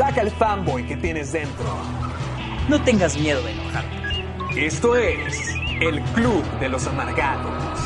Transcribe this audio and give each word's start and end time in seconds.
Saca 0.00 0.22
el 0.22 0.30
fanboy 0.30 0.86
que 0.86 0.96
tienes 0.96 1.30
dentro. 1.30 1.66
No 2.70 2.82
tengas 2.82 3.18
miedo 3.18 3.42
de 3.42 3.52
enojarte. 3.52 4.66
Esto 4.66 4.96
es 4.96 5.54
el 5.82 6.00
Club 6.14 6.42
de 6.58 6.70
los 6.70 6.86
Amargados. 6.86 7.78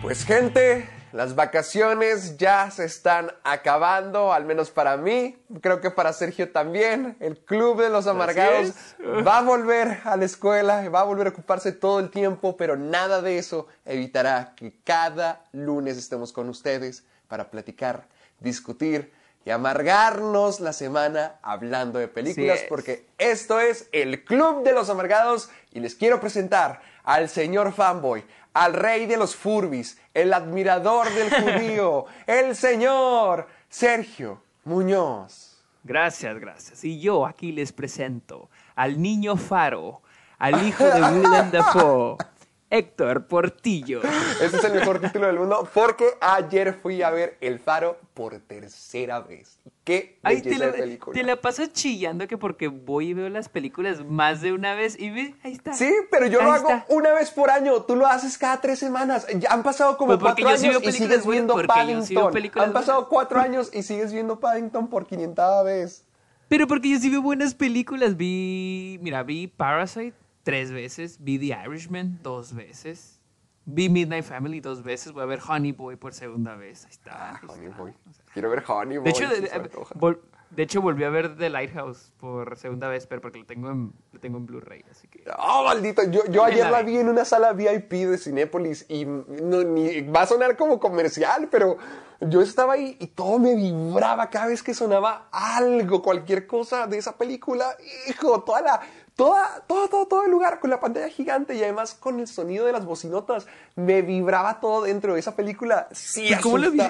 Pues 0.00 0.24
gente, 0.24 0.88
las 1.12 1.34
vacaciones 1.34 2.38
ya 2.38 2.70
se 2.70 2.86
están 2.86 3.32
acabando, 3.44 4.32
al 4.32 4.46
menos 4.46 4.70
para 4.70 4.96
mí, 4.96 5.36
creo 5.60 5.82
que 5.82 5.90
para 5.90 6.14
Sergio 6.14 6.50
también. 6.50 7.18
El 7.20 7.36
Club 7.36 7.82
de 7.82 7.90
los 7.90 8.06
Amargados 8.06 8.72
va 9.26 9.40
a 9.40 9.42
volver 9.42 10.00
a 10.04 10.16
la 10.16 10.24
escuela, 10.24 10.88
va 10.88 11.00
a 11.00 11.04
volver 11.04 11.26
a 11.26 11.30
ocuparse 11.30 11.72
todo 11.72 12.00
el 12.00 12.08
tiempo, 12.08 12.56
pero 12.56 12.78
nada 12.78 13.20
de 13.20 13.36
eso 13.36 13.66
evitará 13.84 14.54
que 14.56 14.80
cada 14.84 15.44
lunes 15.52 15.98
estemos 15.98 16.32
con 16.32 16.48
ustedes 16.48 17.04
para 17.30 17.48
platicar, 17.48 18.08
discutir 18.40 19.12
y 19.44 19.50
amargarnos 19.50 20.60
la 20.60 20.72
semana 20.74 21.36
hablando 21.42 21.98
de 21.98 22.08
películas, 22.08 22.60
es. 22.60 22.68
porque 22.68 23.06
esto 23.16 23.60
es 23.60 23.88
el 23.92 24.24
Club 24.24 24.64
de 24.64 24.72
los 24.72 24.90
Amargados 24.90 25.48
y 25.72 25.80
les 25.80 25.94
quiero 25.94 26.20
presentar 26.20 26.82
al 27.04 27.28
señor 27.28 27.72
fanboy, 27.72 28.24
al 28.52 28.74
rey 28.74 29.06
de 29.06 29.16
los 29.16 29.36
furbis, 29.36 29.98
el 30.12 30.34
admirador 30.34 31.08
del 31.14 31.30
judío, 31.42 32.04
el 32.26 32.56
señor 32.56 33.46
Sergio 33.68 34.42
Muñoz. 34.64 35.62
Gracias, 35.84 36.38
gracias. 36.38 36.84
Y 36.84 37.00
yo 37.00 37.24
aquí 37.24 37.52
les 37.52 37.72
presento 37.72 38.50
al 38.74 39.00
niño 39.00 39.36
faro, 39.36 40.02
al 40.38 40.66
hijo 40.66 40.84
de 40.84 41.00
Willem 41.00 41.50
Dafoe, 41.52 42.16
Héctor 42.70 43.26
Portillo. 43.26 44.00
Este 44.40 44.56
es 44.56 44.64
el 44.64 44.74
mejor 44.74 45.00
título 45.00 45.26
del 45.26 45.38
mundo 45.38 45.68
porque 45.74 46.06
ayer 46.20 46.72
fui 46.72 47.02
a 47.02 47.10
ver 47.10 47.36
El 47.40 47.58
Faro 47.58 47.98
por 48.14 48.38
tercera 48.38 49.20
vez. 49.20 49.58
Qué 49.84 50.18
Ay, 50.22 50.40
te 50.40 50.56
la, 50.56 50.70
película. 50.70 51.14
te 51.14 51.24
la 51.24 51.36
pasas 51.40 51.72
chillando 51.72 52.28
que 52.28 52.38
porque 52.38 52.68
voy 52.68 53.08
y 53.08 53.14
veo 53.14 53.28
las 53.28 53.48
películas 53.48 54.04
más 54.04 54.40
de 54.40 54.52
una 54.52 54.74
vez 54.74 54.98
y 54.98 55.10
ve, 55.10 55.34
ahí 55.42 55.52
está. 55.52 55.72
Sí, 55.72 55.92
pero 56.10 56.26
yo 56.26 56.42
lo 56.42 56.52
hago 56.52 56.68
está. 56.70 56.86
una 56.88 57.12
vez 57.12 57.30
por 57.30 57.50
año. 57.50 57.82
Tú 57.82 57.96
lo 57.96 58.06
haces 58.06 58.38
cada 58.38 58.60
tres 58.60 58.78
semanas. 58.78 59.26
Ya 59.38 59.50
han 59.50 59.62
pasado 59.62 59.96
como 59.96 60.18
Pues 60.18 60.20
cuatro 60.20 60.48
años 60.48 60.82
y 60.82 60.92
sigues 60.92 61.26
viendo 61.26 61.56
Paddington. 61.66 62.32
Han 62.56 62.72
pasado 62.72 63.08
cuatro 63.08 63.40
años 63.40 63.70
y 63.72 63.82
sigues 63.82 64.12
viendo 64.12 64.38
Paddington 64.38 64.88
por 64.88 65.06
quinientada 65.06 65.62
vez. 65.64 66.04
Pero 66.48 66.66
porque 66.66 66.90
yo 66.90 66.98
sí 66.98 67.10
veo 67.10 67.22
buenas 67.22 67.54
películas. 67.54 68.16
Vi, 68.16 68.98
mira, 69.02 69.22
vi 69.22 69.48
Parasite 69.48 70.19
tres 70.42 70.72
veces, 70.72 71.18
vi 71.20 71.38
The 71.38 71.56
Irishman 71.66 72.18
dos 72.22 72.54
veces, 72.54 73.20
vi 73.64 73.88
Midnight 73.88 74.24
Family 74.24 74.60
dos 74.60 74.82
veces, 74.82 75.12
voy 75.12 75.22
a 75.22 75.26
ver 75.26 75.40
Honey 75.46 75.72
Boy 75.72 75.96
por 75.96 76.14
segunda 76.14 76.56
vez. 76.56 76.84
Ahí 76.84 76.90
está. 76.90 77.30
ahí 77.30 77.36
Honey. 77.48 77.68
Boy. 77.68 77.94
Quiero 78.32 78.50
ver 78.50 78.64
Honey 78.66 78.98
Boy. 78.98 79.04
De 79.04 79.10
hecho, 79.10 79.28
de, 79.28 80.20
de 80.50 80.64
hecho, 80.64 80.82
volví 80.82 81.04
a 81.04 81.10
ver 81.10 81.36
The 81.36 81.48
Lighthouse 81.48 82.12
por 82.18 82.56
segunda 82.56 82.88
vez, 82.88 83.06
pero 83.06 83.20
porque 83.20 83.38
lo 83.38 83.46
tengo 83.46 83.70
en, 83.70 83.92
lo 84.12 84.18
tengo 84.18 84.38
en 84.38 84.46
Blu-ray, 84.46 84.84
así 84.90 85.06
que... 85.06 85.22
Oh, 85.38 85.62
maldito. 85.64 86.02
Yo, 86.10 86.24
yo 86.26 86.44
ayer 86.44 86.68
la 86.68 86.82
vi 86.82 86.96
en 86.96 87.08
una 87.08 87.24
sala 87.24 87.52
VIP 87.52 87.92
de 87.92 88.18
Cinépolis 88.18 88.84
y 88.88 89.04
no, 89.04 89.62
ni, 89.62 90.00
va 90.00 90.22
a 90.22 90.26
sonar 90.26 90.56
como 90.56 90.80
comercial, 90.80 91.46
pero 91.52 91.78
yo 92.20 92.42
estaba 92.42 92.72
ahí 92.72 92.96
y 92.98 93.06
todo 93.06 93.38
me 93.38 93.54
vibraba 93.54 94.28
cada 94.28 94.46
vez 94.46 94.60
que 94.60 94.74
sonaba 94.74 95.28
algo, 95.30 96.02
cualquier 96.02 96.48
cosa 96.48 96.88
de 96.88 96.98
esa 96.98 97.16
película. 97.16 97.76
Hijo, 98.08 98.42
toda 98.42 98.60
la. 98.60 98.80
Toda, 99.20 99.62
todo, 99.66 99.86
todo, 99.88 100.06
todo 100.06 100.24
el 100.24 100.30
lugar 100.30 100.60
con 100.60 100.70
la 100.70 100.80
pantalla 100.80 101.10
gigante 101.10 101.54
y 101.54 101.62
además 101.62 101.92
con 101.92 102.20
el 102.20 102.26
sonido 102.26 102.64
de 102.64 102.72
las 102.72 102.86
bocinotas. 102.86 103.46
Me 103.76 104.00
vibraba 104.00 104.60
todo 104.60 104.80
dentro 104.84 105.12
de 105.12 105.20
esa 105.20 105.36
película. 105.36 105.88
Sí, 105.92 106.28
Pues, 106.30 106.40
¿Cómo 106.40 106.56
la 106.56 106.68
vi? 106.70 106.80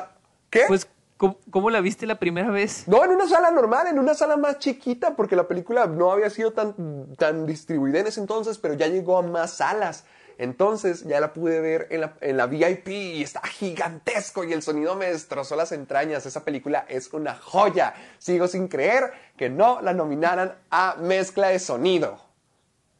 ¿Qué? 0.49 0.63
Pues, 0.69 0.87
¿cómo, 1.17 1.39
cómo 1.51 1.71
la 1.71 1.81
viste 1.81 2.07
la 2.07 2.21
primera 2.21 2.49
vez? 2.53 2.87
No, 2.87 3.05
en 3.05 3.11
una 3.11 3.27
sala 3.27 3.51
normal, 3.51 3.89
en 3.89 3.99
una 3.99 4.15
sala 4.15 4.37
más 4.37 4.61
chiquita, 4.61 5.17
porque 5.17 5.35
la 5.35 5.49
película 5.49 5.87
no 5.87 6.13
había 6.13 6.31
sido 6.31 6.53
tan, 6.53 7.17
tan 7.17 7.47
distribuida 7.47 7.99
en 7.99 8.07
ese 8.07 8.21
entonces, 8.21 8.59
pero 8.59 8.75
ya 8.75 8.87
llegó 8.87 9.19
a 9.19 9.23
más 9.23 9.55
salas. 9.55 10.05
Entonces 10.41 11.05
ya 11.05 11.21
la 11.21 11.34
pude 11.34 11.61
ver 11.61 11.87
en 11.91 12.01
la, 12.01 12.15
en 12.23 12.39
la 12.39 12.47
VIP 12.47 12.89
y 12.89 13.23
está 13.23 13.43
gigantesco 13.43 14.43
y 14.43 14.55
el 14.55 14.62
sonido 14.62 14.97
me 14.97 15.11
destrozó 15.11 15.55
las 15.55 15.71
entrañas. 15.71 16.25
Esa 16.25 16.47
película 16.47 16.87
es 16.89 17.12
una 17.12 17.34
joya. 17.34 17.93
Sigo 18.17 18.49
sin 18.49 18.67
creer 18.67 19.12
que 19.37 19.51
no 19.51 19.83
la 19.83 19.93
nominaran 19.93 20.55
a 20.71 20.97
mezcla 20.99 21.49
de 21.49 21.59
sonido. 21.59 22.19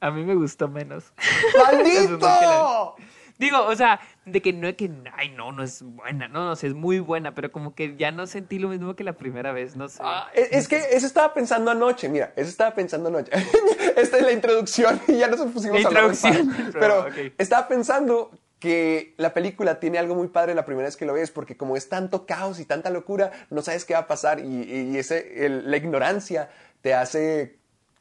A 0.01 0.11
mí 0.11 0.23
me 0.23 0.35
gustó 0.35 0.69
menos. 0.69 1.15
¡Maldito! 1.57 2.97
Digo, 3.41 3.65
o 3.65 3.75
sea, 3.75 3.99
de 4.27 4.43
que 4.43 4.53
no 4.53 4.69
es 4.69 4.77
que, 4.77 4.91
ay, 5.15 5.31
no, 5.31 5.51
no 5.51 5.63
es 5.63 5.83
buena, 5.83 6.29
no, 6.29 6.45
no, 6.45 6.55
sí, 6.57 6.67
es 6.67 6.75
muy 6.75 7.01
buena, 7.01 7.35
pero 7.35 7.51
como 7.51 7.75
que 7.75 7.97
ya 7.97 8.13
no 8.13 8.27
sentí 8.27 8.59
lo 8.59 8.69
mismo 8.69 8.95
que 8.95 9.03
la 9.03 9.15
primera 9.15 9.51
vez, 9.53 9.77
no 9.77 9.89
sé. 9.89 10.03
Ah, 10.05 10.29
es, 10.35 10.53
es 10.53 10.69
que 10.69 10.77
eso 10.93 11.07
estaba 11.07 11.33
pensando 11.33 11.71
anoche, 11.71 12.09
mira, 12.11 12.33
eso 12.37 12.51
estaba 12.51 12.75
pensando 12.75 13.09
anoche. 13.09 13.33
Esta 13.97 14.19
es 14.19 14.23
la 14.23 14.33
introducción 14.33 15.01
y 15.09 15.17
ya 15.17 15.29
nos 15.29 15.41
pusimos 15.53 15.83
La 15.83 15.89
a 15.89 15.91
introducción 15.91 16.49
Pero 16.73 16.73
programa, 16.73 17.09
ok. 17.09 17.33
estaba 17.39 17.67
pensando 17.67 18.31
que 18.59 19.15
la 19.17 19.33
película 19.33 19.81
tiene 19.81 19.97
algo 19.99 20.15
muy 20.15 20.29
padre 20.29 20.55
la 20.55 20.67
primera 20.67 20.87
vez 20.87 20.99
que 20.99 21.07
lo 21.07 21.15
ves, 21.15 21.31
porque 21.31 21.57
como 21.57 21.77
es 21.79 21.89
tanto 21.89 22.27
caos 22.27 22.61
y 22.61 22.67
tanta 22.67 22.91
locura, 22.91 23.31
no 23.49 23.63
sabes 23.63 23.87
qué 23.87 23.95
va 23.95 24.01
a 24.01 24.07
pasar 24.07 24.39
y, 24.41 24.45
y 24.93 24.99
ese, 24.99 25.47
el- 25.47 25.71
la 25.71 25.79
ignorancia 25.79 26.51
te 26.83 26.93
hace 26.93 27.59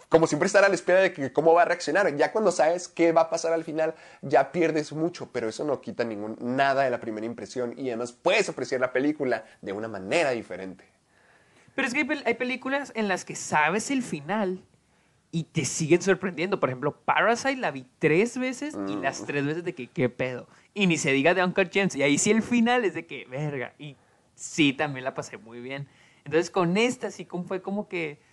como 0.10 0.26
siempre 0.28 0.48
estar 0.48 0.64
a 0.64 0.70
la 0.70 0.76
espera 0.76 1.00
de 1.02 1.14
que 1.14 1.32
cómo 1.32 1.54
va 1.54 1.62
a 1.62 1.66
reaccionar. 1.66 2.16
Ya 2.18 2.32
cuando 2.32 2.52
sabes 2.52 2.88
qué 2.88 3.12
va 3.12 3.22
a 3.22 3.30
pasar 3.30 3.54
al 3.54 3.64
final, 3.64 3.94
ya 4.22 4.52
pierdes 4.52 4.92
mucho, 4.92 5.30
pero 5.32 5.48
eso 5.48 5.64
no 5.64 5.82
quita 5.82 6.04
ningún, 6.04 6.36
nada 6.42 6.84
de 6.84 6.90
la 6.90 7.00
primera 7.00 7.26
impresión 7.28 7.74
y 7.78 7.90
además 7.90 8.12
puedes 8.12 8.50
apreciar 8.50 8.82
la 8.82 8.92
película 8.92 9.46
de 9.62 9.72
una 9.72 9.88
manera 9.88 10.32
diferente. 10.32 10.84
Pero 11.76 11.88
es 11.88 11.94
que 11.94 12.00
hay, 12.02 12.06
pel- 12.08 12.24
hay 12.26 12.34
películas 12.34 12.92
en 12.96 13.08
las 13.08 13.24
que 13.24 13.36
sabes 13.36 13.92
el 13.92 14.02
final 14.04 14.64
y 15.32 15.44
te 15.44 15.64
siguen 15.64 16.02
sorprendiendo. 16.02 16.60
Por 16.60 16.70
ejemplo, 16.70 16.92
Parasite 17.06 17.58
la 17.58 17.70
vi 17.70 17.86
tres 18.00 18.36
veces 18.38 18.74
y 18.88 18.96
Mm. 18.96 19.02
las 19.04 19.24
tres 19.26 19.46
veces 19.46 19.64
de 19.64 19.76
que, 19.76 19.88
¿qué 19.88 20.10
pedo? 20.10 20.48
Y 20.74 20.88
ni 20.88 20.98
se 20.98 21.12
diga 21.12 21.36
de 21.36 21.44
Uncle 21.44 21.70
James. 21.72 21.96
Y 21.96 22.02
ahí 22.02 22.18
sí 22.18 22.32
el 22.32 22.42
final 22.42 22.84
es 22.84 22.96
de 22.96 23.06
que, 23.06 23.26
verga. 23.26 23.74
Y 23.78 23.96
sí, 24.34 24.74
también 24.74 25.04
la 25.06 25.14
pasé 25.14 25.38
muy 25.38 25.62
bien. 25.62 25.88
Entonces 26.26 26.50
con 26.50 26.78
esta 26.78 27.12
sí 27.12 27.28
fue 27.48 27.62
como 27.62 27.88
que... 27.88 28.28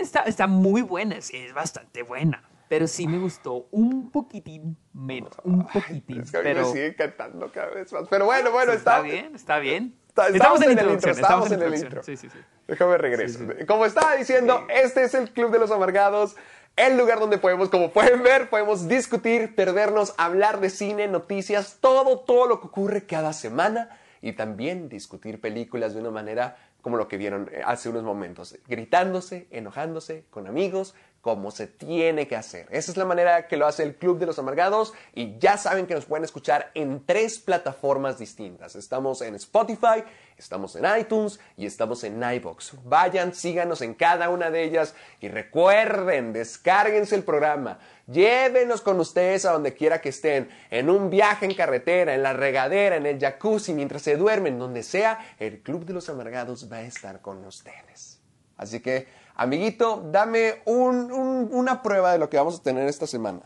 está, 0.00 0.20
está 0.22 0.46
muy 0.46 0.82
buena, 0.82 1.20
sí, 1.20 1.36
es 1.36 1.52
bastante 1.54 2.02
buena. 2.02 2.42
Pero 2.68 2.88
sí 2.88 3.06
me 3.06 3.18
gustó 3.18 3.68
un 3.70 4.10
poquitín 4.10 4.76
menos, 4.92 5.30
un 5.44 5.64
poquitín. 5.68 6.22
Es 6.22 6.32
que 6.32 6.38
a 6.38 6.40
mí 6.40 6.44
pero 6.48 6.62
me 6.66 6.72
sigue 6.72 6.86
encantando 6.88 7.52
cada 7.52 7.68
vez 7.70 7.92
más. 7.92 8.08
Pero 8.10 8.24
bueno, 8.24 8.50
bueno, 8.50 8.72
está 8.72 8.96
está, 8.96 9.02
bien, 9.02 9.34
está 9.36 9.58
bien. 9.60 9.94
está- 10.08 10.26
estamos 10.28 10.60
en 10.62 10.76
el 10.78 10.90
intro, 10.90 11.10
estamos 11.12 11.46
en 11.52 11.62
el 11.62 11.74
introducción. 11.74 11.86
intro. 11.86 12.02
Sí, 12.02 12.16
sí, 12.16 12.28
sí. 12.28 12.38
Déjame 12.66 12.98
regreso. 12.98 13.38
Como 13.68 13.86
estaba 13.86 14.16
diciendo, 14.16 14.66
este 14.68 15.04
es 15.04 15.14
el 15.14 15.30
Club 15.30 15.52
de 15.52 15.60
los 15.60 15.70
Amargados. 15.70 16.34
El 16.74 16.98
lugar 16.98 17.20
donde 17.20 17.38
podemos, 17.38 17.68
como 17.70 17.92
pueden 17.92 18.24
ver, 18.24 18.50
podemos 18.50 18.88
discutir, 18.88 19.54
perdernos, 19.54 20.14
hablar 20.18 20.58
de 20.58 20.68
cine, 20.68 21.06
noticias, 21.06 21.78
todo, 21.80 22.18
todo 22.18 22.48
lo 22.48 22.60
que 22.60 22.66
ocurre 22.66 23.06
cada 23.06 23.32
semana 23.32 23.96
y 24.20 24.32
también 24.32 24.88
discutir 24.88 25.40
películas 25.40 25.94
de 25.94 26.00
una 26.00 26.10
manera 26.10 26.56
como 26.86 26.98
lo 26.98 27.08
que 27.08 27.16
vieron 27.16 27.50
eh, 27.52 27.62
hace 27.66 27.88
unos 27.88 28.04
momentos, 28.04 28.56
gritándose, 28.68 29.48
enojándose 29.50 30.24
con 30.30 30.46
amigos, 30.46 30.94
como 31.20 31.50
se 31.50 31.66
tiene 31.66 32.28
que 32.28 32.36
hacer. 32.36 32.68
Esa 32.70 32.92
es 32.92 32.96
la 32.96 33.04
manera 33.04 33.48
que 33.48 33.56
lo 33.56 33.66
hace 33.66 33.82
el 33.82 33.96
Club 33.96 34.20
de 34.20 34.26
los 34.26 34.38
Amargados 34.38 34.94
y 35.12 35.36
ya 35.40 35.56
saben 35.56 35.88
que 35.88 35.94
nos 35.94 36.04
pueden 36.04 36.22
escuchar 36.22 36.70
en 36.74 37.04
tres 37.04 37.40
plataformas 37.40 38.20
distintas. 38.20 38.76
Estamos 38.76 39.20
en 39.20 39.34
Spotify, 39.34 40.04
estamos 40.38 40.76
en 40.76 40.84
iTunes 40.96 41.40
y 41.56 41.66
estamos 41.66 42.04
en 42.04 42.22
iBox. 42.22 42.74
Vayan, 42.84 43.34
síganos 43.34 43.82
en 43.82 43.94
cada 43.94 44.28
una 44.28 44.52
de 44.52 44.62
ellas 44.62 44.94
y 45.20 45.26
recuerden, 45.26 46.32
descárguense 46.32 47.16
el 47.16 47.24
programa. 47.24 47.80
Llévenos 48.06 48.82
con 48.82 49.00
ustedes 49.00 49.44
a 49.46 49.52
donde 49.52 49.74
quiera 49.74 50.00
que 50.00 50.10
estén, 50.10 50.48
en 50.70 50.90
un 50.90 51.10
viaje 51.10 51.44
en 51.46 51.54
carretera, 51.54 52.14
en 52.14 52.22
la 52.22 52.32
regadera, 52.32 52.94
en 52.96 53.06
el 53.06 53.18
jacuzzi, 53.18 53.74
mientras 53.74 54.02
se 54.02 54.16
duermen, 54.16 54.58
donde 54.60 54.84
sea, 54.84 55.18
el 55.40 55.60
Club 55.60 55.84
de 55.84 55.94
los 55.94 56.08
Amargados 56.08 56.70
va 56.70 56.76
a 56.76 56.82
estar 56.82 57.20
con 57.20 57.44
ustedes. 57.44 58.20
Así 58.56 58.80
que 58.80 59.26
Amiguito, 59.38 60.02
dame 60.10 60.62
un- 60.64 61.12
un- 61.12 61.50
una 61.52 61.82
prueba 61.82 62.10
de 62.12 62.18
lo 62.18 62.30
que 62.30 62.38
vamos 62.38 62.58
a 62.58 62.62
tener 62.62 62.88
esta 62.88 63.06
semana. 63.06 63.42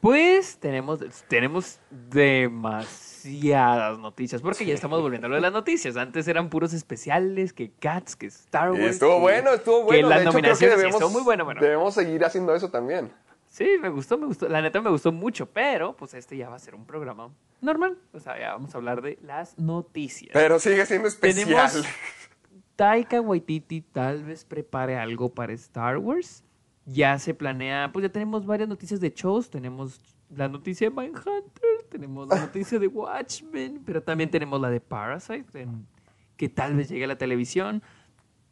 Pues 0.00 0.56
tenemos, 0.56 1.00
tenemos 1.28 1.78
demasiadas 1.90 3.98
noticias, 3.98 4.40
porque 4.40 4.64
ya 4.64 4.72
estamos 4.74 5.00
volviendo 5.02 5.26
a 5.26 5.28
lo 5.28 5.34
de 5.36 5.42
las 5.42 5.52
noticias. 5.52 5.96
Antes 5.96 6.26
eran 6.28 6.48
puros 6.48 6.72
especiales, 6.72 7.52
que 7.52 7.70
Cats, 7.78 8.16
que 8.16 8.26
Star 8.26 8.70
Wars. 8.72 8.82
estuvo 8.84 9.16
que- 9.16 9.20
bueno, 9.20 9.50
estuvo 9.52 9.78
que 9.80 9.84
bueno. 9.84 10.08
las 10.08 10.18
creo 10.20 10.30
que 10.30 10.34
nominaciones, 10.36 10.76
debemos, 10.78 10.94
estuvo 10.96 11.10
muy 11.10 11.22
bueno, 11.22 11.44
bueno. 11.44 11.60
debemos 11.60 11.94
seguir 11.94 12.24
haciendo 12.24 12.54
eso 12.54 12.70
también. 12.70 13.12
Sí, 13.52 13.68
me 13.82 13.90
gustó, 13.90 14.16
me 14.16 14.24
gustó. 14.26 14.48
La 14.48 14.62
neta 14.62 14.80
me 14.80 14.88
gustó 14.88 15.12
mucho, 15.12 15.44
pero 15.44 15.94
pues 15.94 16.14
este 16.14 16.38
ya 16.38 16.48
va 16.48 16.56
a 16.56 16.58
ser 16.58 16.74
un 16.74 16.86
programa 16.86 17.28
normal. 17.60 17.98
O 18.14 18.18
sea, 18.18 18.38
ya 18.40 18.52
vamos 18.54 18.74
a 18.74 18.78
hablar 18.78 19.02
de 19.02 19.18
las 19.22 19.58
noticias. 19.58 20.30
Pero 20.32 20.58
sigue 20.58 20.86
siendo 20.86 21.06
especial. 21.06 21.44
Tenemos 21.70 21.84
Taika 22.76 23.20
Waititi 23.20 23.82
tal 23.82 24.24
vez 24.24 24.46
prepare 24.46 24.96
algo 24.96 25.28
para 25.34 25.52
Star 25.52 25.98
Wars. 25.98 26.42
Ya 26.86 27.18
se 27.18 27.34
planea, 27.34 27.90
pues 27.92 28.04
ya 28.04 28.08
tenemos 28.10 28.46
varias 28.46 28.70
noticias 28.70 29.00
de 29.00 29.10
shows. 29.14 29.50
Tenemos 29.50 30.00
la 30.34 30.48
noticia 30.48 30.88
de 30.88 30.96
Mindhunter, 30.96 31.82
tenemos 31.90 32.28
la 32.28 32.40
noticia 32.40 32.78
de 32.78 32.86
Watchmen, 32.86 33.82
pero 33.84 34.02
también 34.02 34.30
tenemos 34.30 34.58
la 34.62 34.70
de 34.70 34.80
Parasite, 34.80 35.60
en- 35.60 35.86
que 36.38 36.48
tal 36.48 36.74
vez 36.74 36.88
llegue 36.88 37.04
a 37.04 37.08
la 37.08 37.18
televisión. 37.18 37.82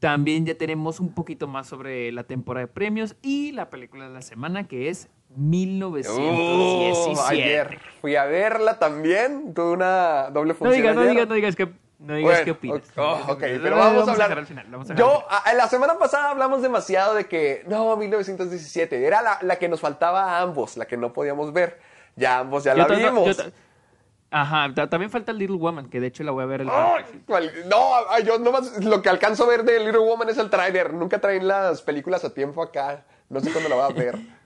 También 0.00 0.46
ya 0.46 0.54
tenemos 0.56 0.98
un 0.98 1.12
poquito 1.14 1.46
más 1.46 1.66
sobre 1.68 2.10
la 2.10 2.24
temporada 2.24 2.66
de 2.66 2.72
premios 2.72 3.16
y 3.22 3.52
la 3.52 3.68
película 3.70 4.08
de 4.08 4.14
la 4.14 4.22
semana 4.22 4.66
que 4.66 4.88
es 4.88 5.08
1917. 5.36 7.12
Uh, 7.12 7.20
ayer 7.28 7.78
fui 8.00 8.16
a 8.16 8.24
verla 8.24 8.78
también. 8.78 9.52
Tuve 9.54 9.72
una 9.72 10.30
doble 10.30 10.54
No 10.54 10.58
función. 10.58 10.76
digas, 10.82 10.96
no 10.96 11.02
digas, 11.04 11.28
no 11.28 11.34
digas 11.34 11.54
que 11.56 11.66
no 11.98 12.14
digas 12.14 12.30
Bueno, 12.32 12.44
qué 12.46 12.50
opinas. 12.52 12.82
ok, 12.96 12.98
oh, 12.98 13.20
ok, 13.32 13.40
pero 13.62 13.76
vamos 13.76 14.08
a 14.08 14.12
hablar. 14.12 14.38
al 14.38 14.46
final, 14.46 14.66
vamos 14.70 14.90
a 14.90 14.94
Yo, 14.94 15.22
a- 15.28 15.52
la 15.52 15.68
semana 15.68 15.98
pasada 15.98 16.30
hablamos 16.30 16.62
demasiado 16.62 17.14
de 17.14 17.26
que, 17.26 17.62
no, 17.68 17.94
1917, 17.96 19.04
era 19.06 19.20
la, 19.20 19.38
la 19.42 19.56
que 19.58 19.68
nos 19.68 19.80
faltaba 19.80 20.38
a 20.38 20.40
ambos, 20.40 20.78
la 20.78 20.86
que 20.86 20.96
no 20.96 21.12
podíamos 21.12 21.52
ver. 21.52 21.78
Ya 22.16 22.38
ambos 22.38 22.64
ya 22.64 22.74
Yo 22.74 22.88
la 22.88 22.96
vimos. 22.96 23.36
yo 23.36 23.44
Ajá, 24.32 24.72
ta- 24.74 24.88
también 24.88 25.10
falta 25.10 25.32
Little 25.32 25.56
Woman, 25.56 25.88
que 25.90 25.98
de 26.00 26.06
hecho 26.06 26.22
la 26.22 26.30
voy 26.30 26.44
a 26.44 26.46
ver 26.46 26.60
el 26.60 26.68
no, 27.66 28.18
yo 28.24 28.38
nomás 28.38 28.84
lo 28.84 29.02
que 29.02 29.08
alcanzo 29.08 29.44
a 29.44 29.48
ver 29.48 29.64
de 29.64 29.80
Little 29.80 29.98
Woman 30.00 30.28
es 30.28 30.38
el 30.38 30.50
tráiler. 30.50 30.94
Nunca 30.94 31.20
traen 31.20 31.48
las 31.48 31.82
películas 31.82 32.24
a 32.24 32.32
tiempo 32.32 32.62
acá. 32.62 33.04
No 33.28 33.40
sé 33.40 33.50
cuándo 33.50 33.68
la 33.68 33.76
va 33.76 33.86
a 33.86 33.90
ver. 33.92 34.16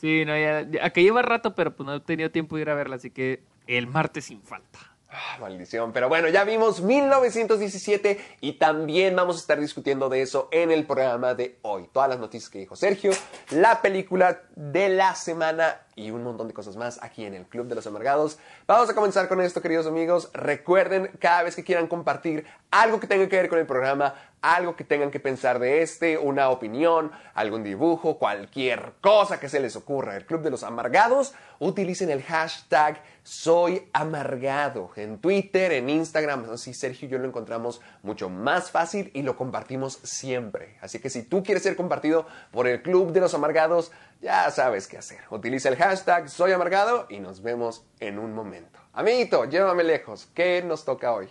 Sí, 0.00 0.24
no, 0.24 0.38
ya, 0.38 0.62
ya- 0.62 0.86
acá 0.86 1.00
lleva 1.00 1.22
rato, 1.22 1.56
pero 1.56 1.74
pues 1.74 1.84
no 1.84 1.94
he 1.96 2.00
tenido 2.00 2.30
tiempo 2.30 2.54
de 2.54 2.62
ir 2.62 2.70
a 2.70 2.74
verla, 2.74 2.94
así 2.94 3.10
que 3.10 3.42
el 3.66 3.88
martes 3.88 4.26
sin 4.26 4.40
falta. 4.40 4.78
Ah, 5.10 5.38
maldición. 5.40 5.92
Pero 5.92 6.08
bueno, 6.08 6.28
ya 6.28 6.44
vimos 6.44 6.80
1917 6.82 8.20
y 8.40 8.52
también 8.52 9.16
vamos 9.16 9.36
a 9.36 9.40
estar 9.40 9.58
discutiendo 9.58 10.08
de 10.08 10.22
eso 10.22 10.48
en 10.52 10.70
el 10.70 10.86
programa 10.86 11.34
de 11.34 11.58
hoy. 11.62 11.88
Todas 11.92 12.08
las 12.10 12.20
noticias 12.20 12.48
que 12.48 12.60
dijo 12.60 12.76
Sergio, 12.76 13.10
la 13.50 13.82
película 13.82 14.42
de 14.54 14.88
la 14.90 15.16
semana 15.16 15.80
y 15.98 16.10
un 16.12 16.22
montón 16.22 16.46
de 16.48 16.54
cosas 16.54 16.76
más 16.76 17.02
aquí 17.02 17.24
en 17.24 17.34
el 17.34 17.46
Club 17.46 17.66
de 17.66 17.74
los 17.74 17.86
Amargados. 17.86 18.38
Vamos 18.66 18.88
a 18.88 18.94
comenzar 18.94 19.28
con 19.28 19.40
esto, 19.40 19.60
queridos 19.60 19.86
amigos. 19.86 20.30
Recuerden, 20.32 21.10
cada 21.18 21.42
vez 21.42 21.56
que 21.56 21.64
quieran 21.64 21.88
compartir 21.88 22.46
algo 22.70 23.00
que 23.00 23.06
tenga 23.06 23.28
que 23.28 23.36
ver 23.36 23.48
con 23.48 23.58
el 23.58 23.66
programa, 23.66 24.14
algo 24.40 24.76
que 24.76 24.84
tengan 24.84 25.10
que 25.10 25.18
pensar 25.18 25.58
de 25.58 25.82
este, 25.82 26.16
una 26.16 26.50
opinión, 26.50 27.10
algún 27.34 27.64
dibujo, 27.64 28.18
cualquier 28.18 28.92
cosa 29.00 29.40
que 29.40 29.48
se 29.48 29.58
les 29.58 29.74
ocurra. 29.74 30.16
El 30.16 30.26
Club 30.26 30.42
de 30.42 30.50
los 30.50 30.62
Amargados, 30.62 31.34
utilicen 31.58 32.10
el 32.10 32.22
hashtag 32.22 33.02
Soy 33.24 33.88
Amargado 33.92 34.90
en 34.96 35.18
Twitter, 35.18 35.72
en 35.72 35.90
Instagram. 35.90 36.50
Así 36.52 36.72
Sergio 36.72 37.08
y 37.08 37.10
yo 37.10 37.18
lo 37.18 37.26
encontramos 37.26 37.80
mucho 38.02 38.30
más 38.30 38.70
fácil 38.70 39.10
y 39.12 39.22
lo 39.22 39.36
compartimos 39.36 39.98
siempre. 40.02 40.78
Así 40.80 41.00
que 41.00 41.10
si 41.10 41.24
tú 41.24 41.42
quieres 41.42 41.62
ser 41.62 41.76
compartido 41.76 42.26
por 42.52 42.68
el 42.68 42.82
Club 42.82 43.12
de 43.12 43.20
los 43.20 43.34
Amargados, 43.34 43.90
ya 44.20 44.50
sabes 44.50 44.88
qué 44.88 44.98
hacer. 44.98 45.20
Utiliza 45.30 45.68
el 45.68 45.76
hashtag 45.76 46.28
Soy 46.28 46.52
Amargado 46.52 47.06
y 47.08 47.20
nos 47.20 47.42
vemos 47.42 47.86
en 48.00 48.18
un 48.18 48.34
momento. 48.34 48.78
Amiguito, 48.92 49.44
llévame 49.44 49.84
lejos. 49.84 50.28
¿Qué 50.34 50.62
nos 50.62 50.84
toca 50.84 51.12
hoy? 51.12 51.28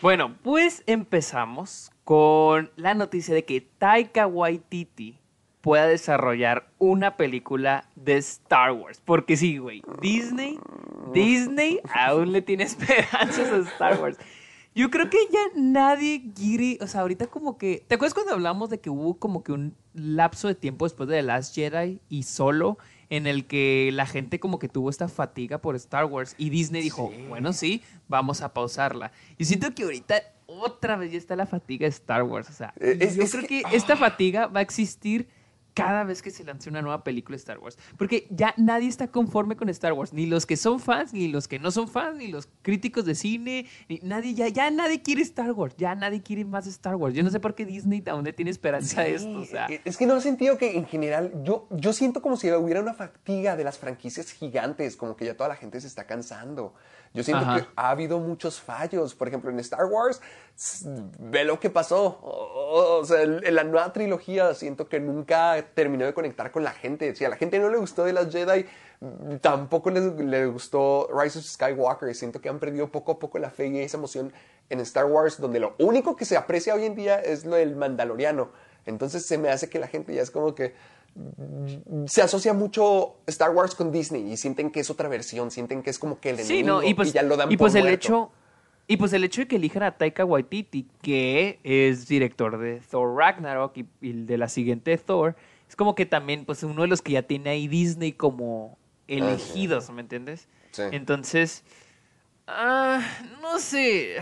Bueno, 0.00 0.36
pues 0.42 0.84
empezamos 0.86 1.90
con 2.04 2.70
la 2.76 2.94
noticia 2.94 3.34
de 3.34 3.44
que 3.44 3.60
Taika 3.60 4.26
Waititi 4.26 5.18
pueda 5.60 5.86
desarrollar 5.86 6.68
una 6.78 7.16
película 7.16 7.88
de 7.96 8.16
Star 8.18 8.72
Wars. 8.72 9.02
Porque 9.04 9.36
sí, 9.36 9.58
güey, 9.58 9.82
Disney, 10.00 10.58
Disney 11.12 11.80
aún 11.92 12.32
le 12.32 12.42
tiene 12.42 12.64
esperanzas 12.64 13.52
a 13.52 13.56
Star 13.58 14.00
Wars. 14.00 14.18
Yo 14.78 14.90
creo 14.90 15.10
que 15.10 15.18
ya 15.32 15.40
nadie 15.56 16.30
quiere, 16.36 16.78
o 16.80 16.86
sea, 16.86 17.00
ahorita 17.00 17.26
como 17.26 17.58
que, 17.58 17.84
¿te 17.88 17.96
acuerdas 17.96 18.14
cuando 18.14 18.32
hablamos 18.32 18.70
de 18.70 18.78
que 18.78 18.90
hubo 18.90 19.18
como 19.18 19.42
que 19.42 19.50
un 19.50 19.74
lapso 19.92 20.46
de 20.46 20.54
tiempo 20.54 20.84
después 20.86 21.08
de 21.08 21.16
The 21.16 21.22
Last 21.24 21.52
Jedi 21.52 21.98
y 22.08 22.22
solo 22.22 22.78
en 23.10 23.26
el 23.26 23.46
que 23.46 23.90
la 23.92 24.06
gente 24.06 24.38
como 24.38 24.60
que 24.60 24.68
tuvo 24.68 24.88
esta 24.88 25.08
fatiga 25.08 25.58
por 25.58 25.74
Star 25.74 26.04
Wars 26.04 26.36
y 26.38 26.50
Disney 26.50 26.80
dijo, 26.80 27.10
bueno, 27.28 27.52
sí, 27.52 27.82
vamos 28.06 28.40
a 28.40 28.54
pausarla. 28.54 29.10
Y 29.36 29.46
siento 29.46 29.74
que 29.74 29.82
ahorita 29.82 30.22
otra 30.46 30.94
vez 30.96 31.10
ya 31.10 31.18
está 31.18 31.34
la 31.34 31.46
fatiga 31.46 31.84
de 31.86 31.88
Star 31.90 32.22
Wars, 32.22 32.48
o 32.48 32.52
sea, 32.52 32.72
Eh, 32.78 32.98
es- 33.00 33.16
yo 33.16 33.24
es 33.24 33.32
creo 33.32 33.42
que- 33.48 33.62
que 33.64 33.76
esta 33.76 33.96
fatiga 33.96 34.46
va 34.46 34.60
a 34.60 34.62
existir 34.62 35.26
cada 35.78 36.04
vez 36.04 36.22
que 36.22 36.30
se 36.30 36.44
lance 36.44 36.68
una 36.68 36.82
nueva 36.82 37.04
película 37.04 37.34
de 37.36 37.40
Star 37.40 37.58
Wars. 37.58 37.78
Porque 37.96 38.26
ya 38.30 38.54
nadie 38.56 38.88
está 38.88 39.08
conforme 39.08 39.56
con 39.56 39.68
Star 39.68 39.92
Wars. 39.92 40.12
Ni 40.12 40.26
los 40.26 40.46
que 40.46 40.56
son 40.56 40.80
fans, 40.80 41.12
ni 41.12 41.28
los 41.28 41.48
que 41.48 41.58
no 41.58 41.70
son 41.70 41.88
fans, 41.88 42.16
ni 42.18 42.28
los 42.28 42.48
críticos 42.62 43.04
de 43.04 43.14
cine. 43.14 43.66
Ni 43.88 43.98
nadie, 44.02 44.34
ya, 44.34 44.48
ya 44.48 44.70
nadie 44.70 45.02
quiere 45.02 45.22
Star 45.22 45.52
Wars. 45.52 45.74
Ya 45.76 45.94
nadie 45.94 46.22
quiere 46.22 46.44
más 46.44 46.66
Star 46.66 46.96
Wars. 46.96 47.14
Yo 47.14 47.22
no 47.22 47.30
sé 47.30 47.40
por 47.40 47.54
qué 47.54 47.64
Disney 47.64 48.02
aún 48.06 48.24
le 48.24 48.32
tiene 48.32 48.50
esperanza 48.50 49.02
a 49.02 49.06
esto. 49.06 49.38
O 49.40 49.44
sea, 49.44 49.66
Eh, 49.68 49.80
Es 49.84 49.96
que 49.96 50.06
no 50.06 50.16
he 50.16 50.20
sentido 50.20 50.58
que 50.58 50.76
en 50.76 50.86
general, 50.86 51.32
yo, 51.44 51.66
yo 51.70 51.92
siento 51.92 52.20
como 52.22 52.36
si 52.36 52.50
hubiera 52.52 52.80
una 52.80 52.94
fatiga 52.94 53.56
de 53.56 53.64
las 53.64 53.78
franquicias 53.78 54.30
gigantes, 54.32 54.96
como 54.96 55.16
que 55.16 55.24
ya 55.24 55.36
toda 55.36 55.48
la 55.48 55.56
gente 55.56 55.80
se 55.80 55.86
está 55.86 56.06
cansando. 56.06 56.74
Yo 57.14 57.22
siento 57.22 57.44
Ajá. 57.44 57.56
que 57.56 57.66
ha 57.76 57.90
habido 57.90 58.18
muchos 58.18 58.60
fallos. 58.60 59.14
Por 59.14 59.28
ejemplo, 59.28 59.50
en 59.50 59.58
Star 59.60 59.86
Wars, 59.86 60.20
ve 61.18 61.44
lo 61.44 61.58
que 61.58 61.70
pasó. 61.70 62.18
O, 62.22 62.98
o 63.00 63.04
sea, 63.04 63.22
en 63.22 63.54
la 63.54 63.64
nueva 63.64 63.92
trilogía 63.92 64.54
siento 64.54 64.88
que 64.88 65.00
nunca 65.00 65.64
terminó 65.74 66.04
de 66.04 66.14
conectar 66.14 66.50
con 66.50 66.64
la 66.64 66.72
gente. 66.72 67.14
Si 67.14 67.24
a 67.24 67.28
la 67.28 67.36
gente 67.36 67.58
no 67.58 67.68
le 67.68 67.78
gustó 67.78 68.04
de 68.04 68.12
las 68.12 68.30
Jedi, 68.30 68.66
tampoco 69.40 69.90
les, 69.90 70.04
le 70.14 70.46
gustó 70.46 71.08
Rise 71.12 71.38
of 71.38 71.44
Skywalker. 71.44 72.14
Siento 72.14 72.40
que 72.40 72.48
han 72.48 72.58
perdido 72.58 72.88
poco 72.88 73.12
a 73.12 73.18
poco 73.18 73.38
la 73.38 73.50
fe 73.50 73.66
y 73.68 73.78
esa 73.80 73.96
emoción 73.96 74.32
en 74.70 74.80
Star 74.80 75.06
Wars, 75.06 75.40
donde 75.40 75.60
lo 75.60 75.74
único 75.78 76.16
que 76.16 76.24
se 76.24 76.36
aprecia 76.36 76.74
hoy 76.74 76.84
en 76.84 76.94
día 76.94 77.18
es 77.20 77.44
lo 77.44 77.56
del 77.56 77.76
Mandaloriano. 77.76 78.50
Entonces 78.86 79.24
se 79.24 79.38
me 79.38 79.50
hace 79.50 79.68
que 79.68 79.78
la 79.78 79.86
gente 79.86 80.14
ya 80.14 80.22
es 80.22 80.30
como 80.30 80.54
que 80.54 80.74
se 82.06 82.22
asocia 82.22 82.52
mucho 82.54 83.16
Star 83.26 83.50
Wars 83.50 83.74
con 83.74 83.90
Disney 83.90 84.32
y 84.32 84.36
sienten 84.36 84.70
que 84.70 84.80
es 84.80 84.90
otra 84.90 85.08
versión, 85.08 85.50
sienten 85.50 85.82
que 85.82 85.90
es 85.90 85.98
como 85.98 86.20
que 86.20 86.30
el 86.30 86.38
sí, 86.38 86.60
enemigo 86.60 86.80
¿no? 86.80 86.86
Y 86.86 86.94
pues, 86.94 87.12
ya 87.12 87.22
lo 87.22 87.36
dan 87.36 87.50
y 87.50 87.56
pues 87.56 87.72
por 87.72 87.78
el 87.78 87.84
muerto. 87.84 88.06
hecho. 88.06 88.32
Y 88.90 88.96
pues 88.96 89.12
el 89.12 89.22
hecho 89.24 89.42
de 89.42 89.48
que 89.48 89.56
elijan 89.56 89.82
a 89.82 89.98
Taika 89.98 90.24
Waititi, 90.24 90.86
que 91.02 91.58
es 91.62 92.08
director 92.08 92.56
de 92.58 92.80
Thor 92.80 93.16
Ragnarok 93.16 93.76
y, 93.76 93.86
y 94.00 94.12
de 94.24 94.38
la 94.38 94.48
siguiente 94.48 94.96
Thor, 94.96 95.36
es 95.68 95.76
como 95.76 95.94
que 95.94 96.06
también, 96.06 96.46
pues, 96.46 96.62
uno 96.62 96.80
de 96.82 96.88
los 96.88 97.02
que 97.02 97.12
ya 97.12 97.22
tiene 97.22 97.50
ahí 97.50 97.68
Disney 97.68 98.12
como 98.12 98.78
elegidos, 99.06 99.90
¿me 99.90 100.00
entiendes? 100.00 100.48
Sí. 100.70 100.82
Entonces, 100.92 101.64
ah, 102.46 103.02
no 103.42 103.58
sé. 103.58 104.14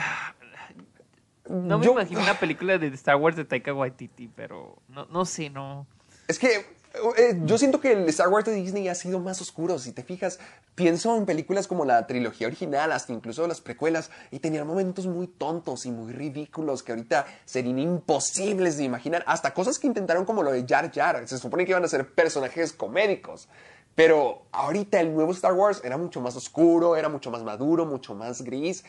No 1.49 1.79
me 1.79 1.85
Yo- 1.87 1.93
imagino 1.93 2.21
una 2.21 2.35
película 2.41 2.77
de 2.79 2.89
Star 2.89 3.17
Wars 3.17 3.37
de 3.37 3.45
Taika 3.45 3.73
Waititi, 3.73 4.29
pero 4.35 4.77
no, 4.89 5.07
no 5.07 5.25
sé, 5.25 5.49
no. 5.49 5.87
Es 6.29 6.39
que 6.39 6.77
eh, 7.17 7.41
yo 7.45 7.59
siento 7.59 7.81
que 7.81 7.93
el 7.93 8.09
Star 8.09 8.29
Wars 8.29 8.47
de 8.47 8.55
Disney 8.55 8.89
ha 8.89 8.95
sido 8.95 9.21
más 9.21 9.41
oscuro. 9.41 9.79
Si 9.79 9.93
te 9.93 10.03
fijas, 10.03 10.39
pienso 10.75 11.17
en 11.17 11.27
películas 11.27 11.67
como 11.67 11.85
la 11.85 12.07
trilogía 12.07 12.47
original, 12.47 12.93
hasta 12.93 13.13
incluso 13.13 13.47
las 13.47 13.61
precuelas, 13.61 14.11
y 14.31 14.39
tenían 14.39 14.67
momentos 14.67 15.07
muy 15.07 15.27
tontos 15.27 15.87
y 15.87 15.91
muy 15.91 16.13
ridículos 16.13 16.83
que 16.83 16.93
ahorita 16.93 17.27
serían 17.45 17.79
imposibles 17.79 18.77
de 18.77 18.85
imaginar. 18.85 19.25
Hasta 19.27 19.55
cosas 19.55 19.79
que 19.79 19.87
intentaron 19.87 20.25
como 20.25 20.43
lo 20.43 20.53
de 20.53 20.65
Jar 20.67 20.91
Jar. 20.93 21.27
Se 21.29 21.39
supone 21.39 21.65
que 21.65 21.73
iban 21.73 21.85
a 21.85 21.89
ser 21.89 22.09
personajes 22.13 22.73
comédicos. 22.73 23.49
Pero 23.97 24.43
ahorita 24.53 25.01
el 25.01 25.13
nuevo 25.15 25.33
Star 25.33 25.55
Wars 25.55 25.81
era 25.83 25.97
mucho 25.97 26.21
más 26.21 26.37
oscuro, 26.37 26.95
era 26.97 27.09
mucho 27.09 27.31
más 27.31 27.43
maduro, 27.43 27.85
mucho 27.87 28.15
más 28.15 28.43
gris. 28.43 28.85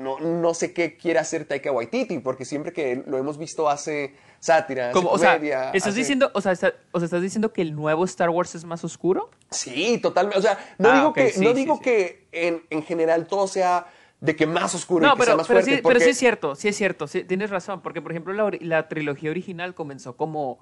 No, 0.00 0.20
no 0.20 0.54
sé 0.54 0.72
qué 0.72 0.96
quiere 0.96 1.18
hacer 1.18 1.44
Taika 1.46 1.72
Waititi, 1.72 2.20
porque 2.20 2.44
siempre 2.44 2.72
que 2.72 3.02
lo 3.06 3.18
hemos 3.18 3.36
visto 3.36 3.68
hace 3.68 4.14
sátira, 4.38 4.90
hace 4.90 4.98
o 5.04 5.18
sea, 5.18 5.34
comedia, 5.34 5.64
¿estás 5.72 5.88
hace- 5.90 5.98
diciendo, 5.98 6.30
o 6.32 6.40
sea, 6.40 6.52
está- 6.52 6.72
o 6.92 7.00
sea, 7.00 7.06
estás 7.06 7.20
diciendo 7.22 7.52
que 7.52 7.60
el 7.60 7.74
nuevo 7.74 8.04
Star 8.04 8.30
Wars 8.30 8.54
es 8.54 8.64
más 8.64 8.84
oscuro? 8.84 9.30
Sí, 9.50 9.98
totalmente. 9.98 10.38
O 10.38 10.42
sea, 10.42 10.56
no 10.78 10.90
Ah, 10.90 10.94
digo 10.94 11.12
que, 11.12 11.32
sí, 11.32 11.40
no 11.44 11.50
sí, 11.50 11.56
digo 11.56 11.74
sí. 11.76 11.82
que 11.82 12.28
en, 12.30 12.62
en 12.70 12.84
general 12.84 13.26
todo 13.26 13.48
sea 13.48 13.86
de 14.20 14.36
que 14.36 14.46
más 14.46 14.72
oscuro 14.76 15.04
y 15.04 15.08
No, 15.08 15.16
que 15.16 15.22
sea 15.22 15.24
pero, 15.26 15.36
más 15.38 15.48
pero, 15.48 15.60
fuerte. 15.60 15.76
sí, 15.78 15.82
pero 15.84 15.98
sí 16.00 16.08
es 16.10 16.18
cierto, 16.18 16.54
sí 16.54 16.68
es 16.68 16.76
cierto, 16.76 17.08
sí, 17.08 17.24
tienes 17.24 17.50
razón, 17.50 17.80
porque 17.80 18.00
por 18.00 18.12
ejemplo 18.12 18.32
la, 18.32 18.50
la 18.60 18.86
trilogía 18.88 19.30
original 19.32 19.74
comenzó 19.74 20.16
como 20.16 20.60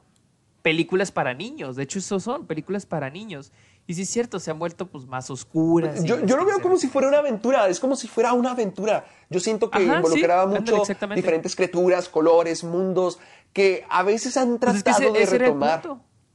películas 0.69 1.11
para 1.11 1.33
niños, 1.33 1.77
de 1.77 1.85
hecho 1.85 1.99
eso 1.99 2.21
son 2.21 2.47
películas 2.47 2.85
para 2.85 3.09
niños, 3.09 3.53
Y 3.87 3.95
sí 3.95 4.03
es 4.03 4.11
cierto, 4.11 4.39
se 4.39 4.51
han 4.51 4.59
vuelto 4.59 4.87
pues 4.87 5.07
más 5.07 5.31
oscuras. 5.31 6.05
Yo, 6.05 6.21
yo 6.27 6.37
lo 6.37 6.45
veo 6.45 6.61
como 6.61 6.77
si 6.77 6.89
fuera 6.89 7.09
una 7.09 7.19
aventura, 7.21 7.67
es 7.69 7.81
como 7.81 7.97
si 7.97 8.07
fuera 8.07 8.35
una 8.35 8.51
aventura. 8.51 9.07
Yo 9.31 9.41
siento 9.41 9.71
que 9.71 9.79
Ajá, 9.79 9.97
involucraba 9.97 10.45
sí, 10.47 10.51
mucho 10.61 10.83
diferentes 11.15 11.57
criaturas, 11.57 12.07
colores, 12.11 12.65
mundos, 12.65 13.19
que 13.55 13.87
a 13.89 14.03
veces 14.03 14.37
han 14.37 14.59
Pues 14.59 14.77
es 14.77 14.83
que 14.85 14.91
tratado 14.91 15.15
ese- 15.15 15.33
de 15.33 15.39
retomar. 15.39 15.83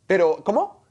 Pero, 0.07 0.43
¿cómo? 0.43 0.82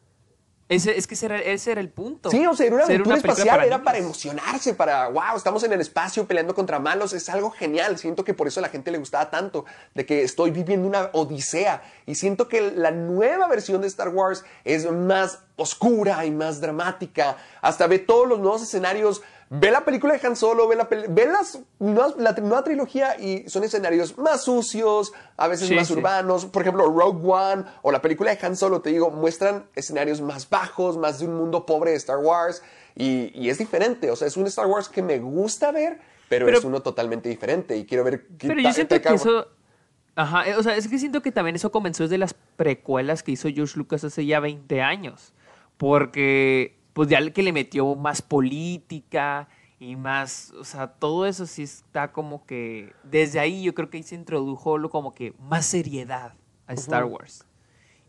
Ese, 0.73 0.97
es 0.97 1.07
que 1.07 1.15
ese 1.15 1.27
era, 1.27 1.39
ese 1.39 1.73
era 1.73 1.81
el 1.81 1.91
punto. 1.91 2.31
Sí, 2.31 2.47
o 2.47 2.57
sea, 2.57 2.67
era 2.67 2.77
una 2.77 2.85
aventura 2.85 3.17
espacial, 3.17 3.61
era 3.61 3.65
niños. 3.65 3.81
para 3.83 3.99
emocionarse, 3.99 4.75
para, 4.75 5.09
wow, 5.09 5.37
estamos 5.37 5.63
en 5.65 5.73
el 5.73 5.81
espacio 5.81 6.27
peleando 6.27 6.55
contra 6.55 6.79
malos, 6.79 7.13
es 7.13 7.29
algo 7.29 7.51
genial. 7.51 7.99
Siento 7.99 8.25
que 8.25 8.35
por 8.35 8.49
eso 8.49 8.61
a 8.61 8.63
la 8.63 8.69
gente 8.69 8.91
le 8.91 8.99
gustaba 8.99 9.31
tanto, 9.31 9.65
de 9.95 10.07
que 10.07 10.23
estoy 10.23 10.51
viviendo 10.51 10.89
una 10.89 11.11
odisea. 11.13 11.83
Y 12.07 12.15
siento 12.15 12.49
que 12.49 12.73
la 12.73 12.91
nueva 12.91 13.49
versión 13.49 13.81
de 13.81 13.87
Star 13.87 14.09
Wars 14.09 14.45
es 14.65 14.91
más 14.91 15.41
oscura 15.57 16.25
y 16.25 16.31
más 16.31 16.61
dramática. 16.61 17.37
Hasta 17.61 17.87
ve 17.87 17.99
todos 17.99 18.27
los 18.29 18.39
nuevos 18.39 18.63
escenarios. 18.63 19.23
Ve 19.55 19.71
la 19.71 19.85
película 19.85 20.17
de 20.17 20.27
Han 20.27 20.35
Solo, 20.35 20.67
ve, 20.67 20.77
la, 20.77 20.85
ve 20.91 21.27
las 21.27 21.59
nuevas- 21.79 22.15
la 22.17 22.33
nueva 22.33 22.65
trilogía 22.65 23.21
y 23.21 23.47
son 23.51 23.65
escenarios 23.65 24.17
más 24.17 24.45
sucios, 24.45 25.13
a 25.37 25.47
veces 25.47 25.69
Sí, 25.69 25.75
más 25.75 25.89
sí. 25.89 25.93
urbanos. 25.93 26.47
Por 26.47 26.63
ejemplo, 26.63 26.87
Rogue 26.87 27.21
One 27.31 27.65
o 27.83 27.93
la 27.93 28.01
película 28.01 28.35
de 28.35 28.47
Han 28.47 28.57
Solo, 28.57 28.81
te 28.81 28.89
digo, 28.91 29.11
muestran 29.11 29.67
escenarios 29.75 30.23
más 30.23 30.49
bajos, 30.49 30.97
más 30.97 31.19
de 31.19 31.27
un 31.27 31.35
mundo 31.35 31.67
pobre 31.67 31.91
de 31.91 31.99
Star 31.99 32.17
Wars. 32.19 32.63
Y, 32.97 33.31
y 33.39 33.51
es 33.51 33.59
diferente, 33.59 34.11
o 34.11 34.17
sea, 34.17 34.27
es 34.27 34.37
un 34.39 34.47
Star 34.47 34.67
Wars 34.67 34.89
que 34.89 35.03
me 35.03 35.19
gusta 35.19 35.71
ver, 35.71 35.99
pero, 36.31 36.47
Pero- 36.47 36.59
es 36.59 36.65
uno 36.65 36.81
totalmente 36.81 37.29
diferente. 37.29 37.77
Y 37.77 37.85
quiero 37.85 38.05
ver... 38.05 38.27
qué 38.39 38.49
Pero 38.49 38.61
yo 38.63 38.73
siento 38.73 38.99
que 39.03 39.13
eso. 39.15 39.49
Ajá, 40.15 40.47
eh, 40.49 40.57
o 40.57 40.63
sea, 40.63 40.77
es 40.77 40.89
que 40.89 40.99
siento 40.99 41.21
que 41.21 41.31
también 41.33 41.57
eso 41.57 41.71
comenzó 41.71 42.03
desde 42.05 42.17
las 42.17 42.35
precuelas 42.57 43.23
que 43.23 43.33
hizo 43.33 43.49
George 43.51 43.79
Lucas 43.79 44.03
hace 44.05 44.25
ya 44.25 44.41
20 44.41 44.81
años. 44.81 45.35
Porque, 45.79 46.79
pues 46.93 47.09
ya 47.09 47.31
que 47.31 47.43
le 47.43 47.53
metió 47.53 47.95
más 47.95 48.23
política 48.23 49.49
y 49.79 49.97
más. 49.97 50.53
O 50.59 50.65
sea, 50.65 50.89
todo 50.89 51.27
eso 51.27 51.47
sí 51.47 51.63
está 51.63 52.13
como 52.13 52.45
que. 52.47 52.93
Desde 53.05 53.41
ahí 53.41 53.63
yo 53.63 53.75
creo 53.75 53.91
que 53.91 53.99
ahí 53.99 54.03
se 54.03 54.15
introdujo 54.15 54.79
lo 54.79 54.91
como 54.91 55.15
que 55.15 55.35
más 55.39 55.67
seriedad 55.67 56.35
a 56.67 56.75
Star 56.75 57.05
Wars. 57.05 57.47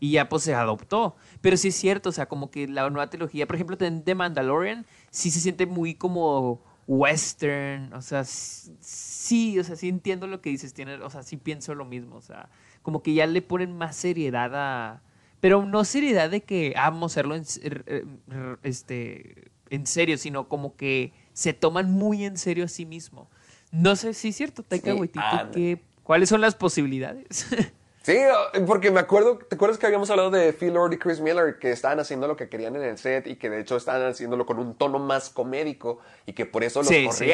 Y 0.00 0.12
ya 0.12 0.28
pues 0.28 0.42
se 0.42 0.54
adoptó. 0.54 1.16
Pero 1.40 1.56
sí 1.56 1.68
es 1.68 1.74
cierto, 1.76 2.10
o 2.10 2.12
sea, 2.12 2.26
como 2.26 2.50
que 2.50 2.68
la 2.68 2.88
nueva 2.90 3.08
trilogía, 3.08 3.46
por 3.46 3.56
ejemplo, 3.56 3.76
de 3.76 3.90
The 3.90 4.14
Mandalorian, 4.14 4.86
sí 5.10 5.30
se 5.30 5.40
siente 5.40 5.66
muy 5.66 5.94
como 5.94 6.60
western, 6.86 7.92
o 7.94 8.02
sea, 8.02 8.24
sí, 8.24 9.58
o 9.58 9.64
sea, 9.64 9.76
sí 9.76 9.88
entiendo 9.88 10.26
lo 10.26 10.40
que 10.40 10.50
dices, 10.50 10.74
tiene, 10.74 10.96
o 10.96 11.10
sea, 11.10 11.22
sí 11.22 11.36
pienso 11.36 11.74
lo 11.74 11.84
mismo, 11.84 12.16
o 12.16 12.20
sea, 12.20 12.50
como 12.82 13.02
que 13.02 13.14
ya 13.14 13.26
le 13.26 13.42
ponen 13.42 13.76
más 13.76 13.96
seriedad 13.96 14.54
a... 14.54 15.02
Pero 15.44 15.66
no 15.66 15.84
seriedad 15.84 16.30
de 16.30 16.40
que 16.40 16.72
ah, 16.74 16.88
vamos 16.88 17.12
a 17.12 17.20
hacerlo 17.20 17.34
en, 17.34 17.44
r- 17.62 18.56
este, 18.62 19.50
en 19.68 19.86
serio, 19.86 20.16
sino 20.16 20.48
como 20.48 20.74
que 20.74 21.12
se 21.34 21.52
toman 21.52 21.90
muy 21.92 22.24
en 22.24 22.38
serio 22.38 22.64
a 22.64 22.68
sí 22.68 22.86
mismo. 22.86 23.28
No 23.70 23.94
sé 23.94 24.14
si 24.14 24.28
es 24.28 24.36
cierto, 24.36 24.62
Taika 24.62 24.92
Sí, 24.92 24.98
Waititi, 24.98 25.18
ándale. 25.22 25.50
que- 25.52 25.82
¿cuáles 26.02 26.30
son 26.30 26.40
las 26.40 26.54
posibilidades? 26.54 27.46
Sí, 28.04 28.18
porque 28.66 28.90
me 28.90 29.00
acuerdo, 29.00 29.38
¿te 29.38 29.54
acuerdas 29.54 29.78
que 29.78 29.86
habíamos 29.86 30.10
hablado 30.10 30.30
de 30.30 30.52
Phil 30.52 30.74
Lord 30.74 30.92
y 30.92 30.98
Chris 30.98 31.20
Miller 31.20 31.58
que 31.58 31.72
estaban 31.72 31.98
haciendo 32.00 32.26
lo 32.28 32.36
que 32.36 32.50
querían 32.50 32.76
en 32.76 32.82
el 32.82 32.98
set 32.98 33.26
y 33.26 33.36
que 33.36 33.48
de 33.48 33.60
hecho 33.60 33.76
estaban 33.78 34.02
haciéndolo 34.10 34.44
con 34.44 34.58
un 34.58 34.74
tono 34.74 34.98
más 34.98 35.30
comédico 35.30 36.00
y 36.26 36.34
que 36.34 36.44
por 36.44 36.64
eso 36.64 36.80
los 36.80 36.88
Sí, 36.88 37.08
sí. 37.12 37.24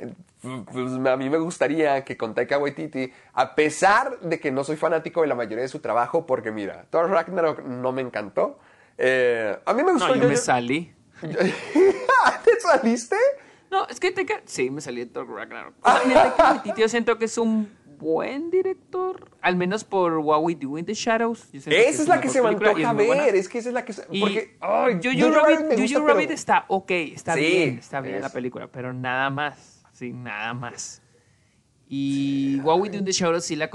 Corrieron? 0.00 0.64
Pues 0.64 0.92
a 1.06 1.16
mí 1.16 1.28
me 1.28 1.38
gustaría 1.38 2.02
que 2.04 2.16
con 2.16 2.34
Taika 2.34 2.58
Waititi, 2.58 3.12
a 3.34 3.54
pesar 3.54 4.18
de 4.20 4.40
que 4.40 4.50
no 4.50 4.64
soy 4.64 4.76
fanático 4.76 5.20
de 5.22 5.26
la 5.26 5.34
mayoría 5.34 5.62
de 5.62 5.68
su 5.68 5.80
trabajo, 5.80 6.24
porque 6.26 6.50
mira, 6.50 6.86
Thor 6.90 7.10
Ragnarok 7.10 7.62
no 7.64 7.92
me 7.92 8.00
encantó. 8.02 8.58
eh, 8.98 9.58
a 9.64 9.74
mí 9.74 9.82
me 9.82 9.92
gustó. 9.92 10.08
no, 10.08 10.16
yo 10.22 10.28
me 10.28 10.36
salí. 10.36 10.92
¿Te 11.20 12.60
saliste? 12.60 13.16
No, 13.70 13.86
es 13.88 14.00
que 14.00 14.10
Taika... 14.10 14.40
Sí, 14.46 14.70
me 14.70 14.80
salí 14.80 15.00
de 15.00 15.06
Thor 15.06 15.28
Ragnarok. 15.30 15.74
Taika 15.82 16.34
Waititi 16.52 16.80
yo 16.80 16.88
siento 16.88 17.18
que 17.18 17.26
es 17.26 17.38
un 17.38 17.70
buen 17.98 18.50
director. 18.50 19.28
Al 19.42 19.56
menos 19.56 19.84
por 19.84 20.16
What 20.18 20.40
We 20.42 20.54
Do 20.54 20.78
in 20.78 20.86
the 20.86 20.94
Shadows. 20.94 21.48
Esa 21.52 21.70
es 21.70 22.08
la 22.08 22.20
que 22.20 22.28
se 22.30 22.40
me 22.42 22.48
antoja 22.48 22.92
ver, 22.94 23.36
es 23.36 23.48
que 23.48 23.58
esa 23.58 23.68
es 23.68 23.74
la 23.74 23.84
que 23.84 23.92
se... 23.92 24.06
Y 24.10 24.20
Porque, 24.20 24.56
ay, 24.60 24.94
Jojo 25.02 25.34
Rabbit, 25.34 25.60
Rabbit 25.60 25.78
gusta, 25.80 25.98
Rabbit 26.00 26.16
pero- 26.28 26.34
está 26.34 26.64
ok, 26.68 26.90
está 26.90 27.34
Sí, 27.34 27.40
bien, 27.40 27.78
está 27.78 28.00
bien 28.00 28.16
es- 28.16 28.22
la 28.22 28.30
película, 28.30 28.66
pero 28.68 28.92
nada 28.92 29.28
más, 29.30 29.79
sí, 30.00 30.12
nada 30.14 30.54
más. 30.54 31.02
Y 31.88 32.58
What 32.62 32.78
We 32.80 32.88
Do 32.88 32.98
in 32.98 33.04
the 33.04 33.12
Shadows 33.12 33.44
sí 33.44 33.56
la, 33.56 33.68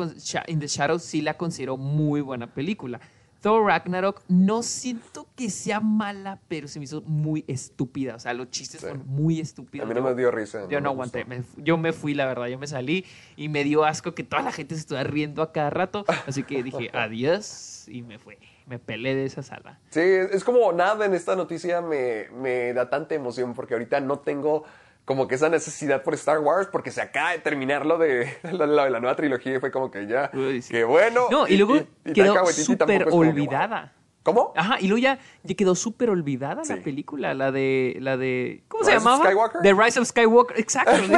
in 0.47 0.59
the 0.59 0.67
Shadows 0.67 1.03
sí 1.03 1.21
la 1.21 1.35
considero 1.37 1.77
muy 1.77 2.21
buena 2.21 2.47
película. 2.53 2.99
Thor 3.41 3.63
Ragnarok 3.67 4.23
no 4.27 4.63
siento 4.63 5.27
que 5.35 5.51
sea 5.51 5.79
mala, 5.79 6.39
pero 6.47 6.67
se 6.67 6.79
me 6.79 6.85
hizo 6.85 7.01
muy 7.03 7.43
estúpida. 7.47 8.15
O 8.15 8.19
sea, 8.19 8.33
los 8.33 8.49
chistes 8.49 8.81
Sí. 8.81 8.87
son 8.87 9.03
muy 9.05 9.39
estúpidos. 9.39 9.85
A 9.85 9.87
mí 9.87 9.93
no 9.93 9.99
Yo- 10.01 10.09
me 10.09 10.19
dio 10.19 10.31
risa, 10.31 10.67
Yo 10.67 10.79
no 10.81 10.89
me 10.89 10.93
aguanté. 10.93 11.25
me 11.25 11.43
yo 11.57 11.77
me 11.77 11.93
fui, 11.93 12.15
la 12.15 12.25
verdad. 12.25 12.47
Yo 12.47 12.57
me 12.57 12.65
salí 12.65 13.05
y 13.35 13.49
me 13.49 13.63
dio 13.63 13.83
asco 13.85 14.15
que 14.15 14.23
toda 14.23 14.41
la 14.41 14.51
gente 14.51 14.73
se 14.73 14.81
estuviera 14.81 15.07
riendo 15.07 15.43
a 15.43 15.51
cada 15.51 15.69
rato. 15.69 16.05
Así 16.25 16.41
que 16.43 16.63
dije 16.63 16.89
adiós 16.93 17.87
y 17.87 18.01
me 18.01 18.17
fui. 18.17 18.35
Me 18.65 18.79
pelé 18.79 19.13
de 19.13 19.25
esa 19.25 19.43
sala. 19.43 19.79
Sí, 19.91 19.99
es 19.99 20.43
como 20.43 20.71
nada 20.73 21.05
en 21.05 21.13
esta 21.13 21.35
noticia 21.35 21.81
me, 21.81 22.29
me 22.31 22.73
da 22.73 22.89
tanta 22.89 23.13
emoción 23.13 23.53
porque 23.53 23.75
ahorita 23.75 23.99
no 23.99 24.17
tengo 24.19 24.63
como 25.05 25.27
que 25.27 25.35
esa 25.35 25.49
necesidad 25.49 26.01
por 26.03 26.13
Star 26.15 26.39
Wars 26.39 26.67
porque 26.71 26.89
se 26.91 26.99
acaba 27.01 27.31
de 27.31 27.39
terminar 27.39 27.85
lo 27.85 27.97
de 27.97 28.27
la, 28.51 28.65
la- 28.65 28.89
la 28.89 28.99
nueva 28.99 29.15
trilogía 29.15 29.55
y 29.55 29.59
fue 29.59 29.71
como 29.71 29.89
que 29.91 30.07
ya, 30.07 30.29
Uy, 30.33 30.61
sí. 30.61 30.71
qué 30.73 30.83
bueno. 30.83 31.27
No, 31.31 31.47
y 31.47 31.57
luego 31.57 31.77
y 32.03 32.13
quedó 32.13 32.45
súper 32.47 33.07
olvidada. 33.11 33.93
¿Cómo? 34.23 34.53
Ajá, 34.55 34.77
y 34.79 34.87
luego 34.87 34.97
ya, 35.03 35.19
ya 35.43 35.53
quedó 35.55 35.75
súper 35.75 36.09
olvidada 36.09 36.65
Sí. 36.65 36.73
la 36.73 36.81
película, 36.81 37.35
la 37.35 37.51
de, 37.51 37.95
la 37.99 38.17
de, 38.17 38.63
¿cómo 38.67 38.81
Rise 38.81 38.91
se 38.93 38.97
of 38.97 39.03
llamaba? 39.03 39.23
Skywalker. 39.25 39.61
The 39.61 39.73
Rise 39.75 39.99
of 39.99 40.07
Skywalker, 40.07 40.59
exacto. 40.59 40.91
De 40.97 41.03
hecho, 41.05 41.13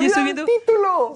ya 0.00 0.06
estoy 0.06 0.24
viendo, 0.24 0.42
el 0.42 0.48
título. 0.48 1.14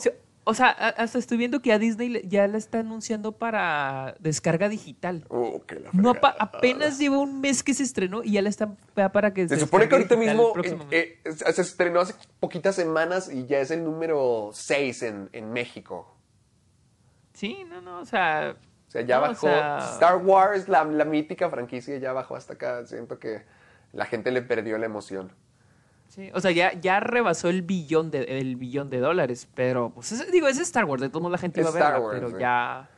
O 0.49 0.55
sea, 0.55 0.69
hasta 0.69 1.19
estoy 1.19 1.39
viendo 1.39 1.61
que 1.61 1.73
a 1.73 1.79
Disney 1.81 2.23
ya 2.25 2.47
la 2.47 2.57
está 2.57 2.79
anunciando 2.79 3.33
para 3.33 4.15
descarga 4.21 4.69
digital. 4.69 5.27
Uh, 5.29 5.59
que 5.63 5.81
la 5.81 5.91
No, 5.93 6.15
apenas 6.39 7.01
lleva 7.01 7.19
un 7.19 7.41
mes 7.41 7.65
que 7.65 7.75
se 7.75 7.83
estrenó 7.83 8.23
y 8.23 8.31
ya 8.31 8.43
la 8.43 8.49
están 8.49 8.77
para 8.95 9.35
que 9.35 9.49
Se 9.49 9.59
supone 9.59 9.89
que 9.89 9.97
ahorita 9.97 10.17
mismo 10.17 10.53
eh, 10.93 11.19
eh, 11.25 11.33
se 11.33 11.63
estrenó 11.63 11.99
hace 11.99 12.15
poquitas 12.39 12.77
semanas 12.77 13.29
y 13.29 13.47
ya 13.47 13.59
es 13.59 13.73
el 13.73 13.83
número 13.83 14.51
6 14.53 15.03
en, 15.03 15.31
en 15.33 15.53
México. 15.53 16.17
Sí, 17.33 17.65
no, 17.69 17.81
no, 17.81 17.99
o 17.99 18.05
sea... 18.05 18.55
O 18.87 18.91
sea, 18.93 19.03
ya 19.03 19.17
no, 19.17 19.25
o 19.25 19.29
bajó. 19.31 19.49
sea, 19.49 19.79
Star 19.95 20.17
Wars, 20.19 20.69
la, 20.69 20.85
la 20.85 21.05
mítica 21.05 21.51
franquicia, 21.51 21.99
ya 21.99 22.13
bajó 22.13 22.37
hasta 22.37 22.53
acá. 22.53 22.87
Siento 22.87 23.19
que 23.19 23.43
la 23.93 24.07
gente 24.07 24.31
le 24.31 24.43
perdió 24.43 24.79
la 24.79 24.87
emoción. 24.87 25.33
Sí, 26.17 26.31
o 26.35 26.41
sea, 26.41 26.51
ya, 26.51 26.73
ya 26.81 26.99
rebasó 26.99 27.49
el 27.51 27.63
billón 27.63 28.11
de, 28.11 28.23
el 28.25 28.57
billón 28.57 28.89
de 28.91 28.99
dólares, 29.01 29.49
pero, 29.55 29.91
pues, 29.91 30.13
es- 30.13 30.33
digo, 30.33 30.49
es 30.49 30.59
Star 30.59 30.85
Wars, 30.87 31.03
de 31.03 31.09
todos 31.11 31.21
modos 31.23 31.33
la 31.33 31.39
gente 31.39 31.61
iba 31.61 31.69
a 31.69 31.73
Star 31.73 31.93
verla, 31.93 32.07
Wars, 32.07 32.17
pero 32.19 32.31
sí. 32.31 32.37
ya, 32.41 32.89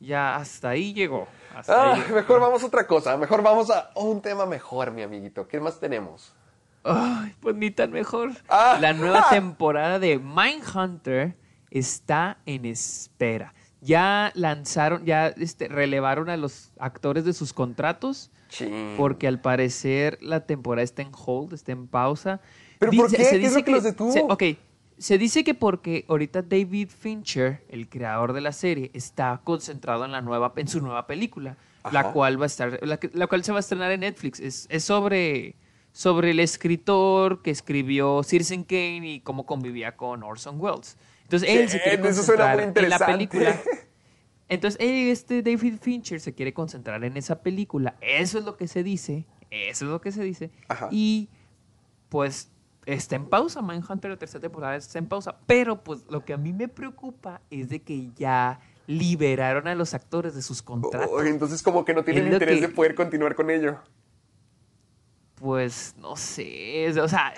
ya 0.00 0.36
hasta 0.36 0.70
ahí 0.70 0.92
llegó. 0.92 1.28
hasta 1.56 1.72
Ah, 1.72 1.94
ahí 1.94 2.00
llegó. 2.02 2.16
mejor 2.16 2.40
vamos 2.40 2.62
a 2.62 2.66
otra 2.66 2.86
cosa. 2.86 3.16
Mejor 3.16 3.42
vamos 3.42 3.70
a 3.70 3.90
un 3.94 4.20
tema 4.20 4.44
mejor, 4.46 4.90
mi 4.90 5.02
amiguito. 5.02 5.46
¿Qué 5.46 5.60
más 5.60 5.78
tenemos? 5.78 6.34
Ay, 6.82 7.34
pues 7.40 7.54
ni 7.54 7.70
tan 7.70 7.92
mejor. 7.92 8.32
Ah. 8.48 8.78
La 8.80 8.92
nueva 8.92 9.26
temporada 9.30 9.98
de 10.00 10.18
Mindhunter 10.18 11.36
está 11.70 12.38
en 12.46 12.64
espera. 12.66 13.54
Ya 13.84 14.32
lanzaron, 14.34 15.04
ya 15.04 15.28
este, 15.28 15.68
relevaron 15.68 16.30
a 16.30 16.36
los 16.36 16.72
actores 16.78 17.24
de 17.24 17.32
sus 17.32 17.52
contratos. 17.52 18.30
Porque 18.96 19.26
al 19.26 19.40
parecer 19.40 20.18
la 20.22 20.46
temporada 20.46 20.82
está 20.84 21.02
en 21.02 21.10
hold, 21.14 21.52
está 21.52 21.72
en 21.72 21.86
pausa. 21.88 22.40
¿Pero 22.78 22.92
por 22.92 23.10
qué? 23.10 23.16
¿Qué 23.40 23.46
es 23.46 23.52
lo 23.52 23.64
que 23.64 23.70
los 23.72 23.82
detuvo? 23.82 24.12
se- 24.12 24.22
ok, 24.22 24.42
se 24.96 25.18
dice 25.18 25.42
que 25.44 25.54
porque 25.54 26.04
ahorita 26.08 26.42
David 26.42 26.88
Fincher, 26.88 27.64
el 27.68 27.88
creador 27.88 28.32
de 28.32 28.40
la 28.40 28.52
serie, 28.52 28.90
está 28.94 29.40
concentrado 29.42 30.04
en 30.04 30.12
la 30.12 30.20
nueva, 30.22 30.52
en 30.56 30.68
su 30.68 30.80
nueva 30.80 31.06
película, 31.08 31.56
la 31.90 32.12
cual 32.12 32.38
va 32.40 32.44
a 32.44 32.46
estar, 32.46 32.78
la, 32.86 32.96
que- 32.98 33.10
la 33.12 33.26
cual 33.26 33.42
se 33.44 33.50
va 33.52 33.58
a 33.58 33.60
estrenar 33.60 33.90
en 33.90 34.00
Netflix. 34.00 34.38
Es, 34.40 34.66
es 34.70 34.84
sobre, 34.84 35.56
sobre 35.92 36.30
el 36.30 36.38
escritor 36.40 37.42
que 37.42 37.50
escribió 37.50 38.22
Citizen 38.22 38.62
Kane 38.62 39.02
y 39.14 39.20
cómo 39.20 39.46
convivía 39.46 39.96
con 39.96 40.22
Orson 40.22 40.60
Welles. 40.60 40.96
Entonces 41.24 41.48
él 41.48 41.68
se 41.68 41.80
quiere 41.82 41.96
eso 42.08 42.20
concentrar 42.20 42.60
en 42.60 42.88
la 42.90 42.98
película. 42.98 43.60
Entonces, 44.48 44.78
él, 44.80 45.08
este 45.08 45.42
David 45.42 45.76
Fincher 45.80 46.20
se 46.20 46.34
quiere 46.34 46.52
concentrar 46.52 47.02
en 47.02 47.16
esa 47.16 47.42
película. 47.42 47.96
Eso 48.00 48.38
es 48.38 48.44
lo 48.44 48.56
que 48.56 48.68
se 48.68 48.82
dice. 48.82 49.26
Eso 49.50 49.86
es 49.86 49.90
lo 49.90 50.00
que 50.00 50.12
se 50.12 50.22
dice. 50.22 50.50
Ajá. 50.68 50.88
Y 50.90 51.30
pues 52.10 52.50
está 52.84 53.16
en 53.16 53.24
pausa. 53.26 53.62
Mindhunter, 53.62 54.10
la 54.10 54.16
tercera 54.18 54.42
temporada 54.42 54.76
está 54.76 54.98
en 54.98 55.06
pausa. 55.06 55.36
Pero 55.46 55.82
pues 55.82 56.04
lo 56.10 56.24
que 56.26 56.34
a 56.34 56.36
mí 56.36 56.52
me 56.52 56.68
preocupa 56.68 57.40
es 57.50 57.70
de 57.70 57.80
que 57.82 58.10
ya 58.16 58.60
liberaron 58.86 59.66
a 59.66 59.74
los 59.74 59.94
actores 59.94 60.34
de 60.34 60.42
sus 60.42 60.60
contratos. 60.60 61.08
Oh, 61.10 61.22
entonces 61.22 61.62
como 61.62 61.86
que 61.86 61.94
no 61.94 62.04
tienen 62.04 62.30
interés 62.30 62.60
que- 62.60 62.66
de 62.66 62.72
poder 62.72 62.94
continuar 62.94 63.34
con 63.34 63.48
ello. 63.48 63.78
Pues 65.36 65.94
no 65.98 66.16
sé. 66.16 66.88
O 67.00 67.08
sea, 67.08 67.32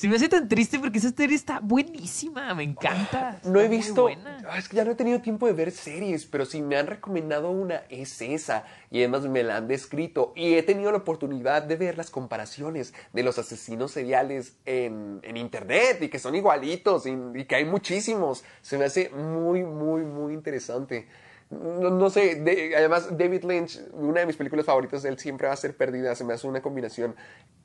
Se 0.00 0.08
me 0.08 0.16
hace 0.16 0.30
tan 0.30 0.48
triste 0.48 0.78
porque 0.78 0.96
esa 0.96 1.10
serie 1.10 1.36
está 1.36 1.60
buenísima, 1.60 2.54
me 2.54 2.62
encanta. 2.62 3.38
No 3.44 3.60
he 3.60 3.68
visto. 3.68 4.08
Ah, 4.48 4.56
Es 4.56 4.66
que 4.66 4.76
ya 4.76 4.84
no 4.86 4.92
he 4.92 4.94
tenido 4.94 5.20
tiempo 5.20 5.46
de 5.46 5.52
ver 5.52 5.70
series, 5.72 6.24
pero 6.24 6.46
si 6.46 6.62
me 6.62 6.78
han 6.78 6.86
recomendado 6.86 7.50
una, 7.50 7.82
es 7.90 8.18
esa. 8.22 8.64
Y 8.90 9.00
además 9.00 9.26
me 9.26 9.42
la 9.42 9.58
han 9.58 9.68
descrito. 9.68 10.32
Y 10.34 10.54
he 10.54 10.62
tenido 10.62 10.90
la 10.90 10.96
oportunidad 10.96 11.64
de 11.64 11.76
ver 11.76 11.98
las 11.98 12.08
comparaciones 12.10 12.94
de 13.12 13.22
los 13.22 13.38
asesinos 13.38 13.90
seriales 13.92 14.56
en, 14.64 15.20
en 15.22 15.36
internet 15.36 15.98
y 16.00 16.08
que 16.08 16.18
son 16.18 16.34
igualitos 16.34 17.04
y, 17.04 17.14
y 17.34 17.44
que 17.44 17.56
hay 17.56 17.66
muchísimos. 17.66 18.42
Se 18.62 18.78
me 18.78 18.86
hace 18.86 19.10
muy, 19.10 19.64
muy, 19.64 20.00
muy 20.00 20.32
interesante. 20.32 21.08
No, 21.50 21.90
no 21.90 22.08
sé, 22.08 22.36
de- 22.36 22.74
además 22.74 23.18
David 23.18 23.44
Lynch, 23.44 23.78
una 23.92 24.20
de 24.20 24.26
mis 24.28 24.36
películas 24.36 24.64
favoritas 24.64 25.02
de 25.02 25.10
él 25.10 25.18
siempre 25.18 25.46
va 25.48 25.52
a 25.52 25.56
ser 25.58 25.76
Perdida. 25.76 26.14
Se 26.14 26.24
me 26.24 26.32
hace 26.32 26.46
una 26.46 26.62
combinación 26.62 27.14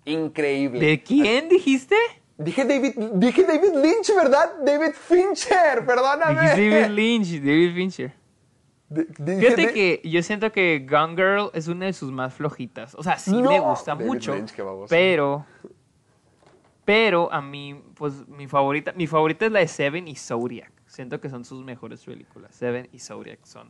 increíble. 0.04 0.82
¿De 0.86 1.01
quién 1.01 1.48
dijiste? 1.48 1.96
Dije 2.38 2.65
David, 2.65 2.94
dije 3.13 3.44
David 3.44 3.74
Lynch, 3.82 4.13
¿verdad? 4.15 4.56
David 4.65 4.92
Fincher, 4.94 5.86
perdóname. 5.86 6.42
Dijiste 6.42 6.70
David 6.70 6.89
Lynch, 6.96 7.27
David 7.39 7.74
Fincher. 7.75 8.13
Fíjate 8.94 9.68
de- 9.68 9.74
que 9.74 10.01
yo 10.04 10.22
siento 10.22 10.51
que 10.51 10.86
Gone 10.89 11.15
Girl 11.15 11.50
es 11.54 11.68
una 11.68 11.86
de 11.86 11.94
sus 11.94 12.12
más 12.12 12.34
flojitas. 12.34 12.94
O 12.96 13.04
sea, 13.04 13.18
sí 13.18 13.32
No. 13.42 13.50
me 13.50 13.60
gusta 13.60 13.94
David 13.96 14.06
mucho. 14.06 14.36
Lynch, 14.36 14.51
qué 14.51 14.62
baboso. 14.62 14.88
Pero. 14.89 15.46
Pero 16.84 17.32
a 17.34 17.42
mí, 17.42 17.82
pues 17.96 18.27
mi 18.27 18.48
favorita, 18.48 18.94
mi 18.94 19.08
favorita 19.08 19.46
es 19.46 19.51
la 19.51 19.60
de 19.60 19.68
Seven 19.68 20.08
y 20.08 20.15
Zodiac. 20.15 20.72
Siento 20.86 21.20
que 21.20 21.30
son 21.30 21.44
sus 21.46 21.63
mejores 21.63 22.04
películas. 22.04 22.54
Seven 22.54 22.88
y 22.92 23.00
Zodiac 23.00 23.39
son. 23.44 23.70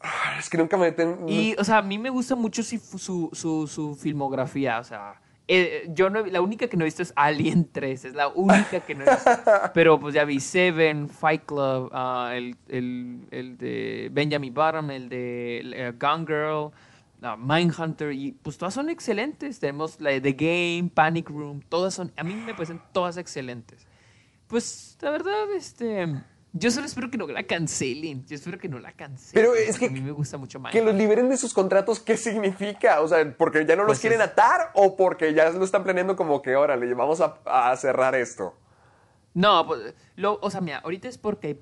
Ah, 0.00 0.36
Es 0.38 0.48
que 0.48 0.58
nunca 0.58 0.76
me 0.76 0.84
meten. 0.86 1.28
Y, 1.28 1.56
o 1.58 1.64
sea, 1.64 1.78
a 1.78 1.82
mí 1.82 1.98
me 1.98 2.10
gusta 2.10 2.36
mucho 2.36 2.62
su, 2.62 2.78
su, 2.78 3.30
su, 3.32 3.66
su 3.66 3.94
filmografía. 3.96 4.78
O 4.78 4.84
sea, 4.84 5.20
eh, 5.48 5.88
yo 5.90 6.08
no, 6.08 6.24
la 6.24 6.40
única 6.40 6.68
que 6.68 6.76
no 6.76 6.84
he 6.84 6.86
visto 6.86 7.02
es 7.02 7.12
Alien 7.16 7.68
3. 7.72 8.04
Es 8.06 8.14
la 8.14 8.28
única 8.28 8.80
que 8.80 8.94
no 8.94 9.04
he 9.04 9.10
visto. 9.10 9.30
Pero 9.74 9.98
pues 9.98 10.14
ya 10.14 10.24
vi 10.24 10.40
Seven, 10.40 11.08
Fight 11.08 11.44
Club, 11.44 11.90
ah, 11.92 12.32
el, 12.34 12.56
el, 12.68 13.26
el 13.30 13.58
de 13.58 14.08
Benjamin 14.12 14.54
Bottom, 14.54 14.90
el 14.90 15.08
de 15.08 15.60
eh, 15.74 15.92
Gone 15.98 16.26
Girl, 16.26 16.70
ah, 17.22 17.36
Mindhunter. 17.36 18.12
Y 18.12 18.32
pues 18.32 18.56
todas 18.56 18.74
son 18.74 18.88
excelentes. 18.88 19.58
Tenemos 19.58 20.00
la 20.00 20.10
de 20.10 20.20
The 20.20 20.32
Game, 20.32 20.90
Panic 20.92 21.28
Room. 21.28 21.60
Todas 21.68 21.94
son, 21.94 22.12
a 22.16 22.24
mí 22.24 22.34
me 22.34 22.54
parecen 22.54 22.80
todas 22.92 23.16
excelentes. 23.16 23.86
Pues 24.46 24.98
la 25.00 25.10
verdad, 25.10 25.50
este... 25.56 26.22
Yo 26.54 26.70
solo 26.70 26.84
espero 26.86 27.10
que 27.10 27.16
no 27.16 27.26
la 27.28 27.44
cancelen. 27.44 28.26
Yo 28.26 28.34
espero 28.36 28.58
que 28.58 28.68
no 28.68 28.78
la 28.78 28.92
cancelen. 28.92 29.32
Pero 29.32 29.54
es 29.54 29.78
que- 29.78 29.86
A 29.86 29.90
mí 29.90 30.00
me 30.02 30.10
gusta 30.12 30.36
mucho 30.36 30.60
más. 30.60 30.70
Que 30.72 30.82
los 30.82 30.94
liberen 30.94 31.28
de 31.30 31.36
sus 31.38 31.54
contratos, 31.54 31.98
¿qué 32.00 32.16
significa? 32.18 33.00
O 33.00 33.08
sea, 33.08 33.34
¿porque 33.38 33.64
ya 33.64 33.74
no 33.74 33.82
los 33.84 33.88
Pues 33.92 34.00
quieren 34.00 34.20
es- 34.20 34.26
atar 34.28 34.70
o 34.74 34.94
porque 34.96 35.32
ya 35.32 35.48
lo 35.50 35.64
están 35.64 35.82
planeando 35.82 36.14
como 36.14 36.42
que, 36.42 36.54
órale, 36.54 36.92
vamos 36.92 37.20
a, 37.22 37.38
a 37.46 37.74
cerrar 37.76 38.14
esto? 38.14 38.54
No, 39.32 39.66
pues, 39.66 39.94
lo, 40.16 40.38
o 40.42 40.50
sea, 40.50 40.60
mira, 40.60 40.78
ahorita 40.80 41.08
es 41.08 41.16
porque, 41.16 41.58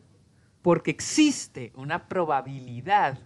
porque 0.60 0.90
existe 0.90 1.72
una 1.76 2.08
probabilidad 2.08 3.16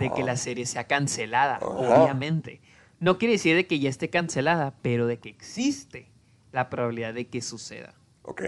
de 0.00 0.10
que 0.10 0.24
la 0.24 0.36
serie 0.36 0.66
sea 0.66 0.88
cancelada, 0.88 1.58
obviamente. 1.60 2.60
No 2.98 3.18
quiere 3.18 3.32
decir 3.34 3.54
de 3.54 3.66
que 3.68 3.78
ya 3.78 3.88
esté 3.90 4.10
cancelada, 4.10 4.74
pero 4.82 5.06
de 5.06 5.20
que 5.20 5.28
existe 5.28 6.10
la 6.50 6.70
probabilidad 6.70 7.14
de 7.14 7.28
que 7.28 7.40
suceda. 7.40 7.94
Ok. 8.22 8.42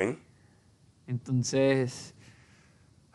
Entonces, 1.06 2.14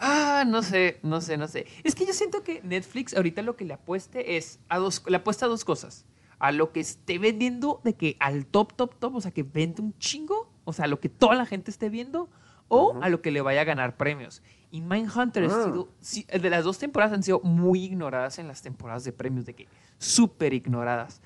ah, 0.02 0.44
no 0.46 0.62
sé, 0.64 1.00
no 1.04 1.22
sé, 1.22 1.38
no 1.38 1.48
sé. 1.48 1.68
Es 1.84 1.96
que 1.96 2.06
yo 2.06 2.14
siento 2.14 2.44
que 2.44 2.62
Netflix 2.64 3.16
ahorita 3.16 3.42
lo 3.42 3.56
que 3.56 3.66
le 3.66 3.74
apueste 3.74 4.36
es 4.38 4.60
a 4.68 4.78
dos, 4.78 5.04
le 5.08 5.18
apuesta 5.18 5.46
a 5.46 5.50
dos 5.50 5.64
cosas. 5.64 6.06
A 6.40 6.52
lo 6.52 6.72
que 6.72 6.80
esté 6.80 7.20
vendiendo 7.20 7.82
de 7.84 7.94
que 7.94 8.18
al 8.20 8.48
top, 8.48 8.74
top, 8.74 8.96
top, 8.98 9.16
o 9.16 9.22
sea, 9.22 9.32
que 9.32 9.44
vende 9.44 9.82
un 9.82 9.98
chingo, 10.00 10.52
o 10.66 10.74
sea, 10.74 10.86
a 10.86 10.88
lo 10.88 11.00
que 11.00 11.08
toda 11.08 11.36
la 11.36 11.46
gente 11.46 11.70
esté 11.70 11.90
viendo, 11.90 12.30
o 12.68 12.98
a 13.02 13.10
lo 13.10 13.22
que 13.22 13.32
le 13.32 13.42
vaya 13.42 13.62
a 13.62 13.64
ganar 13.66 13.98
premios. 13.98 14.42
Y 14.72 14.80
Mindhunter 14.80 15.44
ha 15.44 15.50
sido, 15.50 15.90
sí, 16.00 16.26
de 16.26 16.50
las 16.50 16.64
dos 16.64 16.80
temporadas 16.80 17.14
han 17.14 17.22
sido 17.22 17.42
muy 17.42 17.84
ignoradas 17.84 18.40
en 18.40 18.48
las 18.48 18.62
temporadas 18.62 19.04
de 19.04 19.12
premios, 19.12 19.46
de 19.46 19.54
que 19.54 19.68
súper 19.98 20.54
ignoradas. 20.54 21.22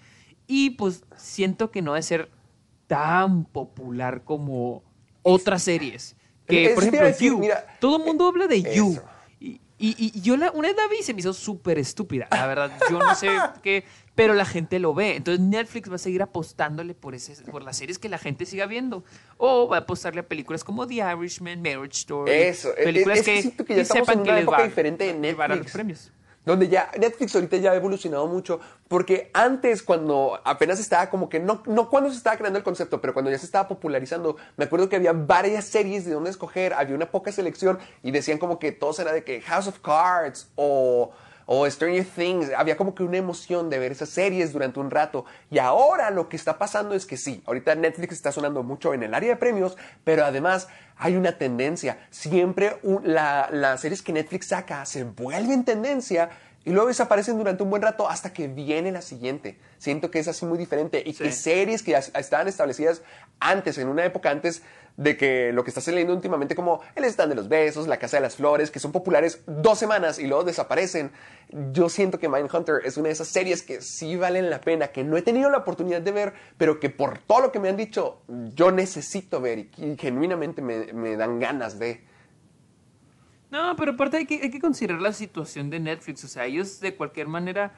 Y 0.47 0.71
pues 0.71 1.05
siento 1.15 1.69
que 1.69 1.83
no 1.83 1.93
debe 1.93 2.01
ser 2.01 2.31
tan 2.87 3.45
popular 3.45 4.23
como 4.23 4.83
otras 5.21 5.61
series. 5.61 6.17
Que, 6.47 6.69
por 6.69 6.83
ejemplo, 6.83 6.99
iba 7.01 7.07
a 7.07 7.11
decir, 7.11 7.31
You. 7.31 7.39
mira, 7.39 7.65
Todo 7.79 7.97
el 7.97 8.03
mundo 8.03 8.27
habla 8.27 8.47
de 8.47 8.61
You. 8.73 8.99
Y, 9.77 9.89
y- 9.89 10.11
y 10.15 10.21
yo 10.21 10.37
la, 10.37 10.51
una 10.51 10.69
vez 10.69 10.77
la 10.77 10.87
vi 10.87 10.97
y 11.01 11.03
se 11.03 11.13
me 11.13 11.19
hizo 11.19 11.33
súper 11.33 11.77
estúpida. 11.77 12.27
La 12.31 12.47
verdad, 12.47 12.71
yo 12.89 12.97
no 12.97 13.13
sé 13.13 13.27
qué, 13.61 13.83
pero 14.15 14.33
la 14.33 14.45
gente 14.45 14.79
lo 14.79 14.93
ve. 14.93 15.17
Entonces 15.17 15.41
Netflix 15.45 15.91
va 15.91 15.95
a 15.95 15.97
seguir 15.97 16.21
apostándole 16.21 16.93
por, 16.95 17.13
ese, 17.13 17.35
por 17.51 17.61
las 17.61 17.75
series 17.75 17.99
que 17.99 18.07
la 18.07 18.17
gente 18.17 18.45
siga 18.45 18.67
viendo. 18.67 19.03
O 19.37 19.67
va 19.67 19.75
a 19.77 19.79
apostarle 19.81 20.21
a 20.21 20.27
películas 20.27 20.63
como 20.63 20.87
The 20.87 20.95
Irishman, 20.95 21.61
Marriage 21.61 21.91
Story. 21.99 22.31
Eso, 22.31 22.69
es- 22.77 22.85
Películas 22.85 23.27
es 23.27 23.51
que 23.53 23.75
ya 23.75 23.83
sepan 23.85 24.19
en 24.19 24.23
que 24.23 24.31
les 24.31 24.41
época 24.43 24.57
va- 24.59 24.63
diferente 24.63 25.13
de 25.13 25.33
va 25.33 25.43
a 25.45 25.47
los 25.49 25.57
Netflix. 25.57 25.73
premios. 25.73 26.11
Donde 26.45 26.67
ya 26.67 26.91
Netflix 26.99 27.35
ahorita 27.35 27.57
ya 27.57 27.71
ha 27.71 27.75
evolucionado 27.75 28.27
mucho, 28.27 28.59
porque 28.87 29.31
antes 29.33 29.81
cuando 29.81 30.39
apenas 30.43 30.79
estaba 30.79 31.09
como 31.09 31.27
que, 31.27 31.39
no, 31.39 31.63
no 31.65 31.89
cuando 31.89 32.11
se 32.11 32.17
estaba 32.17 32.37
creando 32.37 32.57
el 32.57 32.63
concepto, 32.63 33.01
pero 33.01 33.13
cuando 33.13 33.31
ya 33.31 33.39
se 33.39 33.45
estaba 33.45 33.67
popularizando, 33.67 34.37
me 34.57 34.65
acuerdo 34.65 34.87
que 34.87 34.95
había 34.95 35.13
varias 35.13 35.65
series 35.65 36.05
de 36.05 36.13
dónde 36.13 36.29
escoger, 36.29 36.73
había 36.73 36.95
una 36.95 37.09
poca 37.09 37.31
selección 37.31 37.79
y 38.03 38.11
decían 38.11 38.37
como 38.37 38.59
que 38.59 38.71
todos 38.71 38.99
era 38.99 39.11
de 39.11 39.23
que 39.23 39.41
House 39.41 39.67
of 39.67 39.79
Cards 39.79 40.49
o, 40.55 41.11
o 41.45 41.69
Stranger 41.69 42.05
Things, 42.05 42.51
había 42.55 42.75
como 42.77 42.95
que 42.95 43.03
una 43.03 43.17
emoción 43.17 43.69
de 43.69 43.77
ver 43.79 43.91
esas 43.91 44.09
series 44.09 44.51
durante 44.53 44.79
un 44.79 44.89
rato. 44.89 45.25
Y 45.51 45.59
ahora 45.59 46.09
lo 46.09 46.27
que 46.29 46.35
está 46.35 46.57
pasando 46.57 46.95
es 46.95 47.05
que 47.05 47.17
sí, 47.17 47.43
ahorita 47.45 47.75
Netflix 47.75 48.13
está 48.13 48.31
sonando 48.31 48.63
mucho 48.63 48.93
en 48.93 49.03
el 49.03 49.13
área 49.13 49.29
de 49.29 49.35
premios, 49.35 49.77
pero 50.03 50.25
además 50.25 50.67
hay 50.97 51.15
una 51.15 51.37
tendencia. 51.37 51.99
Siempre 52.09 52.77
un- 52.83 53.01
la- 53.13 53.49
las 53.51 53.81
series 53.81 54.01
que 54.01 54.13
Netflix 54.13 54.47
saca 54.47 54.85
se 54.85 55.03
vuelven 55.03 55.63
tendencia 55.65 56.29
y 56.63 56.71
luego 56.71 56.87
desaparecen 56.87 57.37
durante 57.37 57.61
un 57.61 57.69
buen 57.69 57.81
rato 57.83 58.09
hasta 58.09 58.33
que 58.33 58.47
viene 58.47 58.91
la 58.91 59.03
siguiente. 59.03 59.59
Siento 59.77 60.09
que 60.09 60.17
es 60.17 60.27
así 60.27 60.47
muy 60.47 60.57
diferente 60.57 61.03
y 61.05 61.13
que 61.13 61.31
series 61.31 61.83
que 61.83 61.91
ya 61.91 61.99
estaban 61.99 62.47
establecidas 62.47 63.03
antes, 63.39 63.77
en 63.77 63.87
una 63.87 64.03
época 64.03 64.31
antes 64.31 64.63
de 64.97 65.17
que 65.17 65.51
lo 65.51 65.63
que 65.63 65.71
está 65.71 65.81
saliendo 65.81 66.13
últimamente 66.13 66.55
como 66.55 66.81
El 66.95 67.03
Stand 67.05 67.29
de 67.29 67.35
los 67.35 67.49
Besos, 67.49 67.87
La 67.87 67.97
Casa 67.97 68.17
de 68.17 68.21
las 68.21 68.35
Flores, 68.37 68.71
que 68.71 68.79
son 68.79 68.91
populares 68.91 69.41
dos 69.45 69.77
semanas 69.77 70.19
y 70.19 70.27
luego 70.27 70.43
desaparecen. 70.43 71.11
Yo 71.71 71.89
siento 71.89 72.17
que 72.17 72.29
Mindhunter 72.29 72.81
es 72.85 72.97
una 72.97 73.07
de 73.07 73.13
esas 73.13 73.27
series 73.27 73.61
que 73.61 73.81
sí 73.81 74.15
valen 74.15 74.49
la 74.49 74.61
pena, 74.61 74.87
que 74.87 75.03
no 75.03 75.17
he 75.17 75.21
tenido 75.21 75.49
la 75.49 75.57
oportunidad 75.57 76.01
de 76.01 76.11
ver, 76.11 76.33
pero 76.57 76.79
que 76.79 76.89
por 76.89 77.19
todo 77.19 77.41
lo 77.41 77.51
que 77.51 77.59
me 77.59 77.69
han 77.69 77.77
dicho, 77.77 78.21
yo 78.27 78.71
necesito 78.71 79.41
ver 79.41 79.59
y, 79.77 79.97
genuinamente 79.97 80.61
me, 80.61 81.17
dan 81.17 81.39
ganas 81.39 81.77
de... 81.77 82.03
No, 83.51 83.75
pero 83.75 83.91
aparte 83.91 84.17
hay 84.17 84.25
que, 84.25 84.41
hay 84.41 84.49
que 84.49 84.59
considerar 84.59 85.01
la 85.01 85.13
situación 85.13 85.69
de 85.69 85.79
Netflix. 85.79 86.23
O 86.23 86.27
sea, 86.27 86.45
ellos 86.45 86.79
de 86.79 86.95
cualquier 86.95 87.27
manera, 87.27 87.73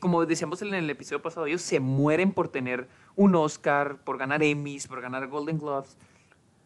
como 0.00 0.24
decíamos 0.26 0.60
en 0.62 0.74
el 0.74 0.88
episodio 0.90 1.22
pasado, 1.22 1.46
ellos 1.46 1.62
se 1.62 1.78
mueren 1.78 2.32
por 2.32 2.48
tener 2.48 2.88
un 3.14 3.34
Oscar, 3.34 3.98
por 4.02 4.18
ganar 4.18 4.42
Emmys, 4.42 4.88
por 4.88 5.00
ganar 5.00 5.28
Golden 5.28 5.58
Globes. 5.58 5.96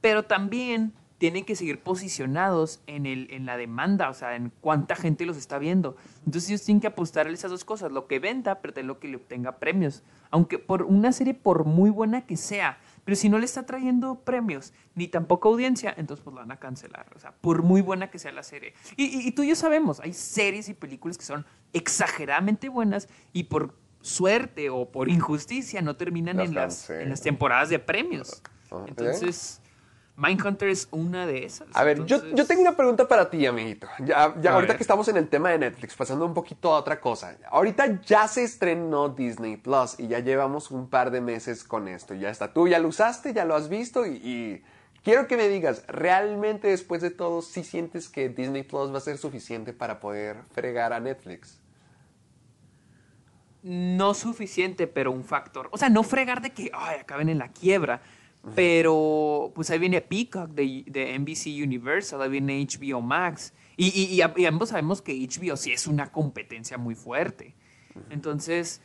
Pero 0.01 0.25
también 0.25 0.93
tienen 1.19 1.47
que 1.47 1.57
seguir 1.57 1.81
posicionados 1.81 2.81
en, 2.87 3.07
el, 3.07 3.29
en 3.31 3.47
la 3.47 3.57
demanda, 3.57 4.11
o 4.11 4.15
sea, 4.15 4.37
en 4.37 4.53
cuánta 4.61 4.97
gente 4.97 5.25
los 5.25 5.39
está 5.39 5.59
viendo. 5.59 5.97
Entonces 6.27 6.51
ellos 6.51 6.63
tienen 6.63 6.81
que 6.83 6.89
apostar 6.89 7.27
a 7.27 7.31
esas 7.31 7.51
dos 7.51 7.65
cosas, 7.65 7.91
lo 7.91 8.07
que 8.07 8.19
venda, 8.19 8.61
pero 8.61 8.75
también 8.75 8.89
lo 8.89 8.99
que 9.01 9.09
le 9.09 9.17
obtenga 9.17 9.59
premios. 9.59 10.03
Aunque 10.31 10.59
por 10.59 10.83
una 10.83 11.13
serie, 11.13 11.33
por 11.33 11.65
muy 11.65 11.89
buena 11.89 12.27
que 12.27 12.37
sea, 12.37 12.79
pero 13.07 13.17
si 13.17 13.31
no 13.31 13.39
le 13.39 13.47
está 13.47 13.65
trayendo 13.65 14.17
premios, 14.25 14.75
ni 14.95 15.09
tampoco 15.09 15.49
audiencia, 15.49 15.95
entonces 15.97 16.23
pues 16.23 16.35
la 16.35 16.43
van 16.43 16.51
a 16.53 16.59
cancelar. 16.59 17.07
O 17.17 17.19
sea, 17.19 17.33
por 17.33 17.63
muy 17.63 17.81
buena 17.81 18.11
que 18.11 18.19
sea 18.19 18.33
la 18.33 18.43
serie. 18.43 18.75
Y, 18.99 19.05
y- 19.05 19.27
y 19.29 19.33
tú 19.33 19.43
y 19.43 19.49
yo 19.49 19.57
sabemos, 19.57 20.01
hay 20.01 20.13
series 20.13 20.69
y 20.69 20.75
películas 20.75 21.17
que 21.17 21.25
son 21.25 21.47
exageradamente 21.73 22.69
buenas 22.69 23.09
y 23.33 23.45
por 23.45 23.75
suerte 24.03 24.69
o 24.69 24.91
por 24.91 25.09
injusticia 25.09 25.81
no 25.81 25.97
terminan 25.97 26.37
Las 26.37 26.49
en 26.49 26.55
las, 26.55 26.91
en 26.91 27.09
las 27.09 27.23
temporadas 27.23 27.71
de 27.71 27.79
premios. 27.79 28.43
Ah. 28.71 28.85
Entonces, 28.87 29.63
Mindhunter 30.17 30.69
es 30.71 30.89
una 30.93 31.27
de 31.27 31.45
esas. 31.45 31.69
A 31.75 31.85
ver, 31.85 31.99
yo, 32.07 32.17
Entonces- 32.17 32.33
yo 32.39 32.47
tengo 32.47 32.63
una 32.63 32.75
pregunta 32.75 33.07
para 33.07 33.29
ti, 33.29 33.45
amiguito. 33.45 33.87
Ya, 33.99 34.35
ya 34.41 34.53
ahorita 34.55 34.73
ver. 34.73 34.77
que 34.79 34.83
estamos 34.83 35.07
en 35.09 35.19
el 35.19 35.29
tema 35.29 35.51
de 35.51 35.59
Netflix, 35.59 35.95
pasando 35.95 36.25
un 36.25 36.33
poquito 36.33 36.75
a 36.75 36.79
otra 36.79 37.01
cosa. 37.01 37.37
Ahorita 37.51 38.01
ya 38.03 38.27
se 38.27 38.43
estrenó 38.43 39.11
Disney 39.11 39.59
Plus 39.59 40.01
y 40.01 40.09
ya 40.09 40.21
llevamos 40.21 40.71
un 40.71 40.89
par 40.89 41.11
de 41.11 41.21
meses 41.21 41.65
con 41.65 41.87
esto. 41.87 42.15
Ya 42.15 42.31
está. 42.31 42.53
Tú 42.55 42.67
ya 42.67 42.79
lo 42.79 42.89
usaste, 42.89 43.35
ya 43.35 43.45
lo 43.45 43.55
has 43.55 43.69
visto 43.69 44.07
y, 44.07 44.13
y 44.25 44.63
quiero 45.05 45.27
que 45.27 45.37
me 45.37 45.49
digas, 45.49 45.85
¿realmente 45.87 46.69
después 46.69 47.03
de 47.03 47.11
todo 47.11 47.43
sí 47.43 47.63
sientes 47.63 48.09
que 48.09 48.31
Disney 48.31 48.63
Plus 48.63 48.93
va 48.93 48.99
a 48.99 49.03
ser 49.03 49.19
suficiente 49.19 49.75
para 49.75 50.01
poder 50.01 50.39
fregar 50.53 50.93
a 50.95 51.01
Netflix? 51.01 51.61
no 53.63 54.15
suficiente, 54.15 54.87
pero 54.87 55.11
un 55.11 55.25
factor. 55.25 55.69
O 55.73 55.79
sea, 55.79 55.89
no 55.89 56.05
fregar 56.05 56.41
de 56.41 56.51
que 56.51 56.71
ay, 56.73 57.01
acaben 57.01 57.29
en 57.29 57.39
la 57.39 57.49
quiebra. 57.49 58.01
Pero 58.55 59.53
pues 59.55 59.71
ahí 59.71 59.79
viene 59.79 60.01
Peacock 60.01 60.51
de, 60.51 60.85
de 60.87 61.19
NBC 61.19 61.47
Universal, 61.63 62.23
ahí 62.23 62.29
viene 62.31 62.65
HBO 62.65 63.01
Max. 63.03 63.53
Y, 63.77 63.87
y- 63.89 64.21
y 64.37 64.45
ambos 64.47 64.69
sabemos 64.71 65.03
que 65.03 65.13
HBO 65.15 65.57
sí 65.57 65.73
es 65.73 65.87
una 65.87 66.13
competencia 66.13 66.79
muy 66.79 66.95
fuerte. 66.95 67.55
Entonces, 68.11 68.81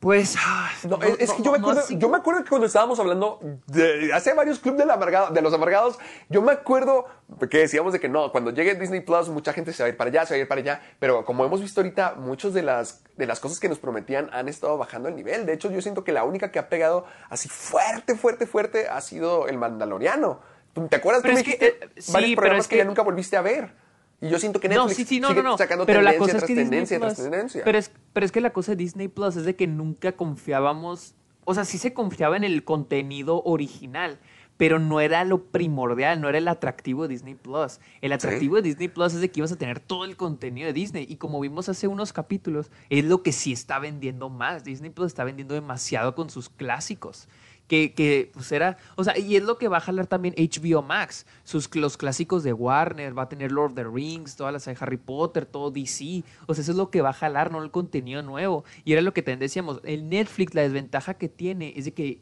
Pues. 0.00 0.36
No, 0.84 1.00
es, 1.02 1.32
que 1.32 1.42
yo, 1.42 1.50
me 1.52 1.58
acuerdo, 1.58 1.80
yo 1.88 2.08
me 2.10 2.18
acuerdo 2.18 2.44
que 2.44 2.50
cuando 2.50 2.66
estábamos 2.66 3.00
hablando 3.00 3.40
de 3.66 4.12
hace 4.12 4.34
varios 4.34 4.58
clubes 4.58 4.86
amargado- 4.86 5.30
de 5.32 5.40
los 5.40 5.52
amargados, 5.54 5.98
yo 6.28 6.42
me 6.42 6.52
acuerdo 6.52 7.06
que 7.50 7.58
decíamos 7.58 7.92
de 7.94 7.98
que 7.98 8.08
no, 8.08 8.30
cuando 8.30 8.50
llegue 8.50 8.74
Disney 8.74 9.00
Plus, 9.00 9.30
mucha 9.30 9.52
gente 9.54 9.72
se 9.72 9.82
va 9.82 9.86
a 9.86 9.90
ir 9.90 9.96
para 9.96 10.10
allá, 10.10 10.26
se 10.26 10.34
va 10.34 10.36
a 10.36 10.40
ir 10.40 10.48
para 10.48 10.60
allá. 10.60 10.82
Pero 11.00 11.24
como 11.24 11.44
hemos 11.46 11.60
visto 11.62 11.80
ahorita, 11.80 12.14
muchas 12.16 12.52
de 12.52 12.62
las, 12.62 13.02
de 13.16 13.26
las 13.26 13.40
cosas 13.40 13.58
que 13.58 13.68
nos 13.70 13.78
prometían 13.78 14.28
han 14.32 14.48
estado 14.48 14.76
bajando 14.76 15.08
el 15.08 15.16
nivel. 15.16 15.46
De 15.46 15.54
hecho, 15.54 15.70
yo 15.70 15.80
siento 15.80 16.04
que 16.04 16.12
la 16.12 16.24
única 16.24 16.52
que 16.52 16.58
ha 16.58 16.68
pegado 16.68 17.06
así 17.30 17.48
fuerte, 17.48 18.16
fuerte, 18.16 18.46
fuerte 18.46 18.88
ha 18.88 19.00
sido 19.00 19.48
el 19.48 19.56
Mandaloriano. 19.58 20.40
¿Tú- 20.74 20.88
¿Te 20.88 20.96
acuerdas? 20.96 21.22
Tú 21.22 21.28
Pero 21.28 21.34
me 21.34 21.40
es 21.40 21.44
que, 21.46 21.52
dijiste 21.52 21.84
eh, 21.86 21.90
sí, 21.96 22.12
varios 22.12 22.30
pero 22.32 22.36
programas 22.42 22.64
es 22.66 22.68
que 22.68 22.76
ya 22.76 22.84
nunca 22.84 23.02
volviste 23.02 23.36
a 23.38 23.40
ver. 23.42 23.85
Y 24.20 24.28
yo 24.28 24.38
siento 24.38 24.60
que 24.60 24.68
No, 24.68 24.88
sí, 24.88 25.04
sí, 25.04 25.20
no, 25.20 25.28
sigue 25.28 25.42
no, 25.42 25.50
no. 25.50 25.58
sacando 25.58 25.84
pero 25.86 26.00
la 26.00 26.12
tendencia 26.12 26.18
cosa 26.18 26.36
es 26.36 26.38
tras 26.38 26.48
que 26.48 26.54
Disney 26.54 26.70
tendencia 26.70 26.98
tras 27.00 27.16
tendencia. 27.16 27.62
Pero 27.64 27.78
es, 27.78 27.90
pero 28.12 28.26
es 28.26 28.32
que 28.32 28.40
la 28.40 28.52
cosa 28.52 28.72
de 28.72 28.76
Disney 28.76 29.08
Plus 29.08 29.36
es 29.36 29.44
de 29.44 29.56
que 29.56 29.66
nunca 29.66 30.12
confiábamos, 30.12 31.14
o 31.44 31.54
sea, 31.54 31.64
sí 31.64 31.78
se 31.78 31.92
confiaba 31.92 32.36
en 32.36 32.44
el 32.44 32.64
contenido 32.64 33.42
original, 33.44 34.18
pero 34.56 34.78
no 34.78 35.00
era 35.00 35.22
lo 35.24 35.44
primordial, 35.44 36.20
no 36.20 36.30
era 36.30 36.38
el 36.38 36.48
atractivo 36.48 37.02
de 37.02 37.08
Disney 37.08 37.34
Plus. 37.34 37.78
El 38.00 38.12
atractivo 38.12 38.56
de 38.56 38.62
Disney 38.62 38.88
Plus 38.88 39.12
es 39.12 39.20
de 39.20 39.30
que 39.30 39.40
ibas 39.40 39.52
a 39.52 39.56
tener 39.56 39.80
todo 39.80 40.06
el 40.06 40.16
contenido 40.16 40.66
de 40.66 40.72
Disney 40.72 41.06
y 41.06 41.16
como 41.16 41.38
vimos 41.40 41.68
hace 41.68 41.86
unos 41.86 42.14
capítulos, 42.14 42.70
es 42.88 43.04
lo 43.04 43.22
que 43.22 43.32
sí 43.32 43.52
está 43.52 43.78
vendiendo 43.78 44.30
más. 44.30 44.64
Disney 44.64 44.90
Plus 44.90 45.08
está 45.08 45.24
vendiendo 45.24 45.54
demasiado 45.54 46.14
con 46.14 46.30
sus 46.30 46.48
clásicos. 46.48 47.28
Que, 47.66 47.94
que, 47.94 48.30
pues 48.32 48.52
era, 48.52 48.76
o 48.94 49.02
sea, 49.02 49.18
y 49.18 49.36
es 49.36 49.42
lo 49.42 49.58
que 49.58 49.66
va 49.66 49.78
a 49.78 49.80
jalar 49.80 50.06
también 50.06 50.34
HBO 50.36 50.82
Max, 50.82 51.26
sus, 51.42 51.74
los 51.74 51.96
clásicos 51.96 52.44
de 52.44 52.52
Warner, 52.52 53.16
va 53.16 53.22
a 53.22 53.28
tener 53.28 53.50
Lord 53.50 53.70
of 53.70 53.74
the 53.74 53.84
Rings, 53.84 54.36
todas 54.36 54.52
las 54.52 54.64
de 54.66 54.76
Harry 54.78 54.96
Potter, 54.96 55.46
todo 55.46 55.70
DC, 55.70 56.22
o 56.46 56.54
sea, 56.54 56.62
eso 56.62 56.72
es 56.72 56.78
lo 56.78 56.90
que 56.90 57.02
va 57.02 57.10
a 57.10 57.12
jalar, 57.12 57.50
no 57.50 57.62
el 57.62 57.70
contenido 57.70 58.22
nuevo. 58.22 58.64
Y 58.84 58.92
era 58.92 59.02
lo 59.02 59.12
que 59.12 59.22
también 59.22 59.40
decíamos, 59.40 59.80
el 59.84 60.08
Netflix, 60.08 60.54
la 60.54 60.62
desventaja 60.62 61.14
que 61.14 61.28
tiene 61.28 61.72
es 61.76 61.86
de 61.86 61.92
que 61.92 62.20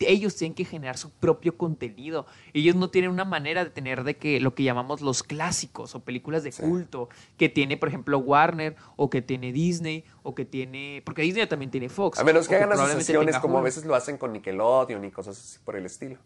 ellos 0.00 0.34
tienen 0.36 0.54
que 0.54 0.64
generar 0.64 0.98
su 0.98 1.10
propio 1.10 1.56
contenido. 1.56 2.26
Ellos 2.52 2.74
no 2.74 2.90
tienen 2.90 3.10
una 3.10 3.24
manera 3.24 3.64
de 3.64 3.70
tener 3.70 4.04
de 4.04 4.16
que 4.16 4.40
lo 4.40 4.54
que 4.54 4.62
llamamos 4.64 5.00
los 5.00 5.22
clásicos 5.22 5.94
o 5.94 6.00
películas 6.04 6.42
de 6.42 6.52
culto 6.52 7.08
que 7.36 7.48
tiene, 7.48 7.76
por 7.76 7.88
ejemplo, 7.88 8.18
Warner 8.18 8.76
o 8.96 9.08
que 9.08 9.22
tiene 9.22 9.52
Disney 9.52 10.04
o 10.22 10.34
que 10.34 10.44
tiene, 10.44 11.02
porque 11.04 11.22
Disney 11.22 11.46
también 11.46 11.70
tiene 11.70 11.88
Fox. 11.88 12.18
A 12.18 12.24
menos 12.24 12.48
que 12.48 12.56
hagan 12.56 12.72
asociaciones 12.72 13.38
como 13.38 13.58
a 13.58 13.62
veces 13.62 13.84
lo 13.84 13.94
hacen 13.94 14.18
con 14.18 14.32
Nickelodeon 14.32 15.04
y 15.04 15.10
cosas 15.10 15.38
así 15.38 15.58
por 15.64 15.76
el 15.76 15.86
estilo. 15.86 16.18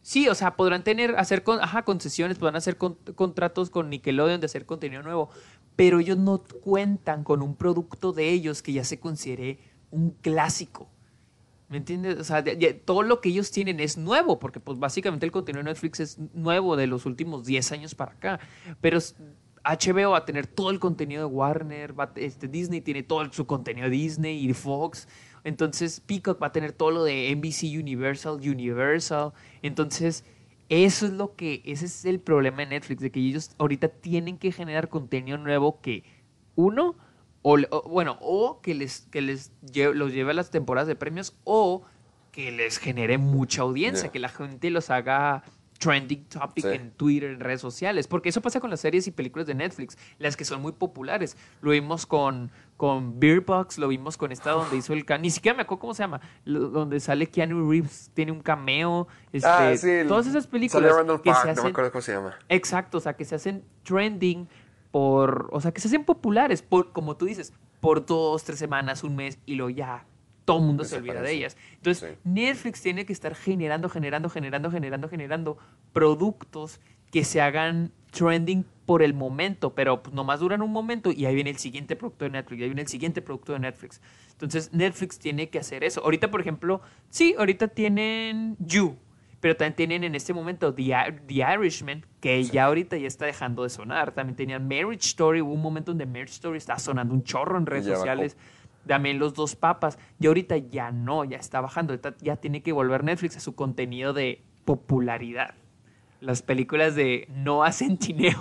Sí, 0.00 0.28
o 0.28 0.34
sea, 0.34 0.56
podrán 0.56 0.82
tener, 0.82 1.14
hacer 1.16 1.44
con, 1.44 1.60
ajá, 1.60 1.84
concesiones, 1.84 2.36
podrán 2.38 2.56
hacer 2.56 2.76
con- 2.76 2.96
contratos 3.14 3.70
con 3.70 3.88
Nickelodeon 3.88 4.40
de 4.40 4.46
hacer 4.46 4.66
contenido 4.66 5.00
nuevo, 5.02 5.28
pero 5.76 6.00
ellos 6.00 6.18
no 6.18 6.42
cuentan 6.64 7.22
con 7.22 7.40
un 7.40 7.54
producto 7.54 8.12
de 8.12 8.30
ellos 8.30 8.62
que 8.62 8.72
ya 8.72 8.84
se 8.84 8.98
considere 8.98 9.58
un 9.92 10.10
clásico. 10.10 10.88
¿Me 11.72 11.78
entiendes? 11.78 12.18
O 12.18 12.24
sea, 12.24 12.44
todo 12.84 13.02
lo 13.02 13.22
que 13.22 13.30
ellos 13.30 13.50
tienen 13.50 13.80
es 13.80 13.96
nuevo, 13.96 14.38
porque 14.38 14.60
pues 14.60 14.78
básicamente 14.78 15.24
el 15.24 15.32
contenido 15.32 15.64
de 15.64 15.70
Netflix 15.70 16.00
es 16.00 16.18
nuevo 16.34 16.76
de 16.76 16.86
los 16.86 17.06
últimos 17.06 17.46
10 17.46 17.72
años 17.72 17.94
para 17.94 18.12
acá. 18.12 18.40
Pero 18.82 18.98
HBO 19.64 20.10
va 20.10 20.18
a 20.18 20.24
tener 20.26 20.46
todo 20.46 20.68
el 20.68 20.78
contenido 20.78 21.26
de 21.26 21.34
Warner, 21.34 21.98
va 21.98 22.12
este, 22.16 22.46
Disney 22.46 22.82
tiene 22.82 23.02
todo 23.02 23.32
su 23.32 23.46
contenido 23.46 23.88
de 23.88 23.96
Disney 23.96 24.46
y 24.46 24.52
Fox. 24.52 25.08
Entonces 25.44 26.00
Peacock 26.00 26.42
va 26.42 26.48
a 26.48 26.52
tener 26.52 26.72
todo 26.72 26.90
lo 26.90 27.04
de 27.04 27.34
NBC 27.34 27.80
Universal, 27.80 28.34
Universal. 28.34 29.32
Entonces, 29.62 30.26
eso 30.68 31.06
es 31.06 31.12
lo 31.14 31.36
que, 31.36 31.62
ese 31.64 31.86
es 31.86 32.04
el 32.04 32.20
problema 32.20 32.58
de 32.58 32.66
Netflix, 32.66 33.00
de 33.00 33.10
que 33.10 33.20
ellos 33.20 33.52
ahorita 33.56 33.88
tienen 33.88 34.36
que 34.36 34.52
generar 34.52 34.90
contenido 34.90 35.38
nuevo 35.38 35.80
que, 35.80 36.04
uno, 36.54 36.96
o, 37.42 37.58
o- 37.70 37.82
bueno, 37.88 38.18
o 38.20 38.60
que 38.60 38.74
les, 38.74 39.02
que 39.10 39.20
les 39.20 39.52
lle- 39.62 39.92
los 39.94 40.12
lleve 40.12 40.30
a 40.30 40.34
las 40.34 40.50
temporadas 40.50 40.88
de 40.88 40.96
premios, 40.96 41.34
o 41.44 41.82
que 42.30 42.50
les 42.52 42.78
genere 42.78 43.18
mucha 43.18 43.62
audiencia, 43.62 44.10
que 44.10 44.18
la 44.18 44.28
gente 44.30 44.70
los 44.70 44.88
haga 44.90 45.42
trending 45.78 46.24
topic 46.26 46.64
Sí. 46.64 46.70
en 46.76 46.92
Twitter, 46.92 47.30
en 47.30 47.40
redes 47.40 47.60
sociales, 47.60 48.06
porque 48.06 48.28
eso 48.28 48.40
pasa 48.40 48.60
con 48.60 48.70
las 48.70 48.78
series 48.80 49.08
y 49.08 49.10
películas 49.10 49.48
de 49.48 49.54
Netflix, 49.56 49.98
las 50.20 50.36
que 50.36 50.44
son 50.44 50.62
muy 50.62 50.70
populares. 50.70 51.36
Lo 51.60 51.72
vimos 51.72 52.06
con, 52.06 52.52
con 52.76 53.18
Beer 53.18 53.40
Box, 53.40 53.78
lo 53.78 53.88
vimos 53.88 54.16
con 54.16 54.30
esta 54.30 54.52
donde 54.52 54.76
hizo 54.76 54.92
el... 54.92 55.04
Ni 55.20 55.30
siquiera 55.30 55.56
me 55.56 55.62
acuerdo 55.62 55.80
cómo 55.80 55.94
se 55.94 56.04
llama, 56.04 56.20
lo- 56.44 56.68
donde 56.68 57.00
sale 57.00 57.26
Keanu 57.26 57.68
Reeves, 57.68 58.12
tiene 58.14 58.30
un 58.30 58.40
cameo, 58.42 59.08
este, 59.32 59.48
ah, 59.48 59.76
sí. 59.76 59.88
todas 60.06 60.28
esas 60.28 60.44
sale 60.44 60.52
películas 60.52 60.94
Randall 60.94 61.20
que 61.20 61.30
Park, 61.32 61.40
se 61.42 61.48
no 61.48 61.52
me 61.54 61.58
hacen... 61.60 61.70
acuerdo 61.72 61.90
cómo 61.90 62.02
se 62.02 62.12
llama. 62.12 62.38
Exacto, 62.48 62.98
o 62.98 63.00
sea, 63.00 63.14
que 63.16 63.24
se 63.24 63.34
hacen 63.34 63.64
trending 63.82 64.48
por, 64.92 65.48
o 65.50 65.60
sea, 65.60 65.72
que 65.72 65.80
se 65.80 65.88
hacen 65.88 66.04
populares, 66.04 66.62
por, 66.62 66.92
como 66.92 67.16
tú 67.16 67.24
dices, 67.24 67.52
por 67.80 68.06
dos, 68.06 68.44
tres 68.44 68.58
semanas, 68.58 69.02
un 69.02 69.16
mes, 69.16 69.38
y 69.46 69.56
luego 69.56 69.70
ya 69.70 70.06
todo 70.44 70.58
el 70.58 70.64
mundo 70.64 70.84
se 70.84 70.96
olvida 70.96 71.20
de 71.22 71.32
ellas. 71.32 71.56
Entonces, 71.74 72.10
Sí. 72.10 72.18
Netflix 72.24 72.82
tiene 72.82 73.04
que 73.06 73.12
estar 73.12 73.34
generando, 73.34 73.88
generando, 73.88 74.28
generando, 74.28 74.70
generando, 74.70 75.08
generando 75.08 75.58
productos 75.92 76.80
que 77.10 77.24
se 77.24 77.40
hagan 77.40 77.90
trending 78.10 78.64
por 78.86 79.02
el 79.02 79.14
momento, 79.14 79.74
pero 79.74 80.02
pues, 80.02 80.14
nomás 80.14 80.40
duran 80.40 80.60
un 80.62 80.70
momento 80.70 81.10
y 81.10 81.24
ahí 81.26 81.34
viene 81.34 81.50
el 81.50 81.58
siguiente 81.58 81.96
producto 81.96 82.24
de 82.24 82.30
Netflix, 82.30 82.60
y 82.60 82.62
ahí 82.62 82.68
viene 82.68 82.82
el 82.82 82.88
siguiente 82.88 83.22
producto 83.22 83.52
de 83.52 83.60
Netflix. 83.60 84.00
Entonces, 84.32 84.72
Netflix 84.72 85.18
tiene 85.18 85.48
que 85.48 85.58
hacer 85.58 85.84
eso. 85.84 86.02
Ahorita, 86.02 86.30
por 86.30 86.40
ejemplo, 86.40 86.80
sí, 87.08 87.34
ahorita 87.38 87.68
tienen 87.68 88.56
You, 88.58 88.96
pero 89.42 89.56
también 89.56 89.74
tienen 89.74 90.04
en 90.04 90.14
este 90.14 90.32
momento 90.32 90.72
The, 90.72 91.20
The 91.26 91.34
Irishman, 91.34 92.06
que 92.20 92.44
ya 92.44 92.66
ahorita 92.66 92.96
ya 92.96 93.08
está 93.08 93.26
dejando 93.26 93.64
de 93.64 93.70
sonar. 93.70 94.12
También 94.12 94.36
tenían 94.36 94.68
Marriage 94.68 95.08
Story, 95.08 95.40
hubo 95.40 95.52
un 95.52 95.60
momento 95.60 95.90
donde 95.90 96.06
Marriage 96.06 96.34
Story 96.34 96.58
estaba 96.58 96.78
sonando 96.78 97.12
un 97.12 97.24
chorro 97.24 97.58
en 97.58 97.66
redes 97.66 97.88
bajó. 97.88 97.96
sociales. 97.96 98.36
También 98.86 99.18
Los 99.18 99.34
Dos 99.34 99.56
Papas. 99.56 99.98
Y 100.20 100.28
ahorita 100.28 100.56
ya 100.58 100.92
no, 100.92 101.24
ya 101.24 101.38
está 101.38 101.60
bajando. 101.60 101.98
Ya 102.20 102.36
tiene 102.36 102.62
que 102.62 102.70
volver 102.70 103.02
Netflix 103.02 103.36
a 103.36 103.40
su 103.40 103.56
contenido 103.56 104.12
de 104.12 104.44
popularidad. 104.64 105.54
Las 106.20 106.42
películas 106.42 106.94
de. 106.94 107.26
¿entiendes? 107.80 108.36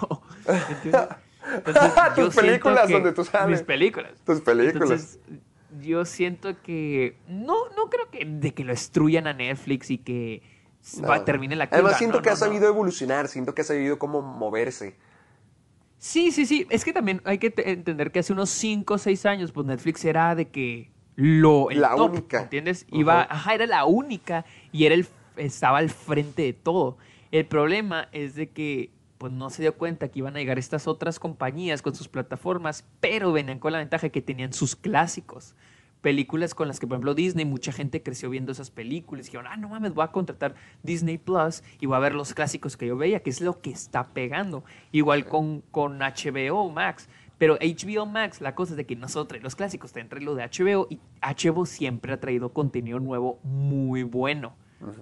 Entonces, 1.51 1.93
yo 2.15 2.25
Tus 2.25 2.35
películas 2.35 2.87
donde 2.87 3.11
tú 3.11 3.23
sales. 3.23 3.49
Mis 3.49 3.65
películas. 3.65 4.11
Tus 4.23 4.41
películas. 4.41 4.75
Entonces, 4.75 5.19
yo 5.81 6.05
siento 6.05 6.61
que 6.61 7.17
no, 7.27 7.55
no 7.75 7.89
creo 7.89 8.11
que 8.11 8.23
de 8.23 8.53
que 8.53 8.63
lo 8.63 8.71
destruyan 8.71 9.25
a 9.25 9.33
Netflix 9.33 9.89
y 9.89 9.97
que 9.97 10.60
No. 10.99 11.21
termine 11.23 11.55
la 11.55 11.65
Además, 11.65 11.81
quiebra. 11.81 11.97
siento 11.97 12.17
No, 12.17 12.23
que 12.23 12.29
no, 12.29 12.33
ha 12.33 12.37
sabido 12.37 12.67
evolucionar, 12.67 13.27
siento 13.27 13.53
que 13.53 13.61
ha 13.61 13.65
sabido 13.65 13.99
cómo 13.99 14.21
moverse. 14.21 14.95
Sí, 15.97 16.31
sí, 16.31 16.45
sí. 16.45 16.65
Es 16.69 16.83
que 16.83 16.93
también 16.93 17.21
hay 17.25 17.37
que 17.37 17.51
te- 17.51 17.69
entender 17.71 18.11
que 18.11 18.19
hace 18.19 18.33
unos 18.33 18.49
5 18.49 18.95
o 18.95 18.97
6 18.97 19.25
años, 19.25 19.51
pues 19.51 19.67
Netflix 19.67 20.03
era 20.05 20.33
de 20.33 20.49
que 20.49 20.89
lo 21.15 21.69
el 21.69 21.81
La 21.81 21.95
top, 21.95 22.11
única. 22.11 22.41
¿entiendes? 22.41 22.85
Iba, 22.91 23.27
ajá, 23.29 23.53
era 23.53 23.67
la 23.67 23.85
única 23.85 24.45
y 24.71 24.85
era 24.85 24.95
el 24.95 25.07
estaba 25.37 25.77
al 25.77 25.89
frente 25.89 26.41
de 26.41 26.53
todo. 26.53 26.97
El 27.31 27.45
problema 27.45 28.09
es 28.11 28.35
de 28.35 28.49
que 28.49 28.91
pues 29.17 29.31
no 29.31 29.51
se 29.51 29.61
dio 29.61 29.77
cuenta 29.77 30.07
que 30.07 30.17
iban 30.19 30.35
a 30.35 30.39
llegar 30.39 30.57
estas 30.57 30.87
otras 30.87 31.19
compañías 31.19 31.83
con 31.83 31.93
sus 31.93 32.07
plataformas, 32.07 32.83
pero 32.99 33.31
venían 33.31 33.59
con 33.59 33.71
la 33.71 33.77
ventaja 33.77 34.09
que 34.09 34.21
tenían 34.23 34.51
sus 34.51 34.75
clásicos. 34.75 35.53
Películas 36.01 36.55
con 36.55 36.67
las 36.67 36.79
que, 36.79 36.87
por 36.87 36.95
ejemplo, 36.95 37.13
Disney, 37.13 37.45
mucha 37.45 37.71
gente 37.71 38.01
creció 38.01 38.29
viendo 38.29 38.51
esas 38.51 38.71
películas. 38.71 39.25
Y 39.25 39.29
dijeron, 39.29 39.47
ah, 39.51 39.55
no 39.57 39.69
mames, 39.69 39.93
voy 39.93 40.03
a 40.03 40.07
contratar 40.11 40.55
Disney 40.83 41.17
Plus 41.19 41.61
y 41.79 41.85
voy 41.85 41.95
a 41.95 41.99
ver 41.99 42.15
los 42.15 42.33
clásicos 42.33 42.75
que 42.75 42.87
yo 42.87 42.97
veía, 42.97 43.21
que 43.21 43.29
es 43.29 43.39
lo 43.41 43.61
que 43.61 43.69
está 43.69 44.07
pegando. 44.07 44.63
Igual 44.91 45.25
con, 45.25 45.61
con 45.71 45.99
HBO 45.99 46.69
Max. 46.71 47.07
Pero 47.37 47.57
HBO 47.61 48.05
Max, 48.05 48.41
la 48.41 48.53
cosa 48.55 48.73
es 48.73 48.77
de 48.77 48.85
que 48.85 48.95
nosotros, 48.95 49.41
los 49.43 49.55
clásicos, 49.55 49.93
te 49.93 49.99
entre 49.99 50.21
lo 50.21 50.35
de 50.35 50.43
HBO 50.43 50.87
y 50.89 50.99
HBO 51.21 51.65
siempre 51.65 52.13
ha 52.13 52.19
traído 52.19 52.49
contenido 52.53 52.99
nuevo 52.99 53.39
muy 53.43 54.03
bueno. 54.03 54.53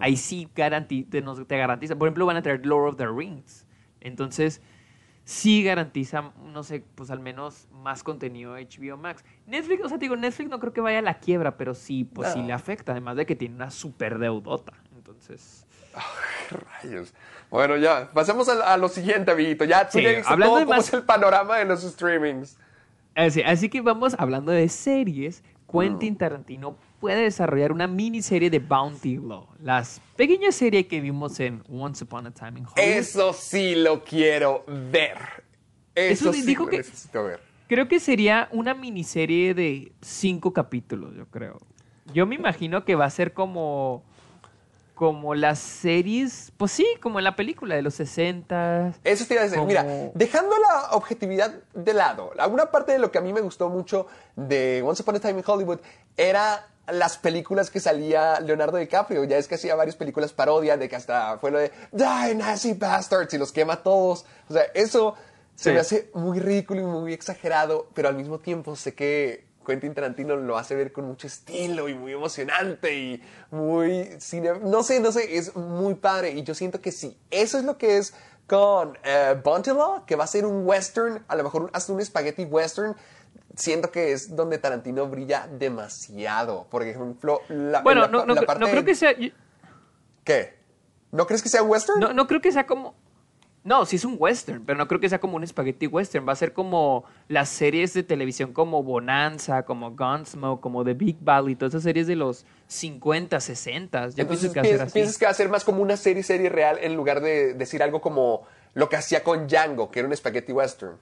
Ahí 0.02 0.18
sí 0.18 0.50
garanti- 0.56 1.08
te, 1.10 1.22
nos- 1.22 1.48
te 1.48 1.58
garantiza. 1.58 1.96
Por 1.98 2.08
ejemplo, 2.10 2.26
van 2.26 2.36
a 2.38 2.42
traer 2.42 2.66
Lord 2.66 2.90
of 2.90 2.96
the 2.98 3.08
Rings. 3.08 3.66
Entonces, 4.02 4.62
sí 5.30 5.64
garantiza, 5.64 6.32
no 6.44 6.64
sé, 6.64 6.84
pues 6.96 7.12
al 7.12 7.20
menos 7.20 7.68
más 7.72 8.02
contenido 8.02 8.56
HBO 8.56 8.98
Max. 8.98 9.24
Netflix, 9.46 9.86
o 9.86 9.90
sea, 9.90 10.00
te 10.00 10.06
digo, 10.06 10.16
Netflix 10.16 10.50
no 10.50 10.60
creo 10.60 10.74
que 10.74 10.82
vaya 10.82 10.98
a 11.00 11.02
la 11.04 11.20
quiebra, 11.20 11.56
pero 11.56 11.76
sí, 11.76 12.04
pues 12.04 12.30
sí 12.34 12.42
le 12.42 12.52
afecta, 12.54 12.94
además 12.94 13.16
de 13.16 13.28
que 13.28 13.36
tiene 13.36 13.54
una 13.56 13.70
super 13.70 14.18
deudota. 14.18 14.74
Entonces, 14.96 15.68
Rayos. 16.50 17.14
Bueno, 17.52 17.78
ya, 17.78 18.10
pasemos 18.12 18.50
a, 18.50 18.74
a 18.74 18.78
lo 18.78 18.90
siguiente, 18.90 19.32
amiguito. 19.32 19.66
Ya 19.66 19.88
Sí, 19.90 20.02
ya 20.02 20.22
hablando 20.26 20.56
todo 20.56 20.60
de 20.60 20.66
más- 20.66 20.88
es 20.88 20.94
el 20.96 21.04
panorama 21.04 21.58
de 21.58 21.66
los 21.66 21.82
streamings. 21.84 22.58
así, 23.16 23.42
así 23.44 23.70
que 23.70 23.82
vamos 23.82 24.16
hablando 24.18 24.52
de 24.52 24.68
series. 24.68 25.44
Quentin 25.72 26.18
Tarantino 26.18 26.76
puede 27.00 27.24
desarrollar 27.24 27.72
una 27.72 27.88
miniserie 27.88 28.50
de 28.50 28.60
Bounty 28.60 29.18
Law, 29.18 29.48
las 29.62 30.02
pequeñas 30.16 30.56
series 30.56 30.88
que 30.88 31.00
vimos 31.02 31.40
en 31.40 31.64
Once 31.70 32.04
Upon 32.04 32.28
a 32.28 32.32
Time 32.32 32.60
in 32.60 32.66
Hollywood. 32.66 32.80
Eso 32.98 33.34
sí 33.34 33.76
lo 33.76 34.04
quiero 34.04 34.64
ver. 34.68 35.18
Eso, 35.96 36.30
Eso 36.30 36.34
sí 36.34 36.42
dijo 36.44 36.64
lo 36.66 36.70
que- 36.70 36.78
necesito 36.78 37.24
ver. 37.24 37.40
Creo 37.68 37.88
que 37.88 38.00
sería 38.00 38.50
una 38.52 38.74
miniserie 38.74 39.54
de 39.54 39.92
cinco 40.02 40.54
capítulos, 40.54 41.14
yo 41.16 41.28
creo. 41.28 41.60
Yo 42.14 42.26
me 42.26 42.36
imagino 42.36 42.84
que 42.86 42.96
va 42.96 43.06
a 43.06 43.10
ser 43.10 43.34
como. 43.34 44.04
Como 44.96 45.34
las 45.34 45.60
series. 45.60 46.52
Pues 46.58 46.74
sí, 46.74 46.86
como 47.02 47.20
en 47.20 47.24
la 47.24 47.38
película 47.38 47.74
de 47.76 47.82
los 47.82 47.94
60. 47.94 48.94
Eso 49.06 49.26
te 49.26 49.36
iba 49.36 49.42
a 49.42 49.44
decir. 49.46 49.58
Como- 49.58 49.68
Mira, 49.70 49.84
dejando 50.14 50.56
la 50.60 50.92
objetividad 50.92 51.54
de 51.74 51.94
lado, 51.94 52.32
alguna 52.38 52.70
parte 52.70 52.92
de 52.92 53.00
lo 53.00 53.10
que 53.10 53.18
a 53.18 53.22
mí 53.22 53.32
me 53.32 53.40
gustó 53.40 53.70
mucho 53.70 54.08
de 54.36 54.82
Once 54.86 55.02
Upon 55.02 55.16
a 55.16 55.20
Time 55.22 55.40
in 55.40 55.44
Hollywood 55.46 55.80
era 56.18 56.68
las 56.92 57.18
películas 57.18 57.70
que 57.70 57.80
salía 57.80 58.40
Leonardo 58.40 58.78
DiCaprio. 58.78 59.24
Ya 59.24 59.38
es 59.38 59.48
que 59.48 59.56
hacía 59.56 59.76
varias 59.76 59.96
películas 59.96 60.34
parodia 60.34 60.78
de 60.78 60.90
que 60.90 60.96
hasta 60.96 61.38
fue 61.40 61.52
lo 61.52 61.60
de 61.60 61.72
Die 61.92 62.36
Nazi 62.36 62.74
Bastards 62.74 63.34
y 63.34 63.38
los 63.38 63.52
quema 63.52 63.74
a 63.74 63.84
todos. 63.84 64.26
O 64.50 64.54
sea, 64.54 64.64
eso 64.74 65.16
se 65.56 65.74
me 65.74 65.80
hace 65.80 66.10
muy 66.14 66.40
ridículo 66.40 66.82
y 66.82 66.86
muy 66.86 67.14
exagerado, 67.14 67.90
pero 67.94 68.08
al 68.08 68.16
mismo 68.16 68.40
tiempo 68.40 68.76
sé 68.76 68.96
que 68.96 69.50
Quentin 69.66 69.94
Tarantino 69.94 70.36
lo 70.36 70.58
hace 70.58 70.74
ver 70.74 70.92
con 70.92 71.06
mucho 71.06 71.28
estilo 71.28 71.90
y 71.90 71.94
muy 71.94 72.14
emocionante 72.14 72.96
y 72.96 73.22
muy 73.52 74.10
cine, 74.20 74.54
no 74.64 74.84
sé, 74.84 75.00
no 75.00 75.12
sé, 75.12 75.38
es 75.38 75.56
muy 75.56 75.96
padre 75.96 76.32
y 76.32 76.44
yo 76.44 76.56
siento 76.56 76.82
que 76.82 76.92
sí, 76.92 77.18
eso 77.30 77.58
es 77.60 77.66
lo 77.66 77.78
que 77.78 77.98
es 77.98 78.14
con 78.50 78.98
Law, 79.04 80.06
que 80.08 80.16
va 80.16 80.24
a 80.24 80.28
ser 80.28 80.46
un 80.46 80.66
western, 80.66 81.24
a 81.28 81.36
lo 81.36 81.44
mejor 81.44 81.70
hasta 81.72 81.94
un 81.94 82.04
spaghetti 82.04 82.46
western. 82.46 82.96
Siento 83.60 83.92
que 83.92 84.14
es 84.14 84.36
donde 84.36 84.58
Tarantino 84.58 85.08
brilla 85.08 85.48
demasiado. 85.48 86.68
Por 86.70 86.84
ejemplo, 86.84 87.42
la, 87.50 87.82
Bueno, 87.82 88.02
la- 88.02 88.08
no, 88.08 88.26
no, 88.26 88.34
la 88.36 88.56
no 88.56 88.68
creo 88.70 88.86
que 88.86 88.96
sea. 88.96 89.14
¿Qué? 90.24 90.58
¿No 91.12 91.28
crees 91.28 91.44
que 91.44 91.50
sea 91.50 91.62
western? 91.62 92.00
No, 92.00 92.14
no 92.14 92.26
creo 92.26 92.40
que 92.40 92.54
sea 92.54 92.66
como. 92.66 92.96
No, 93.66 93.86
sí 93.86 93.98
es 93.98 94.06
un 94.06 94.16
western, 94.18 94.64
pero 94.66 94.78
no 94.78 94.88
creo 94.88 95.02
que 95.02 95.10
sea 95.10 95.20
como 95.20 95.36
un 95.36 95.46
spaghetti 95.46 95.88
western. 95.88 96.26
Va 96.26 96.32
a 96.32 96.36
ser 96.38 96.54
como 96.54 97.04
las 97.28 97.50
series 97.50 97.94
de 97.94 98.04
televisión 98.04 98.54
como 98.54 98.82
Bonanza, 98.82 99.64
como 99.64 99.92
Gunsmoke, 99.92 100.62
como 100.62 100.86
The 100.86 100.94
Big 100.94 101.18
Valley, 101.20 101.56
todas 101.56 101.74
esas 101.74 101.84
series 101.84 102.08
de 102.08 102.16
los 102.16 102.46
50, 102.68 103.38
60. 103.42 104.10
Yo 104.10 104.22
Entonces 104.22 104.54
que 104.54 104.62
piensas 104.62 105.18
que 105.18 105.26
va 105.26 105.32
a 105.32 105.34
ser 105.34 105.50
más 105.50 105.66
como 105.66 105.82
una 105.82 105.98
serie, 105.98 106.24
serie 106.24 106.48
real 106.48 106.78
en 106.82 106.96
lugar 106.96 107.20
de 107.20 107.54
decir 107.54 107.84
algo 107.84 108.00
como 108.00 108.48
lo 108.76 108.88
que 108.88 108.96
hacía 108.96 109.24
con 109.26 109.48
Django, 109.48 109.92
que 109.92 110.00
era 110.00 110.08
un 110.08 110.16
spaghetti 110.16 110.54
western. 110.54 110.98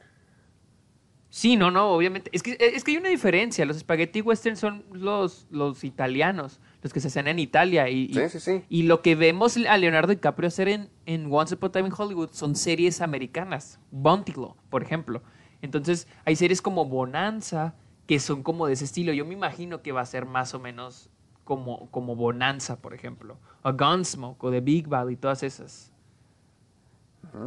Sí, 1.37 1.55
no, 1.55 1.69
no, 1.69 1.91
obviamente. 1.91 2.31
Es 2.33 2.41
que, 2.41 2.57
es 2.59 2.83
que 2.83 2.89
hay 2.89 2.97
una 2.97 3.09
diferencia. 3.09 3.63
Los 3.63 3.77
spaghetti 3.77 4.21
western 4.21 4.55
son 4.57 4.83
los, 4.91 5.45
los 5.51 5.83
italianos, 5.83 6.59
los 6.81 6.91
que 6.91 6.99
se 6.99 7.09
hacen 7.09 7.27
en 7.27 7.37
Italia. 7.37 7.89
Y, 7.89 8.05
y- 8.05 8.13
Sí, 8.15 8.21
sí, 8.29 8.39
sí. 8.39 8.63
Y 8.69 8.83
lo 8.83 9.03
que 9.03 9.13
vemos 9.13 9.55
a 9.55 9.77
Leonardo 9.77 10.09
DiCaprio 10.13 10.47
hacer 10.47 10.67
en, 10.67 10.89
en 11.05 11.31
Once 11.31 11.53
Upon 11.53 11.69
a 11.69 11.71
Time 11.73 11.87
in 11.89 11.93
Hollywood 11.95 12.31
son 12.31 12.55
series 12.55 13.01
americanas. 13.01 13.79
Bounty 13.91 14.31
Law, 14.33 14.55
por 14.71 14.81
ejemplo. 14.81 15.21
Entonces, 15.61 16.07
hay 16.25 16.35
series 16.35 16.59
como 16.59 16.85
Bonanza 16.85 17.75
que 18.07 18.19
son 18.19 18.41
como 18.41 18.65
de 18.65 18.73
ese 18.73 18.85
estilo. 18.85 19.13
Yo 19.13 19.23
me 19.23 19.35
imagino 19.35 19.83
que 19.83 19.91
va 19.91 20.01
a 20.01 20.05
ser 20.07 20.25
más 20.25 20.55
o 20.55 20.59
menos 20.59 21.11
como, 21.43 21.87
como 21.91 22.15
Bonanza, 22.15 22.77
por 22.81 22.95
ejemplo. 22.95 23.37
O 23.61 23.71
Gunsmoke, 23.73 24.43
o 24.43 24.49
The 24.49 24.61
Big 24.61 24.87
Valley, 24.87 25.15
todas 25.15 25.43
esas. 25.43 25.91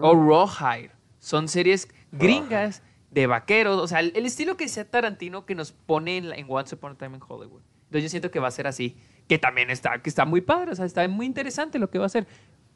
O 0.01 0.15
Rawhide. 0.15 0.93
Son 1.19 1.49
series 1.49 1.89
gringas 2.13 2.85
de 3.11 3.27
vaqueros. 3.27 3.81
O 3.81 3.87
sea, 3.87 4.01
el, 4.01 4.13
el 4.15 4.27
estilo 4.27 4.57
que 4.57 4.69
sea 4.69 4.85
Tarantino 4.85 5.47
que 5.47 5.55
nos 5.55 5.73
pone 5.73 6.17
en, 6.17 6.33
en 6.33 6.47
Once 6.49 6.75
Upon 6.75 6.93
a 6.93 6.95
Time 6.97 7.17
in 7.17 7.23
Hollywood. 7.27 7.63
Entonces 7.85 8.05
yo 8.05 8.09
siento 8.09 8.31
que 8.31 8.39
va 8.39 8.49
a 8.49 8.53
ser 8.53 8.67
así. 8.67 8.97
Que 9.29 9.39
también 9.39 9.71
está, 9.71 10.01
que 10.01 10.09
está 10.09 10.25
muy 10.25 10.41
padre. 10.41 10.73
O 10.73 10.77
sea, 10.77 10.85
está 10.85 11.07
muy 11.09 11.27
interesante 11.27 11.79
lo 11.79 11.91
que 11.91 11.99
va 11.99 12.07
a 12.07 12.11
ser. 12.11 12.27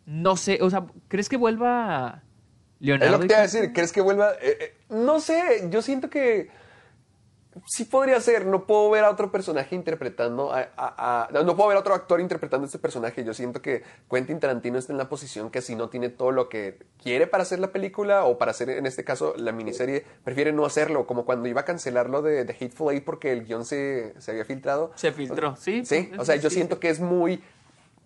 No 0.06 0.36
sé, 0.36 0.58
o 0.60 0.68
sea, 0.68 0.86
¿crees 1.08 1.28
que 1.28 1.36
vuelva 1.36 2.22
Leonardo? 2.78 3.06
Es 3.06 3.12
lo 3.12 3.20
que 3.20 3.26
te 3.28 3.32
iba 3.32 3.40
a 3.40 3.42
decir, 3.42 3.72
¿crees 3.72 3.92
que 3.92 4.00
vuelva? 4.00 4.32
Eh, 4.32 4.58
eh, 4.60 4.74
no 4.90 5.18
sé, 5.20 5.68
yo 5.70 5.80
siento 5.80 6.10
que 6.10 6.50
sí 7.66 7.84
podría 7.84 8.20
ser, 8.20 8.46
no 8.46 8.66
puedo 8.66 8.90
ver 8.90 9.04
a 9.04 9.10
otro 9.10 9.30
personaje 9.32 9.74
interpretando, 9.74 10.52
a, 10.52 10.68
a- 10.76 11.28
a- 11.30 11.42
no, 11.42 11.56
puedo 11.56 11.68
ver 11.68 11.76
a 11.78 11.80
otro 11.80 11.94
actor 11.94 12.20
interpretando 12.20 12.66
este 12.66 12.78
personaje, 12.78 13.24
yo 13.24 13.32
siento 13.34 13.62
que 13.62 13.82
Quentin 14.10 14.38
Tarantino 14.40 14.78
está 14.78 14.92
en 14.92 14.98
la 14.98 15.08
posición 15.08 15.50
que 15.50 15.62
si 15.62 15.74
no 15.74 15.88
tiene 15.88 16.08
todo 16.10 16.30
lo 16.30 16.48
que 16.48 16.78
quiere 17.02 17.26
para 17.26 17.42
hacer 17.42 17.58
la 17.60 17.68
película 17.72 18.24
o 18.24 18.38
para 18.38 18.50
hacer 18.50 18.70
en 18.70 18.86
este 18.86 19.04
caso 19.04 19.34
la 19.36 19.52
miniserie, 19.52 20.04
prefiere 20.24 20.52
no 20.52 20.64
hacerlo, 20.66 21.06
como 21.06 21.24
cuando 21.24 21.48
iba 21.48 21.62
a 21.62 21.64
cancelar 21.64 22.10
lo 22.10 22.22
de, 22.22 22.44
de 22.44 22.52
Hateful 22.52 22.92
Eight 22.92 23.04
porque 23.04 23.32
el 23.32 23.44
guion 23.44 23.64
se, 23.64 24.14
se 24.20 24.30
había 24.30 24.44
filtrado. 24.44 24.92
Se 24.94 25.12
filtró, 25.12 25.56
sí. 25.56 25.84
Sí, 25.84 26.10
o 26.18 26.24
sea, 26.24 26.36
yo 26.36 26.50
sí, 26.50 26.56
siento 26.56 26.76
sí. 26.76 26.80
que 26.80 26.90
es 26.90 27.00
muy... 27.00 27.42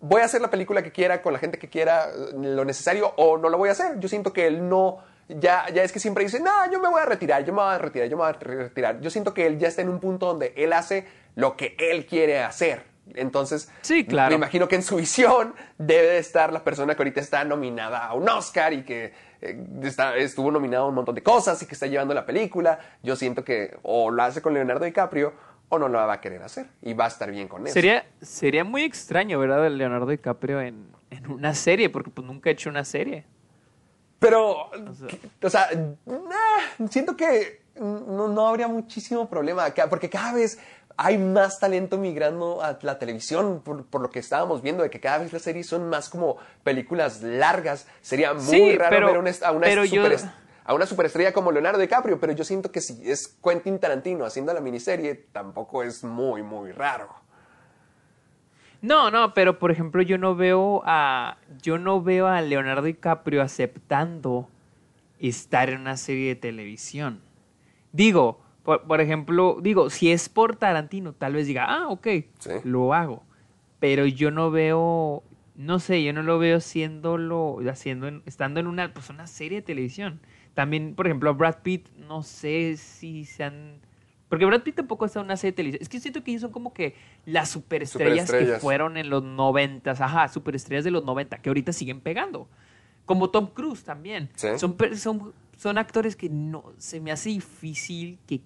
Voy 0.01 0.21
a 0.21 0.25
hacer 0.25 0.39
la 0.41 0.49
película 0.49 0.81
que 0.81 0.93
quiera, 0.93 1.21
con 1.21 1.33
la 1.33 1.39
gente 1.39 1.59
que 1.59 1.67
quiera, 1.69 2.07
lo 2.33 2.63
necesario, 2.63 3.13
o 3.17 3.37
no 3.37 3.49
lo 3.49 3.57
voy 3.57 3.67
a 3.67 3.73
hacer. 3.73 3.99
Yo 3.99 4.07
siento 4.07 4.31
que 4.31 4.47
él 4.47 4.69
no... 4.69 4.99
Ya, 5.29 5.69
ya 5.73 5.83
es 5.83 5.91
que 5.91 5.99
siempre 5.99 6.23
dice, 6.23 6.39
no, 6.39 6.51
yo 6.71 6.79
me 6.79 6.89
voy 6.89 7.01
a 7.01 7.05
retirar, 7.05 7.45
yo 7.45 7.53
me 7.53 7.61
voy 7.61 7.73
a 7.73 7.77
retirar, 7.77 8.09
yo 8.09 8.17
me 8.17 8.23
voy 8.23 8.29
a 8.33 8.33
retirar. 8.33 8.99
Yo 8.99 9.09
siento 9.11 9.33
que 9.33 9.45
él 9.45 9.59
ya 9.59 9.67
está 9.67 9.81
en 9.83 9.89
un 9.89 9.99
punto 9.99 10.25
donde 10.25 10.53
él 10.57 10.73
hace 10.73 11.05
lo 11.35 11.55
que 11.55 11.75
él 11.79 12.05
quiere 12.07 12.39
hacer. 12.41 12.83
Entonces, 13.15 13.71
Sí, 13.81 14.05
claro. 14.05 14.29
me 14.31 14.35
imagino 14.35 14.67
que 14.67 14.75
en 14.75 14.83
su 14.83 14.95
visión 14.97 15.53
debe 15.77 16.07
de 16.07 16.17
estar 16.19 16.51
la 16.53 16.63
persona 16.63 16.95
que 16.95 17.01
ahorita 17.01 17.19
está 17.21 17.43
nominada 17.43 18.05
a 18.05 18.13
un 18.13 18.27
Oscar 18.29 18.73
y 18.73 18.83
que 18.83 19.13
eh, 19.41 19.63
está- 19.83 20.15
estuvo 20.17 20.51
nominado 20.51 20.85
a 20.85 20.87
un 20.89 20.95
montón 20.95 21.15
de 21.15 21.23
cosas 21.23 21.61
y 21.61 21.65
que 21.65 21.73
está 21.73 21.85
llevando 21.87 22.13
la 22.13 22.25
película. 22.25 22.79
Yo 23.03 23.15
siento 23.15 23.43
que 23.43 23.77
o 23.83 24.09
lo 24.11 24.23
hace 24.23 24.41
con 24.41 24.53
Leonardo 24.53 24.85
DiCaprio 24.85 25.33
o 25.69 25.77
no 25.79 25.87
lo 25.87 25.99
va 25.99 26.13
a 26.13 26.21
querer 26.21 26.41
hacer 26.41 26.65
y 26.81 26.93
va 26.93 27.05
a 27.05 27.09
estar 27.09 27.29
bien 27.31 27.47
con 27.47 27.65
eso. 27.67 27.73
Sería, 27.75 28.05
sería 28.21 28.63
muy 28.63 28.83
extraño, 28.83 29.37
¿verdad? 29.39 29.69
Leonardo 29.69 30.07
DiCaprio 30.07 30.59
en, 30.61 30.87
en 31.11 31.31
una 31.31 31.53
serie, 31.53 31.89
porque 31.89 32.09
pues 32.09 32.25
nunca 32.25 32.49
ha 32.49 32.53
hecho 32.53 32.69
una 32.71 32.83
serie. 32.83 33.25
Pero, 34.19 34.69
o 35.41 35.49
sea, 35.49 35.69
nah, 36.05 36.87
siento 36.89 37.15
que 37.15 37.61
no, 37.75 38.27
no 38.27 38.47
habría 38.47 38.67
muchísimo 38.67 39.29
problema, 39.29 39.65
porque 39.89 40.09
cada 40.09 40.33
vez 40.33 40.59
hay 40.97 41.17
más 41.17 41.59
talento 41.59 41.97
migrando 41.97 42.61
a 42.61 42.77
la 42.81 42.99
televisión, 42.99 43.61
por, 43.63 43.85
por 43.85 44.01
lo 44.01 44.09
que 44.09 44.19
estábamos 44.19 44.61
viendo, 44.61 44.83
de 44.83 44.89
que 44.89 44.99
cada 44.99 45.19
vez 45.19 45.31
las 45.31 45.43
series 45.43 45.67
son 45.67 45.87
más 45.87 46.09
como 46.09 46.35
películas 46.63 47.21
largas. 47.23 47.87
Sería 48.01 48.33
muy 48.33 48.43
Sí, 48.43 48.77
raro 48.77 48.89
pero- 48.93 49.07
ver 49.07 49.17
una- 49.17 49.31
a, 49.45 49.51
una 49.53 49.65
pero 49.67 49.85
yo- 49.85 50.03
superest- 50.03 50.29
a 50.65 50.73
una 50.73 50.85
superestrella 50.85 51.31
como 51.31 51.53
Leonardo 51.53 51.79
DiCaprio, 51.79 52.19
pero 52.19 52.33
yo 52.33 52.43
siento 52.43 52.69
que 52.71 52.81
si 52.81 53.09
es 53.09 53.27
Quentin 53.41 53.79
Tarantino 53.79 54.25
haciendo 54.25 54.53
la 54.53 54.59
miniserie, 54.59 55.15
tampoco 55.31 55.81
es 55.83 56.03
muy, 56.03 56.43
muy 56.43 56.73
raro. 56.73 57.07
No, 58.81 59.11
no, 59.11 59.33
pero 59.33 59.59
por 59.59 59.71
ejemplo 59.71 60.01
yo 60.01 60.17
no 60.17 60.35
veo 60.35 60.81
a 60.85 61.37
yo 61.61 61.77
no 61.77 62.01
veo 62.01 62.27
a 62.27 62.41
Leonardo 62.41 62.83
DiCaprio 62.83 63.41
aceptando 63.41 64.47
estar 65.19 65.69
en 65.69 65.81
una 65.81 65.97
serie 65.97 66.29
de 66.29 66.35
televisión. 66.35 67.19
Digo, 67.91 68.39
por, 68.63 68.83
por 68.83 69.01
ejemplo, 69.01 69.57
digo, 69.61 69.89
si 69.89 70.11
es 70.11 70.29
por 70.29 70.55
Tarantino, 70.55 71.11
tal 71.13 71.33
vez 71.33 71.47
diga, 71.47 71.65
ah, 71.67 71.87
ok, 71.89 72.07
Sí. 72.39 72.51
lo 72.63 72.93
hago. 72.93 73.23
Pero 73.79 74.05
yo 74.05 74.31
no 74.31 74.51
veo, 74.51 75.23
no 75.55 75.79
sé, 75.79 76.03
yo 76.03 76.13
no 76.13 76.23
lo 76.23 76.39
veo 76.39 76.57
haciéndolo, 76.57 77.59
haciendo, 77.69 78.07
en- 78.07 78.21
estando 78.25 78.59
en 78.59 78.67
una, 78.67 78.93
pues 78.93 79.09
una 79.09 79.27
serie 79.27 79.59
de 79.59 79.61
televisión. 79.65 80.19
También, 80.53 80.95
por 80.95 81.07
ejemplo, 81.07 81.33
Brad 81.35 81.57
Pitt, 81.63 81.87
no 81.97 82.23
sé 82.23 82.77
si 82.77 83.25
se 83.25 83.43
han... 83.43 83.79
Porque 84.29 84.45
Brad 84.45 84.61
Pitt 84.61 84.75
tampoco 84.75 85.05
está 85.05 85.19
en 85.19 85.25
una 85.25 85.37
serie 85.37 85.51
de 85.51 85.55
televisión. 85.55 85.81
Es 85.81 85.89
que 85.89 85.99
siento 85.99 86.23
que 86.23 86.31
ellos 86.31 86.43
son 86.43 86.51
como 86.51 86.71
que 86.71 86.95
las 87.25 87.49
superestrellas, 87.49 88.31
que 88.31 88.45
fueron 88.59 88.95
en 88.97 89.09
los 89.09 89.23
noventas, 89.23 89.99
ajá, 90.01 90.27
superestrellas 90.27 90.83
de 90.83 90.91
los 90.91 91.03
90, 91.03 91.39
que 91.39 91.49
ahorita 91.49 91.73
siguen 91.73 91.99
pegando. 91.99 92.47
Como 93.05 93.31
Tom 93.31 93.47
Cruise 93.47 93.83
también. 93.83 94.29
Sí. 94.35 94.49
Son, 94.57 94.77
son, 94.95 95.33
son 95.57 95.77
actores 95.79 96.15
que 96.15 96.29
no 96.29 96.73
se 96.77 97.01
me 97.01 97.11
hace 97.11 97.29
difícil 97.29 98.19
que 98.27 98.41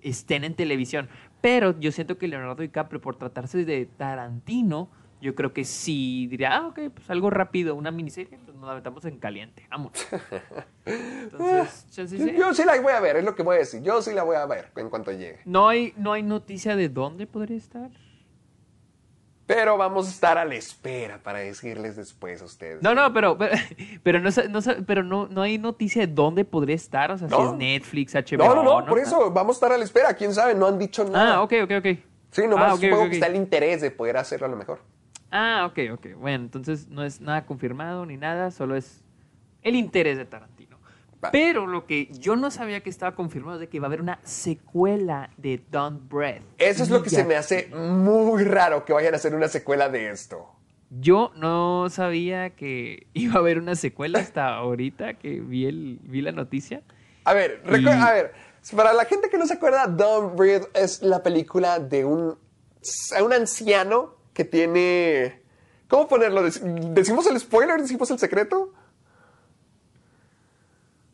estén 0.00 0.44
en 0.44 0.54
televisión. 0.54 1.08
Pero 1.40 1.78
yo 1.78 1.90
siento 1.90 2.16
que 2.16 2.28
Leonardo 2.28 2.62
DiCaprio, 2.62 3.00
por 3.00 3.16
tratarse 3.16 3.64
de 3.64 3.86
Tarantino, 3.86 4.88
yo 5.20 5.34
creo 5.34 5.52
que 5.52 5.64
sí 5.64 6.26
diría, 6.28 6.56
ah, 6.56 6.66
ok, 6.66 6.80
pues 6.94 7.08
algo 7.10 7.30
rápido, 7.30 7.74
una 7.74 7.90
miniserie, 7.90 8.38
pues 8.44 8.56
nos 8.56 8.68
la 8.68 8.74
metamos 8.74 9.04
en 9.04 9.18
caliente, 9.18 9.66
vamos. 9.70 9.92
Entonces, 10.84 11.86
Yo, 11.94 12.06
sí. 12.06 12.34
yo 12.38 12.52
sí 12.54 12.64
la 12.64 12.80
voy 12.80 12.92
a 12.92 13.00
ver, 13.00 13.16
es 13.16 13.24
lo 13.24 13.34
que 13.34 13.42
voy 13.42 13.56
a 13.56 13.58
decir. 13.60 13.82
Yo 13.82 14.02
sí 14.02 14.12
la 14.12 14.22
voy 14.22 14.36
a 14.36 14.46
ver 14.46 14.70
en 14.76 14.90
cuanto 14.90 15.12
llegue. 15.12 15.40
No 15.44 15.68
hay, 15.68 15.94
no 15.96 16.12
hay 16.12 16.22
noticia 16.22 16.76
de 16.76 16.88
dónde 16.88 17.26
podría 17.26 17.56
estar. 17.56 17.90
Pero 19.46 19.76
vamos 19.76 20.06
a 20.06 20.10
estar 20.10 20.38
a 20.38 20.44
la 20.46 20.54
espera 20.54 21.18
para 21.22 21.40
decirles 21.40 21.96
después 21.96 22.40
a 22.40 22.46
ustedes. 22.46 22.82
No, 22.82 22.94
no, 22.94 23.12
pero, 23.12 23.36
pero, 23.36 23.54
pero 24.02 24.20
no, 24.20 24.30
no, 24.48 24.60
pero 24.86 25.02
no, 25.02 25.28
no 25.28 25.42
hay 25.42 25.58
noticia 25.58 26.06
de 26.06 26.12
dónde 26.12 26.46
podría 26.46 26.76
estar, 26.76 27.10
o 27.10 27.18
sea, 27.18 27.28
si 27.28 27.34
es 27.34 27.52
Netflix, 27.52 28.14
HBO. 28.14 28.38
No, 28.38 28.54
no, 28.54 28.80
no, 28.80 28.86
por 28.86 28.98
eso 28.98 29.30
vamos 29.30 29.56
a 29.56 29.58
estar 29.58 29.72
a 29.72 29.78
la 29.78 29.84
espera. 29.84 30.14
¿Quién 30.14 30.32
sabe? 30.32 30.54
No 30.54 30.66
han 30.66 30.78
dicho 30.78 31.04
nada. 31.04 31.34
Ah, 31.34 31.42
ok, 31.42 31.52
ok, 31.64 31.70
ok. 31.78 31.86
Sí, 32.30 32.46
nomás 32.48 32.70
Ah, 32.70 32.74
ok, 32.74 32.80
supongo 32.80 33.08
que 33.10 33.14
está 33.14 33.26
el 33.26 33.36
interés 33.36 33.82
de 33.82 33.90
poder 33.90 34.16
hacerlo 34.16 34.46
a 34.46 34.48
lo 34.48 34.56
mejor. 34.56 34.80
Ah, 35.36 35.66
ok, 35.68 35.78
ok. 35.94 36.06
Bueno, 36.16 36.44
entonces 36.44 36.86
no 36.88 37.02
es 37.02 37.20
nada 37.20 37.44
confirmado 37.44 38.06
ni 38.06 38.16
nada, 38.16 38.52
solo 38.52 38.76
es 38.76 39.02
el 39.62 39.74
interés 39.74 40.16
de 40.16 40.24
Tarantino. 40.26 40.78
Pero 41.32 41.66
lo 41.66 41.86
que 41.86 42.08
yo 42.12 42.36
no 42.36 42.50
sabía 42.52 42.82
que 42.82 42.90
estaba 42.90 43.16
confirmado 43.16 43.54
es 43.56 43.60
de 43.60 43.68
que 43.68 43.80
va 43.80 43.86
a 43.86 43.88
haber 43.88 44.00
una 44.02 44.20
secuela 44.22 45.30
de 45.38 45.60
Don't 45.72 46.08
Breath. 46.08 46.42
Eso 46.58 46.82
es 46.84 46.90
lo 46.90 47.02
que 47.02 47.10
se 47.10 47.24
me 47.24 47.34
hace 47.34 47.66
muy 47.74 48.44
raro 48.44 48.84
que 48.84 48.92
vayan 48.92 49.14
a 49.14 49.16
hacer 49.16 49.34
una 49.34 49.48
secuela 49.48 49.88
de 49.88 50.10
esto. 50.10 50.46
Yo 50.90 51.32
no 51.34 51.88
sabía 51.90 52.50
que 52.50 53.06
iba 53.14 53.34
a 53.34 53.38
haber 53.38 53.58
una 53.58 53.74
secuela 53.74 54.20
hasta 54.20 54.54
ahorita 54.54 55.14
que 55.14 55.40
vi, 55.40 55.66
el, 55.66 55.98
vi 56.02 56.20
la 56.20 56.30
noticia. 56.30 56.82
A 57.24 57.32
ver, 57.32 57.60
recu- 57.64 57.82
Y- 57.98 58.00
a 58.02 58.12
ver, 58.12 58.32
para 58.76 58.92
la 58.92 59.04
gente 59.06 59.30
que 59.30 59.38
no 59.38 59.46
se 59.46 59.54
acuerda, 59.54 59.86
Don't 59.88 60.36
Breathe 60.36 60.68
es 60.74 61.02
la 61.02 61.22
película 61.22 61.78
de 61.80 62.04
un, 62.04 62.38
un 63.24 63.32
anciano 63.32 64.14
que 64.34 64.44
tiene... 64.44 65.42
¿Cómo 65.88 66.06
ponerlo? 66.08 66.46
Dec- 66.46 66.60
¿Decimos 66.92 67.26
el 67.28 67.40
spoiler? 67.40 67.80
¿Decimos 67.80 68.10
el 68.10 68.18
secreto? 68.18 68.74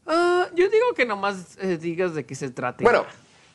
Ah, 0.07 0.49
yo 0.55 0.69
digo 0.69 0.95
que 0.97 1.07
nomás 1.07 1.57
eh, 1.61 1.77
digas 1.77 2.15
de 2.15 2.27
qué 2.27 2.35
se 2.35 2.51
trata. 2.51 2.83
Bueno, 2.83 3.05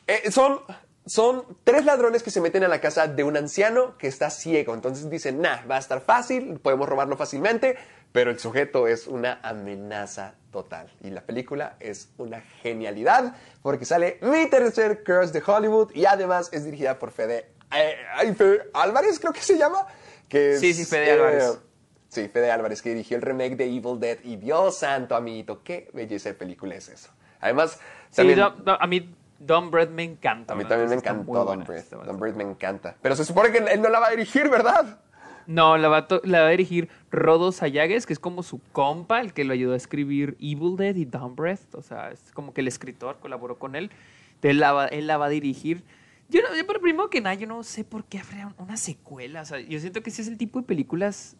eh, 0.06 0.30
son 0.30 0.60
son 1.08 1.44
tres 1.62 1.84
ladrones 1.84 2.24
que 2.24 2.32
se 2.32 2.40
meten 2.40 2.64
a 2.64 2.68
la 2.68 2.80
casa 2.80 3.06
de 3.06 3.22
un 3.22 3.36
anciano 3.36 3.96
que 3.96 4.08
está 4.08 4.28
ciego. 4.28 4.74
Entonces 4.74 5.08
dicen, 5.08 5.40
nah, 5.40 5.64
va 5.64 5.76
a 5.76 5.78
estar 5.78 6.00
fácil, 6.00 6.58
podemos 6.58 6.88
robarlo 6.88 7.16
fácilmente, 7.16 7.76
pero 8.10 8.32
el 8.32 8.40
sujeto 8.40 8.88
es 8.88 9.06
una 9.06 9.38
amenaza 9.44 10.34
total. 10.50 10.92
Y 11.02 11.10
la 11.10 11.20
película 11.20 11.76
es 11.78 12.08
una 12.18 12.40
genialidad 12.40 13.36
porque 13.62 13.84
sale 13.84 14.18
mi 14.20 14.48
tercer 14.48 15.04
Curse 15.04 15.32
de 15.32 15.42
Hollywood 15.46 15.92
y 15.94 16.06
además 16.06 16.48
es 16.52 16.64
dirigida 16.64 16.98
por 16.98 17.12
Fede, 17.12 17.52
eh, 17.72 18.34
Fede 18.34 18.70
Álvarez, 18.74 19.18
creo 19.18 19.32
que 19.32 19.40
se 19.40 19.58
llama. 19.58 19.86
Que 20.28 20.56
sí, 20.58 20.74
sí, 20.74 20.84
Fede 20.84 21.12
Álvarez. 21.12 21.44
Eh, 21.44 21.58
sí, 22.08 22.28
Fede 22.28 22.50
Álvarez, 22.50 22.82
que 22.82 22.90
dirigió 22.90 23.16
el 23.16 23.22
remake 23.22 23.56
de 23.56 23.64
Evil 23.64 23.98
Dead. 23.98 24.18
Y 24.24 24.36
Dios 24.36 24.78
santo, 24.78 25.16
amiguito, 25.16 25.62
qué 25.62 25.88
belleza 25.92 26.30
de 26.30 26.34
película 26.34 26.74
es 26.74 26.88
eso. 26.88 27.10
Además, 27.40 27.78
también, 28.14 28.40
a 28.40 28.86
mí 28.86 29.14
Don 29.38 29.70
Bread 29.70 29.90
me 29.90 30.02
encanta. 30.02 30.54
A 30.54 30.56
mí 30.56 30.64
también 30.64 30.88
me 30.88 30.96
encantó 30.96 31.44
Don 31.44 31.64
Bread. 31.64 31.84
Don 31.90 32.18
Bread 32.18 32.34
me 32.34 32.44
encanta. 32.44 32.96
Pero 33.02 33.14
se 33.16 33.24
supone 33.24 33.50
que 33.50 33.58
él 33.58 33.80
no 33.80 33.88
la 33.88 34.00
va 34.00 34.08
a 34.08 34.10
dirigir, 34.10 34.48
¿verdad? 34.48 35.00
No, 35.46 35.76
la 35.76 35.88
va, 35.88 35.98
a 35.98 36.06
la 36.24 36.40
va 36.40 36.48
a 36.48 36.50
dirigir 36.50 36.88
Rodo 37.10 37.52
Sayagues, 37.52 38.04
que 38.04 38.12
es 38.12 38.18
como 38.18 38.42
su 38.42 38.60
compa, 38.72 39.20
el 39.20 39.32
que 39.32 39.44
lo 39.44 39.52
ayudó 39.52 39.74
a 39.74 39.76
escribir 39.76 40.36
Evil 40.40 40.76
Dead 40.76 40.96
y 40.96 41.04
Don 41.04 41.36
Bread. 41.36 41.60
O 41.72 41.82
sea, 41.82 42.10
es 42.10 42.32
como 42.32 42.52
que 42.52 42.62
el 42.62 42.68
escritor 42.68 43.18
colaboró 43.20 43.58
con 43.58 43.76
él. 43.76 43.90
Entonces 44.34 44.56
la 44.56 44.72
va, 44.72 44.86
él 44.86 45.06
la 45.06 45.18
va 45.18 45.26
a 45.26 45.28
dirigir. 45.30 45.84
Yo, 46.28 46.42
no, 46.42 46.56
yo, 46.56 46.66
pero 46.66 46.80
primero 46.80 47.08
que 47.08 47.20
nada, 47.20 47.34
yo 47.34 47.46
no 47.46 47.62
sé 47.62 47.84
por 47.84 48.04
qué 48.04 48.18
habría 48.18 48.52
una 48.58 48.76
secuela. 48.76 49.42
O 49.42 49.44
sea, 49.44 49.60
yo 49.60 49.78
siento 49.80 50.02
que 50.02 50.10
ese 50.10 50.22
es 50.22 50.28
el 50.28 50.38
tipo 50.38 50.60
de 50.60 50.66
películas. 50.66 51.36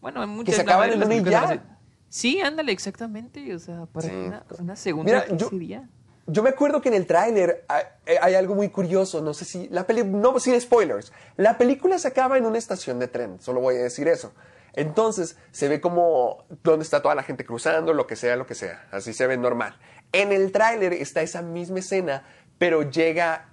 Bueno, 0.00 0.20
hay 0.22 0.28
muchas. 0.28 0.54
Que 0.54 0.56
se 0.56 0.62
acaban 0.62 0.92
en 0.92 1.02
una 1.02 1.30
ya. 1.30 1.78
Sí, 2.08 2.40
ándale, 2.40 2.72
exactamente. 2.72 3.54
O 3.54 3.58
sea, 3.58 3.86
para 3.86 4.44
una, 4.58 4.76
segunda 4.76 5.24
Mira, 5.28 5.88
yo 6.26 6.42
me 6.42 6.50
acuerdo 6.50 6.80
que 6.80 6.88
en 6.88 6.94
el 6.94 7.06
tráiler 7.06 7.64
eh, 8.06 8.18
hay, 8.20 8.34
algo 8.34 8.54
muy 8.54 8.68
curioso, 8.68 9.20
no 9.20 9.34
sé 9.34 9.44
si 9.44 9.68
la 9.70 9.86
película, 9.86 10.18
no 10.18 10.38
sin 10.38 10.60
spoilers, 10.60 11.12
la 11.36 11.58
película 11.58 11.98
se 11.98 12.08
acaba 12.08 12.38
en 12.38 12.46
una 12.46 12.58
estación 12.58 12.98
de 12.98 13.08
tren, 13.08 13.40
solo 13.40 13.60
voy 13.60 13.76
a 13.76 13.82
decir 13.82 14.08
eso. 14.08 14.32
Entonces 14.74 15.36
se 15.50 15.68
ve 15.68 15.80
como 15.80 16.44
donde 16.62 16.84
está 16.84 17.02
toda 17.02 17.14
la 17.14 17.22
gente 17.22 17.44
cruzando, 17.44 17.92
lo 17.92 18.06
que 18.06 18.16
sea, 18.16 18.36
lo 18.36 18.46
que 18.46 18.54
sea, 18.54 18.86
así 18.92 19.12
se 19.12 19.26
ve 19.26 19.36
normal. 19.36 19.76
En 20.12 20.32
el 20.32 20.52
tráiler 20.52 20.92
está 20.92 21.22
esa 21.22 21.42
misma 21.42 21.80
escena, 21.80 22.24
pero 22.58 22.88
llega 22.88 23.51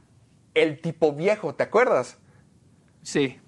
el 0.59 0.81
tipo 0.81 1.13
viejo, 1.13 1.55
¿te 1.55 1.63
acuerdas? 1.63 2.17
Sí. 3.01 3.39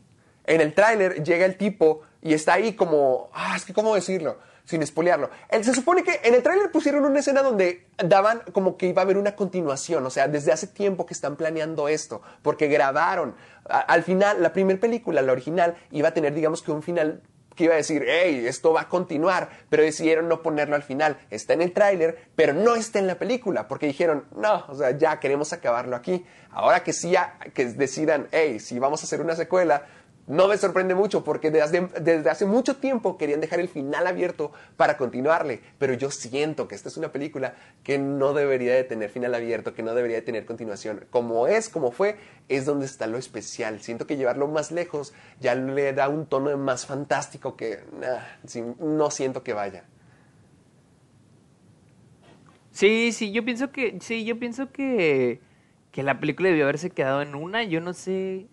En 0.45 0.61
el 0.61 0.73
tráiler 0.73 1.23
llega 1.23 1.45
el 1.45 1.57
tipo 1.57 2.01
y 2.21 2.33
está 2.33 2.53
ahí 2.53 2.73
como, 2.73 3.29
ah, 3.33 3.55
es 3.55 3.65
que 3.65 3.73
cómo 3.73 3.95
decirlo 3.95 4.37
sin 4.65 4.81
espolearlo. 4.81 5.29
Se 5.49 5.73
supone 5.73 6.03
que 6.03 6.21
en 6.23 6.33
el 6.33 6.43
tráiler 6.43 6.71
pusieron 6.71 7.03
una 7.03 7.19
escena 7.19 7.41
donde 7.41 7.87
daban 7.97 8.41
como 8.53 8.77
que 8.77 8.87
iba 8.87 9.01
a 9.01 9.05
haber 9.05 9.17
una 9.17 9.35
continuación, 9.35 10.05
o 10.05 10.09
sea, 10.09 10.27
desde 10.27 10.51
hace 10.51 10.67
tiempo 10.67 11.05
que 11.05 11.13
están 11.13 11.35
planeando 11.35 11.87
esto, 11.87 12.21
porque 12.41 12.67
grabaron. 12.67 13.35
al 13.65 14.03
final, 14.03 14.41
la 14.41 14.53
primera 14.53 14.79
película, 14.79 15.21
la 15.21 15.31
original, 15.31 15.75
iba 15.91 16.09
a 16.09 16.13
tener, 16.13 16.33
digamos 16.33 16.61
que 16.61 16.71
un 16.71 16.83
final 16.83 17.21
que 17.55 17.65
iba 17.65 17.73
a 17.73 17.77
decir, 17.77 18.05
hey, 18.07 18.45
esto 18.47 18.73
va 18.73 18.81
a 18.81 18.87
continuar, 18.87 19.49
pero 19.69 19.83
decidieron 19.83 20.27
no 20.27 20.41
ponerlo 20.41 20.75
al 20.75 20.83
final. 20.83 21.17
Está 21.29 21.53
en 21.53 21.61
el 21.61 21.73
tráiler, 21.73 22.17
pero 22.35 22.53
no 22.53 22.75
está 22.75 22.99
en 22.99 23.07
la 23.07 23.15
película, 23.15 23.67
porque 23.67 23.87
dijeron, 23.87 24.25
no, 24.35 24.65
o 24.67 24.75
sea, 24.75 24.97
ya 24.97 25.19
queremos 25.19 25.53
acabarlo 25.53 25.95
aquí. 25.95 26.25
Ahora 26.51 26.83
que 26.83 26.93
sí, 26.93 27.13
que 27.53 27.65
decidan, 27.65 28.27
hey, 28.31 28.59
si 28.59 28.79
vamos 28.79 29.01
a 29.01 29.05
hacer 29.05 29.21
una 29.21 29.35
secuela, 29.35 29.85
no 30.31 30.47
me 30.47 30.57
sorprende 30.57 30.95
mucho 30.95 31.25
porque 31.25 31.51
desde, 31.51 32.29
hace 32.29 32.45
mucho 32.45 32.77
tiempo 32.77 33.17
querían 33.17 33.41
dejar 33.41 33.59
el 33.59 33.67
final 33.67 34.07
abierto 34.07 34.53
para 34.77 34.95
continuarle, 34.95 35.59
pero 35.77 35.93
yo 35.93 36.09
siento 36.09 36.69
que 36.69 36.75
esta 36.75 36.87
es 36.87 36.95
una 36.95 37.11
película 37.11 37.55
que 37.83 37.99
no 37.99 38.33
debería 38.33 38.73
de 38.73 38.85
tener 38.85 39.09
final 39.09 39.35
abierto, 39.35 39.73
que 39.73 39.83
no 39.83 39.93
debería 39.93 40.15
de 40.15 40.21
tener 40.21 40.45
continuación. 40.45 41.05
Como 41.09 41.47
es, 41.47 41.67
como 41.67 41.91
fue, 41.91 42.15
es 42.47 42.65
donde 42.65 42.85
está 42.85 43.07
lo 43.07 43.17
especial. 43.17 43.81
Siento 43.81 44.07
que 44.07 44.15
llevarlo 44.15 44.47
más 44.47 44.71
lejos 44.71 45.13
ya 45.41 45.53
le 45.53 45.91
da 45.91 46.07
un 46.07 46.25
tono 46.25 46.57
más 46.57 46.85
fantástico 46.85 47.57
que 47.57 47.79
no 48.79 49.11
siento 49.11 49.43
que 49.43 49.51
vaya. 49.51 49.83
Sí, 52.71 53.11
sí, 53.11 53.33
yo 53.33 53.43
pienso 53.43 53.73
que, 53.73 53.97
sí, 53.99 54.23
yo 54.23 54.39
pienso 54.39 54.71
que, 54.71 55.41
que 55.91 56.03
la 56.03 56.21
película 56.21 56.47
debió 56.47 56.63
haberse 56.63 56.89
quedado 56.89 57.21
en 57.21 57.35
una. 57.35 57.63
Yo 57.63 57.81
no 57.81 57.91
sé 57.91 58.47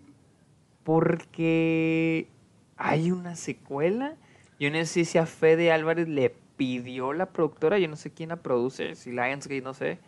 porque 0.89 2.27
hay 2.75 3.11
una 3.11 3.35
secuela. 3.35 4.15
Yo 4.59 4.71
no 4.71 4.83
sé 4.85 5.05
si 5.05 5.19
a 5.19 5.27
Fede 5.27 5.71
Álvarez 5.71 6.07
le 6.07 6.33
pidió 6.57 7.13
la 7.13 7.27
productora, 7.27 7.77
yo 7.77 7.87
no 7.87 7.95
sé 7.95 8.11
quién 8.11 8.29
la 8.29 8.37
produce, 8.37 8.95
si 8.95 9.11
Lionsgate, 9.11 9.61
no 9.61 9.75
sé. 9.75 9.99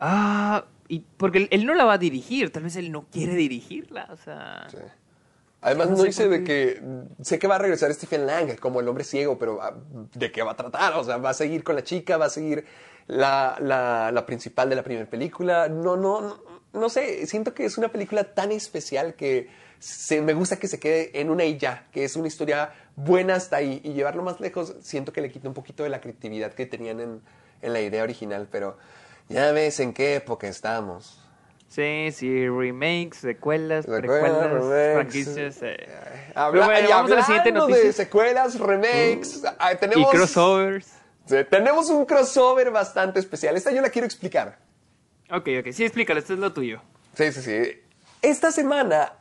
Ah, 0.00 0.64
y 0.88 1.04
porque 1.16 1.46
él, 1.52 1.66
no 1.66 1.74
la 1.74 1.84
va 1.84 1.92
a 1.92 1.98
dirigir, 1.98 2.50
tal 2.50 2.64
vez 2.64 2.74
él 2.74 2.90
no 2.90 3.06
quiere 3.12 3.36
dirigirla, 3.36 4.08
o 4.10 4.16
sea... 4.16 4.66
Además, 5.60 5.90
no, 5.90 6.02
dice 6.02 6.28
de 6.28 6.42
que. 6.42 6.82
Sé 7.22 7.38
que 7.38 7.46
va 7.46 7.54
a 7.54 7.58
regresar 7.58 7.94
Stephen 7.94 8.26
Lang 8.26 8.58
como 8.58 8.80
el 8.80 8.88
hombre 8.88 9.04
ciego, 9.04 9.38
pero 9.38 9.62
ah, 9.62 9.76
¿de 10.14 10.32
qué 10.32 10.42
va 10.42 10.52
a 10.52 10.56
tratar? 10.56 10.94
O 10.94 11.04
sea, 11.04 11.16
va 11.18 11.30
a 11.30 11.34
seguir 11.34 11.62
con 11.62 11.76
la 11.76 11.84
chica, 11.84 12.16
va 12.16 12.26
a 12.26 12.30
seguir 12.30 12.64
la, 13.06 13.56
la, 13.60 14.10
la 14.12 14.26
principal 14.26 14.68
de 14.68 14.76
la 14.76 14.82
primera 14.82 15.08
película. 15.08 15.68
No, 15.68 15.96
no, 15.96 16.20
no, 16.20 16.42
no 16.72 16.88
sé. 16.88 17.26
Siento 17.26 17.54
que 17.54 17.64
es 17.64 17.78
una 17.78 17.88
película 17.88 18.34
tan 18.34 18.52
especial 18.52 19.14
que 19.14 19.48
me 20.22 20.34
gusta 20.34 20.58
que 20.58 20.68
se 20.68 20.78
quede 20.78 21.20
en 21.20 21.30
una 21.30 21.44
y 21.44 21.58
ya, 21.58 21.86
que 21.92 22.04
es 22.04 22.16
una 22.16 22.28
historia 22.28 22.72
buena 22.96 23.34
hasta 23.34 23.56
ahí 23.56 23.80
y 23.84 23.92
llevarlo 23.92 24.22
más 24.22 24.40
lejos 24.40 24.74
siento 24.80 25.12
que 25.12 25.20
le 25.20 25.30
quita 25.30 25.48
un 25.48 25.54
poquito 25.54 25.82
de 25.82 25.90
la 25.90 26.00
creatividad 26.00 26.52
que 26.52 26.66
tenían 26.66 27.00
en, 27.00 27.20
la 27.62 27.80
idea 27.80 28.02
original, 28.02 28.48
pero 28.50 28.76
ya 29.28 29.50
ves 29.52 29.80
en 29.80 29.92
qué 29.92 30.16
época 30.16 30.46
estamos. 30.46 31.20
Sí, 31.68 32.10
sí, 32.12 32.48
remakes, 32.48 33.18
secuelas, 33.18 33.86
precuelas, 33.86 34.94
franquicias. 34.94 35.58
Eh. 35.62 35.88
Habla, 36.34 36.80
y 36.80 36.86
vamos 36.86 37.10
a 37.10 37.14
la 37.16 37.24
siguiente 37.24 37.50
noticia. 37.50 37.82
de 37.82 37.92
secuelas, 37.92 38.58
remakes, 38.58 39.42
uh, 39.42 39.48
ah, 39.58 39.74
tenemos, 39.74 40.14
y 40.14 40.16
crossovers. 40.16 40.92
tenemos 41.50 41.90
un 41.90 42.06
crossover 42.06 42.70
bastante 42.70 43.18
especial. 43.18 43.56
Esta 43.56 43.72
yo 43.72 43.82
la 43.82 43.90
quiero 43.90 44.06
explicar. 44.06 44.58
Ok, 45.28 45.48
ok, 45.60 45.72
sí, 45.72 45.84
explícalo, 45.84 46.20
esto 46.20 46.34
es 46.34 46.38
lo 46.38 46.52
tuyo. 46.52 46.80
Sí, 47.14 47.32
sí, 47.32 47.42
sí. 47.42 47.82
Esta 48.22 48.52
semana 48.52 49.12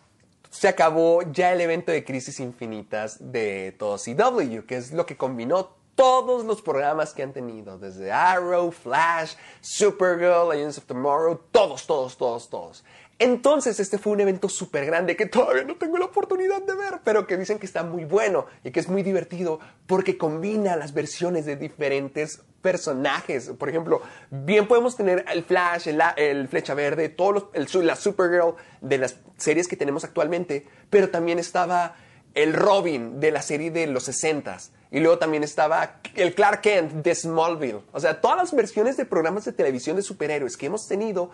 se 0.55 0.69
acabó 0.69 1.21
ya 1.33 1.51
el 1.51 1.59
evento 1.59 1.91
de 1.91 2.05
Crisis 2.05 2.39
Infinitas 2.39 3.17
de 3.19 3.75
todo 3.77 3.97
CW, 3.97 4.65
que 4.65 4.77
es 4.77 4.93
lo 4.93 5.05
que 5.05 5.17
combinó 5.17 5.75
todos 5.95 6.45
los 6.45 6.61
programas 6.61 7.13
que 7.13 7.23
han 7.23 7.33
tenido, 7.33 7.77
desde 7.77 8.11
Arrow, 8.11 8.71
Flash, 8.71 9.33
Supergirl, 9.59 10.49
Legends 10.49 10.77
of 10.77 10.85
Tomorrow, 10.85 11.41
todos, 11.51 11.85
todos, 11.85 12.17
todos, 12.17 12.49
todos. 12.49 12.83
Entonces, 13.17 13.79
este 13.79 13.97
fue 13.97 14.11
un 14.11 14.19
evento 14.19 14.49
súper 14.49 14.85
grande 14.85 15.15
que 15.15 15.25
todavía 15.25 15.63
no 15.63 15.77
tengo 15.77 15.97
la 15.97 16.05
oportunidad 16.05 16.61
de 16.61 16.75
ver, 16.75 16.99
pero 17.05 17.25
que 17.25 17.37
dicen 17.37 17.59
que 17.59 17.65
está 17.65 17.83
muy 17.83 18.03
bueno 18.03 18.45
y 18.63 18.71
que 18.71 18.81
es 18.81 18.89
muy 18.89 19.03
divertido 19.03 19.59
porque 19.87 20.17
combina 20.17 20.75
las 20.75 20.93
versiones 20.93 21.45
de 21.45 21.55
diferentes 21.55 22.41
personajes. 22.61 23.51
Por 23.57 23.69
ejemplo, 23.69 24.01
bien 24.31 24.67
podemos 24.67 24.97
tener 24.97 25.23
el 25.31 25.45
Flash, 25.45 25.87
el, 25.87 26.47
Flecha 26.49 26.73
Verde, 26.73 27.07
todos 27.07 27.45
el, 27.53 27.67
la 27.87 27.95
Supergirl 27.95 28.55
de 28.81 28.97
las 28.97 29.17
series 29.37 29.69
que 29.69 29.77
tenemos 29.77 30.03
actualmente, 30.03 30.67
pero 30.89 31.09
también 31.09 31.39
estaba 31.39 31.95
el 32.33 32.53
Robin 32.53 33.21
de 33.21 33.31
la 33.31 33.41
serie 33.41 33.71
de 33.71 33.87
los 33.87 34.09
60s. 34.09 34.71
Y 34.91 34.99
luego 34.99 35.17
también 35.17 35.43
estaba 35.43 35.99
el 36.15 36.33
Clark 36.35 36.61
Kent 36.61 36.91
de 37.03 37.15
Smallville. 37.15 37.81
O 37.91 37.99
sea, 37.99 38.21
todas 38.21 38.37
las 38.37 38.53
versiones 38.53 38.97
de 38.97 39.05
programas 39.05 39.45
de 39.45 39.51
televisión 39.51 39.95
de 39.95 40.01
superhéroes 40.01 40.57
que 40.57 40.67
hemos 40.67 40.87
tenido 40.87 41.31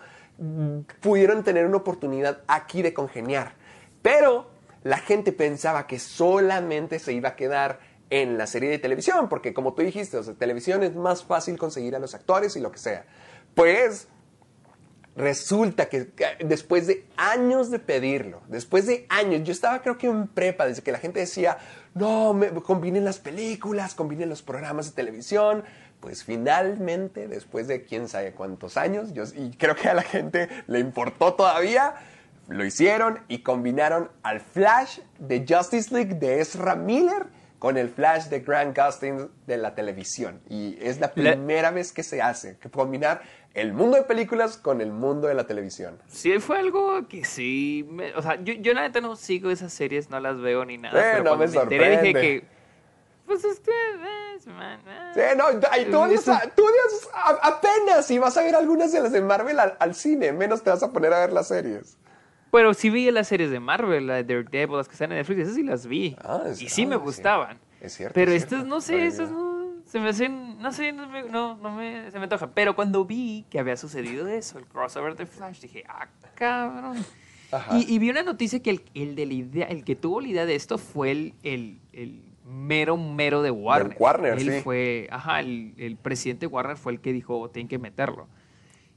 pudieron 1.00 1.44
tener 1.44 1.66
una 1.66 1.78
oportunidad 1.78 2.42
aquí 2.46 2.82
de 2.82 2.92
congeniar. 2.92 3.54
Pero 4.02 4.50
la 4.82 4.98
gente 4.98 5.32
pensaba 5.32 5.86
que 5.86 5.98
solamente 5.98 6.98
se 6.98 7.12
iba 7.12 7.30
a 7.30 7.36
quedar 7.36 7.80
en 8.10 8.36
la 8.36 8.46
serie 8.46 8.68
de 8.68 8.78
televisión, 8.78 9.28
porque 9.28 9.54
como 9.54 9.72
tú 9.72 9.82
dijiste, 9.82 10.18
o 10.18 10.22
sea, 10.22 10.34
televisión 10.34 10.82
es 10.82 10.94
más 10.94 11.24
fácil 11.24 11.58
conseguir 11.58 11.96
a 11.96 11.98
los 11.98 12.14
actores 12.14 12.56
y 12.56 12.60
lo 12.60 12.70
que 12.70 12.78
sea. 12.78 13.06
Pues 13.54 14.08
resulta 15.16 15.88
que 15.88 16.12
después 16.40 16.86
de 16.86 17.06
años 17.16 17.70
de 17.70 17.78
pedirlo, 17.78 18.42
después 18.48 18.86
de 18.86 19.06
años, 19.08 19.42
yo 19.44 19.52
estaba 19.52 19.82
creo 19.82 19.98
que 19.98 20.06
en 20.06 20.26
prepa, 20.26 20.66
desde 20.66 20.82
que 20.82 20.92
la 20.92 20.98
gente 20.98 21.20
decía, 21.20 21.58
no, 21.94 22.32
me, 22.34 22.50
combinen 22.62 23.04
las 23.04 23.18
películas, 23.18 23.94
combinen 23.94 24.28
los 24.28 24.42
programas 24.42 24.86
de 24.86 24.92
televisión, 24.92 25.64
pues 26.02 26.24
finalmente, 26.24 27.28
después 27.28 27.68
de 27.68 27.84
quién 27.84 28.08
sabe 28.08 28.32
cuántos 28.32 28.76
años, 28.76 29.14
yo, 29.14 29.22
y 29.36 29.52
creo 29.56 29.76
que 29.76 29.88
a 29.88 29.94
la 29.94 30.02
gente 30.02 30.48
le 30.66 30.80
importó 30.80 31.34
todavía, 31.34 31.94
lo 32.48 32.64
hicieron 32.64 33.20
y 33.28 33.38
combinaron 33.38 34.10
al 34.24 34.40
Flash 34.40 34.98
de 35.20 35.46
Justice 35.48 35.94
League 35.94 36.14
de 36.14 36.40
Ezra 36.40 36.74
Miller 36.74 37.26
con 37.60 37.76
el 37.76 37.88
flash 37.88 38.24
de 38.24 38.40
Grant 38.40 38.76
Gustin 38.76 39.28
de 39.46 39.56
la 39.56 39.76
televisión. 39.76 40.40
Y 40.48 40.76
es 40.80 40.98
la 40.98 41.12
primera 41.12 41.70
vez 41.70 41.92
que 41.92 42.02
se 42.02 42.20
hace, 42.20 42.58
que 42.58 42.68
combinar 42.68 43.22
el 43.54 43.72
mundo 43.72 43.96
de 43.96 44.02
películas 44.02 44.56
con 44.56 44.80
el 44.80 44.90
mundo 44.90 45.28
de 45.28 45.34
la 45.34 45.46
televisión. 45.46 45.96
Sí, 46.08 46.40
fue 46.40 46.58
algo 46.58 47.06
que 47.06 47.24
sí. 47.24 47.88
o 48.16 48.22
sea, 48.22 48.42
yo, 48.42 48.54
yo 48.54 48.74
la 48.74 48.82
neta 48.82 49.00
no 49.00 49.14
sigo 49.14 49.48
esas 49.52 49.72
series, 49.72 50.10
no 50.10 50.18
las 50.18 50.40
veo 50.40 50.64
ni 50.64 50.78
nada. 50.78 51.00
pero 51.00 51.22
no 51.22 51.36
me, 51.36 51.46
sorprende. 51.46 52.02
dije 52.02 52.12
que. 52.20 52.44
Pues 53.24 53.44
es 53.44 53.60
que. 53.60 53.70
Eh, 53.70 54.21
sí, 54.44 55.20
no, 55.36 55.44
y 55.52 55.84
tú, 55.90 55.98
odias, 55.98 56.24
tú 56.24 56.62
odias 56.64 57.08
apenas 57.42 58.10
y 58.10 58.18
vas 58.18 58.36
a 58.36 58.42
ver 58.42 58.54
algunas 58.56 58.92
de 58.92 59.00
las 59.00 59.12
de 59.12 59.20
Marvel 59.20 59.58
al, 59.60 59.76
al, 59.78 59.94
cine, 59.94 60.32
menos 60.32 60.62
te 60.62 60.70
vas 60.70 60.82
a 60.82 60.92
poner 60.92 61.12
a 61.12 61.20
ver 61.20 61.32
las 61.32 61.48
series. 61.48 61.98
Pero 62.50 62.74
sí 62.74 62.90
vi 62.90 63.10
las 63.10 63.28
series 63.28 63.50
de 63.50 63.60
Marvel, 63.60 64.06
la 64.06 64.14
de 64.22 64.24
Daredevil, 64.24 64.76
las 64.76 64.86
que 64.88 64.92
están 64.92 65.10
en 65.12 65.18
Netflix, 65.18 65.40
esas 65.42 65.54
sí 65.54 65.62
las 65.62 65.86
vi. 65.86 66.16
Ah, 66.22 66.42
es- 66.46 66.60
y 66.60 66.68
sí 66.68 66.82
ah, 66.82 66.88
me 66.88 66.96
sí. 66.96 67.00
gustaban. 67.02 67.58
Es 67.80 67.94
cierto. 67.94 68.14
Pero 68.14 68.32
es 68.32 68.42
estas, 68.42 68.64
no 68.66 68.80
sé, 68.80 68.96
Ay, 68.96 69.08
esas 69.08 69.30
mira. 69.30 69.42
no, 69.42 69.72
se 69.86 69.98
me 70.00 70.08
hacen, 70.10 70.58
no 70.58 70.72
sé, 70.72 70.92
no 70.92 71.08
me, 71.08 71.22
no, 71.24 71.56
no 71.56 71.70
me, 71.74 72.10
se 72.10 72.18
me 72.18 72.24
antoja. 72.24 72.50
Pero 72.52 72.76
cuando 72.76 73.04
vi 73.04 73.46
que 73.50 73.58
había 73.58 73.76
sucedido 73.76 74.28
eso, 74.28 74.58
el 74.58 74.66
crossover 74.66 75.16
de 75.16 75.26
Flash, 75.26 75.60
dije, 75.60 75.84
ah, 75.88 76.08
cabrón. 76.34 77.04
Ajá. 77.50 77.76
Y, 77.76 77.94
y 77.94 77.98
vi 77.98 78.10
una 78.10 78.22
noticia 78.22 78.60
que 78.62 78.70
el, 78.70 78.82
el, 78.94 79.14
de 79.14 79.26
la 79.26 79.32
idea, 79.34 79.66
el 79.66 79.84
que 79.84 79.94
tuvo 79.96 80.20
la 80.20 80.28
idea 80.28 80.46
de 80.46 80.54
esto 80.54 80.78
fue 80.78 81.10
el, 81.10 81.34
el, 81.42 81.80
el 81.92 82.22
mero, 82.52 82.96
mero 82.96 83.42
de 83.42 83.50
Warner. 83.50 83.96
Warner, 83.98 84.32
Él 84.38 84.50
sí. 84.52 84.60
fue, 84.62 85.08
ajá, 85.10 85.40
el, 85.40 85.74
el 85.78 85.96
presidente 85.96 86.46
de 86.46 86.52
Warner 86.52 86.76
fue 86.76 86.92
el 86.92 87.00
que 87.00 87.12
dijo, 87.12 87.50
tienen 87.50 87.68
que 87.68 87.78
meterlo. 87.78 88.28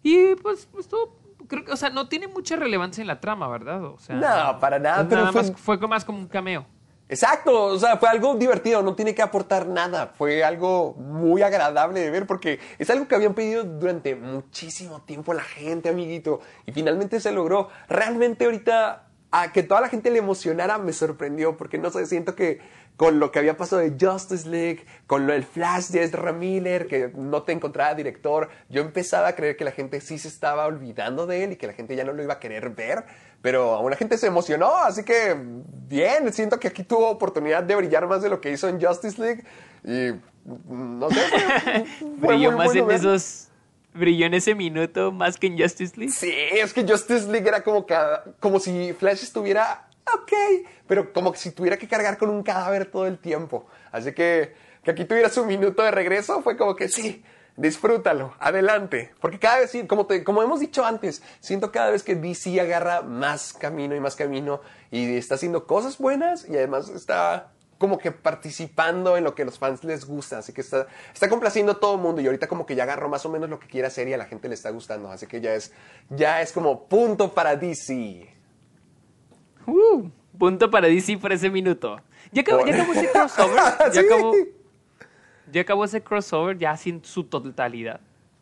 Y 0.04 0.36
pues, 0.36 0.68
pues 0.72 0.88
todo, 0.88 1.18
creo 1.48 1.66
que, 1.66 1.72
o 1.72 1.78
sea, 1.78 1.90
no 1.90 2.08
tiene 2.08 2.28
mucha 2.28 2.56
relevancia 2.56 3.02
en 3.02 3.08
la 3.08 3.20
trama, 3.20 3.48
¿verdad? 3.48 3.84
O 3.86 3.98
sea, 4.00 4.16
No, 4.16 4.60
para 4.60 4.78
nada, 4.80 4.98
pues 4.98 5.08
pero 5.10 5.22
nada 5.22 5.32
fue- 5.32 5.42
más 5.42 5.54
fue 5.60 5.78
más 5.88 6.06
como 6.06 6.20
un 6.20 6.28
cameo. 6.28 6.66
Exacto, 7.08 7.66
o 7.66 7.78
sea, 7.78 7.98
fue 7.98 8.10
algo 8.10 8.34
divertido, 8.34 8.82
no 8.82 8.96
tiene 8.96 9.14
que 9.14 9.22
aportar 9.22 9.68
nada, 9.68 10.08
fue 10.18 10.44
algo 10.44 10.96
muy 10.96 11.44
agradable 11.44 12.00
de 12.00 12.10
ver 12.10 12.26
porque 12.26 12.60
es 12.80 12.90
algo 12.90 13.08
que 13.08 13.14
habían 13.14 13.36
pedido 13.36 13.64
durante 13.64 14.16
muchísimo 14.16 15.04
tiempo 15.04 15.32
la 15.36 15.44
gente, 15.44 15.88
amiguito, 15.90 16.40
y 16.66 16.72
finalmente 16.72 17.20
se 17.20 17.32
logró. 17.32 17.70
Realmente 17.88 18.46
ahorita 18.46 19.04
a 19.30 19.52
que 19.52 19.62
toda 19.62 19.82
la 19.82 19.90
gente 19.90 20.10
le 20.10 20.18
emocionara 20.18 20.80
me 20.80 20.94
sorprendió 20.94 21.56
porque 21.58 21.78
no 21.78 21.92
sé, 21.92 22.08
siento 22.08 22.34
que 22.36 22.60
con 22.98 23.20
lo 23.20 23.32
que 23.32 23.40
había 23.40 23.58
pasado 23.58 23.82
de 23.82 23.94
Justice 24.00 24.48
League, 24.48 24.86
con 25.06 25.28
lo 25.28 25.34
del 25.34 25.44
Flash 25.44 25.88
de 25.88 26.04
Ezra 26.04 26.32
Miller, 26.32 26.88
que 26.88 27.12
no 27.16 27.44
te 27.44 27.52
encontraba 27.52 27.94
director, 27.94 28.50
yo 28.70 28.82
empezaba 28.82 29.28
a 29.30 29.36
creer 29.36 29.58
que 29.58 29.66
la 29.66 29.72
gente 29.72 30.00
sí 30.02 30.18
se 30.18 30.28
estaba 30.30 30.66
olvidando 30.66 31.28
de 31.28 31.44
él 31.44 31.52
y 31.52 31.56
que 31.58 31.68
la 31.68 31.74
gente 31.74 31.96
ya 31.96 32.04
no 32.06 32.14
lo 32.14 32.24
iba 32.24 32.36
a 32.36 32.40
querer 32.40 32.70
ver, 32.70 33.04
pero 33.42 33.74
aún 33.74 33.92
la 33.92 33.98
gente 33.98 34.18
se 34.18 34.28
emocionó, 34.28 34.78
así 34.78 35.04
que 35.04 35.36
bien, 35.88 36.32
siento 36.32 36.60
que 36.60 36.70
aquí 36.70 36.84
tuvo 36.84 37.10
oportunidad 37.10 37.64
de 37.64 37.76
brillar 37.76 38.08
más 38.08 38.22
de 38.22 38.30
lo 38.30 38.40
que 38.40 38.52
hizo 38.52 38.68
en 38.70 38.82
Justice 38.82 39.22
League 39.22 39.44
y 39.84 40.14
mm, 40.50 41.00
no 41.00 41.10
sé, 41.10 41.20
fue- 41.30 41.86
Brilló 42.36 42.52
muy 42.54 42.58
más 42.66 42.76
en 42.76 42.92
esos. 42.92 43.48
Brilló 43.94 44.26
en 44.26 44.34
ese 44.34 44.56
minuto 44.56 45.12
más 45.14 45.38
que 45.38 45.48
en 45.48 45.58
Justice 45.58 45.94
League. 45.96 46.12
Sí, 46.12 46.30
es 46.52 46.74
que 46.74 46.84
Justice 46.86 47.28
League 47.32 47.48
era 47.48 47.64
como, 47.64 47.86
ca- 47.86 48.24
como 48.42 48.60
si 48.60 48.92
Flash 48.92 49.24
estuviera 49.24 49.85
ok, 50.14 50.32
pero 50.88 51.12
como 51.14 51.34
si 51.34 51.52
tuviera 51.52 51.78
que 51.78 51.88
cargar 51.88 52.18
con 52.18 52.30
un 52.30 52.44
cadáver 52.44 52.86
todo 52.92 53.08
el 53.08 53.18
tiempo. 53.20 53.68
Así 53.92 54.14
que 54.14 54.54
que 54.84 54.92
aquí 54.92 55.04
tuviera 55.06 55.30
su 55.30 55.44
minuto 55.46 55.82
de 55.82 55.90
regreso 55.90 56.44
fue 56.44 56.56
como 56.58 56.76
que 56.76 56.88
sí, 56.90 57.24
disfrútalo, 57.58 58.36
adelante. 58.40 59.14
Porque 59.20 59.40
cada 59.40 59.58
vez, 59.58 59.72
como, 59.88 60.06
te- 60.06 60.24
como 60.24 60.44
hemos 60.44 60.60
dicho 60.60 60.86
antes, 60.86 61.24
siento 61.40 61.72
cada 61.72 61.90
vez 61.90 62.04
que 62.04 62.14
DC 62.14 62.62
agarra 62.62 63.02
más 63.02 63.52
camino 63.54 63.96
y 63.96 64.00
más 64.00 64.16
camino 64.16 64.62
y 64.92 65.16
está 65.18 65.36
haciendo 65.36 65.66
cosas 65.66 65.98
buenas 65.98 66.48
y 66.48 66.56
además 66.56 66.90
está 66.90 67.52
como 67.80 67.98
que 67.98 68.12
participando 68.12 69.18
en 69.18 69.24
lo 69.24 69.34
que 69.34 69.44
los 69.44 69.58
fans 69.58 69.84
les 69.84 70.06
gusta, 70.06 70.38
así 70.38 70.54
que 70.54 70.62
está, 70.62 70.86
está 71.14 71.28
complaciendo 71.30 71.72
a 71.74 71.80
todo 71.80 71.96
el 71.96 72.02
mundo 72.02 72.22
y 72.22 72.26
ahorita 72.28 72.48
como 72.48 72.66
que 72.68 72.76
ya 72.76 72.84
agarró 72.84 73.10
más 73.10 73.26
o 73.26 73.30
menos 73.30 73.50
lo 73.50 73.60
que 73.60 73.68
quiere 73.68 73.88
hacer 73.88 74.08
y 74.08 74.14
a 74.14 74.18
la 74.18 74.26
gente 74.26 74.48
le 74.48 74.54
está 74.54 74.70
gustando, 74.70 75.12
así 75.12 75.26
que 75.28 75.42
ya 75.42 75.56
es, 75.56 75.74
ya 76.10 76.42
es 76.42 76.52
como 76.54 76.88
punto 76.88 77.34
para 77.34 77.56
DC. 77.56 78.35
Uh, 79.68 80.10
punto 80.38 80.70
para 80.70 80.88
DC 80.88 81.18
por 81.18 81.32
ese 81.34 81.50
minuto. 81.50 82.02
Ya 82.32 82.42
acabó, 82.42 82.66
ya 82.66 82.74
acabó 82.76 82.94
ese 82.94 83.12
crossover. 83.12 83.60
Ya, 83.80 83.92
Sí. 83.92 84.00
acabó, 84.00 84.34
ya 85.52 85.62
acabó 85.62 85.86
ese 85.86 86.02
crossover 86.04 86.58
ya 86.58 86.76
sin 86.78 87.04
su 87.04 87.24
totalidad. 87.26 88.00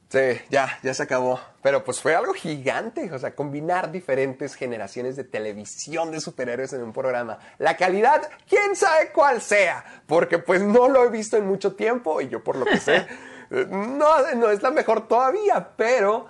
Sí, 0.09 0.19
ya, 0.49 0.77
ya 0.83 0.93
se 0.93 1.01
acabó. 1.03 1.39
Pero 1.63 1.83
pues 1.83 1.99
fue 1.99 2.13
algo 2.13 2.33
gigante, 2.33 3.11
o 3.11 3.17
sea, 3.17 3.33
combinar 3.33 3.91
diferentes 3.91 4.53
generaciones 4.53 5.15
de 5.15 5.23
televisión 5.23 6.11
de 6.11 6.21
superhéroes 6.21 6.71
en 6.73 6.83
un 6.83 6.93
programa. 6.93 7.39
La 7.57 7.75
calidad, 7.77 8.21
quién 8.47 8.75
sabe 8.75 9.11
cuál 9.11 9.41
sea, 9.41 9.83
porque 10.05 10.37
pues 10.37 10.61
no 10.61 10.87
lo 10.87 11.03
he 11.03 11.09
visto 11.09 11.35
en 11.35 11.47
mucho 11.47 11.73
tiempo 11.75 12.21
y 12.21 12.27
yo 12.29 12.43
por 12.43 12.57
lo 12.57 12.65
que 12.65 12.77
sé, 12.77 13.07
no, 13.49 14.35
no 14.35 14.49
es 14.51 14.61
la 14.61 14.69
mejor 14.69 15.07
todavía, 15.07 15.69
pero 15.75 16.27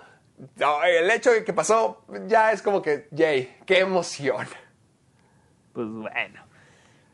el 0.85 1.11
hecho 1.11 1.31
de 1.31 1.43
que 1.43 1.51
pasó 1.51 2.05
ya 2.27 2.53
es 2.53 2.61
como 2.61 2.81
que, 2.81 3.09
yay, 3.11 3.57
qué 3.65 3.79
emoción. 3.79 4.47
Pues 5.73 5.87
bueno. 5.89 6.41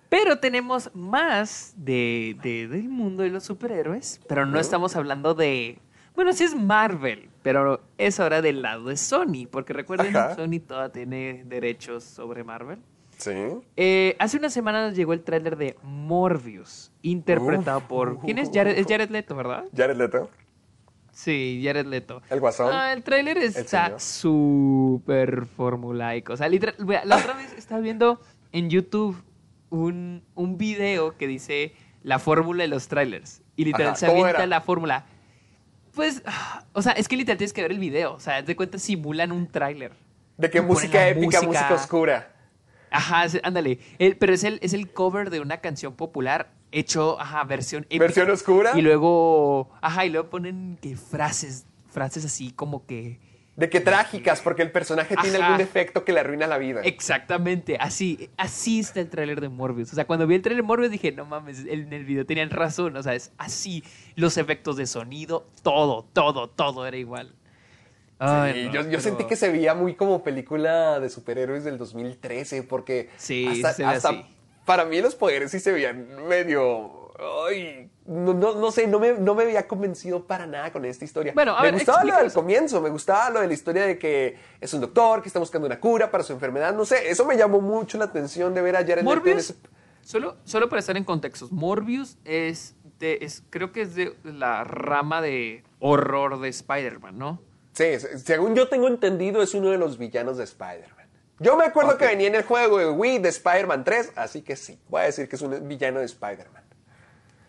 Pero 0.10 0.40
tenemos 0.40 0.90
más 0.96 1.74
de, 1.78 2.36
de- 2.42 2.68
del 2.68 2.90
mundo 2.90 3.24
de 3.24 3.30
los 3.30 3.44
superhéroes. 3.44 4.20
Pero 4.28 4.46
no 4.46 4.60
estamos 4.60 4.96
hablando 4.96 5.34
de. 5.34 5.80
Bueno, 6.16 6.34
sí 6.34 6.44
es 6.44 6.56
Marvel. 6.56 7.30
Pero 7.44 7.82
es 7.98 8.20
ahora 8.20 8.42
del 8.42 8.62
lado 8.62 8.86
de 8.90 8.98
Sony. 8.98 9.48
Porque 9.50 9.72
recuerden, 9.74 10.16
Ajá. 10.16 10.36
Sony 10.36 10.60
toda 10.66 10.92
tiene 10.92 11.44
derechos 11.46 12.04
sobre 12.04 12.44
Marvel. 12.44 12.80
Sí. 13.18 13.32
Eh, 13.78 14.16
hace 14.18 14.38
unas 14.38 14.52
semanas 14.54 14.96
llegó 14.96 15.14
el 15.14 15.22
tráiler 15.22 15.58
de 15.58 15.76
Morbius. 15.84 16.92
Interpretado 17.02 17.82
por. 17.82 18.20
¿Quién 18.22 18.40
es? 18.40 18.50
Jared, 18.54 18.78
es 18.78 18.88
Jared 18.88 19.10
Leto, 19.12 19.36
¿verdad? 19.36 19.66
Jared 19.76 19.96
Leto. 19.96 20.30
Sí, 21.12 21.62
Jared 21.64 21.86
Leto. 21.86 22.22
El 22.30 22.40
guasón. 22.40 22.70
Ah, 22.74 22.94
el 22.94 23.04
tráiler 23.04 23.38
está 23.38 24.00
súper 24.00 25.46
formulaico. 25.46 26.34
O 26.34 26.38
sea, 26.38 26.48
literal, 26.48 26.76
la 27.06 27.18
otra 27.18 27.34
vez 27.36 27.54
estaba 27.58 27.82
viendo 27.82 28.22
en 28.52 28.70
YouTube 28.70 29.22
un, 29.70 30.24
un 30.36 30.58
video 30.58 31.18
que 31.18 31.28
dice 31.28 31.74
la 32.04 32.20
fórmula 32.20 32.64
de 32.64 32.70
los 32.70 32.88
trailers. 32.88 33.42
Y 33.56 33.66
literal 33.66 33.90
Ajá, 33.90 33.96
se 33.98 34.06
¿cómo 34.08 34.20
avienta 34.22 34.40
era? 34.44 34.48
la 34.48 34.62
fórmula. 34.62 35.06
Pues, 35.94 36.24
o 36.74 36.82
sea, 36.82 36.94
es 36.94 37.08
que 37.08 37.18
literal 37.18 37.38
tienes 37.38 37.54
que 37.54 37.62
ver 37.62 37.72
el 37.72 37.80
video. 37.80 38.14
O 38.14 38.20
sea, 38.20 38.42
de 38.42 38.56
cuenta 38.56 38.80
simulan 38.80 39.32
un 39.32 39.48
tráiler. 39.48 39.92
De 40.38 40.50
ponen 40.50 40.62
música 40.62 41.08
épica, 41.08 41.42
música 41.42 41.74
oscura. 41.74 42.32
Ajá, 42.92 43.26
ándale. 43.44 43.80
El- 44.00 44.16
pero 44.18 44.34
es 44.34 44.44
el, 44.44 44.60
es 44.62 44.74
el 44.74 44.92
cover 44.92 45.30
de 45.30 45.42
una 45.42 45.58
canción 45.58 45.94
popular 45.96 46.52
hecho, 46.72 47.20
ajá, 47.20 47.44
versión 47.44 47.84
épica. 47.84 48.04
¿Versión 48.06 48.30
oscura? 48.32 48.72
Y 48.78 48.82
luego, 48.82 49.70
ajá, 49.82 50.06
y 50.06 50.10
luego 50.10 50.30
ponen 50.30 50.78
que 50.82 50.96
frases, 50.96 51.66
frases 51.90 52.24
así 52.26 52.52
como 52.52 52.86
que... 52.86 53.20
De 53.60 53.70
que 53.70 53.82
trágicas, 53.82 54.42
porque 54.42 54.62
el 54.62 54.72
personaje 54.72 55.16
tiene 55.22 55.38
algún 55.38 55.58
defecto 55.58 56.06
que 56.06 56.14
le 56.14 56.22
arruina 56.22 56.48
la 56.48 56.58
vida. 56.58 56.82
Exactamente, 56.84 57.78
así, 57.80 58.30
así 58.38 58.80
está 58.80 59.02
el 59.02 59.10
tráiler 59.10 59.42
de 59.42 59.50
Morbius. 59.50 59.92
O 59.92 59.96
sea, 59.96 60.06
cuando 60.08 60.26
vi 60.26 60.36
el 60.36 60.42
tráiler 60.42 60.64
de 60.64 60.68
Morbius 60.68 60.92
dije, 60.92 61.12
no 61.12 61.26
mames, 61.26 61.66
en 61.68 61.92
el 61.92 62.06
video 62.06 62.26
tenían 62.26 62.50
razón. 62.52 62.96
O 62.96 63.04
sea, 63.04 63.16
es 63.16 63.32
así, 63.38 63.84
los 64.16 64.38
efectos 64.38 64.78
de 64.78 64.86
sonido, 64.88 65.46
todo, 65.62 66.06
todo, 66.14 66.50
todo 66.50 66.88
era 66.88 66.96
igual. 66.98 67.34
Ay, 68.18 68.54
Sí, 68.54 68.66
no, 68.68 68.74
yo, 68.74 68.82
yo 68.82 68.90
pero- 68.92 69.02
sentí 69.02 69.26
que 69.26 69.36
se 69.36 69.50
veía 69.52 69.74
muy 69.74 69.96
como 69.96 70.24
película 70.24 71.00
de 71.00 71.10
superhéroes 71.10 71.64
del 71.64 71.78
2013, 71.78 72.64
porque 72.64 73.10
Sí, 73.18 73.64
hasta, 73.64 73.90
hasta 73.90 74.24
para 74.66 74.86
mí 74.86 75.02
los 75.02 75.16
poderes 75.16 75.52
sí 75.52 75.60
se 75.60 75.72
veían 75.72 76.08
medio... 76.28 77.12
Ay, 77.50 77.90
no, 78.10 78.34
no, 78.34 78.56
no 78.56 78.72
sé, 78.72 78.88
no 78.88 79.00
me, 79.00 79.14
no 79.14 79.36
me 79.36 79.44
había 79.44 79.68
convencido 79.68 80.26
para 80.26 80.48
nada 80.48 80.72
con 80.72 80.84
esta 80.84 81.06
historia. 81.06 81.32
Bueno, 81.36 81.54
a 81.56 81.62
me 81.62 81.68
ver, 81.68 81.74
gustaba 81.76 82.04
lo 82.04 82.16
del 82.18 82.34
comienzo, 82.34 82.82
me 82.82 82.90
gustaba 82.90 83.30
lo 83.30 83.42
de 83.42 83.48
la 83.48 83.54
historia 83.54 83.86
de 83.86 83.98
que 84.00 84.36
es 84.60 84.74
un 84.74 84.82
doctor 84.82 85.22
que 85.22 85.30
está 85.30 85.40
buscando 85.40 85.68
una 85.68 85.80
cura 85.80 86.10
para 86.10 86.24
su 86.24 86.34
enfermedad, 86.34 86.74
no 86.74 86.86
sé, 86.86 87.10
eso 87.10 87.24
me 87.26 87.38
llamó 87.38 87.62
mucho 87.62 87.98
la 87.98 88.06
atención 88.06 88.54
de 88.54 88.62
ver 88.62 88.76
a 88.76 88.80
Jared 88.80 88.98
Leto 88.98 89.00
en 89.02 89.06
Morbius, 89.06 89.38
ese- 89.52 89.56
solo, 90.02 90.38
solo 90.44 90.68
para 90.70 90.80
estar 90.80 90.98
en 90.98 91.04
contextos, 91.04 91.52
Morbius 91.52 92.18
es, 92.26 92.76
de, 93.00 93.20
es, 93.22 93.44
creo 93.50 93.72
que 93.72 93.82
es 93.82 93.94
de 93.96 94.16
la 94.24 94.64
rama 94.64 95.22
de 95.22 95.64
horror 95.80 96.40
de 96.40 96.50
Spider-Man, 96.50 97.18
¿no? 97.18 97.42
Sí, 97.74 98.00
se- 98.00 98.18
según 98.20 98.56
yo 98.56 98.68
tengo 98.68 98.88
entendido, 98.88 99.42
es 99.42 99.54
uno 99.54 99.70
de 99.70 99.78
los 99.78 99.98
villanos 99.98 100.38
de 100.38 100.44
Spider-Man. 100.46 101.08
Yo 101.42 101.56
me 101.56 101.64
acuerdo 101.64 101.98
que 101.98 102.06
venía 102.06 102.28
en 102.28 102.36
el 102.36 102.44
juego 102.44 102.80
de 102.80 102.90
Wii 102.90 103.20
de 103.20 103.30
Spider-Man 103.30 103.86
3, 103.86 104.12
así 104.18 104.42
que 104.42 104.58
sí, 104.58 104.78
voy 104.90 105.02
a 105.02 105.06
decir 105.06 105.30
que 105.30 105.38
es 105.38 105.42
un 105.42 105.68
villano 105.70 106.00
de 106.00 106.06
Spider-Man. 106.06 106.59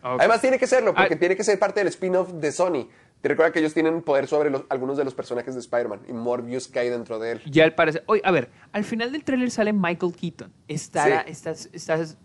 Ok. 0.02 0.20
Además 0.20 0.40
tiene 0.40 0.58
que 0.58 0.66
serlo, 0.66 0.94
porque 0.94 1.14
Ah. 1.14 1.18
tiene 1.18 1.36
que 1.36 1.44
ser 1.44 1.58
parte 1.58 1.80
del 1.80 1.88
spin-off 1.88 2.32
de 2.32 2.52
Sony. 2.52 2.88
Te 3.20 3.28
recuerda 3.28 3.52
que 3.52 3.58
ellos 3.58 3.74
tienen 3.74 4.00
poder 4.02 4.26
sobre 4.26 4.48
los- 4.48 4.64
algunos 4.70 4.96
de 4.96 5.04
los 5.04 5.12
personajes 5.14 5.52
de 5.54 5.60
Spider-Man 5.60 6.00
y 6.08 6.12
Morbius 6.14 6.68
cae 6.68 6.88
dentro 6.90 7.18
de 7.18 7.32
él. 7.32 7.42
Ya 7.44 7.64
al 7.64 7.74
parecer. 7.74 8.02
Oye, 8.06 8.22
a 8.24 8.30
ver, 8.30 8.50
al 8.72 8.84
final 8.84 9.12
del 9.12 9.24
tráiler 9.24 9.50
sale 9.50 9.72
Michael 9.74 10.14
Keaton. 10.16 10.52
Estará, 10.68 11.24
Sí. 11.24 11.30
estás, 11.32 11.68
estás 11.74 12.16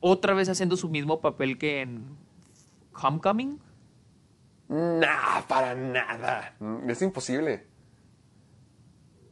otra 0.00 0.32
vez 0.32 0.48
haciendo 0.48 0.76
su 0.78 0.88
mismo 0.88 1.20
papel 1.20 1.58
que 1.58 1.82
en 1.82 2.16
Homecoming. 2.94 3.60
Nah, 4.68 5.42
para 5.48 5.74
nada. 5.74 6.54
Mm, 6.60 6.88
Es 6.90 7.02
imposible. 7.02 7.66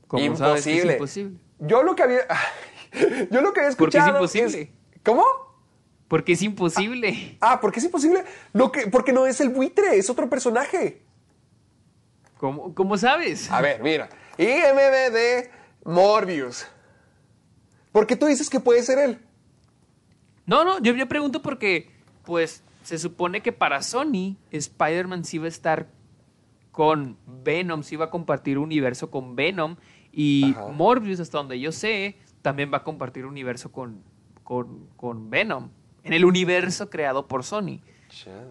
¿Cómo 0.07 0.36
sabes 0.36 0.64
que 0.64 0.70
es 0.70 0.76
imposible. 0.76 0.92
imposible? 0.94 1.38
Yo 1.61 1.82
lo 1.82 1.94
que 1.97 2.03
había... 2.03 2.20
Yo 3.30 3.40
lo 3.40 3.53
que 3.53 3.61
había 3.61 3.76
¿Por 3.76 3.90
qué 3.90 3.99
es 3.99 4.05
escuchado 4.05 4.11
imposible? 4.18 4.72
¿Cómo? 5.05 5.24
Porque 6.09 6.32
es 6.32 6.42
imposible. 6.42 7.36
Ah, 7.40 7.61
¿por 7.61 7.72
qué 7.72 7.80
es 7.80 7.84
imposible? 7.84 8.24
Lo 8.52 8.70
que... 8.70 8.86
Porque 8.86 9.12
no 9.12 9.26
es 9.26 9.40
el 9.40 9.48
buitre, 9.48 9.96
es 9.96 10.09
otro 10.09 10.28
personaje. 10.30 11.02
¿Cómo, 12.38 12.74
cómo 12.74 12.96
sabes? 12.96 13.50
A 13.50 13.61
ver, 13.61 13.82
mira. 13.82 14.09
IMB 14.38 15.12
de 15.12 15.50
Morbius. 15.84 16.66
¿Por 17.92 18.07
qué 18.07 18.14
tú 18.14 18.26
dices 18.26 18.50
que 18.50 18.61
puede 18.61 18.82
ser 18.82 18.98
él? 18.98 19.18
No, 20.44 20.64
no, 20.64 20.80
yo, 20.80 20.94
yo 20.94 21.09
pregunto 21.09 21.42
porque, 21.42 21.90
pues, 22.24 22.62
se 22.84 22.98
supone 22.98 23.42
que 23.42 23.52
para 23.52 23.82
Sony, 23.82 24.36
Spider-Man 24.52 25.24
sí 25.24 25.38
va 25.38 25.46
a 25.46 25.48
estar 25.48 25.88
con 26.70 27.16
Venom, 27.26 27.82
sí 27.82 27.96
va 27.96 28.04
a 28.04 28.11
compartir 28.11 28.59
universo 28.59 29.11
con 29.11 29.34
Venom. 29.34 29.76
Y 30.12 30.52
Ajá. 30.52 30.68
Morbius, 30.68 31.20
hasta 31.20 31.38
donde 31.38 31.59
yo 31.59 31.72
sé, 31.72 32.16
también 32.42 32.70
va 32.72 32.78
a 32.78 32.84
compartir 32.84 33.26
universo 33.26 33.72
con, 33.72 34.02
con, 34.44 34.86
con 34.96 35.30
Venom. 35.30 35.70
En 36.07 36.12
el 36.12 36.24
universo 36.24 36.88
creado 36.90 37.26
por 37.26 37.44
Sony. 37.44 37.80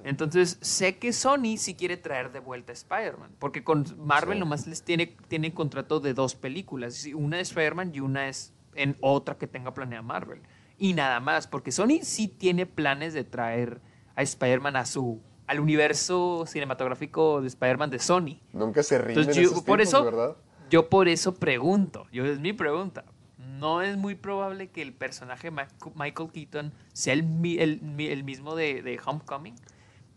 Entonces, 0.03 0.57
sé 0.61 0.97
que 0.97 1.11
Sony 1.13 1.57
sí 1.57 1.75
quiere 1.75 1.97
traer 1.97 2.31
de 2.31 2.39
vuelta 2.39 2.71
a 2.71 2.73
Spider-Man. 2.73 3.31
Porque 3.39 3.63
con 3.63 3.85
Marvel 3.97 4.35
Sí. 4.35 4.39
nomás 4.39 4.67
les 4.67 4.83
tiene, 4.83 5.15
tiene 5.27 5.53
contrato 5.53 5.99
de 5.99 6.13
dos 6.13 6.35
películas. 6.35 7.07
Una 7.15 7.39
es 7.39 7.49
Spider-Man 7.49 7.91
y 7.93 7.99
una 7.99 8.27
es 8.27 8.53
en 8.75 8.95
otra 9.01 9.37
que 9.37 9.47
tenga 9.47 9.73
planeada 9.73 10.01
Marvel. 10.03 10.41
Y 10.77 10.93
nada 10.93 11.19
más, 11.19 11.47
porque 11.47 11.71
Sony 11.71 11.99
sí 12.03 12.27
tiene 12.27 12.65
planes 12.65 13.13
de 13.13 13.23
traer 13.23 13.81
a 14.15 14.21
Spider-Man 14.21 14.75
a 14.75 14.85
su 14.85 15.21
al 15.47 15.59
universo 15.59 16.45
cinematográfico 16.47 17.39
de 17.39 17.47
Spider-Man 17.47 17.91
de 17.91 17.99
Sony. 17.99 18.39
Nunca 18.51 18.81
se 18.81 18.97
rinden 18.97 19.19
Entonces, 19.19 19.43
yo, 19.43 19.51
esos 19.51 19.63
por 19.63 19.79
eso, 19.79 20.03
¿verdad? 20.03 20.35
yo 20.71 20.89
por 20.89 21.07
eso 21.07 21.35
pregunto, 21.35 22.07
yo 22.11 22.25
es 22.25 22.39
mi 22.39 22.51
pregunta. 22.51 23.05
No 23.59 23.81
es 23.81 23.97
muy 23.97 24.15
probable 24.15 24.67
que 24.69 24.81
el 24.81 24.93
personaje 24.93 25.51
Michael 25.51 26.29
Keaton 26.31 26.71
sea 26.93 27.13
el, 27.13 27.23
mi- 27.23 27.57
el 27.59 27.81
mi- 27.81 28.07
el 28.07 28.23
mismo 28.23 28.55
de, 28.55 28.81
de 28.81 28.99
Homecoming. 29.03 29.55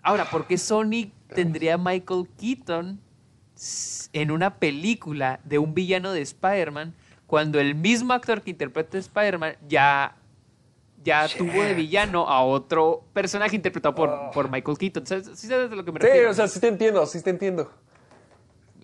Ahora, 0.03 0.24
¿por 0.30 0.47
qué 0.47 0.57
Sony 0.59 1.11
tendría 1.34 1.74
a 1.74 1.78
Michael 1.78 2.26
Keaton 2.39 3.01
en 4.12 4.30
una 4.30 4.55
película 4.57 5.41
de 5.45 5.59
un 5.59 5.74
villano 5.74 6.12
de 6.12 6.20
Spider-Man 6.22 6.95
cuando 7.26 7.61
el 7.61 7.74
mismo 7.74 8.12
actor 8.14 8.41
que 8.43 8.51
interpreta 8.51 8.97
a 8.97 9.01
Spider-Man 9.01 9.57
ya, 9.68 10.16
ya 11.05 11.26
tuvo 11.28 11.62
de 11.62 11.74
villano 11.74 12.26
a 12.28 12.43
otro 12.43 13.05
personaje 13.12 13.57
interpretado 13.57 13.95
por, 13.95 14.30
por 14.32 14.51
Michael 14.51 14.78
Keaton? 14.78 15.07
¿Sabes, 15.07 15.30
¿Sí 15.34 15.47
sabes 15.47 15.68
de 15.68 15.76
lo 15.76 15.84
que 15.84 15.93
me 15.93 16.01
Sí, 16.01 16.24
o 16.28 16.32
sea, 16.32 16.49
sí 16.49 16.61
te 16.61 16.68
entiendo, 16.68 17.05
sí 17.07 17.20
te 17.22 17.30
entiendo. 17.30 17.70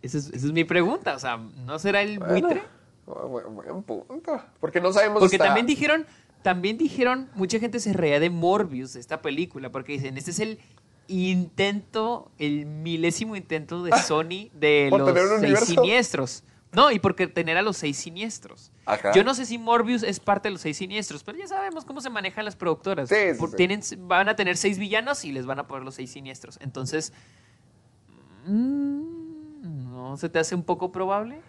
Esa 0.03 0.19
es, 0.19 0.27
esa 0.29 0.47
es 0.47 0.53
mi 0.53 0.65
pregunta. 0.65 1.15
O 1.15 1.19
sea, 1.19 1.39
¿no 1.39 1.79
será 1.79 2.03
el 2.03 2.19
Bueno, 2.19 2.33
buitre? 2.49 2.63
Buen 3.07 3.83
punto. 3.83 4.41
Porque 4.61 4.81
no 4.81 4.93
sabemos 4.93 5.21
Porque 5.21 5.37
hasta- 5.37 5.47
también 5.47 5.67
dijeron, 5.67 6.07
también 6.43 6.79
dijeron, 6.79 7.31
mucha 7.35 7.59
gente 7.59 7.81
se 7.81 7.93
reía 7.93 8.21
de 8.21 8.31
Morbius, 8.31 8.95
de 8.95 9.01
esta 9.01 9.23
película, 9.23 9.71
porque 9.71 9.93
dicen, 9.93 10.17
este 10.19 10.31
es 10.31 10.41
el 10.41 10.59
intento, 11.09 12.31
el 12.39 12.67
milésimo 12.67 13.37
intento 13.37 13.83
de 13.83 13.93
Sony 13.99 14.51
de 14.55 14.91
Ah, 14.93 14.97
los 14.99 15.13
seis 15.15 15.31
universo. 15.39 15.67
siniestros. 15.67 16.45
No, 16.73 16.91
y 16.91 16.99
porque 16.99 17.29
tener 17.29 17.57
a 17.57 17.63
los 17.63 17.77
seis 17.77 17.97
siniestros. 17.99 18.73
Ajá. 18.85 19.13
Yo 19.13 19.23
no 19.23 19.33
sé 19.35 19.47
si 19.47 19.59
Morbius 19.59 20.03
es 20.03 20.19
parte 20.19 20.49
de 20.49 20.53
los 20.53 20.61
seis 20.61 20.77
siniestros, 20.77 21.23
pero 21.23 21.39
ya 21.39 21.47
sabemos 21.47 21.85
cómo 21.85 22.01
se 22.01 22.11
manejan 22.11 22.45
las 22.45 22.57
productoras. 22.57 23.09
Sí, 23.09 23.15
sí, 23.33 23.39
Por- 23.39 23.51
sí. 23.51 23.57
Tienen, 23.57 23.81
van 24.09 24.29
a 24.29 24.35
tener 24.35 24.57
seis 24.57 24.79
villanos 24.79 25.25
y 25.25 25.31
les 25.31 25.47
van 25.47 25.61
a 25.61 25.69
poner 25.69 25.85
los 25.85 25.95
seis 25.95 26.11
siniestros. 26.11 26.59
Entonces, 26.61 27.13
mm, 28.47 29.93
¿no 29.93 30.17
se 30.17 30.29
te 30.29 30.39
hace 30.39 30.55
un 30.55 30.63
poco 30.65 30.91
probable? 30.93 31.41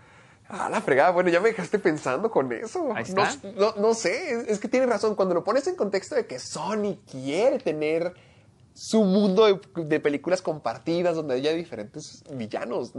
Ah, 0.48 0.70
la 0.70 0.82
fregada. 0.82 1.12
Bueno, 1.12 1.30
ya 1.30 1.40
me 1.40 1.50
dejaste 1.50 1.80
pensando 1.80 2.30
con 2.30 2.52
eso. 2.54 2.92
Ahí 2.96 3.06
No, 3.14 3.24
está. 3.24 3.48
no, 3.56 3.74
no 3.78 3.94
sé, 3.94 4.32
es, 4.32 4.48
es 4.48 4.60
que 4.60 4.68
tienes 4.68 4.90
razón. 4.90 5.16
Cuando 5.16 5.34
lo 5.34 5.44
pones 5.44 5.66
en 5.68 5.76
contexto 5.76 6.16
de 6.16 6.26
que 6.28 6.38
Sony 6.40 6.98
quiere 7.10 7.58
tener 7.60 8.14
su 8.76 9.06
mundo 9.06 9.46
de, 9.46 9.86
de 9.86 10.00
películas 10.02 10.42
compartidas 10.42 11.16
donde 11.16 11.36
haya 11.36 11.54
diferentes 11.54 12.24
villanos. 12.32 12.92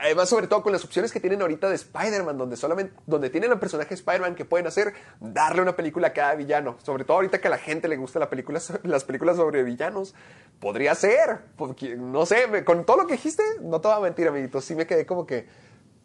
Además, 0.00 0.28
sobre 0.28 0.46
todo 0.46 0.62
con 0.62 0.72
las 0.72 0.84
opciones 0.84 1.10
que 1.10 1.18
tienen 1.18 1.42
ahorita 1.42 1.68
de 1.68 1.74
Spider-Man, 1.74 2.38
donde 2.38 2.56
solamente 2.56 2.94
donde 3.04 3.30
tienen 3.30 3.50
al 3.50 3.58
personaje 3.58 3.94
Spider-Man 3.94 4.36
que 4.36 4.44
pueden 4.44 4.68
hacer 4.68 4.94
darle 5.18 5.60
una 5.60 5.74
película 5.74 6.06
a 6.08 6.12
cada 6.12 6.36
villano. 6.36 6.76
Sobre 6.84 7.04
todo 7.04 7.16
ahorita 7.16 7.40
que 7.40 7.48
a 7.48 7.50
la 7.50 7.58
gente 7.58 7.88
le 7.88 7.96
gusta 7.96 8.20
la 8.20 8.30
película, 8.30 8.60
las 8.84 9.02
películas 9.04 9.36
sobre 9.36 9.64
villanos. 9.64 10.14
Podría 10.60 10.94
ser, 10.94 11.40
porque 11.56 11.96
no 11.96 12.24
sé, 12.26 12.64
con 12.64 12.86
todo 12.86 12.98
lo 12.98 13.06
que 13.08 13.14
dijiste, 13.14 13.42
no 13.60 13.80
te 13.80 13.88
voy 13.88 13.96
a 13.96 14.00
mentir, 14.00 14.28
amiguito. 14.28 14.60
Sí 14.60 14.76
me 14.76 14.86
quedé 14.86 15.04
como 15.04 15.26
que, 15.26 15.48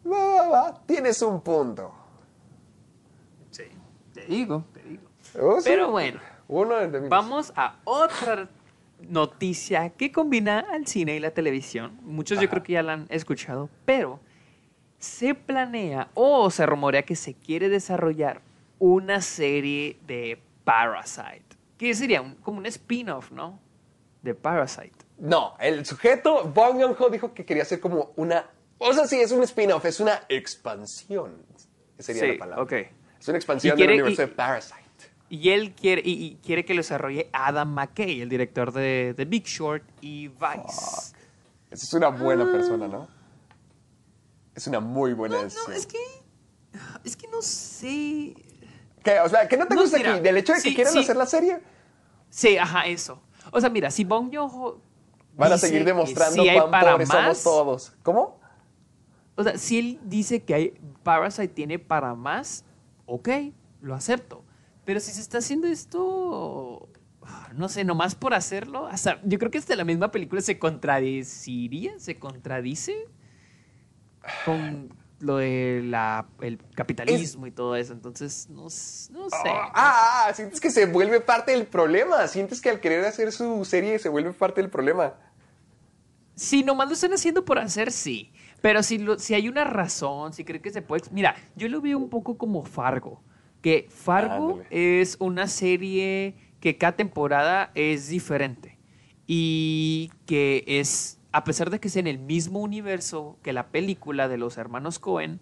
va, 0.06 0.18
va, 0.18 0.48
va, 0.48 0.80
tienes 0.86 1.20
un 1.22 1.40
punto. 1.40 1.92
Sí, 3.50 3.64
te 4.14 4.26
digo, 4.26 4.64
te 4.72 4.82
digo. 4.82 5.02
Oh, 5.40 5.60
sí. 5.60 5.68
Pero 5.68 5.90
bueno, 5.90 6.20
Uno 6.48 6.74
de 6.76 7.00
mis- 7.00 7.08
Vamos 7.10 7.52
a 7.56 7.76
otra 7.84 8.48
noticia 9.08 9.90
que 9.90 10.10
combina 10.12 10.60
al 10.72 10.86
cine 10.86 11.14
y 11.16 11.20
la 11.20 11.30
televisión. 11.30 11.98
Muchos 12.02 12.40
yo 12.40 12.48
creo 12.48 12.62
que 12.62 12.72
ya 12.74 12.82
la 12.82 12.94
han 12.94 13.06
escuchado, 13.08 13.68
pero 13.84 14.20
se 14.98 15.34
planea 15.34 16.08
o 16.14 16.50
se 16.50 16.66
rumorea 16.66 17.02
que 17.02 17.16
se 17.16 17.34
quiere 17.34 17.68
desarrollar 17.68 18.42
una 18.78 19.20
serie 19.20 19.98
de 20.06 20.40
Parasite. 20.64 21.44
Que 21.78 21.94
sería 21.94 22.20
un- 22.20 22.34
como 22.36 22.58
un 22.58 22.66
spin-off, 22.66 23.30
¿no? 23.30 23.58
De 24.22 24.34
Parasite. 24.34 24.92
No, 25.18 25.54
el 25.60 25.86
sujeto, 25.86 26.44
Bong 26.44 26.80
Joon-ho, 26.80 27.08
dijo 27.10 27.32
que 27.32 27.44
quería 27.44 27.62
hacer 27.62 27.80
como 27.80 28.10
una... 28.16 28.44
O 28.82 28.92
sea, 28.92 29.06
sí, 29.06 29.20
es 29.20 29.30
un 29.30 29.42
spin-off, 29.44 29.84
es 29.84 30.00
una 30.00 30.22
expansión. 30.28 31.44
Sería 31.98 32.22
Sí, 32.22 32.32
la 32.32 32.38
palabra. 32.38 32.62
ok. 32.64 32.72
Es 33.20 33.28
una 33.28 33.36
expansión 33.38 33.76
quiere- 33.76 33.92
del 33.92 34.02
universo 34.02 34.22
y- 34.22 34.26
de 34.26 34.32
Parasite. 34.32 34.80
Y 35.28 35.50
él 35.50 35.74
quiere, 35.74 36.02
y, 36.04 36.12
y 36.24 36.36
quiere 36.44 36.64
que 36.64 36.74
lo 36.74 36.78
desarrolle 36.80 37.28
Adam 37.32 37.68
McKay, 37.72 38.20
el 38.22 38.28
director 38.28 38.72
de, 38.72 39.14
de 39.16 39.24
Big 39.26 39.44
Short 39.44 39.84
y 40.00 40.28
Vice. 40.28 41.14
Esa 41.70 41.84
es 41.86 41.94
una 41.94 42.08
buena 42.08 42.44
Ah. 42.44 42.50
persona, 42.52 42.88
¿no? 42.88 43.06
Es 44.54 44.66
una 44.66 44.80
muy 44.80 45.12
buena 45.12 45.36
No, 45.36 45.42
decisión. 45.44 45.70
no, 45.70 45.76
es 45.76 45.86
que. 45.86 45.98
Es 47.04 47.16
que 47.16 47.28
no 47.28 47.42
sé. 47.42 48.34
¿Qué? 49.04 49.20
O 49.20 49.28
sea, 49.28 49.46
¿qué 49.48 49.56
no 49.56 49.66
te 49.66 49.74
No, 49.74 49.82
gusta 49.82 49.98
mira, 49.98 50.14
aquí? 50.14 50.20
¿Del 50.22 50.36
hecho 50.38 50.52
de 50.52 50.62
que 50.62 50.74
quieran 50.74 50.92
sí. 50.92 50.98
hacer 51.00 51.16
la 51.16 51.26
serie? 51.26 51.60
Sí, 52.28 52.56
ajá, 52.56 52.86
eso. 52.86 53.22
O 53.52 53.60
sea, 53.60 53.70
mira, 53.70 53.90
si 53.90 54.04
Bong 54.04 54.34
Joon-ho 54.34 54.80
Van 55.36 55.52
a 55.52 55.58
seguir 55.58 55.80
que 55.80 55.84
demostrando 55.86 56.42
sí 56.42 56.48
hay 56.48 56.58
cuán 56.58 56.70
para 56.70 56.92
pobres 56.92 57.08
somos 57.08 57.42
todos. 57.42 57.92
¿Cómo? 58.02 58.39
O 59.40 59.42
sea, 59.42 59.56
si 59.56 59.78
él 59.78 60.00
dice 60.04 60.42
que 60.42 60.52
hay 60.52 60.74
Parasite 61.02 61.48
tiene 61.48 61.78
para 61.78 62.14
más, 62.14 62.66
ok, 63.06 63.30
lo 63.80 63.94
acepto. 63.94 64.44
Pero 64.84 65.00
si 65.00 65.12
se 65.12 65.22
está 65.22 65.38
haciendo 65.38 65.66
esto, 65.66 66.90
no 67.54 67.68
sé, 67.70 67.84
nomás 67.84 68.14
por 68.14 68.34
hacerlo, 68.34 68.86
hasta, 68.86 69.18
yo 69.24 69.38
creo 69.38 69.50
que 69.50 69.56
hasta 69.56 69.74
la 69.76 69.84
misma 69.84 70.10
película 70.10 70.42
se 70.42 70.58
contradeciría, 70.58 71.98
se 71.98 72.18
contradice 72.18 73.08
con 74.44 74.94
lo 75.20 75.38
del 75.38 75.90
capitalismo 76.74 77.46
y 77.46 77.50
todo 77.50 77.76
eso. 77.76 77.94
Entonces, 77.94 78.46
no 78.50 78.68
sé. 78.68 79.10
Ah, 79.46 79.72
ah, 79.74 80.26
ah, 80.28 80.34
sientes 80.34 80.60
que 80.60 80.70
se 80.70 80.84
vuelve 80.84 81.22
parte 81.22 81.52
del 81.52 81.66
problema. 81.66 82.26
Sientes 82.28 82.60
que 82.60 82.68
al 82.68 82.80
querer 82.80 83.06
hacer 83.06 83.32
su 83.32 83.64
serie 83.64 83.98
se 83.98 84.10
vuelve 84.10 84.34
parte 84.34 84.60
del 84.60 84.68
problema. 84.70 85.14
Si 86.34 86.62
nomás 86.62 86.88
lo 86.88 86.92
están 86.92 87.14
haciendo 87.14 87.42
por 87.42 87.58
hacer, 87.58 87.90
sí. 87.90 88.34
Pero 88.60 88.82
si, 88.82 88.98
lo- 88.98 89.18
si 89.18 89.34
hay 89.34 89.48
una 89.48 89.64
razón, 89.64 90.32
si 90.32 90.44
creen 90.44 90.62
que 90.62 90.70
se 90.70 90.82
puede... 90.82 91.02
Mira, 91.12 91.34
yo 91.56 91.68
lo 91.68 91.80
veo 91.80 91.98
un 91.98 92.08
poco 92.10 92.36
como 92.36 92.62
Fargo. 92.62 93.22
Que 93.62 93.86
Fargo 93.90 94.52
Ándale. 94.54 94.66
es 94.70 95.16
una 95.20 95.46
serie 95.46 96.34
que 96.60 96.76
cada 96.78 96.96
temporada 96.96 97.70
es 97.74 98.08
diferente. 98.08 98.78
Y 99.26 100.10
que 100.26 100.64
es, 100.66 101.18
a 101.32 101.44
pesar 101.44 101.70
de 101.70 101.78
que 101.80 101.88
es 101.88 101.96
en 101.96 102.06
el 102.06 102.18
mismo 102.18 102.60
universo 102.60 103.38
que 103.42 103.52
la 103.52 103.68
película 103.68 104.28
de 104.28 104.38
los 104.38 104.58
hermanos 104.58 104.98
Cohen, 104.98 105.40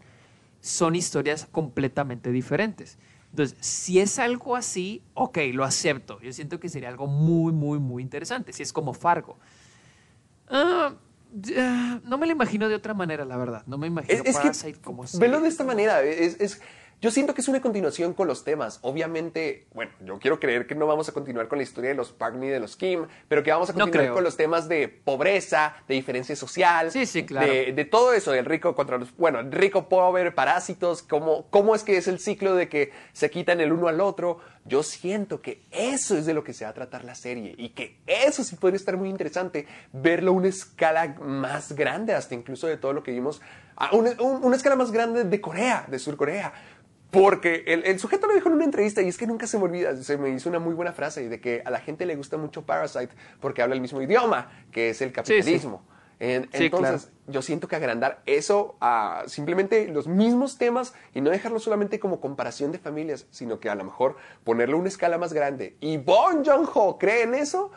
son 0.60 0.96
historias 0.96 1.46
completamente 1.50 2.32
diferentes. 2.32 2.98
Entonces, 3.30 3.56
si 3.60 4.00
es 4.00 4.18
algo 4.18 4.56
así, 4.56 5.02
ok, 5.14 5.38
lo 5.52 5.64
acepto. 5.64 6.20
Yo 6.20 6.32
siento 6.32 6.58
que 6.60 6.68
sería 6.68 6.88
algo 6.88 7.06
muy, 7.06 7.52
muy, 7.52 7.78
muy 7.78 8.02
interesante. 8.02 8.52
Si 8.52 8.62
es 8.62 8.72
como 8.72 8.92
Fargo. 8.94 9.38
Ah, 10.48 10.94
no 12.04 12.18
me 12.18 12.26
lo 12.26 12.32
imagino 12.32 12.68
de 12.68 12.74
otra 12.74 12.94
manera, 12.94 13.24
la 13.24 13.36
verdad. 13.36 13.62
No 13.66 13.78
me 13.78 13.86
imagino 13.86 14.22
Es, 14.24 14.36
Parasite 14.36 14.74
que, 14.74 14.80
como 14.80 15.02
velo 15.02 15.08
serie. 15.08 15.40
de 15.40 15.48
esta 15.48 15.64
manera. 15.64 16.02
Es, 16.02 16.40
es- 16.40 16.60
yo 17.00 17.12
siento 17.12 17.32
que 17.32 17.42
es 17.42 17.46
una 17.46 17.60
continuación 17.60 18.12
con 18.12 18.26
los 18.26 18.42
temas. 18.42 18.80
Obviamente, 18.82 19.68
bueno, 19.72 19.92
yo 20.04 20.18
quiero 20.18 20.40
creer 20.40 20.66
que 20.66 20.74
no 20.74 20.84
vamos 20.88 21.08
a 21.08 21.12
continuar 21.12 21.46
con 21.46 21.58
la 21.58 21.62
historia 21.62 21.90
de 21.90 21.94
los 21.94 22.10
Park 22.10 22.34
ni 22.34 22.48
de 22.48 22.58
los 22.58 22.74
Kim, 22.74 23.06
pero 23.28 23.44
que 23.44 23.52
vamos 23.52 23.70
a 23.70 23.72
continuar 23.72 24.12
con 24.12 24.24
los 24.24 24.36
temas 24.36 24.68
de 24.68 24.88
pobreza, 24.88 25.76
de 25.86 25.94
diferencia 25.94 26.34
social, 26.34 26.90
Sí, 26.90 27.06
sí, 27.06 27.24
claro. 27.24 27.46
de, 27.52 27.72
de 27.72 27.84
todo 27.84 28.14
eso, 28.14 28.32
del 28.32 28.46
rico 28.46 28.74
contra 28.74 28.98
los, 28.98 29.16
bueno, 29.16 29.40
rico, 29.48 29.88
pobre, 29.88 30.32
parásitos, 30.32 31.04
cómo, 31.04 31.46
cómo 31.50 31.76
es 31.76 31.84
que 31.84 31.96
es 31.98 32.08
el 32.08 32.18
ciclo 32.18 32.56
de 32.56 32.68
que 32.68 32.90
se 33.12 33.30
quitan 33.30 33.60
el 33.60 33.72
uno 33.72 33.86
al 33.86 34.00
otro. 34.00 34.40
Yo 34.68 34.82
siento 34.82 35.40
que 35.42 35.62
eso 35.70 36.16
es 36.16 36.26
de 36.26 36.34
lo 36.34 36.44
que 36.44 36.52
se 36.52 36.64
va 36.64 36.70
a 36.70 36.74
tratar 36.74 37.04
la 37.04 37.14
serie 37.14 37.54
y 37.56 37.70
que 37.70 37.98
eso 38.06 38.44
sí 38.44 38.56
podría 38.56 38.76
estar 38.76 38.96
muy 38.96 39.08
interesante 39.08 39.66
verlo 39.92 40.30
a 40.30 40.34
una 40.34 40.48
escala 40.48 41.16
más 41.20 41.72
grande, 41.72 42.14
hasta 42.14 42.34
incluso 42.34 42.66
de 42.66 42.76
todo 42.76 42.92
lo 42.92 43.02
que 43.02 43.10
vimos, 43.12 43.40
a 43.76 43.94
una, 43.96 44.10
un- 44.20 44.44
una 44.44 44.56
escala 44.56 44.76
más 44.76 44.92
grande 44.92 45.24
de 45.24 45.40
Corea, 45.40 45.84
de 45.88 45.98
Sur 45.98 46.16
Corea. 46.16 46.52
Porque 47.10 47.64
el, 47.66 47.84
el 47.86 47.98
sujeto 47.98 48.26
lo 48.26 48.34
dijo 48.34 48.48
en 48.48 48.56
una 48.56 48.64
entrevista 48.66 49.00
y 49.00 49.08
es 49.08 49.16
que 49.16 49.26
nunca 49.26 49.46
se 49.46 49.56
me 49.56 49.64
olvida, 49.64 49.96
se 49.96 50.18
me 50.18 50.28
hizo 50.28 50.50
una 50.50 50.58
muy 50.58 50.74
buena 50.74 50.92
frase 50.92 51.26
de 51.28 51.40
que 51.40 51.62
a 51.64 51.70
la 51.70 51.80
gente 51.80 52.04
le 52.04 52.14
gusta 52.16 52.36
mucho 52.36 52.66
Parasite 52.66 53.08
porque 53.40 53.62
habla 53.62 53.74
el 53.74 53.80
mismo 53.80 54.02
idioma, 54.02 54.50
que 54.70 54.90
es 54.90 55.00
el 55.00 55.10
capitalismo. 55.10 55.82
Sí, 55.86 55.97
entonces, 56.20 56.70
claro. 56.70 56.98
yo 57.28 57.42
siento 57.42 57.68
que 57.68 57.76
agrandar 57.76 58.22
eso 58.26 58.76
a 58.80 59.22
simplemente 59.26 59.86
los 59.88 60.08
mismos 60.08 60.58
temas 60.58 60.94
y 61.14 61.20
no 61.20 61.30
dejarlo 61.30 61.60
solamente 61.60 62.00
como 62.00 62.20
comparación 62.20 62.72
de 62.72 62.78
familias, 62.78 63.26
sino 63.30 63.60
que 63.60 63.70
a 63.70 63.74
lo 63.74 63.84
mejor 63.84 64.16
ponerlo 64.44 64.76
a 64.76 64.80
una 64.80 64.88
escala 64.88 65.18
más 65.18 65.32
grande. 65.32 65.76
Y 65.80 65.96
Bon 65.98 66.44
Joon-ho 66.44 66.98
cree 66.98 67.22
en 67.22 67.34
eso, 67.34 67.70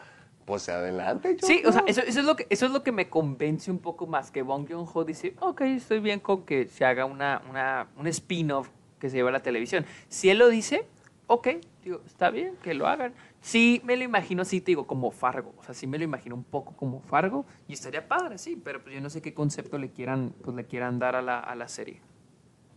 Pues 0.46 0.68
adelante. 0.70 1.38
Yo 1.40 1.48
Sí, 1.48 1.62
o 1.66 1.72
sea, 1.72 1.84
eso, 1.86 2.02
eso 2.02 2.20
es 2.20 2.26
lo 2.26 2.36
que, 2.36 2.48
eso 2.50 2.66
es 2.66 2.72
lo 2.72 2.82
que 2.84 2.92
me 2.92 3.10
convence 3.10 3.70
un 3.70 3.78
poco 3.78 4.08
más, 4.08 4.32
que 4.32 4.42
Bong 4.42 4.68
Joon-ho 4.68 5.04
dice, 5.06 5.36
ok, 5.40 5.62
estoy 5.62 6.00
bien 6.00 6.20
con 6.20 6.44
que 6.44 6.68
se 6.68 6.84
haga 6.84 7.06
una, 7.06 7.44
una, 7.50 7.88
un 7.96 8.08
spin-off 8.08 8.70
que 9.00 9.10
se 9.10 9.18
lleve 9.18 9.30
a 9.30 9.34
la 9.34 9.42
televisión. 9.42 9.86
Si 10.10 10.30
él 10.30 10.40
lo 10.40 10.50
dice, 10.50 10.86
ok, 11.28 11.48
digo, 11.84 12.02
está 12.06 12.30
bien 12.30 12.56
que 12.64 12.74
lo 12.74 12.88
hagan. 12.88 13.14
Sí, 13.42 13.82
me 13.84 13.98
lo 13.98 14.04
imagino, 14.04 14.46
sí, 14.46 14.62
te 14.62 14.68
digo, 14.68 14.86
como 14.86 15.12
Fargo. 15.12 15.54
O 15.58 15.64
sea, 15.64 15.74
sí 15.74 15.88
me 15.88 15.98
lo 15.98 16.04
imagino 16.04 16.36
un 16.36 16.44
poco 16.44 16.76
como 16.76 17.02
Fargo 17.02 17.46
y 17.68 17.74
estaría 17.74 18.08
padre, 18.08 18.38
sí, 18.38 18.62
pero 18.64 18.84
pues 18.84 18.94
yo 18.94 19.02
no 19.02 19.10
sé 19.10 19.22
qué 19.22 19.34
concepto 19.34 19.80
le 19.80 19.90
quieran, 19.90 20.34
pues, 20.44 20.56
le 20.56 20.66
quieran 20.66 21.00
dar 21.00 21.16
a 21.16 21.22
la, 21.22 21.40
a 21.40 21.56
la 21.56 21.68
serie. 21.68 22.02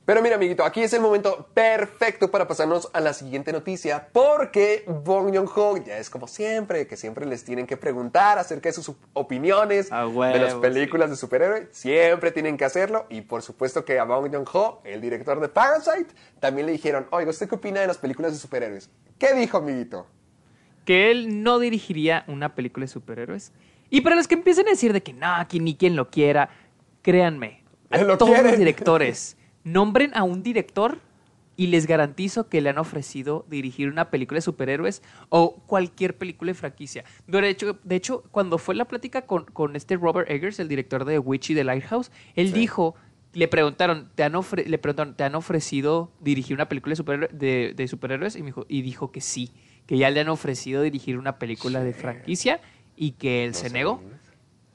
Pero 0.06 0.20
mira, 0.20 0.36
amiguito, 0.36 0.64
aquí 0.64 0.82
es 0.82 0.92
el 0.92 1.00
momento 1.00 1.48
perfecto 1.54 2.30
para 2.30 2.46
pasarnos 2.46 2.90
a 2.92 3.00
la 3.00 3.14
siguiente 3.14 3.52
noticia, 3.52 4.08
porque 4.12 4.84
Bong 4.86 5.34
Joon-ho 5.34 5.78
ya 5.78 5.96
es 5.96 6.10
como 6.10 6.26
siempre, 6.26 6.86
que 6.86 6.98
siempre 6.98 7.24
les 7.24 7.42
tienen 7.42 7.66
que 7.66 7.78
preguntar 7.78 8.38
acerca 8.38 8.68
de 8.68 8.74
sus 8.74 8.92
opiniones 9.14 9.88
de 9.88 10.38
las 10.38 10.54
películas 10.56 11.08
de 11.08 11.16
superhéroes. 11.16 11.68
Siempre 11.72 12.32
tienen 12.32 12.58
que 12.58 12.66
hacerlo. 12.66 13.06
Y 13.08 13.22
por 13.22 13.40
supuesto 13.40 13.86
que 13.86 13.98
a 13.98 14.04
Bong 14.04 14.30
Joon-ho, 14.30 14.82
el 14.84 15.00
director 15.00 15.40
de 15.40 15.48
Parasite, 15.48 16.14
también 16.38 16.66
le 16.66 16.72
dijeron, 16.72 17.06
oiga, 17.10 17.30
¿usted 17.30 17.48
qué 17.48 17.54
opina 17.54 17.80
de 17.80 17.86
las 17.86 17.96
películas 17.96 18.32
de 18.32 18.38
superhéroes? 18.38 18.90
¿Qué 19.18 19.32
dijo, 19.32 19.56
amiguito? 19.56 20.06
Que 20.84 21.10
él 21.10 21.42
no 21.42 21.58
dirigiría 21.58 22.24
una 22.26 22.54
película 22.54 22.84
de 22.84 22.88
superhéroes. 22.88 23.52
Y 23.90 24.00
para 24.00 24.16
los 24.16 24.28
que 24.28 24.34
empiecen 24.34 24.66
a 24.66 24.70
decir 24.70 24.92
de 24.92 25.02
que 25.02 25.12
no, 25.12 25.26
aquí 25.34 25.60
ni 25.60 25.74
quien 25.76 25.96
lo 25.96 26.10
quiera, 26.10 26.50
créanme, 27.02 27.62
a 27.90 27.98
Lo 27.98 28.18
todos 28.18 28.32
quieren. 28.32 28.50
los 28.50 28.58
directores, 28.58 29.36
nombren 29.64 30.10
a 30.14 30.22
un 30.24 30.42
director 30.42 30.98
y 31.56 31.68
les 31.68 31.86
garantizo 31.86 32.48
que 32.48 32.60
le 32.60 32.70
han 32.70 32.78
ofrecido 32.78 33.46
dirigir 33.48 33.88
una 33.88 34.10
película 34.10 34.38
de 34.38 34.42
superhéroes 34.42 35.02
o 35.28 35.54
cualquier 35.66 36.16
película 36.16 36.50
de 36.50 36.54
franquicia. 36.54 37.04
De 37.28 37.48
hecho, 37.48 37.78
de 37.84 37.94
hecho 37.94 38.24
cuando 38.32 38.58
fue 38.58 38.74
la 38.74 38.86
plática 38.86 39.22
con, 39.22 39.44
con 39.44 39.76
este 39.76 39.96
Robert 39.96 40.28
Eggers, 40.28 40.58
el 40.58 40.66
director 40.68 41.04
de 41.04 41.18
Witch 41.20 41.50
y 41.50 41.54
The 41.54 41.62
Lighthouse, 41.62 42.10
él 42.34 42.52
dijo, 42.52 42.96
le 43.34 43.46
preguntaron, 43.46 44.10
¿te 44.16 44.24
han, 44.24 44.32
ofre- 44.32 44.66
le 44.66 44.78
preguntaron, 44.78 45.14
¿te 45.14 45.22
han 45.22 45.36
ofrecido 45.36 46.10
dirigir 46.20 46.56
una 46.56 46.68
película 46.68 46.96
de, 46.96 47.04
superhéroe- 47.04 47.30
de- 47.30 47.72
de 47.76 47.88
superhéroes? 47.88 48.34
Y, 48.34 48.40
me 48.40 48.46
dijo, 48.46 48.66
y 48.68 48.82
dijo 48.82 49.12
que 49.12 49.20
sí, 49.20 49.52
que 49.86 49.98
ya 49.98 50.10
le 50.10 50.20
han 50.20 50.28
ofrecido 50.28 50.82
dirigir 50.82 51.18
una 51.18 51.38
película 51.38 51.82
de 51.82 51.92
franquicia 51.92 52.60
y 52.96 53.12
que 53.12 53.44
él 53.44 53.54
se 53.54 53.70
negó. 53.70 54.00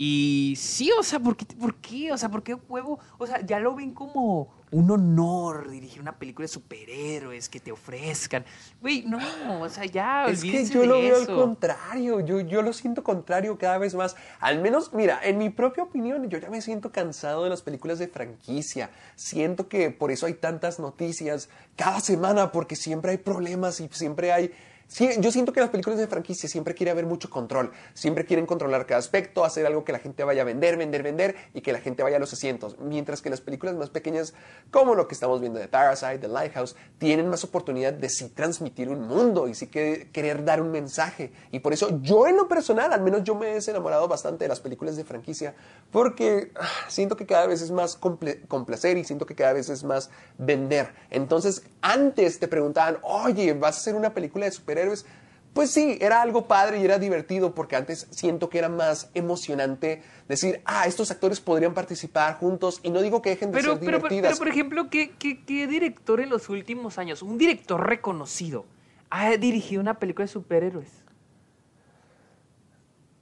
Y 0.02 0.54
sí, 0.58 0.90
o 0.98 1.04
sea, 1.04 1.20
¿por 1.20 1.36
qué, 1.36 1.46
¿por 1.46 1.76
qué? 1.76 2.14
O 2.14 2.18
sea, 2.18 2.30
¿por 2.30 2.42
qué 2.42 2.54
huevo? 2.54 3.00
O 3.18 3.28
sea, 3.28 3.46
ya 3.46 3.60
lo 3.60 3.76
ven 3.76 3.94
como 3.94 4.50
un 4.72 4.92
honor 4.92 5.70
dirigir 5.70 6.02
una 6.02 6.18
película 6.18 6.44
de 6.44 6.48
superhéroes 6.48 7.50
que 7.50 7.60
te 7.60 7.72
ofrezcan. 7.72 8.46
Güey, 8.82 9.04
no, 9.06 9.20
o 9.62 9.68
sea, 9.68 9.86
ya 9.86 10.26
Es 10.28 10.42
que 10.42 10.64
yo 10.66 10.86
lo 10.86 11.02
veo 11.02 11.18
al 11.18 11.28
contrario, 11.28 12.20
yo, 12.22 12.40
yo 12.40 12.62
lo 12.62 12.72
siento 12.72 13.04
contrario 13.04 13.58
cada 13.58 13.78
vez 13.78 13.96
más. 13.96 14.16
Al 14.40 14.62
menos, 14.62 14.94
mira, 14.94 15.20
en 15.24 15.38
mi 15.38 15.50
propia 15.50 15.84
opinión, 15.84 16.30
yo 16.30 16.38
ya 16.38 16.50
me 16.50 16.62
siento 16.62 16.94
cansado 16.94 17.44
de 17.44 17.50
las 17.50 17.62
películas 17.62 18.00
de 18.00 18.08
franquicia. 18.08 18.92
Siento 19.16 19.68
que 19.68 19.90
por 19.92 20.12
eso 20.12 20.28
hay 20.28 20.36
tantas 20.36 20.80
noticias 20.80 21.50
cada 21.76 22.00
semana, 22.00 22.54
porque 22.54 22.76
siempre 22.76 23.12
hay 23.12 23.18
problemas 23.18 23.80
y 23.82 23.90
siempre 23.92 24.32
hay... 24.32 24.54
Sí, 24.90 25.08
yo 25.20 25.32
siento 25.32 25.54
que 25.54 25.60
las 25.60 25.70
películas 25.70 26.00
de 26.00 26.08
franquicia 26.08 26.50
siempre 26.50 26.74
quiere 26.74 26.90
haber 26.90 27.06
mucho 27.06 27.30
control, 27.30 27.72
siempre 27.94 28.26
quieren 28.26 28.48
controlar 28.48 28.88
cada 28.88 28.98
aspecto, 28.98 29.46
hacer 29.46 29.68
algo 29.68 29.84
que 29.84 29.92
la 29.92 30.00
gente 30.00 30.24
vaya 30.24 30.42
a 30.42 30.46
vender, 30.46 30.78
vender, 30.78 31.04
vender 31.04 31.36
y 31.54 31.62
que 31.62 31.72
la 31.72 31.80
gente 31.80 32.02
vaya 32.02 32.18
a 32.18 32.20
los 32.20 32.34
asientos, 32.34 32.76
mientras 32.80 33.22
que 33.22 33.30
las 33.30 33.40
películas 33.40 33.76
más 33.76 33.92
pequeñas, 33.92 34.34
como 34.72 34.96
lo 34.96 35.08
que 35.08 35.14
estamos 35.14 35.42
viendo 35.42 35.60
de 35.60 35.68
Parasite, 35.68 36.18
The 36.18 36.28
Lighthouse, 36.28 36.76
tienen 36.98 37.30
más 37.30 37.44
oportunidad 37.44 37.94
de 37.94 38.10
sí 38.10 38.30
transmitir 38.30 38.90
un 38.90 39.08
mundo 39.08 39.48
y 39.48 39.54
sí 39.54 39.68
que 39.68 40.10
querer 40.12 40.44
dar 40.44 40.60
un 40.60 40.72
mensaje. 40.72 41.32
Y 41.52 41.60
por 41.60 41.72
eso 41.72 42.02
yo 42.02 42.26
en 42.26 42.36
lo 42.36 42.48
personal, 42.48 42.92
al 42.92 43.02
menos 43.02 43.24
yo 43.24 43.36
me 43.36 43.52
he 43.52 43.60
enamorado 43.68 44.08
bastante 44.08 44.46
de 44.46 44.50
las 44.50 44.60
películas 44.60 44.98
de 44.98 45.04
franquicia, 45.04 45.54
porque 45.92 46.52
ah, 46.60 46.68
siento 46.88 47.16
que 47.16 47.28
cada 47.28 47.46
vez 47.46 47.62
es 47.62 47.70
más 47.70 47.96
complacer 47.96 48.98
y 48.98 49.04
siento 49.04 49.28
que 49.28 49.36
cada 49.36 49.54
vez 49.54 49.70
es 49.70 49.84
más 49.84 50.10
vender. 50.40 50.96
Entonces, 51.12 51.62
antes 51.82 52.40
te 52.40 52.48
preguntaban, 52.48 52.98
oye, 53.04 53.54
¿vas 53.54 53.76
a 53.76 53.80
hacer 53.82 53.94
una 53.94 54.16
película 54.16 54.46
de 54.46 54.50
superhéroes? 54.80 55.06
Pues 55.54 55.72
sí, 55.72 55.98
era 56.00 56.22
algo 56.22 56.48
padre 56.48 56.80
y 56.80 56.86
era 56.86 57.00
divertido 57.00 57.56
porque 57.56 57.76
antes 57.76 58.08
siento 58.12 58.50
que 58.50 58.60
era 58.60 58.70
más 58.70 59.10
emocionante 59.16 60.04
decir, 60.28 60.62
ah, 60.64 60.86
estos 60.86 61.10
actores 61.10 61.42
podrían 61.42 61.74
participar 61.74 62.36
juntos 62.36 62.80
y 62.84 62.92
no 62.92 63.02
digo 63.02 63.22
que 63.22 63.32
dejen 63.32 63.52
de 63.52 63.58
Pero, 63.58 63.74
ser 63.74 63.80
pero, 63.80 63.98
divertidas. 63.98 64.32
pero, 64.32 64.38
por 64.38 64.48
ejemplo, 64.48 64.90
¿qué, 64.90 65.12
qué, 65.18 65.44
qué 65.44 65.66
director 65.66 66.22
en 66.22 66.30
los 66.30 66.50
últimos 66.50 67.00
años, 67.00 67.24
un 67.24 67.38
director 67.38 67.86
reconocido, 67.86 68.66
ha 69.10 69.32
dirigido 69.38 69.82
una 69.82 69.96
película 69.96 70.26
de 70.26 70.32
superhéroes? 70.32 70.90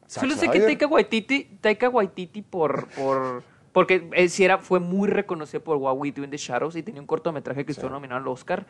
Solo 0.08 0.36
sé 0.36 0.50
que. 0.50 0.60
Taika 0.60 0.88
Waititi, 0.88 1.58
Taika 1.62 1.90
Waititi 1.90 2.42
por, 2.42 2.88
por, 2.90 3.44
porque 3.72 4.10
él 4.14 4.30
sí 4.30 4.44
era, 4.44 4.58
fue 4.58 4.80
muy 4.80 5.10
reconocido 5.10 5.64
por 5.64 5.78
What 5.78 5.96
We 5.98 6.12
Do 6.12 6.24
in 6.24 6.30
the 6.30 6.38
Shadows 6.38 6.76
y 6.76 6.84
tenía 6.84 7.02
un 7.02 7.08
cortometraje 7.08 7.66
que 7.66 7.72
estuvo 7.72 7.90
nominado 7.90 8.22
al 8.22 8.28
Oscar. 8.28 8.66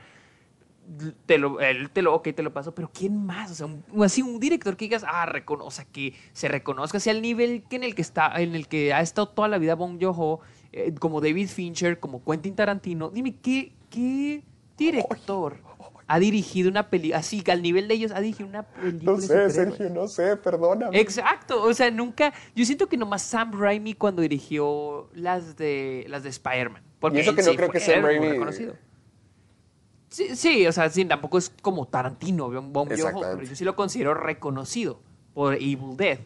Te 1.25 1.37
lo, 1.37 1.59
él 1.59 1.89
te 1.89 2.01
lo, 2.01 2.13
ok, 2.15 2.29
te 2.33 2.41
lo 2.43 2.53
paso, 2.53 2.73
pero 2.73 2.89
¿quién 2.93 3.25
más? 3.25 3.51
O 3.51 3.55
sea, 3.55 3.65
un, 3.65 3.83
así 4.03 4.21
un 4.21 4.39
director 4.39 4.77
que 4.77 4.85
digas, 4.85 5.03
ah, 5.05 5.25
recono- 5.25 5.65
o 5.65 5.71
sea, 5.71 5.83
que 5.85 6.13
se 6.31 6.47
reconozca 6.47 6.97
así 6.97 7.09
al 7.09 7.21
nivel 7.21 7.63
que 7.69 7.75
en 7.75 7.83
el 7.83 7.93
que 7.93 8.01
está, 8.01 8.31
en 8.41 8.55
el 8.55 8.67
que 8.69 8.93
ha 8.93 9.01
estado 9.01 9.27
toda 9.27 9.49
la 9.49 9.57
vida 9.57 9.75
Bong 9.75 9.97
Joon-ho, 10.01 10.39
eh, 10.71 10.93
como 10.99 11.19
David 11.19 11.49
Fincher, 11.49 11.99
como 11.99 12.23
Quentin 12.23 12.55
Tarantino. 12.55 13.09
Dime, 13.09 13.35
¿qué, 13.41 13.73
qué 13.89 14.43
director 14.77 15.57
ha 16.09 16.19
dirigido 16.19 16.69
una 16.69 16.89
película, 16.89 17.17
así, 17.19 17.41
que 17.41 17.51
al 17.51 17.61
nivel 17.61 17.89
de 17.89 17.95
ellos 17.95 18.11
ha 18.13 18.21
dirigido 18.21 18.47
una 18.47 18.63
película 18.63 19.11
No 19.11 19.19
sé? 19.19 19.49
Sergio, 19.49 19.89
no 19.89 20.07
sé, 20.07 20.37
perdóname. 20.37 20.97
Exacto, 21.01 21.61
o 21.63 21.73
sea, 21.73 21.91
nunca. 21.91 22.33
Yo 22.55 22.63
siento 22.63 22.87
que 22.87 22.95
nomás 22.95 23.23
Sam 23.23 23.51
Raimi 23.59 23.93
cuando 23.93 24.21
dirigió 24.21 25.09
las 25.13 25.57
de 25.57 26.05
las 26.07 26.23
de 26.23 26.29
Spider-Man. 26.29 26.81
Porque 26.99 27.17
Y 27.17 27.21
eso 27.21 27.35
que 27.35 27.43
no 27.43 27.53
creo 27.55 27.69
que 27.69 27.81
Sam 27.81 28.03
Raimi- 28.03 28.29
reconocido. 28.29 28.75
Sí, 30.17 30.35
sí, 30.35 30.65
o 30.65 30.71
sea, 30.71 30.89
sí, 30.89 31.05
tampoco 31.05 31.37
es 31.37 31.51
como 31.61 31.85
Tarantino, 31.87 32.49
Bong 32.49 32.89
Joon-ho, 32.89 33.21
pero 33.21 33.43
yo 33.43 33.55
sí 33.55 33.63
lo 33.63 33.75
considero 33.75 34.15
reconocido 34.15 34.99
por 35.35 35.53
Evil 35.53 35.95
Dead. 35.95 36.17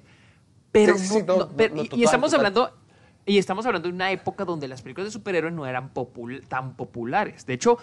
Pero, 0.72 0.98
Sí, 0.98 1.08
sí, 1.08 1.14
sí, 1.20 1.24
no- 1.28 1.38
no, 1.40 1.50
pero- 1.50 1.76
no, 1.76 1.84
y- 1.84 1.90
total, 1.90 2.04
estamos 2.06 2.32
total. 2.32 2.46
hablando 2.46 2.78
y 3.26 3.38
estamos 3.38 3.66
hablando 3.66 3.90
de 3.90 3.94
una 3.94 4.10
época 4.14 4.46
donde 4.46 4.70
las 4.70 4.82
películas 4.82 5.08
de 5.08 5.12
superhéroes 5.12 5.54
no 5.54 5.68
eran 5.68 5.94
popul- 5.94 6.42
tan 6.48 6.78
populares. 6.78 7.46
De 7.46 7.54
hecho, 7.54 7.78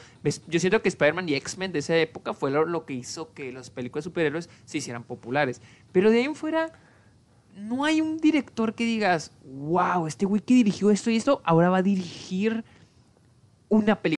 yo 0.46 0.58
siento 0.58 0.80
que 0.80 0.88
Spider-Man 0.88 1.28
y 1.28 1.34
X-Men 1.34 1.72
de 1.72 1.80
esa 1.80 1.94
época 1.98 2.32
fue 2.32 2.50
lo, 2.50 2.64
lo 2.64 2.86
que 2.86 2.94
hizo 2.94 3.34
que 3.34 3.52
las 3.52 3.68
películas 3.68 4.04
de 4.06 4.08
superhéroes 4.10 4.48
se 4.64 4.78
hicieran 4.78 5.04
populares. 5.04 5.60
Pero 5.92 6.10
de 6.10 6.20
ahí 6.20 6.24
en 6.24 6.34
fuera, 6.34 6.72
no 7.54 7.84
hay 7.84 8.00
un 8.00 8.16
director 8.16 8.74
que 8.74 8.84
digas, 8.84 9.30
wow, 9.44 10.06
este 10.06 10.24
güey 10.24 10.40
que 10.40 10.54
dirigió 10.54 10.90
esto 10.90 11.10
y 11.10 11.16
esto, 11.16 11.42
ahora 11.44 11.68
va 11.68 11.76
a 11.78 11.82
dirigir 11.82 12.64
una 13.68 13.94
película. 14.00 14.17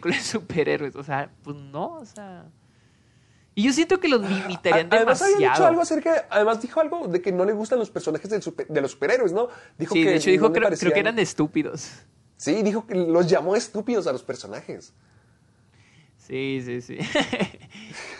Película 0.00 0.16
de 0.16 0.22
superhéroes. 0.22 0.96
O 0.96 1.02
sea, 1.04 1.30
pues 1.42 1.56
no, 1.56 1.94
o 1.94 2.04
sea. 2.04 2.46
Y 3.54 3.64
yo 3.64 3.72
siento 3.72 3.98
que 4.00 4.08
los 4.08 4.22
limitarían 4.22 4.88
Además 4.90 5.20
había 5.20 5.34
dicho 5.36 5.40
demasiado. 5.42 5.68
algo 5.68 5.82
acerca, 5.82 6.26
además 6.30 6.62
dijo 6.62 6.80
algo 6.80 7.08
de 7.08 7.20
que 7.20 7.32
no 7.32 7.44
le 7.44 7.52
gustan 7.52 7.78
los 7.78 7.90
personajes 7.90 8.30
del 8.30 8.42
super- 8.42 8.66
de 8.68 8.80
los 8.80 8.92
superhéroes, 8.92 9.32
¿no? 9.32 9.48
Dijo 9.76 9.94
sí, 9.94 10.02
que 10.04 10.10
de 10.10 10.16
hecho 10.16 10.30
dijo, 10.30 10.48
no 10.48 10.52
creo 10.54 10.92
que 10.92 11.00
eran 11.00 11.18
estúpidos. 11.18 11.90
Sí, 12.36 12.62
dijo 12.62 12.86
que 12.86 12.94
los 12.94 13.26
llamó 13.28 13.56
estúpidos 13.56 14.06
a 14.06 14.12
los 14.12 14.22
personajes. 14.22 14.94
Sí, 16.16 16.62
sí, 16.64 16.80
sí. 16.80 16.98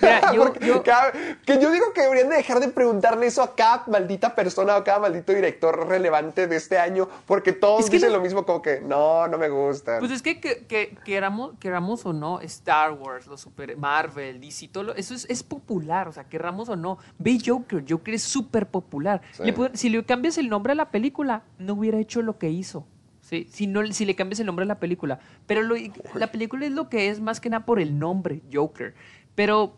Mira, 0.00 0.20
yo, 0.34 0.42
Porque 0.44 0.66
yo- 0.66 0.82
cada- 0.82 1.12
que 1.12 1.58
yo 1.60 1.70
digo 1.70 1.92
que 1.94 2.02
deberían 2.02 2.28
de 2.28 2.36
dejar 2.36 2.60
de 2.60 2.68
preguntarle 2.68 3.26
eso 3.26 3.42
a 3.42 3.54
cada 3.54 3.84
maldita 3.86 4.34
persona 4.34 4.74
o 4.74 4.78
a 4.78 4.84
cada 4.84 4.98
maldito 5.00 5.32
director 5.32 5.86
relevante 5.88 6.46
de 6.46 6.56
este 6.56 6.78
año, 6.78 7.08
porque 7.26 7.52
todos 7.52 7.80
Es 7.84 7.90
que 7.90 7.96
dicen 7.96 8.10
no- 8.10 8.16
lo 8.18 8.22
mismo, 8.22 8.44
como 8.46 8.62
que 8.62 8.80
no, 8.80 9.28
no 9.28 9.38
me 9.38 9.48
gustan. 9.48 9.98
Pues 10.00 10.10
es 10.12 10.22
que, 10.22 10.40
que, 10.40 10.66
que- 10.66 10.96
queramos, 11.04 11.52
queramos 11.58 12.04
o 12.06 12.12
no, 12.12 12.40
Star 12.40 12.92
Wars, 12.92 13.26
los 13.26 13.40
super 13.40 13.76
Marvel, 13.76 14.40
DC, 14.40 14.68
todo 14.68 14.84
lo- 14.84 14.94
eso 14.94 15.14
es, 15.14 15.26
es 15.28 15.42
popular, 15.42 16.08
o 16.08 16.12
sea, 16.12 16.24
querramos 16.24 16.68
o 16.68 16.76
no. 16.76 16.98
Ve 17.18 17.38
Joker, 17.44 17.84
Joker 17.88 18.14
es 18.14 18.22
súper 18.22 18.66
popular. 18.66 19.20
Sí. 19.32 19.42
Le 19.44 19.52
puede- 19.52 19.76
si 19.76 19.88
le 19.88 20.04
cambias 20.04 20.38
el 20.38 20.48
nombre 20.48 20.72
a 20.72 20.76
la 20.76 20.90
película, 20.90 21.42
no 21.58 21.74
hubiera 21.74 21.98
hecho 21.98 22.22
lo 22.22 22.38
que 22.38 22.48
hizo. 22.50 22.86
¿sí? 23.20 23.46
Si, 23.52 23.66
no, 23.68 23.86
si 23.92 24.06
le 24.06 24.16
cambias 24.16 24.40
el 24.40 24.46
nombre 24.46 24.64
a 24.64 24.66
la 24.66 24.80
película. 24.80 25.20
Pero 25.46 25.62
lo- 25.62 25.76
la 26.14 26.32
película 26.32 26.66
es 26.66 26.72
lo 26.72 26.88
que 26.88 27.10
es 27.10 27.20
más 27.20 27.38
que 27.40 27.48
nada 27.48 27.64
por 27.64 27.78
el 27.78 27.96
nombre, 27.98 28.40
Joker. 28.52 28.94
Pero 29.36 29.76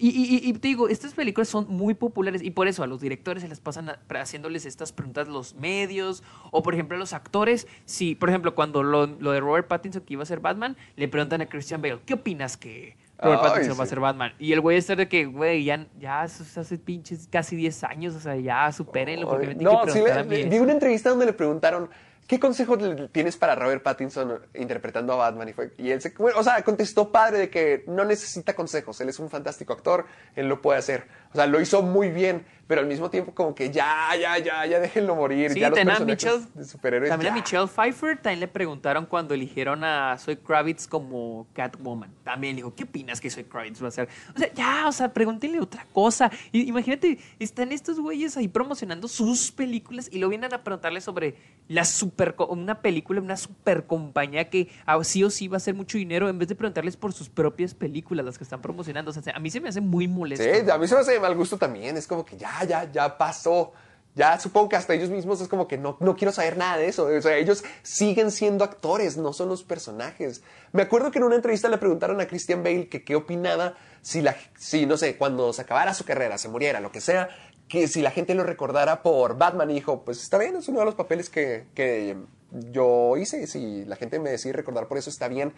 y, 0.00 0.08
y- 0.08 0.48
y 0.48 0.52
te 0.54 0.68
digo, 0.68 0.88
estas 0.88 1.14
películas 1.14 1.48
son 1.48 1.66
muy 1.68 1.94
populares 1.94 2.42
y 2.42 2.50
por 2.50 2.68
eso 2.68 2.82
a 2.82 2.86
los 2.86 3.00
directores 3.00 3.42
se 3.42 3.48
les 3.48 3.60
pasan 3.60 3.88
a- 3.90 3.98
haciéndoles 4.20 4.64
estas 4.66 4.92
preguntas 4.92 5.28
los 5.28 5.54
medios 5.54 6.22
o 6.50 6.62
por 6.62 6.74
ejemplo 6.74 6.96
a 6.96 6.98
los 7.00 7.12
actores. 7.12 7.66
Si, 7.84 8.14
por 8.14 8.28
ejemplo, 8.28 8.54
cuando 8.54 8.82
lo, 8.82 9.06
lo 9.06 9.32
de 9.32 9.40
Robert 9.40 9.66
Pattinson 9.68 10.02
que 10.02 10.14
iba 10.14 10.22
a 10.22 10.26
ser 10.26 10.40
Batman, 10.40 10.76
le 10.96 11.08
preguntan 11.08 11.40
a 11.40 11.46
Christian 11.46 11.82
Bale, 11.82 11.98
¿qué 12.06 12.14
opinas 12.14 12.56
que 12.56 12.96
Robert 13.20 13.40
Ay, 13.42 13.48
Pattinson 13.50 13.78
va 13.80 13.84
a 13.84 13.86
ser 13.86 14.00
Batman? 14.00 14.32
Y 14.38 14.52
el 14.52 14.60
güey 14.60 14.76
está 14.78 14.94
de 14.96 15.08
que, 15.08 15.26
güey, 15.26 15.64
ya, 15.64 15.86
ya 15.98 16.22
hace 16.22 16.78
pinches 16.78 17.28
casi 17.30 17.56
10 17.56 17.82
años, 17.84 18.14
o 18.14 18.20
sea, 18.20 18.36
ya 18.36 18.70
supérenlo 18.72 19.28
porque 19.28 19.48
me 19.48 19.54
tienen 19.56 19.74
no, 19.74 19.84
que 19.84 19.90
sí, 19.92 19.98
le- 20.00 20.22
vi 20.46 20.54
eso". 20.54 20.62
una 20.62 20.72
entrevista 20.72 21.10
donde 21.10 21.26
le 21.26 21.32
preguntaron, 21.32 21.88
¿qué 22.28 22.38
consejo 22.38 22.78
tienes 23.10 23.36
para 23.36 23.56
Robert 23.56 23.82
Pattinson 23.82 24.40
interpretando 24.54 25.14
a 25.14 25.16
Batman? 25.16 25.48
Y, 25.48 25.52
fue, 25.54 25.72
y 25.78 25.90
él 25.90 26.00
se, 26.00 26.14
o 26.18 26.42
sea, 26.44 26.62
contestó 26.62 27.10
padre 27.10 27.38
de 27.38 27.50
que 27.50 27.84
no 27.88 28.04
necesita 28.04 28.54
consejos, 28.54 29.00
él 29.00 29.08
es 29.08 29.18
un 29.18 29.30
fantástico 29.30 29.72
actor, 29.72 30.04
él 30.36 30.46
lo 30.46 30.60
puede 30.60 30.78
hacer. 30.78 31.08
O 31.32 31.36
sea, 31.36 31.46
lo 31.46 31.60
hizo 31.60 31.82
muy 31.82 32.10
bien, 32.10 32.46
pero 32.68 32.82
al 32.82 32.86
mismo 32.86 33.08
tiempo 33.08 33.34
como 33.34 33.54
que 33.54 33.70
ya, 33.70 34.10
ya, 34.20 34.38
ya, 34.38 34.66
ya 34.66 34.78
déjenlo 34.78 35.16
morir. 35.16 35.50
Sí, 35.50 35.58
ya 35.58 35.70
los 35.70 35.78
personajes 35.78 36.06
Michelle, 36.06 36.44
de 36.54 36.64
superhéroes 36.64 37.10
también 37.10 37.32
a. 37.32 37.36
Michelle 37.36 37.66
Pfeiffer 37.66 38.18
también 38.18 38.40
le 38.40 38.48
preguntaron 38.48 39.06
cuando 39.06 39.32
eligieron 39.32 39.82
a 39.82 40.16
Zoe 40.18 40.38
Kravitz 40.38 40.86
como 40.86 41.46
Catwoman. 41.54 42.12
También 42.22 42.56
dijo, 42.56 42.74
¿qué 42.74 42.84
opinas 42.84 43.22
que 43.22 43.30
Zoe 43.30 43.44
Kravitz 43.44 43.82
va 43.82 43.88
a 43.88 43.90
ser? 43.90 44.08
O 44.36 44.38
sea, 44.38 44.52
ya, 44.52 44.86
o 44.86 44.92
sea, 44.92 45.12
pregúntenle 45.14 45.60
otra 45.60 45.86
cosa. 45.92 46.30
Y, 46.52 46.68
imagínate, 46.68 47.18
están 47.38 47.72
estos 47.72 47.98
güeyes 47.98 48.36
ahí 48.36 48.48
promocionando 48.48 49.08
sus 49.08 49.50
películas 49.50 50.10
y 50.12 50.18
lo 50.18 50.28
vienen 50.28 50.52
a 50.52 50.62
preguntarle 50.62 51.00
sobre 51.00 51.36
la 51.68 51.86
super, 51.86 52.34
una 52.50 52.82
película, 52.82 53.22
una 53.22 53.38
super 53.38 53.86
compañía 53.86 54.50
que 54.50 54.68
sí 55.04 55.24
o 55.24 55.30
sí 55.30 55.48
va 55.48 55.56
a 55.56 55.58
hacer 55.58 55.74
mucho 55.74 55.96
dinero 55.96 56.28
en 56.28 56.38
vez 56.38 56.48
de 56.48 56.54
preguntarles 56.54 56.98
por 56.98 57.14
sus 57.14 57.30
propias 57.30 57.72
películas, 57.72 58.26
las 58.26 58.36
que 58.36 58.44
están 58.44 58.60
promocionando. 58.60 59.10
O 59.10 59.14
sea, 59.14 59.22
a 59.34 59.38
mí 59.38 59.50
se 59.50 59.58
me 59.58 59.70
hace 59.70 59.80
muy 59.80 60.06
molesto. 60.06 60.44
Sí, 60.44 60.70
a 60.70 60.76
mí 60.76 60.86
se 60.86 60.94
me 60.94 61.00
hace 61.00 61.12
de 61.12 61.20
mal 61.20 61.34
gusto 61.34 61.56
también. 61.56 61.96
Es 61.96 62.06
como 62.06 62.26
que 62.26 62.36
ya, 62.36 62.57
ya, 62.64 62.90
ya 62.90 63.18
pasó. 63.18 63.72
Ya 64.14 64.40
supongo 64.40 64.70
que 64.70 64.76
hasta 64.76 64.94
ellos 64.94 65.10
mismos 65.10 65.40
es 65.40 65.46
como 65.46 65.68
que 65.68 65.78
no, 65.78 65.96
no 66.00 66.16
quiero 66.16 66.32
saber 66.32 66.56
nada 66.56 66.76
de 66.76 66.88
eso. 66.88 67.04
O 67.04 67.22
sea, 67.22 67.36
ellos 67.36 67.62
siguen 67.82 68.32
siendo 68.32 68.64
actores, 68.64 69.16
no 69.16 69.32
son 69.32 69.48
los 69.48 69.62
personajes. 69.62 70.42
Me 70.72 70.82
acuerdo 70.82 71.12
que 71.12 71.18
en 71.18 71.24
una 71.24 71.36
entrevista 71.36 71.68
le 71.68 71.78
preguntaron 71.78 72.20
a 72.20 72.26
Christian 72.26 72.64
Bale 72.64 72.88
que 72.88 73.04
qué 73.04 73.14
opinaba 73.14 73.74
si, 74.02 74.20
la, 74.20 74.34
si, 74.56 74.86
no 74.86 74.96
sé, 74.96 75.16
cuando 75.16 75.52
se 75.52 75.62
acabara 75.62 75.94
su 75.94 76.04
carrera, 76.04 76.36
se 76.36 76.48
muriera, 76.48 76.80
lo 76.80 76.90
que 76.90 77.00
sea, 77.00 77.28
que 77.68 77.86
si 77.86 78.02
la 78.02 78.10
gente 78.10 78.34
lo 78.34 78.42
recordara 78.42 79.02
por 79.02 79.38
Batman. 79.38 79.70
Y 79.70 79.74
dijo, 79.74 80.04
pues 80.04 80.20
está 80.20 80.36
bien, 80.36 80.56
es 80.56 80.68
uno 80.68 80.80
de 80.80 80.86
los 80.86 80.96
papeles 80.96 81.30
que, 81.30 81.66
que 81.74 82.16
yo 82.50 83.16
hice. 83.16 83.46
Si 83.46 83.84
la 83.84 83.94
gente 83.94 84.18
me 84.18 84.30
decide 84.30 84.54
recordar 84.54 84.88
por 84.88 84.98
eso, 84.98 85.10
está 85.10 85.28
bien. 85.28 85.52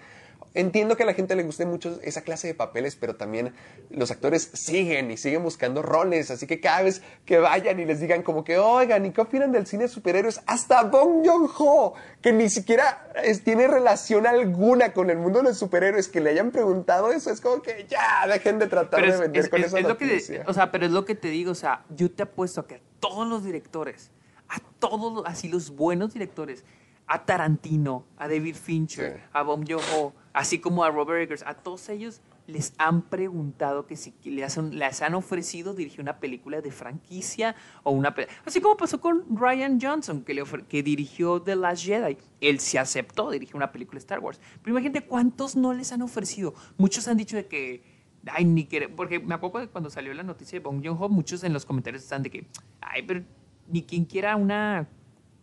Entiendo 0.54 0.96
que 0.96 1.04
a 1.04 1.06
la 1.06 1.14
gente 1.14 1.36
le 1.36 1.44
guste 1.44 1.64
mucho 1.64 2.00
esa 2.02 2.22
clase 2.22 2.48
de 2.48 2.54
papeles, 2.54 2.96
pero 2.96 3.14
también 3.14 3.54
los 3.88 4.10
actores 4.10 4.50
siguen 4.52 5.10
y 5.12 5.16
siguen 5.16 5.42
buscando 5.44 5.80
roles. 5.80 6.30
Así 6.32 6.46
que 6.48 6.60
cada 6.60 6.82
vez 6.82 7.02
que 7.24 7.38
vayan 7.38 7.78
y 7.78 7.84
les 7.84 8.00
digan 8.00 8.22
como 8.22 8.42
que, 8.42 8.58
oigan, 8.58 9.06
¿y 9.06 9.12
qué 9.12 9.20
opinan 9.20 9.52
del 9.52 9.66
cine 9.66 9.84
de 9.84 9.88
superhéroes? 9.88 10.40
Hasta 10.46 10.82
Bong 10.82 11.24
Joon-ho, 11.24 11.94
que 12.20 12.32
ni 12.32 12.48
siquiera 12.50 13.12
es- 13.22 13.44
tiene 13.44 13.68
relación 13.68 14.26
alguna 14.26 14.92
con 14.92 15.08
el 15.10 15.18
mundo 15.18 15.38
de 15.38 15.44
los 15.50 15.58
superhéroes, 15.58 16.08
que 16.08 16.20
le 16.20 16.30
hayan 16.30 16.50
preguntado 16.50 17.12
eso, 17.12 17.30
es 17.30 17.40
como 17.40 17.62
que 17.62 17.86
ya, 17.88 18.26
dejen 18.26 18.58
de 18.58 18.66
tratar 18.66 19.00
Pero 19.00 19.12
de 19.14 19.20
vender 19.20 19.44
es- 19.44 19.48
con 19.50 19.60
es- 19.60 19.66
esa 19.66 19.78
es 19.78 19.86
lo 19.86 19.96
que, 19.96 20.06
noticia. 20.06 20.44
o 20.48 20.52
sea, 20.52 20.72
pero 20.72 20.86
es 20.86 20.92
lo 20.92 21.04
que 21.04 21.14
te 21.14 21.28
digo, 21.28 21.52
o 21.52 21.54
sea, 21.54 21.84
yo 21.96 22.10
te 22.10 22.24
apuesto 22.24 22.62
a 22.62 22.66
que 22.66 22.74
a 22.74 22.80
todos 22.98 23.26
los 23.28 23.44
directores, 23.44 24.10
a 24.48 24.58
todos, 24.80 25.12
los- 25.12 25.26
así 25.26 25.48
los 25.48 25.70
buenos 25.76 26.12
directores, 26.12 26.64
a 27.06 27.24
Tarantino, 27.24 28.04
a 28.18 28.26
David 28.28 28.56
Fincher, 28.56 29.14
Sí. 29.16 29.22
a 29.32 29.42
Bong 29.42 29.64
Joon-ho, 29.68 30.12
así 30.32 30.58
como 30.58 30.84
a 30.84 30.90
Robert 30.90 31.22
Eggers, 31.22 31.44
a 31.46 31.54
todos 31.54 31.88
ellos 31.88 32.20
les 32.46 32.74
han 32.78 33.02
preguntado 33.02 33.86
que 33.86 33.96
si 33.96 34.12
que 34.12 34.30
les 34.30 34.56
han, 34.56 35.14
ofrecido 35.14 35.74
dirigir 35.74 36.00
una 36.00 36.18
película 36.18 36.60
de 36.60 36.70
franquicia 36.70 37.54
o 37.82 37.92
una 37.92 38.14
así 38.44 38.60
como 38.60 38.76
pasó 38.76 39.00
con 39.00 39.24
Ryan 39.36 39.78
Johnson 39.80 40.22
que 40.24 40.34
le 40.34 40.42
que 40.68 40.82
dirigió 40.82 41.40
The 41.40 41.56
Last 41.56 41.84
Jedi. 41.84 42.16
Él 42.40 42.60
se 42.60 42.78
aceptó 42.78 43.30
dirigir 43.30 43.56
una 43.56 43.70
película 43.70 43.96
de 43.96 44.00
Star 44.00 44.18
Wars. 44.18 44.40
Pero 44.62 44.76
imagínate 44.76 45.06
cuántos 45.06 45.56
no 45.56 45.72
les 45.72 45.92
han 45.92 46.02
ofrecido. 46.02 46.54
Muchos 46.76 47.06
han 47.08 47.16
dicho 47.16 47.36
de 47.36 47.46
que 47.46 47.82
ay 48.26 48.44
ni 48.44 48.66
quiere 48.66 48.88
porque 48.88 49.18
me 49.18 49.34
acuerdo 49.34 49.60
de 49.60 49.68
cuando 49.68 49.90
salió 49.90 50.12
la 50.12 50.22
noticia 50.22 50.58
de 50.58 50.62
Bong 50.62 50.84
Joon-ho 50.84 51.08
muchos 51.08 51.42
en 51.44 51.52
los 51.52 51.64
comentarios 51.64 52.02
están 52.02 52.22
de 52.22 52.30
que 52.30 52.46
ay 52.80 53.02
pero 53.06 53.24
ni 53.66 53.82
quien 53.82 54.04
quiera 54.04 54.36
una 54.36 54.88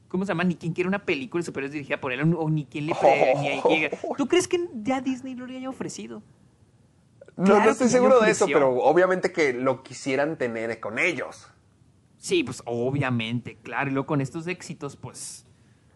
¿Cómo 0.07 0.25
se 0.25 0.29
llama? 0.29 0.43
Ni 0.45 0.55
quien 0.55 0.73
quiera 0.73 0.87
una 0.87 1.03
película 1.05 1.41
de 1.41 1.45
superhéroes 1.45 1.73
dirigida 1.73 1.99
por 1.99 2.11
él, 2.13 2.33
o 2.37 2.49
ni 2.49 2.65
quien 2.65 2.87
le... 2.87 2.95
pre- 2.95 3.35
ni- 3.35 3.89
¿Tú 4.17 4.27
crees 4.27 4.47
que 4.47 4.67
ya 4.75 5.01
Disney 5.01 5.35
lo 5.35 5.45
haya 5.45 5.69
ofrecido? 5.69 6.21
no, 7.35 7.43
claro 7.45 7.65
no 7.65 7.71
estoy 7.71 7.89
seguro 7.89 8.19
de 8.21 8.31
eso, 8.31 8.45
pero 8.47 8.69
obviamente 8.83 9.31
que 9.31 9.53
lo 9.53 9.83
quisieran 9.83 10.37
tener 10.37 10.79
con 10.79 10.97
ellos. 10.97 11.47
Sí, 12.17 12.43
pues 12.43 12.63
obviamente, 12.65 13.57
claro. 13.61 13.89
Y 13.89 13.93
luego 13.93 14.07
con 14.07 14.21
estos 14.21 14.47
éxitos, 14.47 14.95
pues, 14.95 15.45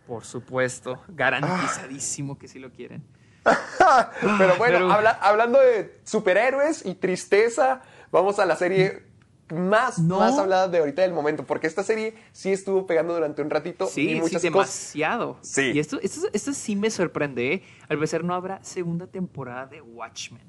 por 0.05 0.23
supuesto, 0.23 1.01
garantizadísimo 1.07 2.37
que 2.37 2.47
sí 2.47 2.59
lo 2.59 2.71
quieren. 2.71 3.03
Pero 4.21 4.55
bueno, 4.57 4.77
Pero- 4.77 4.91
habla- 4.91 5.17
hablando 5.21 5.59
de 5.59 5.99
superhéroes 6.03 6.85
y 6.85 6.93
tristeza, 6.95 7.81
vamos 8.11 8.37
a 8.37 8.45
la 8.45 8.55
serie 8.55 9.03
más, 9.51 9.99
No. 9.99 10.19
más 10.19 10.37
hablada 10.37 10.67
de 10.67 10.77
ahorita 10.79 11.01
del 11.01 11.13
momento, 11.13 11.45
porque 11.45 11.67
esta 11.67 11.83
serie 11.83 12.15
sí 12.31 12.51
estuvo 12.51 12.85
pegando 12.85 13.13
durante 13.13 13.41
un 13.41 13.49
ratito 13.49 13.87
Sí, 13.87 14.01
y 14.01 14.13
sí, 14.13 14.15
muchas 14.15 14.31
cosas. 14.33 14.43
demasiado. 14.43 15.37
Sí. 15.41 15.71
Y 15.73 15.79
esto, 15.79 15.99
esto, 16.01 16.27
esto 16.33 16.53
sí 16.53 16.75
me 16.75 16.89
sorprende. 16.89 17.53
¿eh? 17.53 17.63
Al 17.89 17.97
parecer 17.97 18.23
no 18.23 18.33
habrá 18.33 18.63
segunda 18.63 19.07
temporada 19.07 19.65
de 19.67 19.81
Watchmen. 19.81 20.41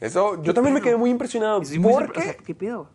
Eso, 0.00 0.42
yo 0.42 0.52
también 0.52 0.74
me 0.74 0.82
quedé 0.82 0.96
muy 0.96 1.10
impresionado 1.10 1.60
muy 1.78 1.92
porque 1.92 2.18
o 2.18 2.22
sea, 2.22 2.36
¿Qué 2.36 2.54
pedo? 2.54 2.90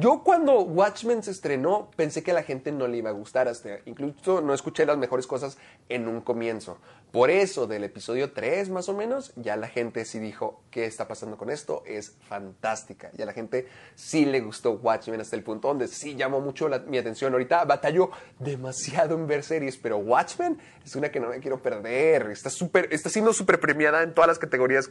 Yo 0.00 0.22
cuando 0.24 0.60
Watchmen 0.62 1.22
se 1.22 1.30
estrenó 1.30 1.90
pensé 1.96 2.22
que 2.22 2.30
a 2.32 2.34
la 2.34 2.42
gente 2.42 2.72
no 2.72 2.88
le 2.88 2.96
iba 2.96 3.10
a 3.10 3.12
gustar, 3.12 3.46
hasta 3.48 3.78
incluso 3.84 4.40
no 4.40 4.54
escuché 4.54 4.86
las 4.86 4.98
mejores 4.98 5.26
cosas 5.26 5.58
en 5.88 6.08
un 6.08 6.20
comienzo. 6.20 6.78
Por 7.12 7.28
eso 7.30 7.66
del 7.66 7.82
episodio 7.82 8.32
3 8.32 8.70
más 8.70 8.88
o 8.88 8.94
menos, 8.94 9.32
ya 9.34 9.56
la 9.56 9.66
gente 9.66 10.04
sí 10.04 10.20
dijo, 10.20 10.62
¿qué 10.70 10.84
está 10.86 11.08
pasando 11.08 11.36
con 11.36 11.50
esto? 11.50 11.82
Es 11.84 12.16
fantástica. 12.28 13.10
Y 13.18 13.22
a 13.22 13.26
la 13.26 13.32
gente 13.32 13.66
sí 13.96 14.24
le 14.24 14.40
gustó 14.40 14.72
Watchmen 14.74 15.20
hasta 15.20 15.34
el 15.34 15.42
punto 15.42 15.66
donde 15.68 15.88
sí 15.88 16.14
llamó 16.14 16.40
mucho 16.40 16.68
la- 16.68 16.78
mi 16.78 16.98
atención. 16.98 17.32
Ahorita 17.32 17.64
batallo 17.64 18.10
demasiado 18.38 19.16
en 19.16 19.26
ver 19.26 19.42
series, 19.42 19.76
pero 19.76 19.98
Watchmen 19.98 20.58
es 20.84 20.94
una 20.94 21.10
que 21.10 21.18
no 21.18 21.30
me 21.30 21.40
quiero 21.40 21.60
perder. 21.60 22.30
Está 22.30 22.48
súper, 22.48 22.88
está 22.92 23.08
siendo 23.10 23.32
súper 23.32 23.58
premiada 23.58 24.02
en 24.04 24.14
todas 24.14 24.28
las 24.28 24.38
categorías. 24.38 24.88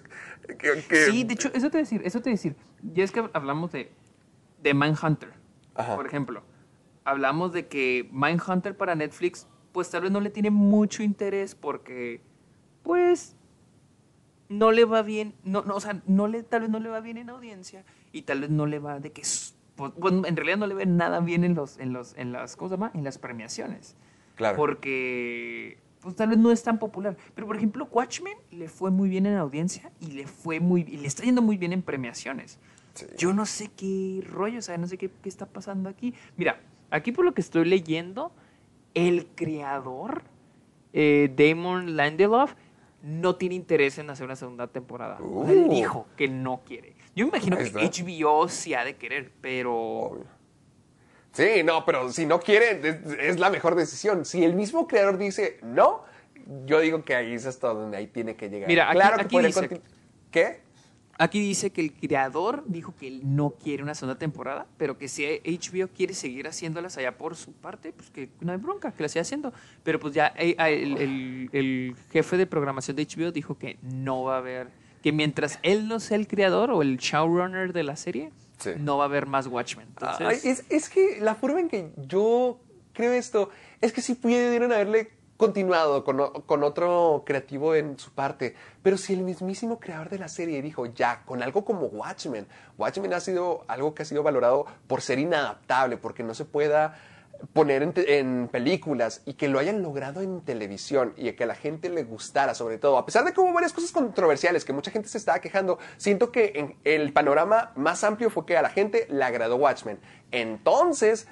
que- 0.57 1.05
Sí, 1.09 1.23
de 1.23 1.33
hecho, 1.35 1.49
eso 1.53 1.69
te 1.69 1.77
decir, 1.77 2.01
eso 2.03 2.21
te 2.21 2.29
decir. 2.31 2.55
Ya 2.83 3.03
es 3.05 3.11
que 3.11 3.29
hablamos 3.31 3.71
de, 3.71 3.89
de 4.61 4.73
Mindhunter, 4.73 5.33
Ajá. 5.75 5.95
por 5.95 6.05
ejemplo. 6.05 6.43
Hablamos 7.05 7.53
de 7.53 7.67
que 7.67 8.09
Mindhunter 8.11 8.75
para 8.77 8.95
Netflix, 8.95 9.47
pues 9.71 9.89
tal 9.89 10.01
vez 10.03 10.11
no 10.11 10.19
le 10.19 10.29
tiene 10.29 10.49
mucho 10.51 11.03
interés 11.03 11.55
porque, 11.55 12.21
pues, 12.83 13.35
no 14.49 14.71
le 14.71 14.85
va 14.85 15.01
bien, 15.03 15.35
no, 15.43 15.61
no, 15.63 15.75
o 15.75 15.79
sea, 15.79 16.01
no 16.07 16.27
le, 16.27 16.43
tal 16.43 16.61
vez 16.61 16.69
no 16.69 16.79
le 16.79 16.89
va 16.89 16.99
bien 17.01 17.17
en 17.17 17.29
audiencia 17.29 17.85
y 18.11 18.23
tal 18.23 18.41
vez 18.41 18.49
no 18.49 18.65
le 18.65 18.79
va 18.79 18.99
de 18.99 19.11
que, 19.11 19.21
s- 19.21 19.53
pues, 19.75 19.93
bueno, 19.95 20.23
en 20.25 20.35
realidad 20.35 20.57
no 20.57 20.67
le 20.67 20.73
ve 20.75 20.85
nada 20.85 21.19
bien 21.19 21.43
en 21.43 21.53
los, 21.55 21.77
en 21.77 21.93
los, 21.93 22.15
en 22.17 22.31
las, 22.31 22.55
¿cómo 22.55 22.69
se 22.69 22.75
llama? 22.75 22.91
En 22.95 23.03
las 23.03 23.17
premiaciones. 23.19 23.95
Claro. 24.35 24.57
Porque, 24.57 25.79
pues 26.01 26.15
tal 26.15 26.29
vez 26.29 26.37
no 26.37 26.51
es 26.51 26.63
tan 26.63 26.79
popular. 26.79 27.15
Pero, 27.35 27.45
por 27.47 27.55
ejemplo, 27.57 27.87
Watchmen 27.91 28.37
le 28.51 28.67
fue 28.69 28.89
muy 28.91 29.07
bien 29.09 29.25
en 29.25 29.35
audiencia 29.37 29.91
y 29.99 30.07
le 30.11 30.25
fue 30.27 30.59
muy, 30.59 30.81
y 30.81 30.97
le 30.97 31.07
está 31.07 31.23
yendo 31.23 31.41
muy 31.41 31.57
bien 31.57 31.71
en 31.73 31.81
premiaciones. 31.81 32.57
Sí. 33.07 33.15
Yo 33.17 33.33
no 33.33 33.45
sé 33.45 33.69
qué 33.75 34.23
rollo, 34.27 34.59
o 34.59 34.61
sea, 34.61 34.77
no 34.77 34.87
sé 34.87 34.97
qué, 34.97 35.09
qué 35.21 35.29
está 35.29 35.45
pasando 35.45 35.89
aquí. 35.89 36.13
Mira, 36.37 36.59
aquí 36.91 37.11
por 37.11 37.25
lo 37.25 37.33
que 37.33 37.41
estoy 37.41 37.65
leyendo, 37.65 38.31
el 38.93 39.27
creador, 39.35 40.23
eh, 40.93 41.31
Damon 41.35 41.95
Lindelof, 41.95 42.53
no 43.01 43.35
tiene 43.35 43.55
interés 43.55 43.97
en 43.97 44.09
hacer 44.09 44.25
una 44.25 44.35
segunda 44.35 44.67
temporada. 44.67 45.17
O 45.21 45.45
sea, 45.45 45.53
Él 45.53 45.65
Uh. 45.67 45.69
dijo 45.69 46.07
que 46.17 46.27
no 46.27 46.61
quiere. 46.65 46.95
Yo 47.15 47.25
me 47.25 47.29
imagino 47.37 47.57
que. 47.57 47.63
HBO 47.71 48.49
sí 48.49 48.73
ha 48.73 48.83
de 48.83 48.95
querer, 48.97 49.31
pero... 49.41 49.73
Obvio. 49.77 50.25
Sí, 51.31 51.63
no, 51.63 51.85
pero 51.85 52.11
si 52.11 52.25
no 52.25 52.39
quiere, 52.39 52.81
es, 52.87 52.97
es 53.19 53.39
la 53.39 53.49
mejor 53.49 53.75
decisión. 53.75 54.25
Si 54.25 54.43
el 54.43 54.55
mismo 54.55 54.87
creador 54.87 55.17
dice 55.17 55.59
no, 55.61 56.03
yo 56.65 56.79
digo 56.79 57.03
que 57.05 57.15
ahí 57.15 57.33
es 57.35 57.45
hasta 57.45 57.67
donde 57.73 57.97
ahí 57.97 58.07
tiene 58.07 58.35
que 58.35 58.49
llegar. 58.49 58.67
Mira, 58.67 58.89
aquí- 58.89 58.97
claro 58.97 59.15
que 59.17 59.21
aquí 59.21 59.35
puede 59.35 59.47
dice- 59.47 59.81
¿Qué? 60.31 60.61
Aquí 61.21 61.39
dice 61.41 61.71
que 61.71 61.81
el 61.81 61.91
creador 61.93 62.63
dijo 62.65 62.95
que 62.97 63.07
él 63.07 63.21
no 63.25 63.51
quiere 63.51 63.83
una 63.83 63.93
segunda 63.93 64.17
temporada, 64.17 64.65
pero 64.77 64.97
que 64.97 65.09
si 65.09 65.25
HBO 65.25 65.89
quiere 65.89 66.13
seguir 66.13 66.47
haciéndolas 66.47 66.97
allá 66.97 67.17
por 67.17 67.35
su 67.35 67.51
parte, 67.51 67.91
pues 67.91 68.09
que 68.09 68.29
no 68.39 68.53
hay 68.53 68.57
bronca, 68.57 68.93
que 68.93 69.03
la 69.03 69.09
siga 69.09 69.23
haciendo. 69.23 69.51
Pero 69.83 69.99
pues 69.99 70.13
ya 70.13 70.33
eh, 70.37 70.55
el, 70.57 70.97
el- 70.97 71.49
el 71.51 71.95
jefe 72.11 72.37
de 72.37 72.47
programación 72.47 72.95
de 72.95 73.05
HBO 73.05 73.31
dijo 73.33 73.57
que 73.57 73.77
no 73.81 74.23
va 74.23 74.35
a 74.35 74.37
haber, 74.37 74.69
que 75.03 75.11
mientras 75.11 75.59
él 75.61 75.89
no 75.89 75.99
sea 75.99 76.15
el 76.17 76.25
creador 76.27 76.71
o 76.71 76.81
el 76.81 76.97
showrunner 76.97 77.73
de 77.73 77.83
la 77.83 77.95
serie, 77.97 78.31
Sí. 78.57 78.71
no 78.77 78.97
va 78.97 79.03
a 79.03 79.07
haber 79.07 79.25
más 79.25 79.47
Watchmen. 79.47 79.87
Entonces, 79.87 80.27
Ay, 80.27 80.51
es, 80.51 80.65
es 80.69 80.89
que 80.89 81.19
la 81.21 81.35
forma 81.35 81.59
en 81.61 81.69
que 81.69 81.91
yo 82.07 82.59
creo 82.93 83.13
esto 83.13 83.49
es 83.79 83.93
que 83.93 84.01
si 84.01 84.15
pudieron 84.15 84.71
haberle 84.73 85.11
continuado 85.39 86.03
con, 86.03 86.17
con 86.45 86.63
otro 86.63 87.23
creativo 87.25 87.73
en 87.73 87.97
su 87.97 88.11
parte. 88.11 88.55
Pero 88.83 88.97
si 88.97 89.13
el 89.13 89.21
mismísimo 89.21 89.79
creador 89.79 90.09
de 90.09 90.19
la 90.19 90.27
serie 90.27 90.61
dijo, 90.61 90.85
ya, 90.87 91.23
con 91.23 91.41
algo 91.41 91.63
como 91.63 91.85
Watchmen, 91.85 92.45
Watchmen 92.77 93.13
ha 93.13 93.21
sido 93.21 93.63
algo 93.69 93.95
que 93.95 94.03
ha 94.03 94.05
sido 94.05 94.21
valorado 94.21 94.65
por 94.85 95.01
ser 95.01 95.17
inadaptable, 95.17 95.95
porque 95.95 96.23
no 96.23 96.33
se 96.33 96.43
pueda 96.43 96.99
poner 97.53 97.93
en 97.95 98.49
películas 98.51 99.21
y 99.25 99.35
que 99.35 99.47
lo 99.47 99.59
hayan 99.59 99.81
logrado 99.81 100.21
en 100.21 100.41
televisión 100.41 101.13
y 101.15 101.31
que 101.31 101.45
a 101.45 101.47
la 101.47 101.55
gente 101.55 101.89
le 101.89 102.03
gustara 102.03 102.53
sobre 102.53 102.77
todo, 102.77 102.97
a 102.97 103.05
pesar 103.05 103.23
de 103.23 103.31
que 103.31 103.39
hubo 103.39 103.53
varias 103.53 103.71
cosas 103.71 103.93
controversiales 103.93 104.65
que 104.65 104.73
mucha 104.73 104.91
gente 104.91 105.07
se 105.07 105.17
estaba 105.17 105.39
quejando, 105.39 105.79
siento 105.95 106.33
que 106.33 106.51
en 106.55 106.75
el 106.83 107.13
panorama 107.13 107.71
más 107.77 108.03
amplio 108.03 108.29
fue 108.29 108.45
que 108.45 108.57
a 108.57 108.61
la 108.61 108.69
gente 108.69 109.07
le 109.09 109.23
agradó 109.23 109.55
Watchmen. 109.55 109.99
Entonces, 110.31 111.27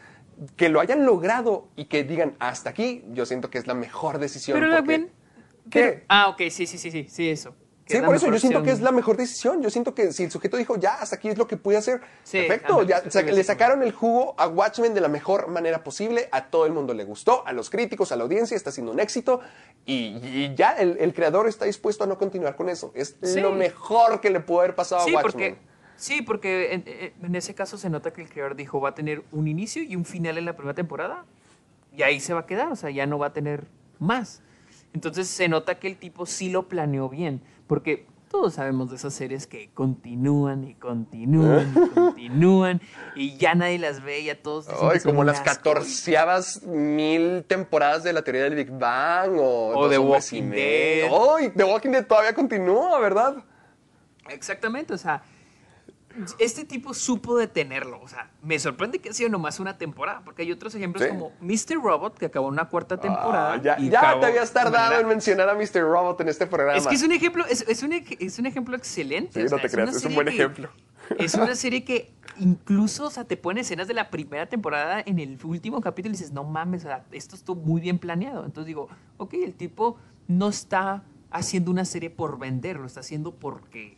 que 0.56 0.70
lo 0.70 0.80
hayan 0.80 1.06
logrado 1.06 1.68
y 1.76 1.86
que 1.86 2.04
digan 2.04 2.36
hasta 2.40 2.70
aquí, 2.70 3.04
yo 3.12 3.26
siento 3.26 3.50
que 3.50 3.58
es 3.58 3.68
la 3.68 3.74
mejor 3.74 4.20
decisión. 4.20 4.60
Pero 4.60 4.72
también... 4.74 5.12
¿Qué? 5.70 6.06
ah, 6.08 6.30
ok, 6.30 6.44
sí, 6.50 6.66
sí, 6.66 6.78
sí, 6.78 6.92
sí, 6.92 7.08
sí, 7.10 7.30
eso. 7.30 7.54
Sí, 7.88 7.96
es 7.98 8.04
por 8.04 8.16
eso 8.16 8.28
yo 8.30 8.38
siento 8.38 8.64
que 8.64 8.72
es 8.72 8.82
la 8.82 8.92
mejor 8.92 9.16
decisión. 9.16 9.62
Yo 9.62 9.70
siento 9.70 9.96
que 9.96 10.12
si 10.12 10.26
el 10.26 10.32
sujeto 10.32 10.58
dijo, 10.58 10.76
ya, 10.78 10.96
hasta 10.96 11.16
aquí 11.16 11.30
es 11.30 11.38
lo 11.38 11.48
que 11.48 11.56
pude 11.56 11.78
hacer, 11.78 12.02
Sí, 12.24 12.40
perfecto. 12.40 12.84
Ya, 12.84 13.02
le 13.22 13.44
sacaron 13.46 13.82
el 13.82 13.94
jugo 13.94 14.36
a 14.38 14.48
Watchmen 14.48 14.94
de 14.94 15.00
la 15.00 15.08
mejor 15.08 15.48
manera 15.48 15.84
posible. 15.86 16.28
A 16.34 16.48
todo 16.50 16.66
el 16.66 16.74
mundo 16.74 16.94
le 16.94 17.06
gustó, 17.06 17.48
a 17.48 17.54
los 17.54 17.70
críticos, 17.70 18.12
a 18.12 18.18
la 18.18 18.24
audiencia, 18.24 18.58
está 18.58 18.72
siendo 18.72 18.92
un 18.92 19.00
éxito. 19.00 19.40
Y, 19.86 20.18
y 20.22 20.54
ya 20.56 20.72
el, 20.74 20.98
el 21.00 21.14
creador 21.14 21.48
está 21.48 21.64
dispuesto 21.64 22.04
a 22.04 22.08
no 22.08 22.18
continuar 22.18 22.58
con 22.58 22.68
eso. 22.68 22.92
Es 22.94 23.16
Sí. 23.24 23.40
lo 23.40 23.52
mejor 23.54 24.20
que 24.20 24.32
le 24.32 24.42
pudo 24.42 24.60
haber 24.60 24.76
pasado 24.76 25.06
Sí, 25.06 25.12
a 25.16 25.20
Watchmen. 25.22 25.56
porque, 25.56 25.68
sí, 25.98 26.22
porque 26.22 27.14
en, 27.22 27.36
ese 27.36 27.54
caso 27.54 27.78
se 27.78 27.90
nota 27.90 28.14
que 28.14 28.22
el 28.22 28.30
creador 28.30 28.56
dijo 28.56 28.80
va 28.80 28.90
a 28.90 28.96
tener 28.96 29.24
un 29.32 29.48
inicio 29.48 29.84
y 29.84 29.96
un 29.96 30.06
final 30.06 30.38
en 30.38 30.46
la 30.46 30.56
primera 30.56 30.74
temporada 30.74 31.26
y 31.96 32.04
ahí 32.04 32.20
se 32.20 32.34
va 32.34 32.42
a 32.42 32.46
quedar, 32.46 32.72
o 32.72 32.76
sea, 32.76 32.90
ya 32.90 33.06
no 33.06 33.18
va 33.18 33.28
a 33.28 33.34
tener 33.34 33.66
más. 34.00 34.42
Entonces 34.94 35.28
se 35.28 35.50
nota 35.50 35.80
que 35.80 35.88
el 35.88 35.98
tipo 35.98 36.26
sí 36.26 36.50
lo 36.50 36.68
planeó 36.68 37.10
bien, 37.10 37.42
porque 37.68 38.06
todos 38.30 38.56
sabemos 38.56 38.90
de 38.90 38.98
esas 38.98 39.14
series 39.14 39.48
que 39.48 39.70
continúan 39.74 40.64
y 40.66 40.74
continúan 40.76 41.74
y 41.76 41.90
continúan 41.94 42.82
y 43.16 43.38
ya 43.38 43.56
nadie 43.56 43.80
las 43.80 44.04
ve, 44.04 44.24
ya 44.24 44.42
todos 44.42 44.68
Ay, 44.70 45.00
como 45.00 45.24
las 45.24 45.42
catorceavas 45.42 46.64
mil 46.64 47.44
temporadas 47.46 48.04
de 48.04 48.14
la 48.14 48.22
teoría 48.22 48.44
del 48.44 48.56
Big 48.56 48.70
Bang 48.72 49.38
o, 49.40 49.78
O 49.78 49.90
The 49.90 49.98
Walking. 49.98 50.50
Dead. 50.50 51.10
Ay, 51.10 51.52
The 51.56 51.64
Walking 51.64 51.92
Dead 51.92 52.06
todavía 52.06 52.34
continúa, 52.34 53.00
¿verdad? 53.00 53.38
Exactamente, 54.30 54.94
o 54.94 54.98
sea, 54.98 55.24
este 56.40 56.66
tipo 56.66 56.94
supo 56.94 57.38
detenerlo. 57.38 58.00
O 58.02 58.08
sea, 58.08 58.30
me 58.42 58.58
sorprende 58.60 59.00
que 59.00 59.10
ha 59.10 59.14
sido 59.14 59.30
nomás 59.30 59.60
una 59.60 59.78
temporada, 59.78 60.22
porque 60.24 60.42
hay 60.44 60.52
otros 60.52 60.74
ejemplos 60.76 61.04
Sí. 61.04 61.10
como 61.10 61.32
Mr. 61.42 61.82
Robot, 61.82 62.18
que 62.18 62.26
acabó 62.28 62.48
una 62.48 62.66
cuarta 62.70 62.98
temporada. 63.00 63.54
Ah, 63.54 63.62
ya 63.62 63.80
y 63.80 63.90
ya 63.90 64.20
te 64.20 64.26
habías 64.26 64.52
tardado 64.52 65.00
en 65.00 65.08
mencionar 65.08 65.50
a 65.50 65.56
Mr. 65.56 65.82
Robot 65.82 66.22
en 66.22 66.30
este 66.30 66.48
programa. 66.48 66.78
Es 66.78 66.88
que 66.88 66.96
es 66.96 67.04
un 67.04 67.12
ejemplo, 67.12 67.46
es, 67.46 67.62
es 67.68 67.84
un, 67.84 67.94
es 67.94 68.40
un 68.40 68.46
ejemplo 68.46 68.76
excelente. 68.76 69.34
Sí, 69.34 69.40
o 69.40 69.44
no 69.44 69.50
sea, 69.50 69.62
te 69.62 69.70
creas, 69.70 69.90
una 69.90 69.98
es 69.98 70.06
un 70.06 70.16
buen 70.16 70.28
que- 70.28 70.34
ejemplo. 70.34 70.70
Es 71.18 71.36
una 71.36 71.56
serie 71.56 71.86
que 71.86 72.12
incluso, 72.38 73.06
o 73.06 73.10
sea, 73.10 73.24
te 73.24 73.38
ponen 73.38 73.62
escenas 73.62 73.88
de 73.88 73.94
la 73.94 74.10
primera 74.10 74.48
temporada 74.48 75.02
en 75.06 75.20
el 75.20 75.40
último 75.44 75.80
capítulo 75.80 76.14
y 76.14 76.18
dices, 76.18 76.34
no 76.34 76.44
mames, 76.44 76.84
o 76.84 76.88
sea, 76.88 77.06
esto 77.12 77.36
estuvo 77.36 77.62
muy 77.62 77.80
bien 77.80 77.98
planeado. 77.98 78.44
Entonces 78.46 78.68
digo, 78.68 78.90
ok, 79.18 79.34
el 79.36 79.54
tipo 79.56 79.98
no 80.28 80.50
está 80.50 81.04
haciendo 81.32 81.72
una 81.72 81.86
serie 81.86 82.10
por 82.10 82.38
vender, 82.38 82.78
lo 82.78 82.86
está 82.86 83.00
haciendo 83.00 83.34
porque 83.36 83.97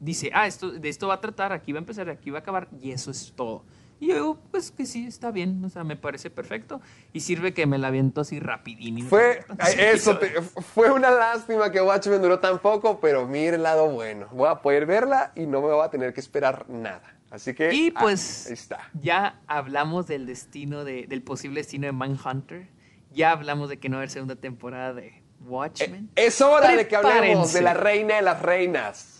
dice, 0.00 0.30
ah, 0.34 0.46
esto, 0.46 0.70
de 0.70 0.88
esto 0.88 1.08
va 1.08 1.14
a 1.14 1.20
tratar, 1.20 1.52
aquí 1.52 1.72
va 1.72 1.78
a 1.78 1.80
empezar, 1.80 2.08
aquí 2.08 2.30
va 2.30 2.38
a 2.38 2.42
acabar, 2.42 2.68
y 2.80 2.90
eso 2.92 3.10
es 3.10 3.32
todo. 3.36 3.64
Y 3.98 4.08
yo 4.08 4.14
digo, 4.14 4.38
pues 4.50 4.70
que 4.70 4.84
sí, 4.84 5.06
está 5.06 5.30
bien, 5.30 5.64
o 5.64 5.70
sea, 5.70 5.82
me 5.82 5.96
parece 5.96 6.28
perfecto. 6.28 6.82
Y 7.14 7.20
sirve 7.20 7.54
que 7.54 7.64
me 7.64 7.78
la 7.78 7.88
aviento 7.88 8.20
así 8.20 8.38
rapidín. 8.40 9.06
Fue, 9.06 9.38
eh, 9.38 9.90
eso, 9.94 10.18
te- 10.18 10.42
fue 10.42 10.90
una 10.90 11.10
lástima 11.10 11.72
que 11.72 11.80
Watchmen 11.80 12.20
duró 12.20 12.38
tan 12.38 12.58
poco, 12.58 13.00
pero 13.00 13.26
mire 13.26 13.56
el 13.56 13.62
lado 13.62 13.88
bueno. 13.88 14.28
Voy 14.32 14.48
a 14.50 14.56
poder 14.56 14.84
verla 14.84 15.32
y 15.34 15.46
no 15.46 15.62
me 15.62 15.68
voy 15.68 15.82
a 15.82 15.88
tener 15.88 16.12
que 16.12 16.20
esperar 16.20 16.68
nada. 16.68 17.14
Así 17.30 17.54
que, 17.54 17.72
Y 17.72 17.90
ah, 17.96 18.00
pues 18.02 18.46
ahí 18.48 18.52
está. 18.52 18.80
ya 19.00 19.40
hablamos 19.46 20.06
del 20.06 20.26
destino, 20.26 20.84
de, 20.84 21.06
del 21.06 21.22
posible 21.22 21.60
destino 21.60 21.86
de 21.86 21.92
Manhunter. 21.92 22.68
Ya 23.14 23.30
hablamos 23.32 23.70
de 23.70 23.78
que 23.78 23.88
no 23.88 23.94
va 23.96 24.00
a 24.00 24.02
haber 24.02 24.10
segunda 24.10 24.36
temporada 24.36 24.92
de 24.92 25.22
Watchmen. 25.40 26.10
Es 26.16 26.42
hora 26.42 26.76
de 26.76 26.86
que 26.86 26.96
hablemos 26.96 27.16
Prepárense. 27.22 27.58
de 27.58 27.64
la 27.64 27.72
reina 27.72 28.16
de 28.16 28.22
las 28.22 28.42
reinas. 28.42 29.15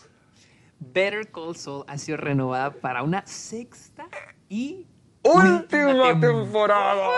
Better 0.79 1.31
Call 1.31 1.57
Saul 1.57 1.85
ha 1.89 1.99
sido 1.99 2.17
renovada 2.19 2.71
para 2.73 3.03
una 3.03 3.27
sexta 3.27 4.07
y 4.49 4.87
Última 5.23 6.13
tem- 6.13 6.21
temporada. 6.21 7.09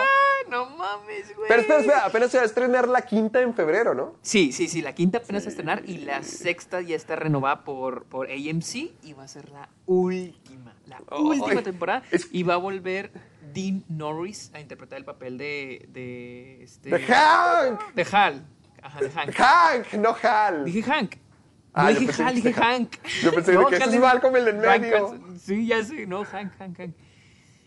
No 0.50 0.64
mames, 0.70 1.36
güey. 1.36 1.46
Pero 1.48 1.60
espera, 1.60 1.80
espera, 1.80 2.04
apenas 2.06 2.30
se 2.30 2.38
va 2.38 2.42
a 2.44 2.46
estrenar 2.46 2.88
la 2.88 3.02
quinta 3.02 3.42
en 3.42 3.52
febrero, 3.52 3.92
¿no? 3.94 4.14
Sí, 4.22 4.50
sí, 4.52 4.66
sí, 4.66 4.80
la 4.80 4.94
quinta 4.94 5.18
apenas 5.18 5.42
va 5.42 5.46
a 5.46 5.50
estrenar 5.50 5.82
y 5.84 5.98
la 5.98 6.22
sexta 6.22 6.80
ya 6.80 6.96
está 6.96 7.16
renovada 7.16 7.64
por, 7.64 8.04
por 8.06 8.30
AMC 8.30 8.74
y 9.02 9.12
va 9.12 9.24
a 9.24 9.28
ser 9.28 9.50
la 9.50 9.68
última, 9.84 10.74
la 10.86 11.02
última 11.18 11.60
temporada. 11.62 12.02
es- 12.10 12.28
Y 12.32 12.44
va 12.44 12.54
a 12.54 12.56
volver 12.56 13.12
Dean 13.52 13.84
Norris 13.88 14.50
a 14.54 14.60
interpretar 14.60 14.98
el 14.98 15.04
papel 15.04 15.36
de... 15.36 15.86
De, 15.92 16.62
este, 16.62 16.88
¡De 16.88 16.98
Hank! 17.00 17.94
De 17.94 18.06
Hal. 18.10 18.46
Ajá, 18.82 19.00
de 19.00 19.10
Hank. 19.10 19.34
¡Hank! 19.34 19.92
No 19.94 20.16
Hal. 20.22 20.64
Dije 20.64 20.82
Hank. 20.82 21.16
Ah, 21.78 21.84
no 21.84 21.90
yo 21.90 22.00
dije 22.00 22.06
pensé 22.06 22.22
Hal, 22.24 22.34
que 22.34 22.40
dije 22.40 22.60
Hank. 22.60 22.96
Yo 23.22 23.32
pensé 23.32 23.52
de 23.52 23.66
que 23.66 23.76
Hal 23.76 23.94
es 23.94 24.00
Malcolm, 24.00 24.36
el 24.36 24.44
del 24.44 24.60
Hank 24.60 24.80
medio. 24.80 25.18
Sí, 25.40 25.66
ya 25.66 25.84
sé, 25.84 26.06
no, 26.06 26.24
Hank, 26.24 26.52
Hank, 26.58 26.78
Hank. 26.78 26.94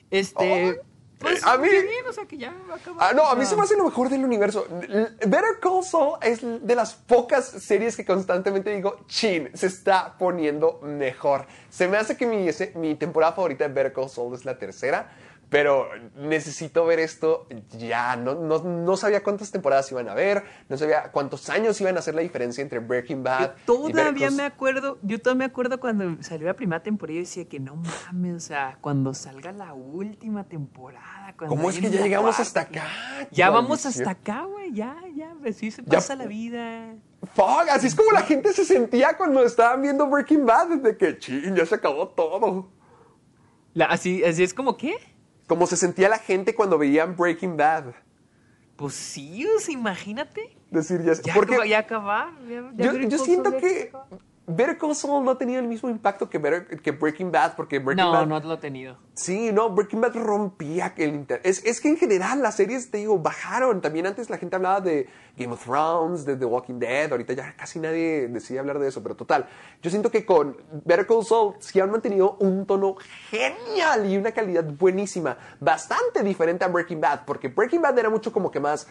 Este... 0.09 0.81
Pues, 1.21 1.45
a 1.45 1.55
mí- 1.57 1.69
bien, 1.69 2.05
o 2.09 2.13
sea, 2.13 2.25
que 2.25 2.37
ya 2.37 2.51
va 2.67 2.73
a 2.73 2.77
acabar. 2.77 3.09
Ah, 3.09 3.13
no, 3.13 3.27
a 3.27 3.35
mí 3.35 3.45
se 3.45 3.55
me 3.55 3.61
hace 3.61 3.77
lo 3.77 3.85
mejor 3.85 4.09
del 4.09 4.25
universo. 4.25 4.65
Better 4.69 5.59
Call 5.61 5.83
Saul 5.83 6.17
es 6.21 6.41
de 6.41 6.75
las 6.75 6.95
pocas 6.95 7.45
series 7.45 7.95
que 7.95 8.03
constantemente 8.03 8.75
digo, 8.75 9.05
chin, 9.07 9.49
se 9.53 9.67
está 9.67 10.17
poniendo 10.17 10.79
mejor. 10.81 11.45
Se 11.69 11.87
me 11.87 11.97
hace 11.97 12.17
que 12.17 12.25
mi, 12.25 12.47
mi 12.75 12.95
temporada 12.95 13.33
favorita 13.33 13.67
de 13.67 13.73
Better 13.73 13.93
Call 13.93 14.09
Saul 14.09 14.33
es 14.33 14.45
la 14.45 14.57
tercera, 14.57 15.11
pero 15.51 15.89
necesito 16.15 16.85
ver 16.85 16.99
esto 16.99 17.45
ya. 17.77 18.15
No, 18.15 18.35
no, 18.35 18.59
no 18.63 18.95
sabía 18.95 19.21
cuántas 19.21 19.51
temporadas 19.51 19.91
iban 19.91 20.07
a 20.07 20.13
ver, 20.13 20.45
no 20.69 20.77
sabía 20.77 21.11
cuántos 21.11 21.49
años 21.49 21.79
iban 21.81 21.97
a 21.97 21.99
hacer 21.99 22.15
la 22.15 22.21
diferencia 22.21 22.61
entre 22.61 22.79
Breaking 22.79 23.21
Bad 23.21 23.55
Yo 23.67 23.75
todavía 23.91 24.31
me 24.31 24.43
acuerdo, 24.43 24.97
yo 25.01 25.19
todavía 25.19 25.39
me 25.39 25.45
acuerdo 25.51 25.77
cuando 25.81 26.23
salió 26.23 26.47
la 26.47 26.53
primera 26.53 26.81
temporada 26.81 27.17
y 27.17 27.19
decía 27.19 27.49
que 27.49 27.59
no 27.59 27.75
mames, 27.75 28.35
o 28.35 28.39
sea, 28.39 28.77
cuando 28.79 29.13
salga 29.13 29.51
la 29.51 29.73
última 29.73 30.45
temporada. 30.45 31.35
¿Cómo 31.35 31.69
es 31.69 31.79
que 31.79 31.89
ya 31.89 32.01
llegamos 32.01 32.39
hasta 32.39 32.61
acá? 32.61 32.87
Ya 33.31 33.49
vamos 33.49 33.85
hasta 33.85 34.09
acá, 34.09 34.43
güey, 34.45 34.71
ya, 34.71 34.95
ya, 35.13 35.35
así 35.45 35.69
se 35.69 35.83
Ya- 35.83 35.97
pasa 35.97 36.15
la 36.15 36.27
vida. 36.27 36.95
Fuck, 37.35 37.67
así 37.71 37.87
es 37.87 37.95
como 37.95 38.11
la 38.13 38.21
gente 38.21 38.53
se 38.53 38.63
sentía 38.63 39.17
cuando 39.17 39.43
estaban 39.43 39.81
viendo 39.81 40.07
Breaking 40.07 40.45
Bad, 40.45 40.67
desde 40.77 40.95
que, 40.95 41.19
chin, 41.19 41.53
ya 41.57 41.65
se 41.65 41.75
acabó 41.75 42.07
todo. 42.07 42.69
La- 43.73 43.87
así, 43.87 44.23
así 44.23 44.43
es 44.43 44.53
como, 44.53 44.77
¿qué? 44.77 44.95
Como 45.51 45.67
se 45.67 45.75
sentía 45.75 46.07
la 46.07 46.17
gente 46.17 46.55
cuando 46.55 46.77
veían 46.77 47.17
Breaking 47.17 47.57
Bad. 47.57 47.87
Pues 48.77 48.93
sí, 48.93 49.45
o 49.45 49.59
sea, 49.59 49.73
imagínate. 49.73 50.55
Decir, 50.69 51.03
ya, 51.03 51.11
Ya, 51.21 51.33
porque 51.33 51.67
ya 51.67 51.79
acabar. 51.79 52.29
ya- 52.47 52.71
ya 52.73 52.93
yo, 52.93 52.99
yo 53.09 53.17
siento 53.17 53.57
que. 53.57 53.91
Better 54.47 54.77
Call 54.77 54.95
Saul 54.95 55.23
no 55.23 55.31
ha 55.31 55.37
tenido 55.37 55.59
el 55.59 55.67
mismo 55.67 55.87
impacto 55.89 56.29
que, 56.29 56.39
Better- 56.39 56.81
que 56.81 56.91
Breaking 56.91 57.31
Bad, 57.31 57.55
porque 57.55 57.79
Breaking 57.79 58.03
No, 58.05 58.11
Bad... 58.11 58.25
no 58.25 58.39
lo 58.39 58.53
he 58.55 58.57
tenido. 58.57 58.97
Sí, 59.13 59.51
no, 59.53 59.69
Breaking 59.69 60.01
Bad 60.01 60.15
rompía 60.15 60.93
el 60.97 61.13
interés. 61.13 61.45
Es, 61.59 61.65
es 61.65 61.79
que 61.79 61.89
en 61.89 61.97
general 61.97 62.41
las 62.41 62.55
series, 62.55 62.89
te 62.89 62.97
digo, 62.97 63.19
bajaron. 63.19 63.81
También 63.81 64.07
antes 64.07 64.29
la 64.31 64.37
gente 64.37 64.55
hablaba 64.55 64.81
de 64.81 65.07
Game 65.37 65.53
of 65.53 65.63
Thrones, 65.63 66.25
de 66.25 66.35
The 66.35 66.45
Walking 66.45 66.79
Dead. 66.79 67.11
Ahorita 67.11 67.33
ya 67.33 67.55
casi 67.55 67.79
nadie 67.79 68.27
decide 68.27 68.59
hablar 68.59 68.79
de 68.79 68.87
eso, 68.87 69.01
pero 69.03 69.15
total. 69.15 69.47
Yo 69.81 69.89
siento 69.91 70.09
que 70.09 70.25
con 70.25 70.57
Better 70.85 71.05
Call 71.05 71.23
Saul 71.23 71.53
sí 71.59 71.79
han 71.79 71.91
mantenido 71.91 72.35
un 72.39 72.65
tono 72.65 72.95
genial 73.29 74.05
y 74.11 74.17
una 74.17 74.31
calidad 74.31 74.63
buenísima. 74.65 75.37
Bastante 75.59 76.23
diferente 76.23 76.65
a 76.65 76.67
Breaking 76.67 76.99
Bad, 76.99 77.25
porque 77.25 77.47
Breaking 77.47 77.81
Bad 77.81 77.97
era 77.99 78.09
mucho 78.09 78.31
como 78.33 78.49
que 78.51 78.59
más 78.59 78.87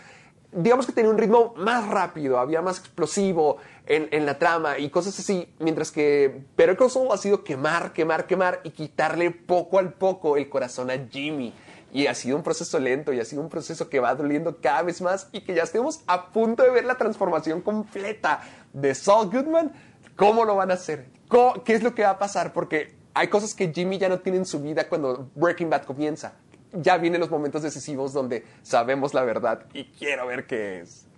digamos 0.53 0.85
que 0.85 0.91
tenía 0.91 1.09
un 1.13 1.17
ritmo 1.17 1.55
más 1.59 1.87
rápido, 1.87 2.37
había 2.41 2.61
más 2.61 2.81
explosivo 2.81 3.59
en, 3.93 4.25
la 4.25 4.39
trama 4.39 4.79
y 4.79 4.89
cosas 4.89 5.19
así, 5.19 5.49
mientras 5.59 5.91
que 5.91 6.43
Better 6.57 6.77
Call 6.77 6.91
ha 7.11 7.17
sido 7.17 7.43
quemar, 7.43 7.93
quemar, 7.93 8.27
quemar 8.27 8.61
y 8.63 8.71
quitarle 8.71 9.33
poco 9.33 9.79
al 9.81 9.93
poco 9.95 10.37
el 10.37 10.49
corazón 10.49 10.91
a 10.91 11.09
Jimmy. 11.11 11.53
Y 11.93 12.07
ha 12.07 12.15
sido 12.15 12.37
un 12.37 12.45
proceso 12.45 12.79
lento 12.79 13.13
y 13.13 13.19
ha 13.19 13.25
sido 13.25 13.43
un 13.43 13.49
proceso 13.49 13.89
que 13.89 13.99
va 13.99 14.15
doliendo 14.15 14.61
cada 14.61 14.83
vez 14.83 15.01
más 15.01 15.29
y 15.33 15.41
que 15.41 15.55
ya 15.55 15.65
estemos 15.65 16.03
a 16.07 16.31
punto 16.31 16.63
de 16.63 16.71
ver 16.71 16.85
la 16.85 16.97
transformación 16.97 17.63
completa 17.63 18.43
de 18.73 18.95
Saul 18.95 19.29
Goodman. 19.29 19.73
¿Cómo 20.15 20.45
lo 20.45 20.55
van 20.55 20.71
a 20.71 20.75
hacer? 20.75 21.07
¿Cómo- 21.27 21.65
¿Qué 21.65 21.75
es 21.75 21.83
lo 21.83 21.93
que 21.97 22.05
va 22.05 22.11
a 22.11 22.19
pasar? 22.21 22.53
Porque 22.53 22.95
hay 23.13 23.27
cosas 23.27 23.57
que 23.57 23.73
Jimmy 23.73 23.99
ya 23.99 24.09
no 24.09 24.21
tiene 24.21 24.39
en 24.39 24.47
su 24.47 24.61
vida 24.61 24.89
cuando 24.89 25.31
Breaking 25.35 25.69
Bad 25.69 25.83
comienza. 25.83 26.35
Ya 26.73 26.97
vienen 26.97 27.21
los 27.21 27.31
momentos 27.31 27.63
decisivos 27.63 28.13
donde 28.13 28.45
sabemos 28.63 29.13
la 29.15 29.25
verdad 29.25 29.65
y 29.75 29.87
quiero 29.87 30.29
ver 30.29 30.47
qué 30.47 30.83
es. 30.83 31.09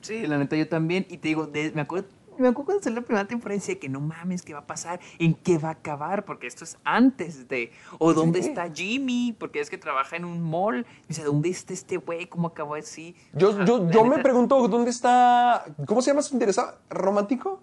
Sí, 0.00 0.26
la 0.26 0.38
neta 0.38 0.56
yo 0.56 0.68
también. 0.68 1.06
Y 1.08 1.18
te 1.18 1.28
digo, 1.28 1.46
de- 1.46 1.72
me 1.74 1.80
acuerdo 1.82 2.08
me 2.38 2.46
acuerdo 2.46 2.66
cuando 2.66 2.84
salió 2.84 3.00
la 3.00 3.04
primera 3.04 3.26
temporada 3.26 3.56
y 3.56 3.58
decía 3.58 3.80
que 3.80 3.88
no 3.88 3.98
mames, 4.00 4.42
¿qué 4.42 4.52
va 4.52 4.60
a 4.60 4.66
pasar? 4.68 5.00
¿En 5.18 5.34
qué 5.34 5.58
va 5.58 5.70
a 5.70 5.72
acabar? 5.72 6.24
Porque 6.24 6.46
esto 6.46 6.62
es 6.62 6.78
antes 6.84 7.48
de. 7.48 7.72
O 7.98 8.14
dónde 8.14 8.38
está 8.38 8.70
Jimmy, 8.72 9.34
porque 9.36 9.58
es 9.58 9.68
que 9.68 9.76
trabaja 9.76 10.14
en 10.14 10.24
un 10.24 10.40
mall. 10.40 10.86
Y 11.06 11.08
dice, 11.08 11.24
¿dónde 11.24 11.48
está 11.48 11.72
este 11.72 11.96
güey? 11.96 12.26
¿Cómo 12.26 12.46
acabó 12.46 12.76
así? 12.76 13.16
Yo, 13.32 13.56
Ah, 13.58 13.64
yo, 13.64 13.90
yo 13.90 14.04
me 14.04 14.18
pregunto, 14.22 14.68
¿dónde 14.68 14.90
está? 14.90 15.64
¿Cómo 15.84 16.00
se 16.00 16.12
llama 16.12 16.22
su 16.22 16.32
interesado? 16.34 16.78
¿Romántico? 16.88 17.60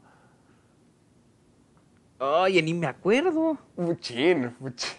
Oye, 2.19 2.61
ni 2.61 2.73
me 2.73 2.87
acuerdo. 2.87 3.57
Muchín, 3.77 4.55
muchín. 4.59 4.89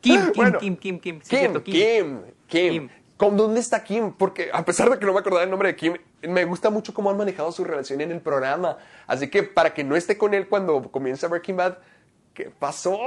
Kim, 0.00 0.20
Kim, 0.22 0.32
Bueno, 0.34 0.58
Kim, 0.58 0.76
Kim, 0.76 0.98
Kim. 0.98 1.20
Sí, 1.22 1.28
Kim, 1.30 1.38
cierto, 1.38 1.62
Kim, 1.62 1.74
Kim, 1.74 2.20
Kim. 2.48 2.88
¿Con 3.16 3.36
¿Dónde 3.36 3.60
está 3.60 3.84
Kim? 3.84 4.12
Porque 4.12 4.50
a 4.52 4.64
pesar 4.64 4.88
de 4.90 4.98
que 4.98 5.04
no 5.04 5.12
me 5.12 5.18
acordaba 5.20 5.44
el 5.44 5.50
nombre 5.50 5.68
de 5.68 5.76
Kim, 5.76 5.94
me 6.22 6.44
gusta 6.44 6.70
mucho 6.70 6.92
cómo 6.92 7.10
han 7.10 7.16
manejado 7.16 7.50
su 7.52 7.64
relación 7.64 8.00
en 8.00 8.10
el 8.10 8.20
programa. 8.20 8.78
Así 9.06 9.28
que 9.28 9.42
para 9.42 9.72
que 9.74 9.84
no 9.84 9.96
esté 9.96 10.18
con 10.18 10.34
él 10.34 10.48
cuando 10.48 10.82
comienza 10.90 11.28
Breaking 11.28 11.56
Bad, 11.56 11.78
¿qué 12.34 12.50
pasó? 12.50 12.98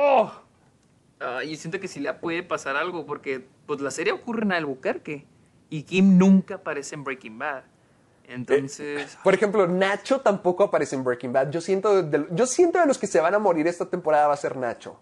Ah, 1.20 1.44
yo 1.44 1.56
siento 1.56 1.80
que 1.80 1.88
sí 1.88 2.00
le 2.00 2.14
puede 2.14 2.44
pasar 2.44 2.76
algo, 2.76 3.06
porque 3.06 3.46
pues 3.66 3.82
la 3.82 3.92
serie 3.92 4.14
ocurre 4.14 4.44
en 4.44 4.52
Albuquerque. 4.52 5.26
Y 5.70 5.84
Kim 5.84 6.18
nunca 6.18 6.56
aparece 6.56 6.96
en 6.96 7.04
Breaking 7.04 7.40
Bad. 7.40 7.64
Entonces. 8.28 9.18
Por 9.24 9.34
ejemplo, 9.34 9.68
Nacho 9.68 10.22
tampoco 10.22 10.64
aparece 10.64 10.96
en 10.96 11.04
Breaking 11.04 11.34
Bad. 11.34 11.52
Yo 11.52 11.62
siento 11.62 12.04
de, 12.04 12.28
yo 12.32 12.46
siento 12.46 12.80
de 12.80 12.86
los 12.86 12.98
que 12.98 13.08
se 13.08 13.20
van 13.20 13.34
a 13.34 13.40
morir 13.40 13.68
esta 13.68 13.90
temporada 13.90 14.28
va 14.28 14.34
a 14.34 14.38
ser 14.38 14.56
Nacho. 14.56 15.00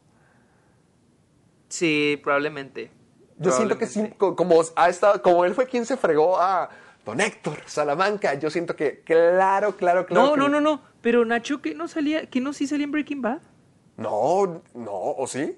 sí, 1.68 2.20
probablemente. 2.24 2.92
Yo 3.38 3.52
siento 3.52 3.78
que 3.78 3.88
sí, 3.88 4.14
como, 4.18 4.62
ha 4.76 4.90
estado, 4.90 5.20
como 5.24 5.46
él 5.46 5.56
fue 5.56 5.66
quien 5.66 5.84
se 5.84 5.98
fregó 5.98 6.40
a 6.40 6.70
Don 7.06 7.20
Héctor 7.20 7.60
Salamanca, 7.66 8.36
yo 8.36 8.50
siento 8.50 8.76
que 8.76 9.02
claro, 9.02 9.76
claro, 9.76 10.06
claro. 10.06 10.26
No, 10.28 10.34
que- 10.34 10.40
no, 10.40 10.50
no, 10.50 10.62
no. 10.62 10.82
Pero 11.02 11.26
Nacho, 11.26 11.62
que 11.62 11.74
no 11.74 11.88
salía, 11.88 12.28
que 12.30 12.40
no 12.42 12.54
sí 12.54 12.68
salía 12.68 12.84
en 12.86 12.92
Breaking 12.92 13.22
Bad. 13.22 13.40
No, 13.98 14.62
no, 14.76 14.92
¿o 14.94 15.26
sí? 15.28 15.58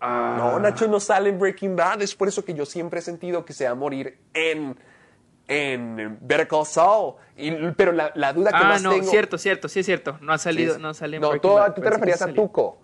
Ah. 0.00 0.34
No, 0.38 0.58
Nacho 0.60 0.86
no 0.88 1.00
sale 1.00 1.30
en 1.30 1.38
Breaking 1.38 1.76
Bad. 1.76 2.02
Es 2.02 2.14
por 2.14 2.28
eso 2.28 2.44
que 2.44 2.54
yo 2.54 2.66
siempre 2.66 3.00
he 3.00 3.02
sentido 3.02 3.44
que 3.44 3.52
se 3.52 3.64
va 3.64 3.70
a 3.70 3.74
morir 3.74 4.18
en, 4.34 4.76
en 5.48 6.18
Better 6.20 6.48
Call 6.48 6.66
Saul. 6.66 7.14
Y- 7.36 7.50
pero 7.76 7.92
la, 7.92 8.10
la 8.14 8.32
duda 8.32 8.50
que 8.50 8.56
Ah, 8.56 8.68
más 8.68 8.82
no, 8.82 8.90
tengo... 8.90 9.10
cierto, 9.10 9.38
cierto, 9.38 9.68
sí 9.68 9.80
es 9.80 9.86
cierto. 9.86 10.18
No 10.20 10.32
ha 10.32 10.38
salido, 10.38 10.74
Sí, 10.76 10.80
no 10.82 10.94
sale 10.94 11.16
en 11.16 11.22
No, 11.22 11.30
Breaking 11.30 11.50
tú, 11.50 11.56
Bad. 11.56 11.74
tú 11.74 11.80
te 11.82 11.90
referías 11.90 12.22
a. 12.22 12.32
Tuco. 12.32 12.78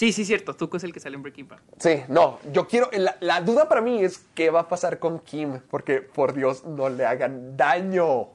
Sí, 0.00 0.12
sí, 0.14 0.24
cierto. 0.24 0.56
Tuco 0.56 0.78
es 0.78 0.84
el 0.84 0.94
que 0.94 1.00
sale 1.00 1.16
en 1.16 1.22
Breaking 1.22 1.46
Bad. 1.48 1.58
Sí, 1.78 2.02
no, 2.08 2.38
yo 2.52 2.66
quiero... 2.66 2.88
La, 2.92 3.16
la 3.20 3.42
duda 3.42 3.68
para 3.68 3.82
mí 3.82 4.02
es 4.02 4.24
qué 4.34 4.48
va 4.48 4.60
a 4.60 4.68
pasar 4.68 4.98
con 4.98 5.18
Kim. 5.18 5.60
Porque, 5.70 6.00
por 6.00 6.32
Dios, 6.32 6.64
no 6.64 6.88
le 6.88 7.04
hagan 7.04 7.54
daño. 7.54 8.28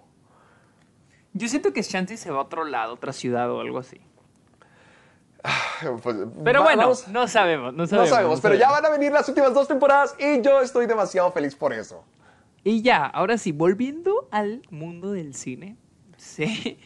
Yo 1.33 1.47
siento 1.47 1.73
que 1.73 1.81
Shanti 1.81 2.17
se 2.17 2.29
va 2.29 2.37
a 2.37 2.41
otro 2.41 2.65
lado, 2.65 2.93
otra 2.93 3.11
ciudad 3.13 3.49
o 3.51 3.61
algo 3.61 3.79
así. 3.79 3.99
Pues, 6.03 6.15
Pero 6.43 6.59
va- 6.59 6.65
bueno, 6.65 6.81
vamos- 6.83 7.07
no 7.07 7.27
sabemos, 7.27 7.73
no 7.73 7.83
no 7.83 7.87
sabemos. 7.87 8.09
sabemos, 8.09 8.35
no 8.37 8.41
pero 8.43 8.55
ya 8.55 8.67
sabemos. 8.67 8.81
van 8.83 8.91
a 8.91 8.97
venir 8.97 9.11
las 9.11 9.27
últimas 9.27 9.53
dos 9.53 9.67
temporadas 9.67 10.15
y 10.19 10.41
yo 10.41 10.61
estoy 10.61 10.85
demasiado 10.85 11.31
feliz 11.31 11.55
por 11.55 11.73
eso. 11.73 12.03
Y 12.63 12.81
ya, 12.83 13.05
ahora 13.05 13.37
sí, 13.39 13.51
volviendo 13.51 14.27
al 14.31 14.61
mundo 14.69 15.11
del 15.13 15.33
cine. 15.35 15.77
Sí. 16.17 16.77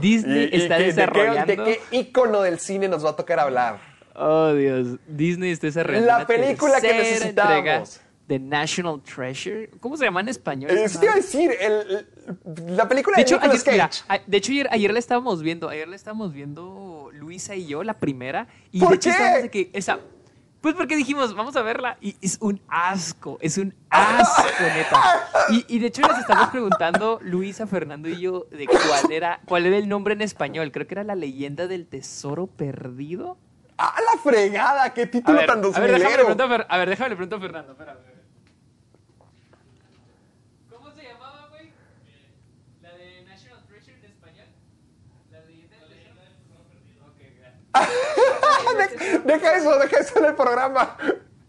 Disney 0.00 0.50
y- 0.52 0.56
está 0.62 0.78
desarrollando. 0.78 1.46
¿De 1.46 1.56
qué, 1.56 1.62
de 1.62 1.78
qué 1.90 1.96
ícono 1.96 2.42
del 2.42 2.58
cine 2.58 2.86
nos 2.88 3.04
va 3.04 3.10
a 3.10 3.16
tocar 3.16 3.40
hablar? 3.40 3.89
Oh, 4.22 4.52
Dios. 4.54 4.98
Disney 5.06 5.50
está 5.50 5.66
desarrollando. 5.68 6.06
La 6.06 6.26
película 6.26 6.80
que 6.80 6.92
necesitamos. 6.92 8.00
de 8.28 8.38
National 8.38 9.02
Treasure. 9.02 9.70
¿Cómo 9.80 9.96
se 9.96 10.04
llama 10.04 10.20
en 10.20 10.28
español? 10.28 10.70
Eh, 10.70 10.86
te 10.88 11.04
iba 11.04 11.14
a 11.14 11.16
decir, 11.16 11.50
el- 11.60 12.06
el- 12.54 12.76
la 12.76 12.86
película 12.88 13.16
De 13.16 13.22
de, 13.22 13.26
hecho, 13.26 13.34
Nicolas 13.40 13.66
ayer, 13.66 13.80
Cage. 13.80 14.22
de 14.24 14.36
hecho 14.36 14.52
ayer, 14.52 14.68
ayer 14.70 14.92
la 14.92 14.98
estábamos 15.00 15.42
viendo, 15.42 15.68
ayer 15.68 15.88
la 15.88 15.96
estábamos 15.96 16.32
viendo 16.32 17.10
Luisa 17.12 17.56
y 17.56 17.66
yo, 17.66 17.82
la 17.82 17.94
primera, 17.94 18.46
y 18.70 18.78
¿Por 18.78 18.90
de 18.90 18.94
hecho 18.96 19.10
qué? 19.18 19.42
de 19.42 19.50
que 19.50 19.70
esa, 19.72 19.98
pues 20.60 20.76
porque 20.76 20.94
dijimos, 20.94 21.34
vamos 21.34 21.56
a 21.56 21.62
verla, 21.62 21.96
y 22.00 22.14
es 22.20 22.36
un 22.40 22.60
asco, 22.68 23.36
es 23.40 23.58
un 23.58 23.74
asco, 23.88 24.44
neta. 24.62 25.02
Y, 25.48 25.64
y 25.74 25.78
de 25.80 25.88
hecho 25.88 26.02
les 26.02 26.18
estamos 26.18 26.50
preguntando, 26.50 27.18
Luisa, 27.22 27.66
Fernando 27.66 28.08
y 28.08 28.20
yo, 28.20 28.46
de 28.52 28.66
cuál 28.66 29.10
era, 29.10 29.40
cuál 29.44 29.66
era 29.66 29.76
el 29.76 29.88
nombre 29.88 30.14
en 30.14 30.20
español, 30.22 30.70
creo 30.70 30.86
que 30.86 30.94
era 30.94 31.02
La 31.02 31.16
leyenda 31.16 31.66
del 31.66 31.84
tesoro 31.88 32.46
perdido. 32.46 33.38
¡Ah, 33.82 33.94
la 34.12 34.20
fregada! 34.20 34.92
¡Qué 34.92 35.02
A 35.02 35.10
título 35.10 35.38
ver, 35.38 35.46
tan 35.46 35.58
a 35.64 35.80
ver, 35.80 35.92
déjame 35.92 36.10
le 36.10 36.16
pregunto 36.24 36.42
a, 36.42 36.76
ver, 36.78 36.88
déjame 36.90 37.08
le 37.10 37.16
pregunto 37.16 37.36
a 37.36 37.40
Fernando, 37.40 37.72
espérame. 37.72 37.98
¿Cómo 40.70 40.90
se 40.92 41.02
llamaba, 41.02 41.46
güey? 41.50 41.72
La 42.82 42.92
de 42.96 43.22
National 43.24 43.64
Treasure 43.66 43.96
en 43.98 44.04
español. 44.04 44.46
La 45.30 45.40
leyenda 45.46 45.76
del 45.78 46.36
tesoro 46.36 46.64
perdido. 46.68 47.06
Ok, 47.06 47.20
gracias. 47.38 49.00
De- 49.00 49.18
deja 49.32 49.56
eso, 49.56 49.78
deja 49.78 49.96
eso 49.98 50.18
en 50.18 50.24
el 50.26 50.34
programa. 50.34 50.96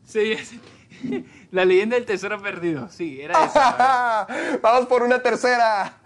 Sí, 0.05 0.31
es- 0.31 0.53
La 1.51 1.65
leyenda 1.65 1.95
del 1.95 2.05
tesoro 2.05 2.41
perdido. 2.41 2.87
Sí, 2.89 3.21
era 3.21 3.43
esa. 3.43 4.27
Vamos 4.61 4.87
por 4.87 5.03
una 5.03 5.21
tercera. 5.21 5.97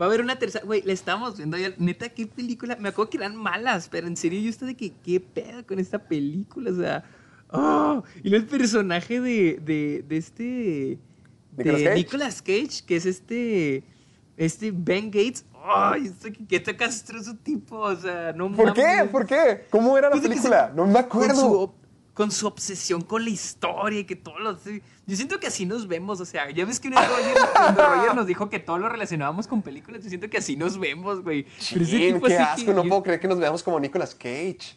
Va 0.00 0.06
a 0.06 0.08
haber 0.08 0.20
una 0.22 0.38
tercera. 0.38 0.64
Güey, 0.64 0.82
la 0.82 0.92
estábamos 0.92 1.36
viendo 1.36 1.56
ayer. 1.56 1.74
Neta, 1.78 2.08
qué 2.08 2.26
película. 2.26 2.76
Me 2.80 2.88
acuerdo 2.88 3.10
que 3.10 3.16
eran 3.18 3.36
malas, 3.36 3.88
pero 3.90 4.06
en 4.06 4.16
serio, 4.16 4.40
yo 4.40 4.48
estaba 4.48 4.68
de 4.70 4.76
que, 4.76 4.92
¿qué 5.04 5.20
pedo 5.20 5.66
con 5.66 5.78
esta 5.78 5.98
película? 5.98 6.70
O 6.70 6.74
sea. 6.76 7.04
¡oh! 7.52 8.02
Y 8.22 8.34
el 8.34 8.46
personaje 8.46 9.20
de, 9.20 9.60
de, 9.64 10.04
de 10.08 10.16
este. 10.16 10.98
De 11.52 11.64
¿Nicolas 11.64 11.82
Cage? 11.82 11.94
Nicolas 11.96 12.42
Cage, 12.42 12.84
que 12.86 12.96
es 12.96 13.06
este. 13.06 13.84
Este 14.36 14.70
Ben 14.74 15.10
Gates. 15.10 15.44
¡Ay! 15.62 16.06
este 16.06 16.32
que, 16.32 16.62
que 16.62 16.76
castroso 16.76 17.36
tipo. 17.36 17.76
O 17.78 17.94
sea, 17.96 18.32
no 18.32 18.50
¿Por 18.52 18.72
qué? 18.72 19.06
¿Por 19.12 19.26
qué? 19.26 19.66
¿Cómo 19.68 19.98
era 19.98 20.08
la 20.08 20.16
Pues 20.16 20.26
película? 20.26 20.68
se- 20.70 20.74
No 20.76 20.86
me 20.86 21.06
Con 21.06 21.20
su, 21.22 21.26
acuerdo. 21.30 21.74
Con 22.20 22.30
su 22.30 22.46
obsesión 22.46 23.00
con 23.00 23.24
la 23.24 23.30
historia 23.30 24.00
y 24.00 24.04
que 24.04 24.14
todo 24.14 24.38
lo... 24.38 24.58
Yo 25.06 25.16
siento 25.16 25.40
que 25.40 25.46
así 25.46 25.64
nos 25.64 25.88
vemos, 25.88 26.20
o 26.20 26.26
sea, 26.26 26.50
ya 26.50 26.66
ves 26.66 26.78
que 26.78 26.88
una 26.88 27.00
vez 27.00 27.08
Roger, 27.08 27.34
cuando 27.54 27.86
Roger 27.94 28.14
nos 28.14 28.26
dijo 28.26 28.50
que 28.50 28.58
todo 28.58 28.76
lo 28.76 28.90
relacionábamos 28.90 29.46
con 29.46 29.62
películas, 29.62 30.02
yo 30.02 30.10
siento 30.10 30.28
que 30.28 30.36
así 30.36 30.54
nos 30.54 30.78
vemos, 30.78 31.22
güey. 31.22 31.46
Pero 31.72 31.82
ese 31.82 31.96
Chin, 31.98 32.14
tipo 32.16 32.26
qué 32.26 32.36
así 32.36 32.60
asco, 32.60 32.66
que 32.66 32.74
no 32.74 32.82
yo- 32.82 32.88
puedo 32.90 33.02
creer 33.04 33.20
que 33.20 33.28
nos 33.28 33.38
veamos 33.38 33.62
como 33.62 33.80
Nicolas 33.80 34.14
Cage. 34.14 34.76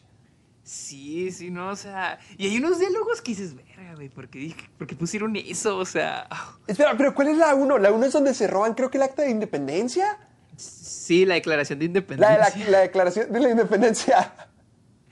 Sí, 0.64 1.32
sí, 1.32 1.52
no, 1.52 1.68
o 1.72 1.76
sea... 1.76 2.18
Y 2.38 2.48
hay 2.48 2.56
unos 2.58 2.80
diálogos 2.80 3.22
que 3.22 3.32
dices, 3.32 3.54
verga, 3.54 3.96
güey, 3.96 4.08
¿por 4.08 4.30
qué, 4.30 4.40
dije- 4.40 4.70
por 4.78 4.88
qué 4.88 4.96
pusieron 4.96 5.36
eso? 5.36 5.78
O 5.78 5.86
sea... 5.86 6.26
ah, 6.32 6.58
Espera, 6.66 6.96
pero 6.98 7.14
¿cuál 7.14 7.28
es 7.28 7.38
la 7.38 7.54
1? 7.54 7.78
La 7.80 7.92
1 7.92 8.06
es 8.06 8.14
donde 8.14 8.34
se 8.34 8.48
roban, 8.48 8.74
creo 8.74 8.90
que 8.90 8.96
el 8.98 9.04
acta 9.04 9.24
de 9.24 9.32
independencia. 9.32 10.18
Sí, 10.56 11.26
la 11.26 11.34
declaración 11.34 11.80
de 11.80 11.86
La, 11.86 11.88
independencia. 11.90 12.66
la, 12.66 12.72
la 12.72 12.80
declaración 12.80 13.34
de 13.34 13.40
la 13.42 13.50
independencia. 13.50 14.34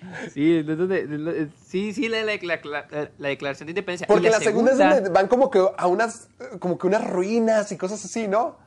Sí, 0.34 0.58
es 0.58 0.66
donde- 0.66 1.02
es 1.02 1.10
lo- 1.10 1.32
es- 1.32 1.50
sí, 1.66 1.94
sí, 1.94 2.08
la, 2.10 2.24
la- 2.24 2.36
la- 2.42 2.60
la- 2.64 3.12
la 3.18 3.28
declaración 3.30 3.68
de 3.68 3.72
independencia. 3.72 4.08
Porque 4.08 4.30
la, 4.30 4.40
segunda, 4.40 4.72
es 4.72 4.78
donde 4.78 5.10
van 5.10 5.28
como 5.28 5.50
que 5.52 5.64
a 5.78 5.88
unas, 5.88 6.28
como 6.60 6.78
que 6.78 6.88
unas 6.88 7.08
ruinas 7.08 7.72
y 7.72 7.78
cosas 7.78 8.04
así, 8.04 8.28
¿no? 8.28 8.58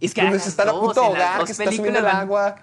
Es 0.00 0.12
que 0.12 0.20
donde 0.22 0.38
se 0.38 0.44
las 0.44 0.48
están 0.48 0.68
a 0.68 0.72
punto 0.72 1.00
de 1.00 1.08
las 1.18 1.20
ahogar, 1.22 1.40
que 1.46 1.54
se 1.54 1.62
está 1.64 1.74
subiendo 1.74 2.00
el 2.00 2.06
agua. 2.06 2.56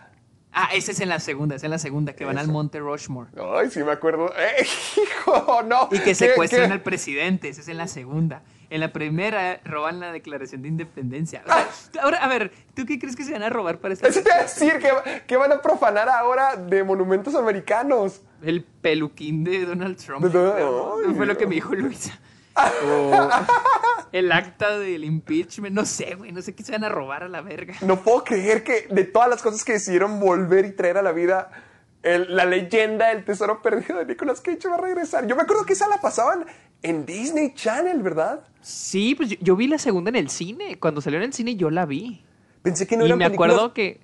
Ah, 0.55 0.69
esa 0.75 0.91
es 0.91 0.99
en 0.99 1.09
la 1.09 1.19
segunda, 1.19 1.55
es 1.55 1.63
en 1.63 1.71
la 1.71 1.79
segunda, 1.79 2.13
que 2.13 2.25
van 2.25 2.37
al. 2.37 2.47
Monte 2.47 2.79
Rushmore. 2.79 3.31
Ay, 3.55 3.71
sí 3.71 3.83
me 3.83 3.91
acuerdo. 3.91 4.31
¡Eh, 4.37 4.67
hijo! 4.97 5.63
No. 5.63 5.87
Y 5.91 5.97
que 5.97 6.03
¿Qué- 6.03 6.15
secuestran 6.15 6.67
qué? 6.67 6.73
al 6.73 6.81
presidente, 6.83 7.49
esa 7.49 7.61
es 7.61 7.67
en 7.69 7.77
la 7.77 7.87
segunda. 7.87 8.43
En 8.73 8.79
la 8.79 8.91
primera 8.91 9.61
roban 9.65 9.99
la 9.99 10.11
declaración 10.11 10.63
de 10.63 10.69
independencia. 10.69 11.43
Sea, 11.45 12.01
ahora, 12.01 12.17
a 12.17 12.27
ver, 12.27 12.51
¿tú 12.73 12.87
qué 12.87 12.97
crees 12.97 13.15
que 13.15 13.23
se 13.23 13.31
van 13.31 13.43
a 13.43 13.49
robar 13.49 13.77
para 13.77 13.93
esta 13.93 14.07
Eso 14.07 14.23
te 14.23 14.29
iba 14.29 14.39
a 14.39 14.41
decir 14.41 14.79
que, 14.79 14.89
que 15.27 15.37
van 15.37 15.51
a 15.51 15.61
profanar 15.61 16.09
ahora 16.09 16.55
de 16.55 16.83
monumentos 16.83 17.35
americanos. 17.35 18.21
El 18.41 18.63
peluquín 18.63 19.43
de 19.43 19.67
Donald 19.67 19.95
Trump. 19.97 20.25
De 20.25 20.29
Donald-. 20.29 21.05
Ay, 21.07 21.13
fue 21.13 21.27
lo 21.27 21.37
que 21.37 21.45
me 21.45 21.53
dijo 21.53 21.75
Luisa. 21.75 22.19
O 22.83 23.29
el 24.11 24.31
acta 24.31 24.79
del 24.79 25.03
impeachment, 25.03 25.75
no 25.75 25.85
sé, 25.85 26.15
güey, 26.15 26.31
no 26.31 26.41
sé 26.41 26.55
qué 26.55 26.63
se 26.63 26.71
van 26.71 26.83
a 26.83 26.89
robar 26.89 27.21
a 27.21 27.27
la 27.27 27.41
verga. 27.41 27.75
No 27.81 28.01
puedo 28.01 28.23
creer 28.23 28.63
que 28.63 28.87
de 28.89 29.03
todas 29.03 29.29
las 29.29 29.43
cosas 29.43 29.63
que 29.63 29.73
decidieron 29.73 30.19
volver 30.19 30.65
y 30.65 30.71
traer 30.71 30.97
a 30.97 31.03
la 31.03 31.11
vida, 31.11 31.51
el- 32.03 32.35
la 32.35 32.45
leyenda 32.45 33.07
del 33.09 33.25
tesoro 33.25 33.61
perdido 33.61 33.99
de 33.99 34.05
Nicolas 34.05 34.41
Cage 34.41 34.67
va 34.69 34.75
a 34.75 34.81
regresar. 34.81 35.25
Yo 35.27 35.35
me 35.35 35.41
acuerdo 35.43 35.65
que 35.65 35.73
esa 35.73 35.87
la 35.87 35.99
pasaban 36.01 36.45
en 36.81 37.05
Disney 37.05 37.53
Channel, 37.53 38.01
¿verdad? 38.03 38.41
Sí, 38.61 39.15
pues 39.15 39.29
yo, 39.29 39.37
yo 39.41 39.55
vi 39.55 39.67
la 39.67 39.77
segunda 39.77 40.09
en 40.09 40.15
el 40.17 40.29
cine. 40.29 40.77
Cuando 40.79 41.01
salió 41.01 41.17
en 41.19 41.23
el 41.25 41.33
cine 41.33 41.55
yo 41.55 41.69
la 41.69 41.85
vi. 41.85 42.23
Pensé 42.61 42.85
que 42.87 42.95
no 42.97 43.03
y 43.03 43.07
eran 43.07 43.19
me 43.19 43.25
películas- 43.25 43.53
acuerdo 43.55 43.73
que... 43.73 44.01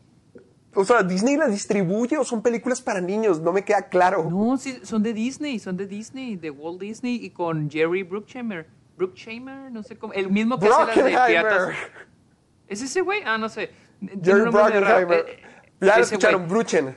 O 0.75 0.85
sea, 0.85 1.01
Disney 1.01 1.35
las 1.35 1.49
distribuye 1.51 2.15
o 2.17 2.23
son 2.23 2.43
películas 2.43 2.79
para 2.79 3.01
niños, 3.01 3.39
no 3.41 3.51
me 3.51 3.65
queda 3.65 3.89
claro. 3.89 4.29
No, 4.29 4.55
sí, 4.57 4.79
son 4.83 5.01
de 5.01 5.13
Disney, 5.13 5.57
son 5.57 5.75
de 5.77 5.87
Disney, 5.87 6.35
de 6.35 6.51
Walt 6.51 6.79
Disney 6.79 7.15
y 7.25 7.31
con 7.31 7.69
Jerry 7.71 8.03
Bruckheimer. 8.03 8.67
Bruckheimer, 8.95 9.71
no 9.71 9.81
sé 9.81 9.97
cómo. 9.97 10.13
El 10.13 10.29
mismo 10.29 10.59
que 10.59 10.67
hace 10.67 10.85
las 10.85 10.95
de 10.95 11.03
piratas. 11.27 11.69
¿Es 12.67 12.81
ese 12.83 13.01
güey? 13.01 13.21
Ah, 13.25 13.37
no 13.39 13.49
sé. 13.49 13.71
Jerry. 14.23 14.41
Brockenheimer. 14.51 15.25
Eh, 15.27 15.39
Ya 15.81 15.97
lo 15.97 16.03
escucharon. 16.03 16.47
Bruchen. 16.47 16.95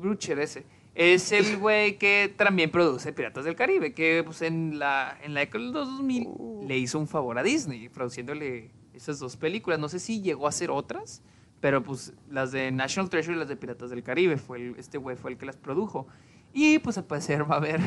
Brucher, 0.00 0.38
ese. 0.40 0.64
Es 0.94 1.30
el 1.32 1.56
güey 1.60 1.98
que 1.98 2.32
también 2.36 2.70
produce 2.70 3.12
Piratas 3.12 3.44
del 3.44 3.54
Caribe, 3.56 3.92
que 3.94 4.22
pues 4.24 4.42
en 4.42 4.78
la, 4.78 5.16
en 5.22 5.34
la 5.34 5.40
década 5.40 5.62
del 5.64 5.72
2000 5.72 6.28
le 6.66 6.78
hizo 6.78 6.98
un 6.98 7.06
favor 7.06 7.38
a 7.38 7.42
Disney, 7.42 7.88
produciéndole 7.88 8.70
esas 8.94 9.18
dos 9.18 9.36
películas. 9.36 9.78
No 9.78 9.88
sé 9.88 9.98
si 10.00 10.20
llegó 10.20 10.46
a 10.46 10.50
hacer 10.50 10.70
otras, 10.70 11.22
Pero 11.60 11.82
pues 11.82 12.14
las 12.30 12.52
de 12.52 12.70
National 12.72 13.10
Treasure 13.10 13.36
y 13.36 13.38
las 13.38 13.48
de 13.48 13.56
Piratas 13.56 13.90
del 13.90 14.02
Caribe, 14.02 14.38
fue 14.38 14.56
el- 14.58 14.74
este 14.78 14.96
güey 14.96 15.14
fue 15.16 15.30
el 15.32 15.36
que 15.36 15.44
las 15.44 15.56
produjo. 15.56 16.06
Y 16.54 16.78
pues 16.78 16.96
al 16.96 17.04
parecer 17.04 17.48
va 17.48 17.56
a 17.56 17.58
haber 17.58 17.80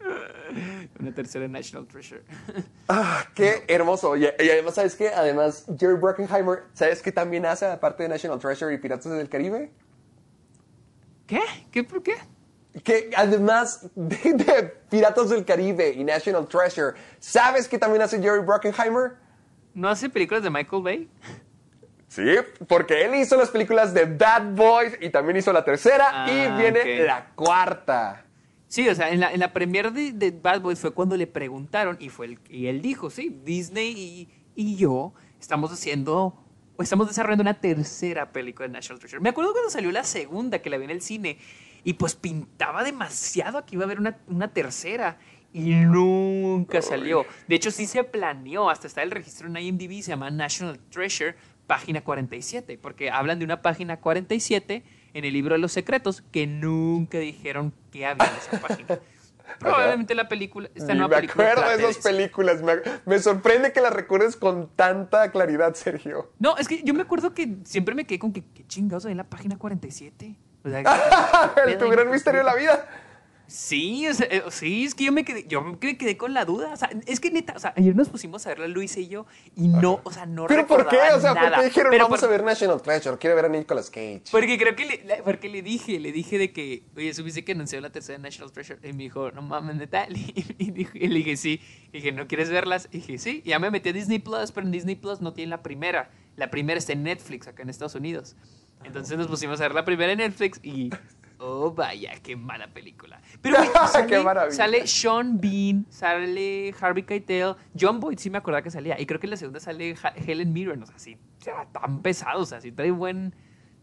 una 1.00 1.14
tercera 1.14 1.46
National 1.48 1.86
Treasure. 1.86 2.22
Ah, 2.88 3.24
qué 3.34 3.62
hermoso. 3.68 4.16
Y, 4.16 4.24
y 4.24 4.50
además, 4.50 4.74
¿sabes 4.74 4.96
qué? 4.96 5.08
Además, 5.08 5.64
Jerry 5.78 5.94
Bruckheimer, 5.96 6.64
¿sabes 6.74 7.00
qué 7.00 7.10
también 7.12 7.46
hace 7.46 7.64
aparte 7.64 8.02
de 8.02 8.08
National 8.10 8.38
Treasure 8.38 8.74
y 8.74 8.78
Piratas 8.78 9.10
del 9.10 9.28
Caribe? 9.30 9.70
¿Qué? 11.26 11.40
¿Qué? 11.70 11.84
¿Por 11.84 12.02
qué? 12.02 12.14
Que 12.84 13.10
además 13.16 13.88
de, 13.94 14.16
de 14.34 14.62
Piratas 14.90 15.28
del 15.30 15.44
Caribe 15.44 15.92
y 15.92 16.04
National 16.04 16.46
Treasure, 16.48 16.96
¿sabes 17.18 17.68
qué 17.68 17.78
también 17.78 18.02
hace 18.02 18.20
Jerry 18.20 18.40
Bruckheimer? 18.40 19.12
¿No 19.74 19.88
hace 19.88 20.08
películas 20.08 20.42
de 20.42 20.50
Michael 20.50 20.82
Bay? 20.82 21.08
Sí, 22.08 22.22
porque 22.68 23.04
él 23.06 23.14
hizo 23.14 23.36
las 23.36 23.50
películas 23.50 23.94
de 23.94 24.04
Bad 24.04 24.54
Boys 24.54 24.98
y 25.00 25.08
también 25.10 25.36
hizo 25.38 25.52
la 25.52 25.64
tercera 25.64 26.24
Ah, 26.24 26.30
y 26.30 26.60
viene 26.60 27.04
la 27.04 27.30
cuarta. 27.34 28.24
Sí, 28.68 28.88
o 28.88 28.94
sea, 28.94 29.10
en 29.10 29.20
la, 29.20 29.32
en 29.32 29.40
la 29.40 29.52
premier 29.52 29.92
de, 29.92 30.12
de 30.12 30.30
Bad 30.30 30.60
Boys 30.62 30.78
fue 30.78 30.92
cuando 30.92 31.16
le 31.16 31.26
preguntaron 31.26 31.96
y, 32.00 32.08
fue 32.10 32.26
el- 32.26 32.38
y 32.50 32.66
él 32.66 32.80
dijo, 32.82 33.08
sí, 33.10 33.40
Disney 33.44 33.92
y, 33.92 34.28
y 34.54 34.76
yo 34.76 35.12
estamos 35.40 35.72
haciendo, 35.72 36.42
estamos 36.78 37.06
desarrollando 37.06 37.42
una 37.42 37.54
tercera 37.54 38.32
película 38.32 38.66
de 38.66 38.72
National 38.72 38.98
Treasure. 38.98 39.20
Me 39.20 39.30
acuerdo 39.30 39.52
cuando 39.52 39.70
salió 39.70 39.90
la 39.92 40.04
segunda, 40.04 40.60
que 40.60 40.70
la 40.70 40.78
vi 40.78 40.84
en 40.84 40.90
el 40.90 41.02
cine, 41.02 41.38
y 41.84 41.94
pues 41.94 42.14
pintaba 42.14 42.84
demasiado 42.84 43.64
que 43.64 43.76
iba 43.76 43.84
a 43.84 43.86
haber 43.86 44.00
una, 44.00 44.18
una 44.26 44.48
tercera. 44.48 45.18
Y 45.52 45.74
nunca 45.74 46.80
salió. 46.80 47.26
De 47.46 47.56
hecho, 47.56 47.70
sí 47.70 47.86
se 47.86 48.04
planeó, 48.04 48.70
hasta 48.70 48.86
está 48.86 49.02
el 49.02 49.10
registro 49.10 49.48
en 49.48 49.56
IMDb, 49.56 50.02
se 50.02 50.10
llama 50.10 50.30
National 50.30 50.78
Treasure, 50.90 51.34
página 51.66 52.02
47, 52.02 52.78
porque 52.80 53.10
hablan 53.10 53.38
de 53.38 53.44
una 53.44 53.60
página 53.60 53.98
47 53.98 54.82
en 55.14 55.24
el 55.24 55.32
libro 55.32 55.54
de 55.54 55.58
los 55.58 55.72
secretos 55.72 56.22
que 56.32 56.46
nunca 56.46 57.18
dijeron 57.18 57.74
que 57.90 58.06
había 58.06 58.24
en 58.24 58.36
esa 58.36 58.60
página. 58.60 58.98
Probablemente 59.58 60.14
la 60.14 60.28
película, 60.28 60.68
esta 60.74 60.94
nueva 60.94 61.08
me 61.08 61.16
película 61.16 61.50
acuerdo 61.50 61.76
de 61.76 61.90
esas 61.90 62.04
películas. 62.04 62.62
Me, 62.62 62.74
me 63.06 63.18
sorprende 63.18 63.72
que 63.72 63.80
las 63.80 63.92
recuerdes 63.92 64.36
con 64.36 64.68
tanta 64.74 65.30
claridad, 65.30 65.74
Sergio. 65.74 66.32
No, 66.38 66.56
es 66.56 66.68
que 66.68 66.82
yo 66.82 66.94
me 66.94 67.02
acuerdo 67.02 67.34
que 67.34 67.56
siempre 67.64 67.94
me 67.94 68.06
quedé 68.06 68.18
con 68.18 68.32
que, 68.32 68.44
¿qué 68.54 68.66
chingados 68.66 69.06
hay 69.06 69.12
en 69.12 69.18
la 69.18 69.24
página 69.24 69.58
47? 69.58 70.36
O 70.64 70.68
sea, 70.68 70.82
¿qué 70.82 71.70
El 71.72 71.78
tu 71.78 71.88
gran 71.88 72.10
misterio 72.10 72.40
de 72.40 72.44
la 72.44 72.54
vida. 72.54 72.86
Sí, 73.46 74.06
o 74.08 74.14
sea, 74.14 74.26
eh, 74.30 74.42
sí, 74.50 74.84
es 74.84 74.94
que 74.94 75.04
yo 75.04 75.12
me 75.12 75.24
quedé, 75.24 75.46
yo 75.46 75.62
me 75.62 75.78
quedé 75.78 76.16
con 76.16 76.32
la 76.32 76.44
duda. 76.46 76.72
O 76.72 76.76
sea, 76.76 76.88
es 77.06 77.20
que 77.20 77.30
neta, 77.30 77.52
o 77.54 77.58
sea, 77.58 77.74
ayer 77.76 77.94
nos 77.94 78.08
pusimos 78.08 78.46
a 78.46 78.50
verla 78.50 78.66
Luis 78.66 78.96
y 78.96 79.08
yo 79.08 79.26
y 79.56 79.68
no, 79.68 80.00
o 80.04 80.10
sea, 80.10 80.24
no 80.24 80.46
¿Pero 80.46 80.66
por 80.66 80.88
qué? 80.88 80.96
O 81.14 81.20
sea, 81.20 81.34
¿por 81.34 81.54
qué 81.56 81.64
dijeron 81.64 81.90
Pero 81.90 82.04
vamos 82.04 82.20
por- 82.20 82.28
a 82.28 82.32
ver 82.32 82.44
National 82.44 82.80
Treasure? 82.80 83.18
Quiero 83.18 83.36
ver 83.36 83.44
a 83.44 83.48
Nicolas 83.48 83.90
Cage. 83.90 84.22
Porque 84.30 84.56
creo 84.58 84.74
que 84.74 84.86
le, 84.86 85.22
porque 85.24 85.48
le 85.50 85.60
dije, 85.62 86.00
le 86.00 86.12
dije 86.12 86.38
de 86.38 86.52
que, 86.52 86.84
oye, 86.96 87.12
supiste 87.12 87.44
que 87.44 87.52
anunció 87.52 87.80
la 87.80 87.90
tercera 87.90 88.18
National 88.18 88.52
Treasure. 88.52 88.78
Y 88.88 88.92
me 88.94 89.02
dijo, 89.04 89.30
no 89.32 89.42
mames, 89.42 89.76
neta. 89.76 90.06
Y, 90.58 90.80
y 90.80 90.88
y 90.94 91.08
le 91.08 91.14
dije, 91.16 91.36
sí. 91.36 91.60
Y 91.88 91.98
dije, 91.98 92.12
¿no 92.12 92.26
quieres 92.26 92.48
verlas? 92.48 92.88
Y 92.90 92.98
dije, 92.98 93.18
sí. 93.18 93.42
Y 93.44 93.50
ya 93.50 93.58
me 93.58 93.70
metí 93.70 93.90
a 93.90 93.92
Disney 93.92 94.18
Plus, 94.18 94.52
pero 94.52 94.66
en 94.66 94.72
Disney 94.72 94.94
Plus 94.96 95.20
no 95.20 95.32
tiene 95.34 95.50
la 95.50 95.62
primera. 95.62 96.10
La 96.36 96.50
primera 96.50 96.78
está 96.78 96.92
en 96.94 97.02
Netflix, 97.02 97.48
acá 97.48 97.62
en 97.62 97.68
Estados 97.68 97.94
Unidos. 97.94 98.36
Entonces 98.84 99.18
nos 99.18 99.26
pusimos 99.26 99.60
a 99.60 99.64
ver 99.64 99.74
la 99.74 99.84
primera 99.84 100.12
en 100.12 100.18
Netflix 100.18 100.58
y. 100.62 100.90
Oh, 101.44 101.72
vaya, 101.72 102.12
qué 102.22 102.36
mala 102.36 102.68
película. 102.68 103.20
Pero 103.40 103.56
sale, 103.88 104.06
Qué 104.06 104.22
maravilla. 104.22 104.56
sale 104.56 104.86
Sean 104.86 105.40
Bean, 105.40 105.84
sale 105.90 106.72
Harvey 106.80 107.02
Keitel, 107.02 107.56
John 107.78 107.98
Boyd 107.98 108.18
sí 108.18 108.30
me 108.30 108.38
acordaba 108.38 108.62
que 108.62 108.70
salía. 108.70 109.00
Y 109.00 109.06
creo 109.06 109.18
que 109.18 109.26
en 109.26 109.32
la 109.32 109.36
segunda 109.36 109.58
sale 109.58 109.96
Helen 110.24 110.52
Mirren. 110.52 110.80
O 110.82 110.86
sea, 110.86 110.98
sí, 111.00 111.18
tan 111.72 112.00
pesado. 112.00 112.42
O 112.42 112.46
sea, 112.46 112.60
sí 112.60 112.70
trae 112.70 112.92
buen, 112.92 113.34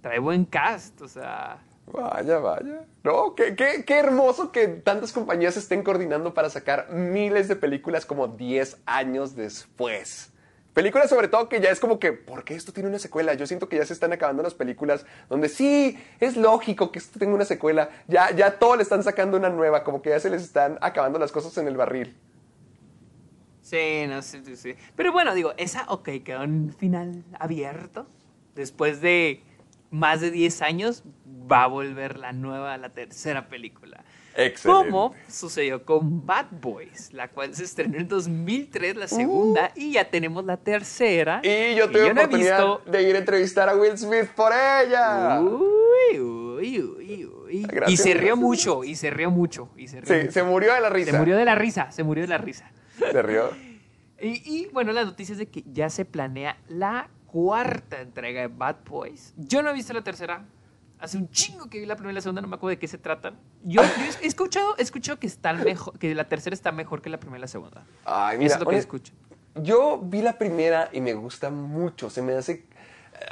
trae 0.02 0.20
buen 0.20 0.46
cast. 0.46 1.02
O 1.02 1.08
sea. 1.10 1.60
Vaya, 1.92 2.38
vaya. 2.38 2.86
No, 3.04 3.36
qué, 3.36 3.56
qué, 3.56 3.84
qué 3.86 3.98
hermoso 3.98 4.52
que 4.54 4.68
tantas 4.68 5.12
compañías 5.12 5.58
estén 5.58 5.84
coordinando 5.84 6.34
para 6.34 6.50
sacar 6.50 6.92
miles 6.94 7.48
de 7.50 7.56
películas 7.58 8.06
como 8.06 8.28
10 8.30 8.78
años 8.86 9.36
después. 9.36 10.32
Películas 10.74 11.10
sobre 11.10 11.28
todo 11.28 11.50
que 11.50 11.60
ya 11.60 11.72
es 11.72 11.80
como 11.80 12.00
que, 12.00 12.14
¿por 12.14 12.44
qué 12.44 12.54
esto 12.56 12.72
tiene 12.72 12.90
una 12.90 13.00
secuela? 13.00 13.34
Yo 13.34 13.48
siento 13.48 13.68
que 13.68 13.78
ya 13.78 13.86
se 13.86 13.94
están 13.94 14.14
acabando 14.14 14.44
las 14.44 14.54
películas 14.54 15.06
donde 15.28 15.50
sí, 15.50 15.98
es 16.20 16.38
lógico 16.38 16.92
que 16.92 17.00
esto 17.00 17.20
tenga 17.20 17.34
una 17.34 17.46
secuela. 17.46 17.90
Ya, 18.08 18.32
ya 18.32 18.60
todo 18.60 18.76
le 18.76 18.84
están 18.84 19.04
sacando 19.04 19.38
una 19.38 19.50
nueva, 19.50 19.84
como 19.84 20.02
que 20.02 20.12
ya 20.12 20.20
se 20.20 20.30
les 20.30 20.44
están 20.44 20.78
acabando 20.82 21.18
las 21.18 21.32
cosas 21.32 21.58
en 21.58 21.68
el 21.68 21.76
barril. 21.76 22.16
Sí, 23.62 24.06
no 24.08 24.22
sé, 24.22 24.44
sí, 24.46 24.56
sí. 24.56 24.76
Pero 24.96 25.12
bueno, 25.12 25.34
digo, 25.36 25.54
esa, 25.58 25.86
ok, 25.90 26.10
quedó 26.24 26.44
un 26.44 26.74
final 26.74 27.24
abierto. 27.40 28.08
Después 28.56 29.02
de 29.02 29.44
más 29.92 30.22
de 30.22 30.32
10 30.32 30.62
años, 30.62 31.04
va 31.52 31.64
a 31.64 31.68
volver 31.68 32.18
la 32.18 32.32
nueva, 32.32 32.78
la 32.78 32.90
tercera 32.90 33.48
película. 33.48 34.04
Excelente. 34.46 34.90
Como 34.90 35.14
sucedió 35.28 35.84
con 35.86 36.26
Bad 36.26 36.48
Boys, 36.62 37.12
la 37.14 37.28
cual 37.30 37.54
se 37.56 37.64
estrenó 37.64 37.98
en 37.98 38.08
2003, 38.08 38.96
la 38.96 39.08
segunda, 39.08 39.72
y 39.76 39.94
ya 39.94 40.10
tenemos 40.10 40.46
la 40.46 40.58
tercera. 40.58 41.42
Uh. 41.44 41.48
Y 41.48 41.76
yo 41.76 41.88
tuve 41.90 42.08
he 42.08 42.12
oportunidad 42.12 42.58
visto- 42.58 42.82
de 42.92 43.04
ir 43.10 43.16
a 43.16 43.20
entrevistar 43.20 43.70
a 43.70 43.76
Will 43.76 43.98
Smith 43.98 44.28
por 44.36 44.52
ella. 44.54 45.40
Uy, 45.42 46.20
uy, 46.20 46.80
uy, 46.82 47.26
uy. 47.26 47.64
Gracias, 47.68 47.92
y 47.92 47.98
se 47.98 48.14
rió 48.14 48.36
gracias. 48.36 48.38
mucho, 48.38 48.84
y 48.84 48.96
se 48.96 49.10
rió 49.10 49.32
mucho, 49.32 49.70
y 49.76 49.88
se 49.88 50.02
rió 50.02 50.08
Sí, 50.08 50.20
mucho. 50.22 50.32
se 50.32 50.44
murió 50.44 50.74
de 50.74 50.82
la 50.82 50.90
risa. 50.90 51.12
Se 51.12 51.18
murió 51.18 51.38
de 51.38 51.46
la 51.46 51.56
risa, 51.56 51.92
se 51.92 52.04
murió 52.04 52.24
de 52.24 52.28
la 52.28 52.38
risa. 52.38 52.72
Se 52.98 53.22
rió. 53.22 53.50
Y, 54.22 54.42
y, 54.46 54.68
bueno, 54.74 54.92
las 54.92 55.06
noticias 55.06 55.38
de 55.38 55.48
que 55.48 55.64
ya 55.72 55.90
se 55.90 56.04
planea 56.06 56.58
la 56.68 57.10
cuarta 57.28 58.02
entrega 58.02 58.42
de 58.42 58.48
Bad 58.48 58.78
Boys. 58.90 59.34
Yo 59.38 59.62
no 59.64 59.70
he 59.70 59.74
visto 59.74 59.94
la 59.94 60.02
tercera. 60.04 60.46
Hace 61.00 61.18
un 61.18 61.30
chingo 61.30 61.70
que 61.70 61.80
vi 61.80 61.86
la 61.86 61.96
primera 61.96 62.12
y 62.12 62.16
la 62.16 62.22
segunda, 62.22 62.42
no 62.42 62.50
me 62.50 62.56
acuerdo 62.56 62.76
de 62.76 62.80
qué 62.80 62.88
se 62.88 62.98
tratan. 62.98 63.38
Yo, 63.64 63.82
yo 63.82 63.90
he 64.22 64.28
escuchado, 64.28 64.76
he 64.78 64.82
escuchado 64.82 65.18
que, 65.18 65.28
están 65.28 65.64
mejor, 65.64 65.98
que 65.98 66.14
la 66.14 66.28
tercera 66.28 66.54
está 66.54 66.74
mejor 66.74 67.02
que 67.02 67.10
la 67.10 67.20
primera 67.20 67.38
y 67.38 67.42
la 67.42 67.48
segunda. 67.48 67.86
Ay, 68.04 68.36
Eso 68.36 68.40
mira, 68.40 68.56
es 68.56 68.60
lo 68.60 68.68
que 68.68 68.78
escucho. 68.78 69.14
Yo 69.56 70.00
vi 70.04 70.22
la 70.22 70.38
primera 70.38 70.90
y 70.92 71.00
me 71.00 71.14
gusta 71.14 71.50
mucho. 71.50 72.10
Se 72.10 72.22
me 72.22 72.34
hace. 72.34 72.66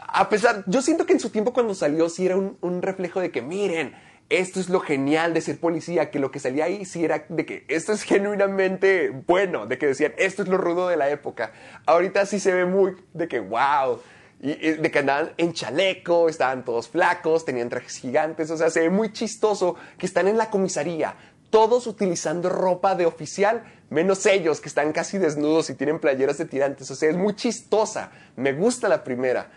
A 0.07 0.29
pesar. 0.29 0.63
Yo 0.65 0.81
siento 0.81 1.05
que 1.05 1.11
en 1.11 1.19
su 1.19 1.29
tiempo 1.29 1.51
cuando 1.51 1.75
salió 1.75 2.07
sí 2.07 2.25
era 2.25 2.37
un, 2.37 2.57
un 2.61 2.81
reflejo 2.81 3.19
de 3.19 3.31
que, 3.31 3.41
miren, 3.41 3.93
esto 4.29 4.61
es 4.61 4.69
lo 4.69 4.79
genial 4.79 5.33
de 5.33 5.41
ser 5.41 5.59
policía. 5.59 6.09
Que 6.09 6.19
lo 6.19 6.31
que 6.31 6.39
salía 6.39 6.65
ahí 6.65 6.85
sí 6.85 7.03
era 7.03 7.25
de 7.27 7.45
que 7.45 7.65
esto 7.67 7.91
es 7.91 8.03
genuinamente 8.03 9.09
bueno. 9.09 9.67
De 9.67 9.77
que 9.77 9.87
decían, 9.87 10.13
esto 10.17 10.41
es 10.41 10.47
lo 10.47 10.57
rudo 10.57 10.87
de 10.87 10.95
la 10.95 11.09
época. 11.09 11.51
Ahorita 11.85 12.25
sí 12.25 12.39
se 12.39 12.53
ve 12.53 12.65
muy 12.65 12.95
de 13.13 13.27
que, 13.27 13.41
wow. 13.41 13.99
De 14.39 14.91
que 14.91 14.99
andaban 14.99 15.33
en 15.37 15.53
chaleco, 15.53 16.29
estaban 16.29 16.63
todos 16.63 16.87
flacos, 16.89 17.43
tenían 17.43 17.69
trajes 17.69 17.97
gigantes. 17.97 18.51
O 18.51 18.57
sea, 18.57 18.69
se 18.69 18.81
ve 18.81 18.89
muy 18.89 19.11
chistoso 19.11 19.75
que 19.97 20.05
están 20.05 20.27
en 20.27 20.37
la 20.37 20.49
comisaría 20.49 21.15
todos 21.49 21.87
utilizando 21.87 22.49
ropa 22.49 22.95
de 22.95 23.05
oficial, 23.05 23.63
menos 23.89 24.25
ellos 24.25 24.59
que 24.59 24.67
están 24.67 24.91
casi 24.91 25.17
desnudos 25.17 25.69
y 25.69 25.75
tienen 25.75 25.99
playeras 25.99 26.37
de 26.37 26.45
tirantes. 26.45 26.89
O 26.91 26.95
sea, 26.95 27.09
es 27.09 27.17
muy 27.17 27.35
chistosa. 27.35 28.11
Me 28.35 28.53
gusta 28.53 28.89
la 28.89 29.03
primera. 29.03 29.49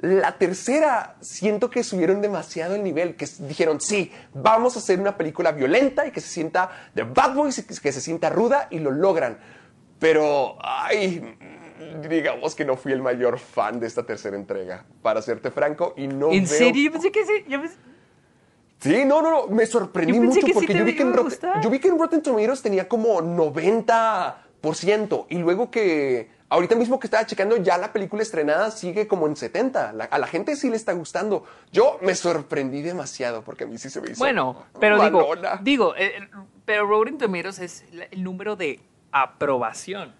La 0.00 0.38
tercera, 0.38 1.16
siento 1.20 1.70
que 1.70 1.82
subieron 1.82 2.22
demasiado 2.22 2.76
el 2.76 2.84
nivel, 2.84 3.16
que 3.16 3.26
dijeron, 3.40 3.80
sí, 3.80 4.12
vamos 4.32 4.76
a 4.76 4.78
hacer 4.78 5.00
una 5.00 5.16
película 5.16 5.50
violenta 5.50 6.06
y 6.06 6.12
que 6.12 6.20
se 6.20 6.28
sienta 6.28 6.70
de 6.94 7.02
Bad 7.02 7.34
Boys 7.34 7.58
y 7.58 7.62
que 7.64 7.92
se 7.92 8.00
sienta 8.00 8.30
ruda 8.30 8.68
y 8.70 8.78
lo 8.78 8.92
logran. 8.92 9.38
Pero, 9.98 10.56
ay, 10.60 11.36
digamos 12.08 12.54
que 12.54 12.64
no 12.64 12.76
fui 12.76 12.92
el 12.92 13.02
mayor 13.02 13.38
fan 13.38 13.78
de 13.80 13.86
esta 13.86 14.04
tercera 14.04 14.36
entrega, 14.36 14.84
para 15.02 15.22
serte 15.22 15.50
franco, 15.50 15.94
y 15.96 16.06
no 16.08 16.30
¿En 16.32 16.44
veo- 16.44 16.58
serio? 16.58 16.84
Yo 16.84 16.92
pensé 16.92 17.12
que 17.12 17.24
sí. 17.24 17.44
Yo 17.48 17.60
pensé- 17.60 17.76
Sí, 18.80 19.04
no, 19.04 19.20
no, 19.22 19.30
no, 19.30 19.46
me 19.48 19.66
sorprendí 19.66 20.14
Yo 20.14 20.22
mucho 20.22 20.40
sí 20.46 20.52
porque 20.52 20.72
yo 20.72 20.84
vi 20.84 20.94
que, 20.94 21.02
en 21.02 21.12
Rotten- 21.12 21.60
yo 21.62 21.68
vi 21.68 21.80
que 21.80 21.88
en 21.88 21.98
Rotten 21.98 22.22
Tomatoes 22.22 22.62
tenía 22.62 22.88
como 22.88 23.20
90% 23.20 25.26
y 25.28 25.38
luego 25.38 25.68
que 25.70 26.30
ahorita 26.48 26.76
mismo 26.76 26.98
que 27.00 27.06
estaba 27.08 27.26
checando 27.26 27.56
ya 27.56 27.76
la 27.76 27.92
película 27.92 28.22
estrenada 28.22 28.70
sigue 28.70 29.08
como 29.08 29.26
en 29.26 29.34
70. 29.36 29.92
La- 29.92 30.04
a 30.04 30.18
la 30.18 30.26
gente 30.28 30.54
sí 30.56 30.70
le 30.70 30.76
está 30.76 30.92
gustando. 30.92 31.44
Yo 31.72 31.98
me 32.02 32.14
sorprendí 32.14 32.80
demasiado 32.82 33.42
porque 33.42 33.64
a 33.64 33.66
mí 33.66 33.78
sí 33.78 33.90
se 33.90 34.00
me 34.00 34.10
hizo 34.12 34.18
Bueno, 34.18 34.64
pero 34.80 35.02
digo, 35.02 35.20
malona. 35.28 35.58
digo, 35.62 35.94
eh, 35.96 36.12
eh, 36.18 36.28
pero 36.64 36.86
Rotten 36.86 37.18
Tomatoes 37.18 37.58
es 37.58 37.84
el 38.12 38.22
número 38.22 38.54
de 38.56 38.78
aprobación. 39.10 40.14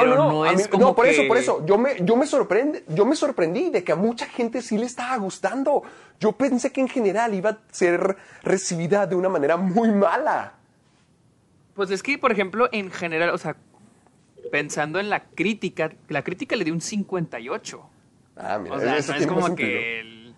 Pero 0.00 0.14
no, 0.16 0.44
a 0.44 0.52
es 0.52 0.56
mí- 0.64 0.68
como 0.70 0.84
no, 0.86 0.94
por 0.94 1.04
que- 1.04 1.10
eso, 1.12 1.22
por 1.28 1.36
eso. 1.36 1.64
Yo 1.66 1.78
me, 1.78 1.96
yo 2.04 2.16
me 2.16 2.26
sorprende, 2.26 2.84
yo 2.88 3.04
me 3.04 3.16
sorprendí 3.16 3.70
de 3.70 3.82
que 3.84 3.92
a 3.92 3.96
mucha 3.96 4.26
gente 4.26 4.62
sí 4.62 4.78
le 4.78 4.86
estaba 4.86 5.16
gustando. 5.16 5.82
Yo 6.20 6.32
pensé 6.32 6.70
que 6.72 6.80
en 6.80 6.88
general 6.88 7.34
iba 7.34 7.50
a 7.50 7.58
ser 7.70 8.16
recibida 8.42 9.06
de 9.06 9.14
una 9.16 9.28
manera 9.28 9.56
muy 9.56 9.90
mala. 9.90 10.54
Pues 11.74 11.90
es 11.90 12.02
que, 12.02 12.18
por 12.18 12.30
ejemplo, 12.32 12.68
en 12.72 12.90
general, 12.90 13.30
o 13.30 13.38
sea, 13.38 13.56
pensando 14.50 15.00
en 15.00 15.08
la 15.08 15.24
crítica, 15.24 15.90
la 16.08 16.22
crítica 16.22 16.54
le 16.56 16.64
dio 16.64 16.74
un 16.74 16.80
58. 16.80 17.82
Ah, 18.36 18.58
mira, 18.58 18.76
O 18.76 18.80
sea, 18.80 18.96
eso 18.96 19.12
no 19.12 19.18
es 19.18 19.24
tiene 19.24 19.26
más 19.26 19.34
como 19.34 19.46
sentido. 19.46 19.68
que 19.68 20.00
el... 20.00 20.34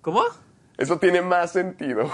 ¿Cómo? 0.00 0.22
Eso 0.76 0.98
tiene 0.98 1.22
más 1.22 1.52
sentido. 1.52 2.10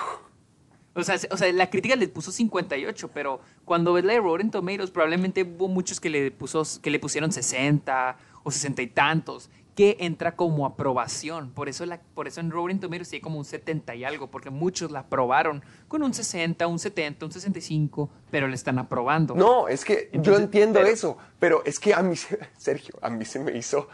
O 0.95 1.03
sea, 1.03 1.19
se- 1.19 1.29
o 1.31 1.37
sea, 1.37 1.53
la 1.53 1.71
crítica 1.71 1.97
le 1.97 2.07
puso 2.09 2.31
58, 2.31 3.11
pero 3.13 3.41
cuando 3.65 3.93
ves 3.93 4.05
la 4.05 4.13
de 4.13 4.21
Rotten 4.21 4.51
Tomatoes, 4.51 4.91
probablemente 4.91 5.43
hubo 5.43 5.67
muchos 5.69 5.99
que 6.01 6.09
le, 6.11 6.31
puso, 6.31 6.63
que 6.83 6.91
le 6.91 6.99
pusieron 7.01 7.33
60 7.33 8.17
o 8.45 8.51
60 8.51 8.83
y 8.83 8.87
tantos. 8.89 9.51
que 9.75 9.97
entra 9.99 10.37
como 10.37 10.67
aprobación. 10.67 11.51
Por 11.51 11.69
eso, 11.69 11.85
la, 11.85 12.01
por 12.15 12.29
eso 12.29 12.39
en 12.41 12.53
Rotten 12.53 12.79
Tomatoes 12.79 13.09
sí 13.09 13.17
hay 13.17 13.21
como 13.21 13.39
un 13.41 13.45
70 13.45 13.97
y 13.97 14.05
algo, 14.05 14.31
porque 14.31 14.49
muchos 14.51 14.93
la 14.93 15.01
aprobaron 15.01 15.65
con 15.89 16.05
un 16.05 16.15
60, 16.15 16.65
un 16.69 16.79
70, 16.79 17.27
un 17.27 17.33
65, 17.33 18.09
pero 18.31 18.47
le 18.47 18.55
están 18.55 18.79
aprobando. 18.79 19.35
No, 19.35 19.67
es 19.67 19.85
que 19.85 20.11
yo 20.13 20.37
entiendo 20.37 20.79
pero- 20.79 20.93
eso, 20.93 21.19
pero 21.41 21.65
es 21.65 21.81
que 21.81 21.93
a 21.93 22.05
mí, 22.05 22.15
se- 22.15 22.39
Sergio, 22.57 22.95
a 23.03 23.11
mí 23.11 23.25
se 23.25 23.41
me 23.41 23.51
hizo 23.59 23.89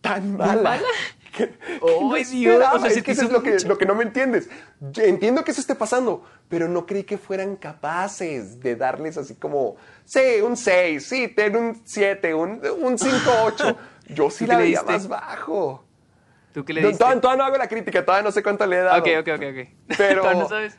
tan 0.00 0.34
mala. 0.34 0.62
mala? 0.62 0.82
Que, 1.32 1.48
que 1.48 1.54
Oh, 1.80 2.10
no 2.10 2.14
Dios, 2.14 2.62
o 2.74 2.78
sea, 2.78 2.90
es 2.90 3.02
que 3.02 3.12
eso 3.12 3.22
es 3.24 3.30
lo 3.32 3.42
que, 3.42 3.52
mucho. 3.52 3.68
lo 3.68 3.78
que 3.78 3.86
no 3.86 3.94
me 3.94 4.04
entiendes. 4.04 4.48
Yo 4.80 5.02
entiendo 5.02 5.42
que 5.44 5.50
eso 5.52 5.60
esté 5.60 5.74
pasando, 5.74 6.24
pero 6.48 6.68
no 6.68 6.84
creí 6.86 7.04
que 7.04 7.16
fueran 7.18 7.56
capaces 7.56 8.60
de 8.60 8.76
darles 8.76 9.16
así 9.16 9.34
como, 9.34 9.76
sí, 10.04 10.20
un 10.44 10.56
6, 10.56 11.04
sí, 11.06 11.28
ten 11.28 11.56
un 11.56 11.80
7, 11.84 12.34
un, 12.34 12.60
un 12.82 12.98
5, 12.98 13.16
8. 13.44 13.76
Yo 14.08 14.28
sí 14.30 14.44
¿Tú 14.44 14.52
la 14.52 14.58
veía 14.58 14.82
más 14.82 15.08
bajo. 15.08 15.84
¿Tú 16.52 16.64
qué 16.64 16.74
le 16.74 16.82
No, 16.82 16.88
diste? 16.88 16.98
todavía, 16.98 17.20
todavía 17.22 17.42
no 17.42 17.46
hago 17.48 17.56
la 17.56 17.68
crítica, 17.68 18.04
todavía 18.04 18.24
no 18.24 18.32
sé 18.32 18.42
cuánto 18.42 18.66
le 18.66 18.76
he 18.76 18.82
dado. 18.82 19.00
Ok, 19.00 19.08
ok, 19.20 19.28
ok, 19.36 19.42
ok. 19.42 19.68
Pero- 19.96 20.34
no 20.34 20.48
sabes. 20.48 20.76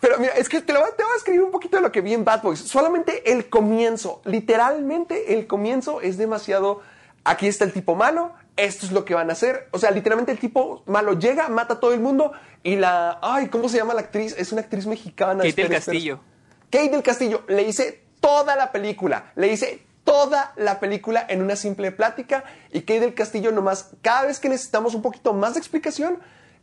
Pero 0.00 0.16
mira, 0.20 0.34
es 0.34 0.48
que 0.48 0.60
te, 0.60 0.72
lo 0.72 0.78
voy, 0.78 0.90
a- 0.90 0.94
te 0.94 1.02
voy 1.02 1.12
a 1.12 1.16
escribir 1.16 1.42
un 1.42 1.50
poquito 1.50 1.76
de 1.78 1.82
lo 1.82 1.90
que 1.90 2.00
vi 2.02 2.14
en 2.14 2.24
Bad 2.24 2.42
Boys. 2.42 2.60
Solamente 2.60 3.32
el 3.32 3.48
comienzo, 3.48 4.22
literalmente 4.24 5.34
el 5.34 5.46
comienzo 5.48 6.00
es 6.00 6.16
demasiado... 6.18 6.82
Aquí 7.24 7.46
está 7.48 7.64
el 7.64 7.72
tipo 7.72 7.94
malo, 7.96 8.32
esto 8.58 8.84
es 8.84 8.92
lo 8.92 9.06
que 9.06 9.14
van 9.14 9.30
a 9.30 9.32
hacer. 9.32 9.68
O 9.70 9.78
sea, 9.78 9.90
literalmente 9.90 10.32
el 10.32 10.38
tipo 10.38 10.82
malo 10.84 11.18
llega, 11.18 11.48
mata 11.48 11.74
a 11.74 11.80
todo 11.80 11.94
el 11.94 12.00
mundo 12.00 12.32
y 12.62 12.76
la... 12.76 13.18
Ay, 13.22 13.48
¿cómo 13.48 13.68
se 13.68 13.78
llama 13.78 13.94
la 13.94 14.00
actriz? 14.00 14.34
Es 14.36 14.52
una 14.52 14.60
actriz 14.60 14.86
mexicana. 14.86 15.38
Kate 15.38 15.48
espera, 15.48 15.68
del 15.68 15.78
espera. 15.78 15.94
Castillo. 15.94 16.20
Kate 16.70 16.88
del 16.90 17.02
Castillo. 17.02 17.44
Le 17.48 17.62
hice 17.62 18.04
toda 18.20 18.56
la 18.56 18.70
película. 18.72 19.32
Le 19.36 19.48
hice 19.48 19.86
toda 20.04 20.52
la 20.56 20.80
película 20.80 21.24
en 21.28 21.42
una 21.42 21.54
simple 21.54 21.92
plática 21.92 22.42
y 22.72 22.80
Kate 22.80 23.00
del 23.00 23.14
Castillo 23.14 23.52
nomás, 23.52 23.90
cada 24.00 24.22
vez 24.22 24.40
que 24.40 24.48
necesitamos 24.48 24.94
un 24.94 25.02
poquito 25.02 25.34
más 25.34 25.52
de 25.52 25.60
explicación, 25.60 26.18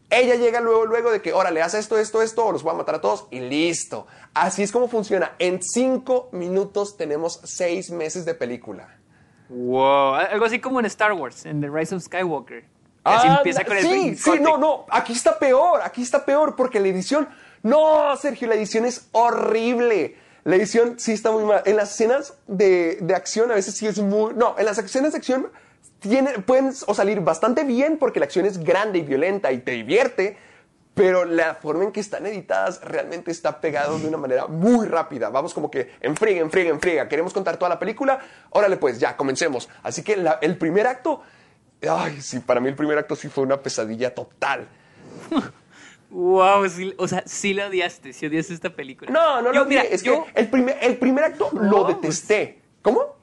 ella 0.09 0.33
llega 0.33 0.61
luego, 0.61 0.85
luego 0.85 1.11
de 1.11 1.21
que, 1.21 1.31
órale, 1.31 1.61
haz 1.61 1.75
esto, 1.75 1.97
esto, 1.99 2.23
esto, 2.23 2.43
o 2.43 2.51
los 2.51 2.63
voy 2.63 2.73
a 2.73 2.77
matar 2.77 2.95
a 2.95 3.01
todos 3.01 3.27
y 3.29 3.41
listo. 3.41 4.07
Así 4.33 4.63
es 4.63 4.71
como 4.71 4.87
funciona. 4.87 5.35
En 5.37 5.61
cinco 5.61 6.29
minutos 6.31 6.97
tenemos 6.97 7.39
seis 7.43 7.91
meses 7.91 8.25
de 8.25 8.33
película. 8.33 8.97
Wow. 9.49 10.15
Algo 10.15 10.45
así 10.45 10.59
como 10.59 10.79
en 10.79 10.85
Star 10.87 11.13
Wars, 11.13 11.45
en 11.45 11.61
The 11.61 11.69
Rise 11.69 11.95
of 11.95 12.03
Skywalker. 12.03 12.63
Así 13.03 13.27
Ah, 13.29 13.35
empieza 13.37 13.63
con 13.63 13.77
el 13.77 13.83
sí, 13.83 14.15
sí, 14.15 14.23
corte. 14.23 14.39
no, 14.41 14.57
no, 14.57 14.85
aquí 14.89 15.13
está 15.13 15.37
peor, 15.37 15.81
aquí 15.83 16.01
está 16.01 16.25
peor, 16.25 16.55
porque 16.55 16.79
la 16.79 16.87
edición, 16.87 17.27
no, 17.61 18.15
Sergio, 18.17 18.47
la 18.47 18.55
edición 18.55 18.83
es 18.85 19.07
horrible. 19.11 20.17
La 20.43 20.55
edición 20.55 20.99
sí 20.99 21.11
está 21.13 21.31
muy 21.31 21.43
mal. 21.43 21.61
En 21.65 21.75
las 21.75 21.91
escenas 21.91 22.33
de, 22.47 22.97
de 23.01 23.15
acción 23.15 23.51
a 23.51 23.55
veces 23.55 23.75
sí 23.75 23.85
es 23.87 23.99
muy, 23.99 24.33
no, 24.33 24.55
en 24.57 24.65
las 24.65 24.77
escenas 24.79 25.11
de 25.11 25.17
acción 25.17 25.47
pueden 26.45 26.71
o 26.85 26.93
salir 26.93 27.19
bastante 27.21 27.63
bien 27.63 27.97
porque 27.97 28.19
la 28.19 28.25
acción 28.25 28.45
es 28.45 28.59
grande 28.63 28.99
y 28.99 29.01
violenta 29.01 29.51
y 29.51 29.57
te 29.59 29.71
divierte, 29.71 30.37
pero 30.95 31.25
la 31.25 31.53
forma 31.55 31.83
en 31.83 31.91
que 31.91 31.99
están 31.99 32.25
editadas 32.25 32.81
realmente 32.81 33.29
está 33.29 33.61
pegado 33.61 33.99
de 33.99 34.07
una 34.07 34.17
manera 34.17 34.47
muy 34.47 34.87
rápida. 34.87 35.29
Vamos 35.29 35.53
como 35.53 35.69
que 35.69 35.91
en 36.01 36.15
friega, 36.15 36.39
en 36.41 36.49
friega, 36.49 36.69
en 36.71 36.79
friega. 36.79 37.07
Queremos 37.07 37.33
contar 37.33 37.57
toda 37.57 37.69
la 37.69 37.77
película. 37.79 38.19
Órale, 38.49 38.77
pues 38.77 38.97
ya, 38.99 39.15
comencemos. 39.17 39.69
Así 39.83 40.01
que 40.03 40.15
la- 40.17 40.39
el 40.41 40.57
primer 40.57 40.87
acto, 40.87 41.21
ay, 41.87 42.21
sí, 42.21 42.39
para 42.39 42.59
mí 42.61 42.69
el 42.69 42.75
primer 42.75 42.97
acto 42.97 43.15
sí 43.15 43.27
fue 43.29 43.43
una 43.43 43.61
pesadilla 43.61 44.15
total. 44.15 44.67
Wow, 46.09 46.69
sí, 46.69 46.93
o 46.97 47.07
sea, 47.07 47.23
sí 47.25 47.53
la 47.53 47.67
odiaste, 47.67 48.13
sí 48.13 48.27
odiaste 48.27 48.53
esta 48.53 48.69
película. 48.69 49.11
No, 49.11 49.41
no 49.41 49.65
vi. 49.65 49.75
Es 49.77 50.01
yo- 50.03 50.25
que 50.33 50.39
el 50.39 50.49
primer, 50.49 50.77
el 50.81 50.97
primer 50.97 51.25
acto 51.25 51.49
lo 51.51 51.61
No, 51.63 51.83
detesté. 51.85 52.61
¿Cómo? 52.81 53.14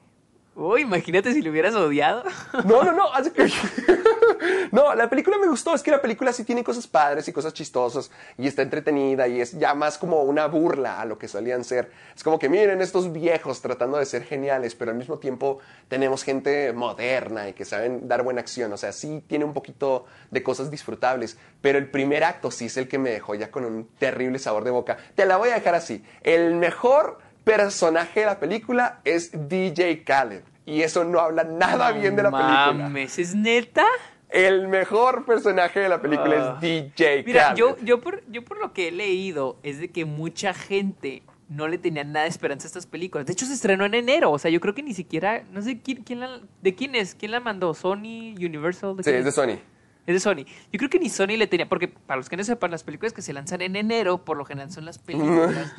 Uy, 0.54 0.82
imagínate 0.82 1.32
si 1.32 1.40
lo 1.40 1.50
hubieras 1.50 1.74
odiado. 1.74 2.24
No, 2.66 2.82
no, 2.84 2.92
no. 2.92 3.06
no, 4.72 4.94
la 4.94 5.08
película 5.08 5.38
me 5.38 5.48
gustó. 5.48 5.74
Es 5.74 5.82
que 5.82 5.90
la 5.90 6.02
película 6.02 6.30
sí 6.34 6.44
tiene 6.44 6.62
cosas 6.62 6.86
padres 6.86 7.26
y 7.26 7.32
cosas 7.32 7.54
chistosas 7.54 8.10
y 8.36 8.46
está 8.46 8.60
entretenida 8.60 9.26
y 9.28 9.40
es 9.40 9.58
ya 9.58 9.74
más 9.74 9.96
como 9.96 10.22
una 10.22 10.46
burla 10.46 11.00
a 11.00 11.06
lo 11.06 11.16
que 11.16 11.26
solían 11.26 11.64
ser. 11.64 11.90
Es 12.14 12.22
como 12.22 12.38
que 12.38 12.50
miren 12.50 12.82
estos 12.82 13.12
viejos 13.12 13.62
tratando 13.62 13.96
de 13.96 14.04
ser 14.04 14.24
geniales, 14.24 14.74
pero 14.74 14.90
al 14.90 14.98
mismo 14.98 15.18
tiempo 15.18 15.58
tenemos 15.88 16.22
gente 16.22 16.74
moderna 16.74 17.48
y 17.48 17.54
que 17.54 17.64
saben 17.64 18.06
dar 18.06 18.22
buena 18.22 18.42
acción. 18.42 18.70
O 18.74 18.76
sea, 18.76 18.92
sí 18.92 19.24
tiene 19.26 19.46
un 19.46 19.54
poquito 19.54 20.04
de 20.30 20.42
cosas 20.42 20.70
disfrutables, 20.70 21.38
pero 21.62 21.78
el 21.78 21.90
primer 21.90 22.24
acto 22.24 22.50
sí 22.50 22.66
es 22.66 22.76
el 22.76 22.88
que 22.88 22.98
me 22.98 23.08
dejó 23.08 23.34
ya 23.34 23.50
con 23.50 23.64
un 23.64 23.88
terrible 23.98 24.38
sabor 24.38 24.64
de 24.64 24.70
boca. 24.70 24.98
Te 25.14 25.24
la 25.24 25.38
voy 25.38 25.48
a 25.48 25.54
dejar 25.54 25.74
así. 25.76 26.04
El 26.22 26.56
mejor 26.56 27.21
personaje 27.44 28.20
de 28.20 28.26
la 28.26 28.38
película 28.40 29.00
es 29.04 29.30
DJ 29.48 30.04
Khaled. 30.04 30.42
Y 30.64 30.82
eso 30.82 31.04
no 31.04 31.18
habla 31.20 31.44
nada 31.44 31.92
bien 31.92 32.14
de 32.16 32.22
la 32.22 32.30
película. 32.30 32.72
Mames, 32.72 33.18
¿es 33.18 33.34
neta? 33.34 33.84
El 34.28 34.68
mejor 34.68 35.24
personaje 35.26 35.80
de 35.80 35.88
la 35.88 36.00
película 36.00 36.34
Ah. 36.36 36.54
es 36.56 36.60
DJ 36.60 37.22
Mira, 37.26 37.42
Khaled. 37.48 37.56
yo, 37.58 37.76
yo, 37.82 38.00
por, 38.00 38.22
yo 38.30 38.44
por 38.44 38.58
lo 38.58 38.72
que 38.72 38.88
he 38.88 38.92
leído 38.92 39.58
es 39.62 39.78
de 39.80 39.90
que 39.90 40.04
mucha 40.04 40.54
gente 40.54 41.22
no 41.48 41.68
le 41.68 41.76
tenía 41.76 42.02
nada 42.04 42.22
de 42.22 42.28
esperanza 42.30 42.66
a 42.66 42.68
estas 42.68 42.86
películas. 42.86 43.26
De 43.26 43.32
hecho, 43.34 43.44
se 43.44 43.52
estrenó 43.52 43.84
en 43.84 43.92
enero. 43.94 44.30
O 44.30 44.38
sea, 44.38 44.50
yo 44.50 44.58
creo 44.60 44.74
que 44.74 44.82
ni 44.82 44.94
siquiera. 44.94 45.42
No 45.50 45.60
sé 45.60 45.80
quién, 45.82 46.02
quién 46.02 46.20
la. 46.20 46.40
¿De 46.62 46.74
quién 46.74 46.94
es? 46.94 47.14
¿Quién 47.14 47.32
la 47.32 47.40
mandó? 47.40 47.74
¿Sony? 47.74 48.34
¿Universal? 48.38 48.96
¿De 48.96 49.02
Sí, 49.02 49.10
es 49.10 49.24
de 49.26 49.32
Sony. 49.32 49.58
Es 50.06 50.14
de 50.14 50.20
Sony. 50.20 50.44
Yo 50.72 50.78
creo 50.78 50.90
que 50.90 50.98
ni 50.98 51.08
Sony 51.08 51.36
le 51.38 51.46
tenía. 51.46 51.68
Porque 51.68 51.88
para 51.88 52.16
los 52.18 52.28
que 52.28 52.36
no 52.36 52.42
sepan, 52.44 52.70
las 52.70 52.82
películas 52.82 53.12
que 53.12 53.22
se 53.22 53.32
lanzan 53.32 53.60
en 53.62 53.76
enero, 53.76 54.24
por 54.24 54.36
lo 54.36 54.44
general 54.44 54.70
son 54.72 54.84
las 54.84 54.98
películas 54.98 55.72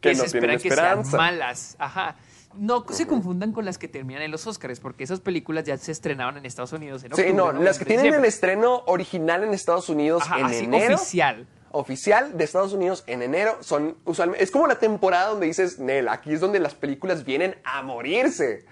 Que 0.00 0.10
que 0.10 0.14
no 0.14 0.20
se 0.20 0.26
esperan 0.26 0.58
que 0.58 0.70
sean 0.70 1.02
malas. 1.12 1.76
Ajá. 1.78 2.16
No 2.56 2.84
se 2.90 3.06
confundan 3.06 3.52
con 3.52 3.64
las 3.64 3.78
que 3.78 3.88
terminan 3.88 4.22
en 4.22 4.30
los 4.30 4.46
Oscars, 4.46 4.78
porque 4.80 5.04
esas 5.04 5.20
películas 5.20 5.64
ya 5.64 5.76
se 5.78 5.90
estrenaron 5.92 6.36
en 6.36 6.44
Estados 6.44 6.72
Unidos 6.74 7.02
en 7.02 7.08
Sí, 7.10 7.12
octubre, 7.22 7.32
no, 7.32 7.44
noviembre, 7.46 7.64
las 7.64 7.78
que 7.78 7.84
tienen 7.86 8.12
el 8.12 8.24
estreno 8.26 8.82
original 8.86 9.42
en 9.44 9.54
Estados 9.54 9.88
Unidos 9.88 10.22
Ajá, 10.26 10.40
en 10.40 10.44
así, 10.46 10.64
enero. 10.64 10.96
oficial. 10.96 11.46
Oficial 11.70 12.36
de 12.36 12.44
Estados 12.44 12.74
Unidos 12.74 13.04
en 13.06 13.22
enero 13.22 13.56
son 13.62 13.96
usualmente. 14.04 14.44
Es 14.44 14.50
como 14.50 14.66
la 14.66 14.78
temporada 14.78 15.28
donde 15.30 15.46
dices, 15.46 15.78
Nel, 15.78 16.08
aquí 16.08 16.30
es 16.34 16.40
donde 16.40 16.58
las 16.58 16.74
películas 16.74 17.24
vienen 17.24 17.56
a 17.64 17.82
morirse. 17.82 18.66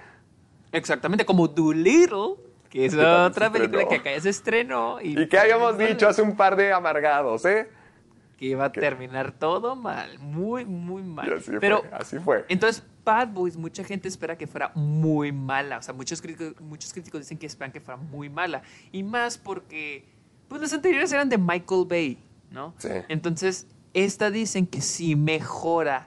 Exactamente, 0.72 1.24
como 1.24 1.48
Doolittle, 1.48 2.34
que 2.70 2.86
es 2.86 2.94
Que 2.94 3.00
otra 3.04 3.50
película 3.52 3.86
que 3.86 3.96
acá 3.96 4.12
ya 4.12 4.20
se 4.20 4.30
estrenó. 4.30 5.00
Y, 5.02 5.20
¿Y 5.20 5.28
qué 5.28 5.38
habíamos 5.38 5.76
dicho 5.76 6.08
hace 6.08 6.22
un 6.22 6.36
par 6.36 6.56
de 6.56 6.72
amargados, 6.72 7.44
eh? 7.44 7.68
Que 8.38 8.46
iba 8.46 8.64
a 8.64 8.72
terminar 8.72 9.32
todo 9.32 9.76
mal, 9.76 10.18
muy, 10.18 10.64
muy 10.64 11.02
mal. 11.02 11.28
Y 11.28 11.32
así 11.34 11.50
Pero, 11.60 11.80
fue, 11.80 11.90
así 11.92 12.18
fue. 12.20 12.44
Entonces, 12.48 12.82
Bad 13.04 13.28
Boys, 13.28 13.56
mucha 13.56 13.84
gente 13.84 14.08
espera 14.08 14.38
que 14.38 14.46
fuera 14.46 14.70
muy 14.74 15.30
mala. 15.32 15.76
O 15.78 15.82
sea, 15.82 15.92
muchos 15.92 16.22
críticos, 16.22 16.58
muchos 16.62 16.92
críticos 16.92 17.20
dicen 17.20 17.36
que 17.36 17.44
esperan 17.46 17.70
que 17.72 17.80
fuera 17.80 17.98
muy 17.98 18.30
mala. 18.30 18.62
Y 18.92 19.02
más 19.02 19.36
porque, 19.36 20.06
pues 20.48 20.62
las 20.62 20.72
anteriores 20.72 21.12
eran 21.12 21.28
de 21.28 21.36
Michael 21.36 21.84
Bay, 21.86 22.18
¿no? 22.50 22.72
Sí. 22.78 22.88
Entonces, 23.08 23.66
esta 23.92 24.30
dicen 24.30 24.66
que 24.66 24.80
sí 24.80 25.16
mejora. 25.16 26.06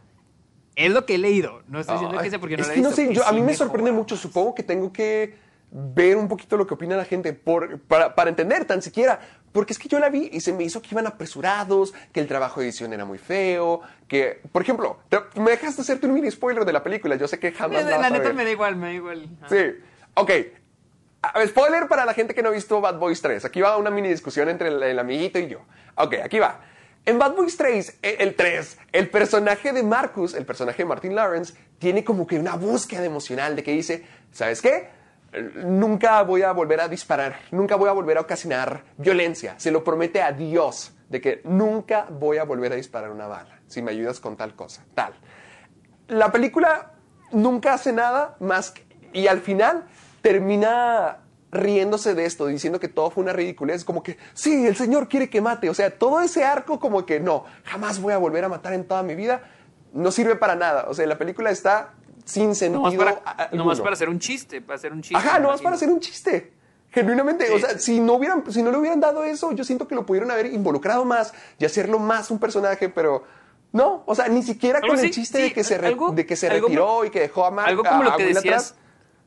Es 0.76 0.92
lo 0.92 1.06
que 1.06 1.16
he 1.16 1.18
leído. 1.20 1.62
No 1.68 1.82
estoy 1.82 1.96
diciendo 1.98 2.18
que 2.20 2.30
sea 2.32 2.40
porque 2.40 2.58
no 2.58 2.62
es 2.64 2.68
lo 2.68 2.74
he 2.74 2.76
que 2.78 2.82
no 2.82 2.90
visto, 2.90 3.02
sé, 3.04 3.08
que 3.10 3.14
yo- 3.16 3.24
a 3.26 3.30
sí 3.30 3.36
mí 3.36 3.42
me 3.42 3.48
mejora. 3.48 3.58
sorprende 3.68 3.92
mucho. 3.92 4.18
Supongo 4.18 4.56
que 4.56 4.64
tengo 4.64 4.92
que 4.92 5.36
ver 5.76 6.18
un 6.18 6.28
poquito 6.28 6.56
lo 6.56 6.68
que 6.68 6.76
opina 6.76 6.96
la 6.96 7.06
gente 7.06 7.34
por, 7.34 7.80
para, 7.82 8.14
para 8.16 8.30
entender 8.30 8.66
tan 8.66 8.82
siquiera. 8.82 9.20
Porque 9.52 9.74
es 9.74 9.80
que 9.80 9.88
yo 9.88 10.00
la 10.00 10.10
vi 10.10 10.30
y 10.32 10.40
se 10.42 10.52
me 10.54 10.64
hizo 10.64 10.82
que 10.82 10.90
iban 10.92 11.06
apresurados, 11.08 11.94
que 12.12 12.20
el 12.20 12.28
trabajo 12.28 12.60
de 12.60 12.68
edición 12.68 12.92
era 12.94 13.06
muy 13.06 13.18
feo, 13.20 13.82
que, 14.08 14.42
por 14.52 14.62
ejemplo, 14.64 15.00
te- 15.10 15.20
me 15.40 15.52
dejaste 15.52 15.82
hacerte 15.82 16.08
un 16.08 16.14
mini 16.14 16.30
spoiler 16.32 16.66
de 16.66 16.74
la 16.74 16.82
película. 16.84 17.16
Yo 17.16 17.28
sé 17.28 17.38
que 17.40 17.52
jamás 17.52 17.84
La, 17.86 17.98
la 18.00 18.10
neta 18.10 18.34
me 18.34 18.44
da 18.46 18.52
igual, 18.52 18.76
me 18.76 18.88
da 18.88 18.94
igual. 18.94 19.30
Sí, 19.50 19.76
ok. 20.16 20.32
Spoiler 21.48 21.88
para 21.88 22.04
la 22.06 22.14
gente 22.14 22.34
que 22.36 22.42
no 22.44 22.50
ha 22.50 22.52
visto 22.52 22.82
Bad 22.82 22.98
Boys 23.00 23.22
3. 23.22 23.46
Aquí 23.46 23.62
va 23.62 23.78
una 23.78 23.90
mini 23.90 24.10
discusión 24.10 24.50
entre 24.50 24.68
el, 24.68 24.82
el 24.84 25.00
amiguito 25.00 25.40
y 25.40 25.48
yo. 25.48 25.60
Ok, 25.96 26.16
aquí 26.24 26.40
va. 26.40 26.60
En 27.06 27.18
Bad 27.20 27.36
Boys 27.36 27.56
3, 27.58 28.00
e- 28.02 28.18
el 28.20 28.36
3, 28.36 28.78
el 28.92 29.10
personaje 29.10 29.72
de 29.72 29.84
Marcus, 29.84 30.34
el 30.34 30.46
personaje 30.46 30.84
de 30.84 30.86
Martin 30.86 31.16
Lawrence, 31.16 31.54
tiene 31.80 32.04
como 32.04 32.28
que 32.28 32.38
una 32.40 32.56
búsqueda 32.56 33.04
emocional 33.06 33.56
de 33.56 33.64
que 33.64 33.72
dice, 33.72 34.06
¿sabes 34.32 34.62
qué? 34.62 34.90
Nunca 35.64 36.22
voy 36.24 36.44
a 36.44 36.52
volver 36.52 36.80
a 36.82 36.88
disparar, 36.88 37.36
nunca 37.52 37.76
voy 37.76 37.90
a 37.90 37.94
volver 37.94 38.18
a 38.18 38.22
ocasionar 38.22 38.84
violencia. 38.98 39.56
Se 39.58 39.72
lo 39.72 39.84
promete 39.84 40.22
a 40.22 40.32
Dios 40.32 40.94
de 41.10 41.22
que 41.22 41.42
nunca 41.44 42.06
voy 42.10 42.38
a 42.38 42.44
volver 42.44 42.72
a 42.74 42.76
disparar 42.76 43.12
una 43.12 43.28
bala 43.28 43.60
si 43.68 43.82
me 43.82 43.92
ayudas 43.92 44.20
con 44.20 44.36
tal 44.36 44.56
cosa, 44.56 44.84
tal. 44.94 45.14
La 46.08 46.32
película 46.32 46.92
nunca 47.32 47.74
hace 47.74 47.92
nada 47.94 48.36
más 48.40 48.72
que- 48.72 48.86
y 49.14 49.28
al 49.28 49.40
final 49.42 49.86
termina 50.22 51.20
riéndose 51.52 52.16
de 52.16 52.26
esto, 52.26 52.48
diciendo 52.48 52.80
que 52.80 52.88
todo 52.88 53.12
fue 53.12 53.24
una 53.24 53.34
ridiculez, 53.34 53.84
como 53.86 54.02
que, 54.02 54.18
sí, 54.34 54.66
el 54.66 54.76
Señor 54.76 55.08
quiere 55.08 55.30
que 55.30 55.42
mate, 55.42 55.70
o 55.70 55.74
sea, 55.74 55.98
todo 55.98 56.22
ese 56.22 56.44
arco 56.44 56.80
como 56.80 57.06
que 57.06 57.20
no, 57.20 57.46
jamás 57.64 58.02
voy 58.02 58.14
a 58.14 58.18
volver 58.18 58.44
a 58.44 58.50
matar 58.50 58.74
en 58.74 58.88
toda 58.88 59.04
mi 59.04 59.14
vida, 59.14 59.42
no 59.94 60.12
sirve 60.12 60.36
para 60.36 60.56
nada, 60.56 60.86
o 60.88 60.94
sea, 60.96 61.06
la 61.06 61.18
película 61.20 61.52
está 61.52 61.94
sin 62.26 62.56
sentido. 62.56 62.82
Nomás 62.84 62.96
para, 62.96 63.12
a- 63.26 63.50
nomás 63.56 63.72
alguno. 63.78 63.84
para 63.84 63.94
hacer 63.94 64.10
un 64.10 64.20
chiste, 64.20 64.62
para 64.62 64.76
hacer 64.76 64.92
un 64.94 65.02
chiste. 65.02 65.16
Ajá, 65.18 65.40
nomás 65.40 65.62
para 65.62 65.76
imagino. 65.76 65.76
hacer 65.76 65.90
un 65.90 66.00
chiste. 66.00 66.54
Genuinamente, 66.92 67.52
o 67.52 67.58
sea, 67.60 67.70
sí. 67.72 67.96
si 67.96 68.00
no, 68.00 68.14
hubieran, 68.14 68.44
si 68.52 68.62
no 68.62 68.70
le 68.72 68.78
hubieran 68.78 69.00
dado 69.00 69.24
eso, 69.24 69.52
yo 69.52 69.64
siento 69.64 69.88
que 69.88 69.96
lo 69.96 70.06
pudieron 70.06 70.30
haber 70.30 70.46
involucrado 70.54 71.06
más 71.06 71.34
y 71.58 71.66
hacerlo 71.66 71.98
más 71.98 72.30
un 72.30 72.38
personaje, 72.38 72.88
pero 72.88 73.24
no, 73.72 74.04
o 74.06 74.14
sea, 74.14 74.28
ni 74.28 74.44
siquiera 74.44 74.80
con 74.80 75.00
el 75.00 75.10
chiste 75.10 75.40
de 75.42 75.54
que 75.54 75.64
se, 75.64 75.80
re- 75.80 75.88
algo- 75.88 76.12
de 76.12 76.26
que 76.28 76.36
se 76.36 76.50
retiró 76.50 76.86
como- 76.88 77.06
y 77.06 77.10
que 77.10 77.22
dejó 77.22 77.46
a 77.46 77.52
Mar 77.52 77.68
Algo 77.68 77.84
como 77.84 78.04
lo 78.04 78.16
que 78.16 78.26
decías. 78.26 78.44
atrás. 78.46 78.76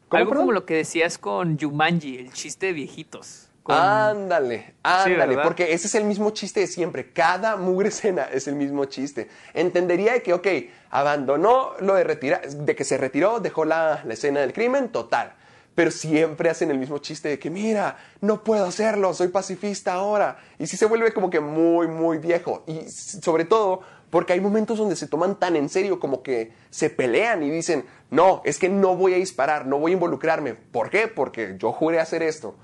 ¿Cómo, 0.08 0.18
Algo 0.20 0.30
perdón? 0.30 0.42
como 0.44 0.52
lo 0.52 0.64
que 0.64 0.74
decías 0.74 1.18
con 1.18 1.58
Jumanji, 1.58 2.16
el 2.18 2.32
chiste 2.32 2.66
de 2.66 2.72
viejitos. 2.74 3.45
Con- 3.66 3.74
Ándale, 3.76 4.74
ándale, 4.82 5.34
porque 5.44 5.72
ese 5.72 5.88
es 5.88 5.94
el 5.96 6.04
mismo 6.04 6.30
chiste 6.30 6.60
de 6.60 6.66
siempre. 6.68 7.12
Cada 7.12 7.56
mugre 7.56 7.88
escena 7.90 8.28
es 8.32 8.46
el 8.46 8.54
mismo 8.54 8.84
chiste. 8.84 9.28
Entendería 9.54 10.12
de 10.12 10.22
que, 10.22 10.32
ok, 10.32 10.46
abandonó 10.90 11.72
lo 11.80 11.94
de 11.94 12.04
retirar, 12.04 12.48
de 12.48 12.76
que 12.76 12.84
se 12.84 12.96
retiró, 12.96 13.40
dejó 13.40 13.64
la, 13.64 14.02
la 14.04 14.14
escena 14.14 14.40
del 14.40 14.52
crimen, 14.52 14.90
total. 14.90 15.34
Pero 15.74 15.90
siempre 15.90 16.48
hacen 16.48 16.70
el 16.70 16.78
mismo 16.78 16.98
chiste 16.98 17.28
de 17.28 17.38
que, 17.38 17.50
mira, 17.50 17.98
no 18.20 18.42
puedo 18.44 18.64
hacerlo, 18.64 19.12
soy 19.12 19.28
pacifista 19.28 19.92
ahora. 19.94 20.38
Y 20.58 20.66
sí 20.68 20.76
se 20.76 20.86
vuelve 20.86 21.12
como 21.12 21.28
que 21.28 21.40
muy, 21.40 21.86
muy 21.88 22.18
viejo. 22.18 22.62
Y 22.66 22.88
sobre 22.88 23.44
todo 23.44 23.82
porque 24.08 24.32
hay 24.32 24.40
momentos 24.40 24.78
donde 24.78 24.94
se 24.96 25.08
toman 25.08 25.38
tan 25.38 25.56
en 25.56 25.68
serio 25.68 25.98
como 26.00 26.22
que 26.22 26.52
se 26.70 26.88
pelean 26.88 27.42
y 27.42 27.50
dicen, 27.50 27.84
no, 28.10 28.40
es 28.44 28.58
que 28.58 28.68
no 28.68 28.96
voy 28.96 29.12
a 29.14 29.16
disparar, 29.16 29.66
no 29.66 29.78
voy 29.78 29.90
a 29.90 29.94
involucrarme. 29.94 30.54
¿Por 30.54 30.88
qué? 30.88 31.08
Porque 31.08 31.56
yo 31.58 31.72
juré 31.72 31.98
hacer 32.00 32.22
esto. 32.22 32.56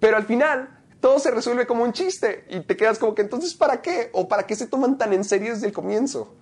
Pero 0.00 0.16
al 0.16 0.24
final, 0.24 0.68
todo 1.00 1.18
se 1.18 1.30
resuelve 1.30 1.66
como 1.66 1.82
un 1.84 1.92
chiste 1.92 2.44
y 2.50 2.60
te 2.60 2.76
quedas 2.76 2.98
como 2.98 3.14
que 3.14 3.22
entonces 3.22 3.54
¿para 3.54 3.80
qué? 3.82 4.10
¿O 4.12 4.28
para 4.28 4.46
qué 4.46 4.54
se 4.56 4.66
toman 4.66 4.96
tan 4.98 5.12
en 5.12 5.24
serio 5.24 5.52
desde 5.54 5.66
el 5.68 5.72
comienzo? 5.72 6.34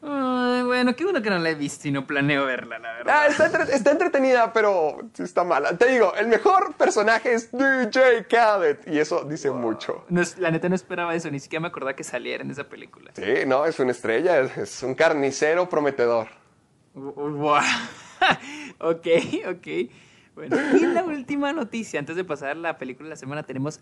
Ay, 0.00 0.62
bueno, 0.62 0.94
qué 0.94 1.02
bueno 1.04 1.20
que 1.20 1.28
no 1.28 1.38
la 1.38 1.50
he 1.50 1.54
visto 1.56 1.88
y 1.88 1.90
no 1.90 2.06
planeo 2.06 2.46
verla, 2.46 2.78
la 2.78 2.92
verdad. 2.94 3.14
Ah, 3.18 3.26
está, 3.26 3.46
entre- 3.46 3.74
está 3.74 3.90
entretenida, 3.90 4.52
pero 4.52 4.98
está 5.18 5.42
mala. 5.42 5.76
Te 5.76 5.88
digo, 5.90 6.14
el 6.14 6.28
mejor 6.28 6.74
personaje 6.74 7.34
es 7.34 7.50
DJ 7.50 8.26
Khaled 8.28 8.78
y 8.86 8.98
eso 9.00 9.24
dice 9.24 9.50
mucho. 9.50 10.04
No 10.08 10.22
la 10.38 10.52
neta 10.52 10.68
no 10.68 10.76
esperaba 10.76 11.14
eso, 11.16 11.30
ni 11.32 11.40
siquiera 11.40 11.60
me 11.62 11.68
acordaba 11.68 11.96
que 11.96 12.04
saliera 12.04 12.44
en 12.44 12.50
esa 12.52 12.64
película. 12.64 13.10
Sí, 13.16 13.44
no, 13.46 13.66
es 13.66 13.78
una 13.80 13.90
estrella, 13.90 14.38
es, 14.38 14.56
es 14.56 14.82
un 14.84 14.94
carnicero 14.94 15.68
prometedor. 15.68 16.28
Wow. 16.94 17.56
ok, 18.78 19.06
ok. 19.50 19.66
Bueno, 20.38 20.56
y 20.76 20.86
la 20.86 21.02
última 21.04 21.52
noticia, 21.52 21.98
antes 21.98 22.14
de 22.16 22.22
pasar 22.24 22.50
a 22.50 22.54
la 22.54 22.78
película 22.78 23.06
de 23.08 23.10
la 23.10 23.16
semana, 23.16 23.42
tenemos 23.42 23.80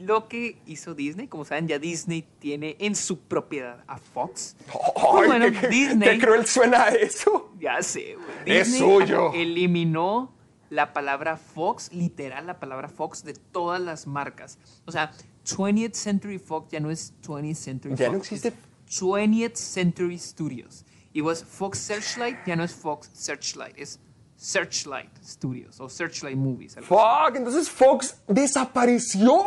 lo 0.00 0.26
que 0.28 0.58
hizo 0.66 0.94
Disney. 0.94 1.28
Como 1.28 1.44
saben, 1.44 1.68
ya 1.68 1.78
Disney 1.78 2.26
tiene 2.40 2.76
en 2.80 2.96
su 2.96 3.20
propiedad 3.20 3.84
a 3.86 3.98
Fox. 3.98 4.56
¡Ay, 4.96 5.26
bueno, 5.28 5.46
qué, 5.60 5.68
Disney- 5.68 6.08
qué 6.10 6.18
cruel 6.18 6.44
suena 6.46 6.88
eso! 6.88 7.52
Ya 7.60 7.80
sé, 7.82 8.16
güey. 8.16 8.58
Es 8.58 8.76
suyo. 8.76 9.32
eliminó 9.32 10.32
la 10.70 10.92
palabra 10.92 11.36
Fox, 11.36 11.92
literal 11.92 12.46
la 12.48 12.58
palabra 12.58 12.88
Fox, 12.88 13.22
de 13.22 13.34
todas 13.34 13.80
las 13.80 14.06
marcas. 14.08 14.58
O 14.86 14.90
sea, 14.90 15.12
20th 15.46 15.94
Century 15.94 16.38
Fox 16.38 16.70
ya 16.72 16.80
no 16.80 16.90
es 16.90 17.12
20th 17.24 17.54
Century 17.54 17.94
Ya 17.94 18.06
Fox. 18.06 18.12
no 18.12 18.18
existe. 18.18 18.48
es 18.48 18.54
20th 19.00 19.54
Century 19.54 20.18
Studios. 20.18 20.84
Y 21.12 21.20
was 21.20 21.44
Fox 21.44 21.78
Searchlight 21.78 22.38
ya 22.46 22.56
no 22.56 22.64
es 22.64 22.72
Fox 22.74 23.10
Searchlight, 23.12 23.76
es 23.78 24.00
Searchlight 24.42 25.10
Studios 25.24 25.78
o 25.80 25.88
Searchlight 25.88 26.36
Movies. 26.36 26.74
¡Fuck! 26.82 27.36
Entonces 27.36 27.70
Fox 27.70 28.16
desapareció. 28.26 29.44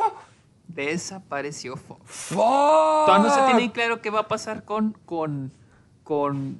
Desapareció 0.69 1.75
Fox. 1.75 2.01
¡Fuck! 2.05 2.37
Todavía 2.37 3.27
no 3.29 3.33
se 3.35 3.41
tiene 3.53 3.71
claro 3.71 4.01
qué 4.01 4.09
va 4.09 4.21
a 4.21 4.27
pasar 4.27 4.63
con, 4.63 4.93
con, 5.05 5.51
con, 6.03 6.59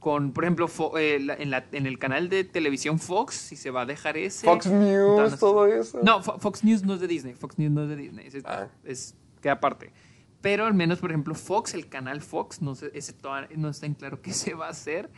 con 0.00 0.32
por 0.32 0.44
ejemplo, 0.44 0.68
Fo- 0.68 0.98
eh, 0.98 1.20
la- 1.20 1.34
en, 1.34 1.50
la- 1.50 1.64
en 1.72 1.86
el 1.86 1.98
canal 1.98 2.28
de 2.28 2.44
televisión 2.44 2.98
Fox, 2.98 3.34
si 3.34 3.56
se 3.56 3.70
va 3.70 3.82
a 3.82 3.86
dejar 3.86 4.16
ese. 4.16 4.46
Fox 4.46 4.66
News, 4.66 5.38
todo 5.38 5.66
eso. 5.66 6.00
No, 6.02 6.22
Fo- 6.22 6.38
Fox 6.38 6.64
News 6.64 6.82
no 6.82 6.94
es 6.94 7.00
de 7.00 7.08
Disney. 7.08 7.34
Fox 7.34 7.58
News 7.58 7.72
no 7.72 7.82
es 7.82 7.88
de 7.90 7.96
Disney. 7.96 8.26
Es, 8.26 8.36
Ah. 8.46 8.68
es- 8.84 9.14
queda 9.42 9.52
aparte. 9.52 9.92
Pero 10.40 10.66
al 10.66 10.74
menos, 10.74 10.98
por 10.98 11.10
ejemplo, 11.10 11.34
Fox, 11.34 11.74
el 11.74 11.88
canal 11.88 12.20
Fox, 12.20 12.60
no, 12.60 12.74
sé, 12.74 12.90
ese 12.94 13.12
todavía 13.12 13.48
no 13.56 13.68
está 13.68 13.86
en 13.86 13.94
claro 13.94 14.20
qué 14.22 14.32
se 14.32 14.54
va 14.54 14.66
a 14.66 14.70
hacer. 14.70 15.10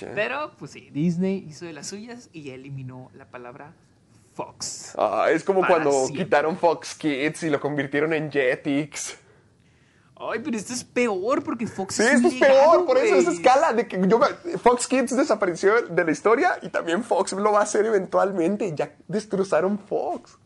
Pero, 0.00 0.52
pues 0.58 0.70
sí, 0.70 0.90
Disney 0.90 1.44
hizo 1.48 1.64
de 1.64 1.72
las 1.72 1.88
suyas 1.88 2.30
y 2.32 2.50
eliminó 2.50 3.10
la 3.14 3.26
palabra 3.30 3.74
Fox. 4.34 4.94
Ah, 4.96 5.26
es 5.30 5.44
como 5.44 5.66
cuando 5.66 5.90
siempre. 5.92 6.24
quitaron 6.24 6.56
Fox 6.56 6.94
Kids 6.94 7.42
y 7.42 7.50
lo 7.50 7.60
convirtieron 7.60 8.12
en 8.14 8.30
Jetix. 8.30 9.18
Ay, 10.16 10.40
pero 10.42 10.56
esto 10.56 10.72
es 10.72 10.84
peor 10.84 11.42
porque 11.42 11.66
Fox 11.66 11.96
Sí, 11.96 12.02
es 12.02 12.12
esto 12.12 12.28
es 12.28 12.34
peor, 12.34 12.86
por 12.86 12.96
eso 12.96 13.16
güey. 13.22 13.36
escala 13.36 13.72
de 13.72 13.88
que 13.88 14.00
yo 14.08 14.20
Fox 14.62 14.86
Kids 14.86 15.16
desapareció 15.16 15.82
de 15.82 16.04
la 16.04 16.12
historia 16.12 16.58
y 16.62 16.68
también 16.68 17.02
Fox 17.02 17.32
lo 17.32 17.52
va 17.52 17.60
a 17.60 17.62
hacer 17.64 17.84
eventualmente. 17.86 18.72
Ya 18.74 18.94
destrozaron 19.08 19.78
Fox. 19.78 20.38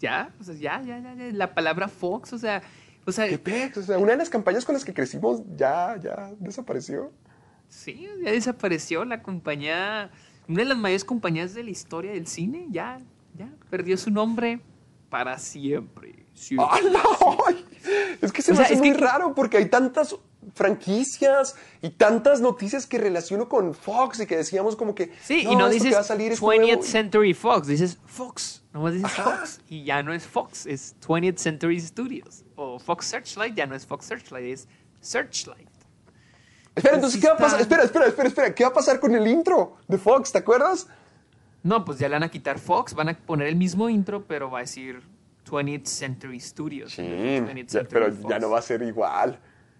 Ya, 0.00 0.32
o 0.40 0.44
sea, 0.44 0.54
ya, 0.54 0.82
ya, 0.82 0.98
ya, 0.98 1.14
ya, 1.14 1.24
la 1.32 1.54
palabra 1.54 1.86
Fox, 1.88 2.32
o 2.32 2.38
sea, 2.38 2.62
o 3.06 3.12
sea, 3.12 3.28
¿Qué 3.28 3.38
pex? 3.38 3.76
O 3.76 3.82
sea, 3.82 3.98
una 3.98 4.12
de 4.12 4.18
las 4.18 4.30
campañas 4.30 4.64
con 4.64 4.74
las 4.74 4.84
que 4.84 4.94
crecimos 4.94 5.42
ya, 5.56 5.96
ya 6.02 6.32
desapareció. 6.38 7.12
Sí, 7.72 8.06
ya 8.22 8.30
desapareció 8.30 9.04
la 9.04 9.22
compañía, 9.22 10.10
una 10.48 10.58
de 10.58 10.64
las 10.66 10.76
mayores 10.78 11.04
compañías 11.04 11.54
de 11.54 11.64
la 11.64 11.70
historia 11.70 12.12
del 12.12 12.26
cine, 12.26 12.66
ya, 12.70 12.98
ya, 13.36 13.48
perdió 13.70 13.96
su 13.96 14.10
nombre 14.10 14.60
para 15.08 15.38
siempre. 15.38 16.26
siempre. 16.34 16.66
¡Hala! 16.70 17.02
Ay, 17.48 17.64
Es 18.20 18.32
que 18.32 18.42
se 18.42 18.52
O 18.52 18.54
me 18.54 18.58
sea, 18.58 18.66
hace 18.66 18.76
muy 18.76 18.92
que- 18.92 18.98
raro 18.98 19.34
porque 19.34 19.56
hay 19.56 19.68
tantas 19.68 20.16
franquicias 20.54 21.54
y 21.82 21.90
tantas 21.90 22.40
noticias 22.40 22.86
que 22.86 22.98
relaciono 22.98 23.48
con 23.48 23.74
Fox 23.74 24.20
y 24.20 24.26
que 24.26 24.36
decíamos 24.36 24.74
como 24.76 24.94
que 24.94 25.12
Sí, 25.22 25.46
y 25.48 25.54
no 25.56 25.68
dices 25.68 25.94
va 25.94 26.00
a 26.00 26.04
salir 26.04 26.32
es 26.32 26.40
20th 26.40 26.60
nuevo". 26.66 26.82
Century 26.82 27.34
Fox, 27.34 27.66
dices 27.68 27.98
Fox, 28.06 28.62
nomás 28.72 28.94
dices 28.94 29.12
Fox, 29.12 29.60
y 29.68 29.84
ya 29.84 30.02
no 30.02 30.12
es 30.12 30.26
Fox, 30.26 30.66
es 30.66 30.96
20th 31.06 31.36
Century 31.38 31.80
Studios. 31.80 32.44
O 32.56 32.78
Fox 32.78 33.06
Searchlight 33.06 33.54
ya 33.54 33.66
no 33.66 33.74
es 33.74 33.86
Fox 33.86 34.06
Searchlight, 34.06 34.46
es 34.46 34.68
Searchlight. 35.00 35.68
Espera, 36.74 36.94
entonces, 36.96 37.20
Sí 37.20 37.20
¿qué 37.20 37.28
va 37.28 37.34
a 37.34 37.38
pasar? 37.38 37.60
Espera, 37.60 37.82
espera, 37.82 38.06
espera, 38.06 38.28
espera. 38.28 38.54
¿Qué 38.54 38.64
va 38.64 38.70
a 38.70 38.72
pasar 38.74 38.98
con 39.00 39.14
el 39.14 39.26
intro 39.26 39.76
de 39.88 39.98
Fox? 39.98 40.32
¿Te 40.32 40.38
acuerdas? 40.38 40.86
No, 41.62 41.84
pues 41.84 41.98
ya 41.98 42.08
le 42.08 42.14
van 42.16 42.22
a 42.24 42.30
quitar 42.30 42.58
Fox, 42.58 42.94
van 42.94 43.10
a 43.10 43.14
poner 43.16 43.46
el 43.48 43.56
mismo 43.56 43.88
intro, 43.88 44.24
pero 44.26 44.50
va 44.50 44.58
a 44.58 44.62
decir 44.62 45.02
20th 45.48 45.84
Century 45.86 46.40
Studios. 46.40 46.96
de 46.96 47.40
20th 47.42 47.66
Ya, 47.66 47.80
Century 47.80 47.86
pero 47.90 48.28
ya 48.28 48.38
no 48.38 48.50
va 48.50 48.58
a 48.58 48.62
ser 48.62 48.82
igual. 48.82 49.38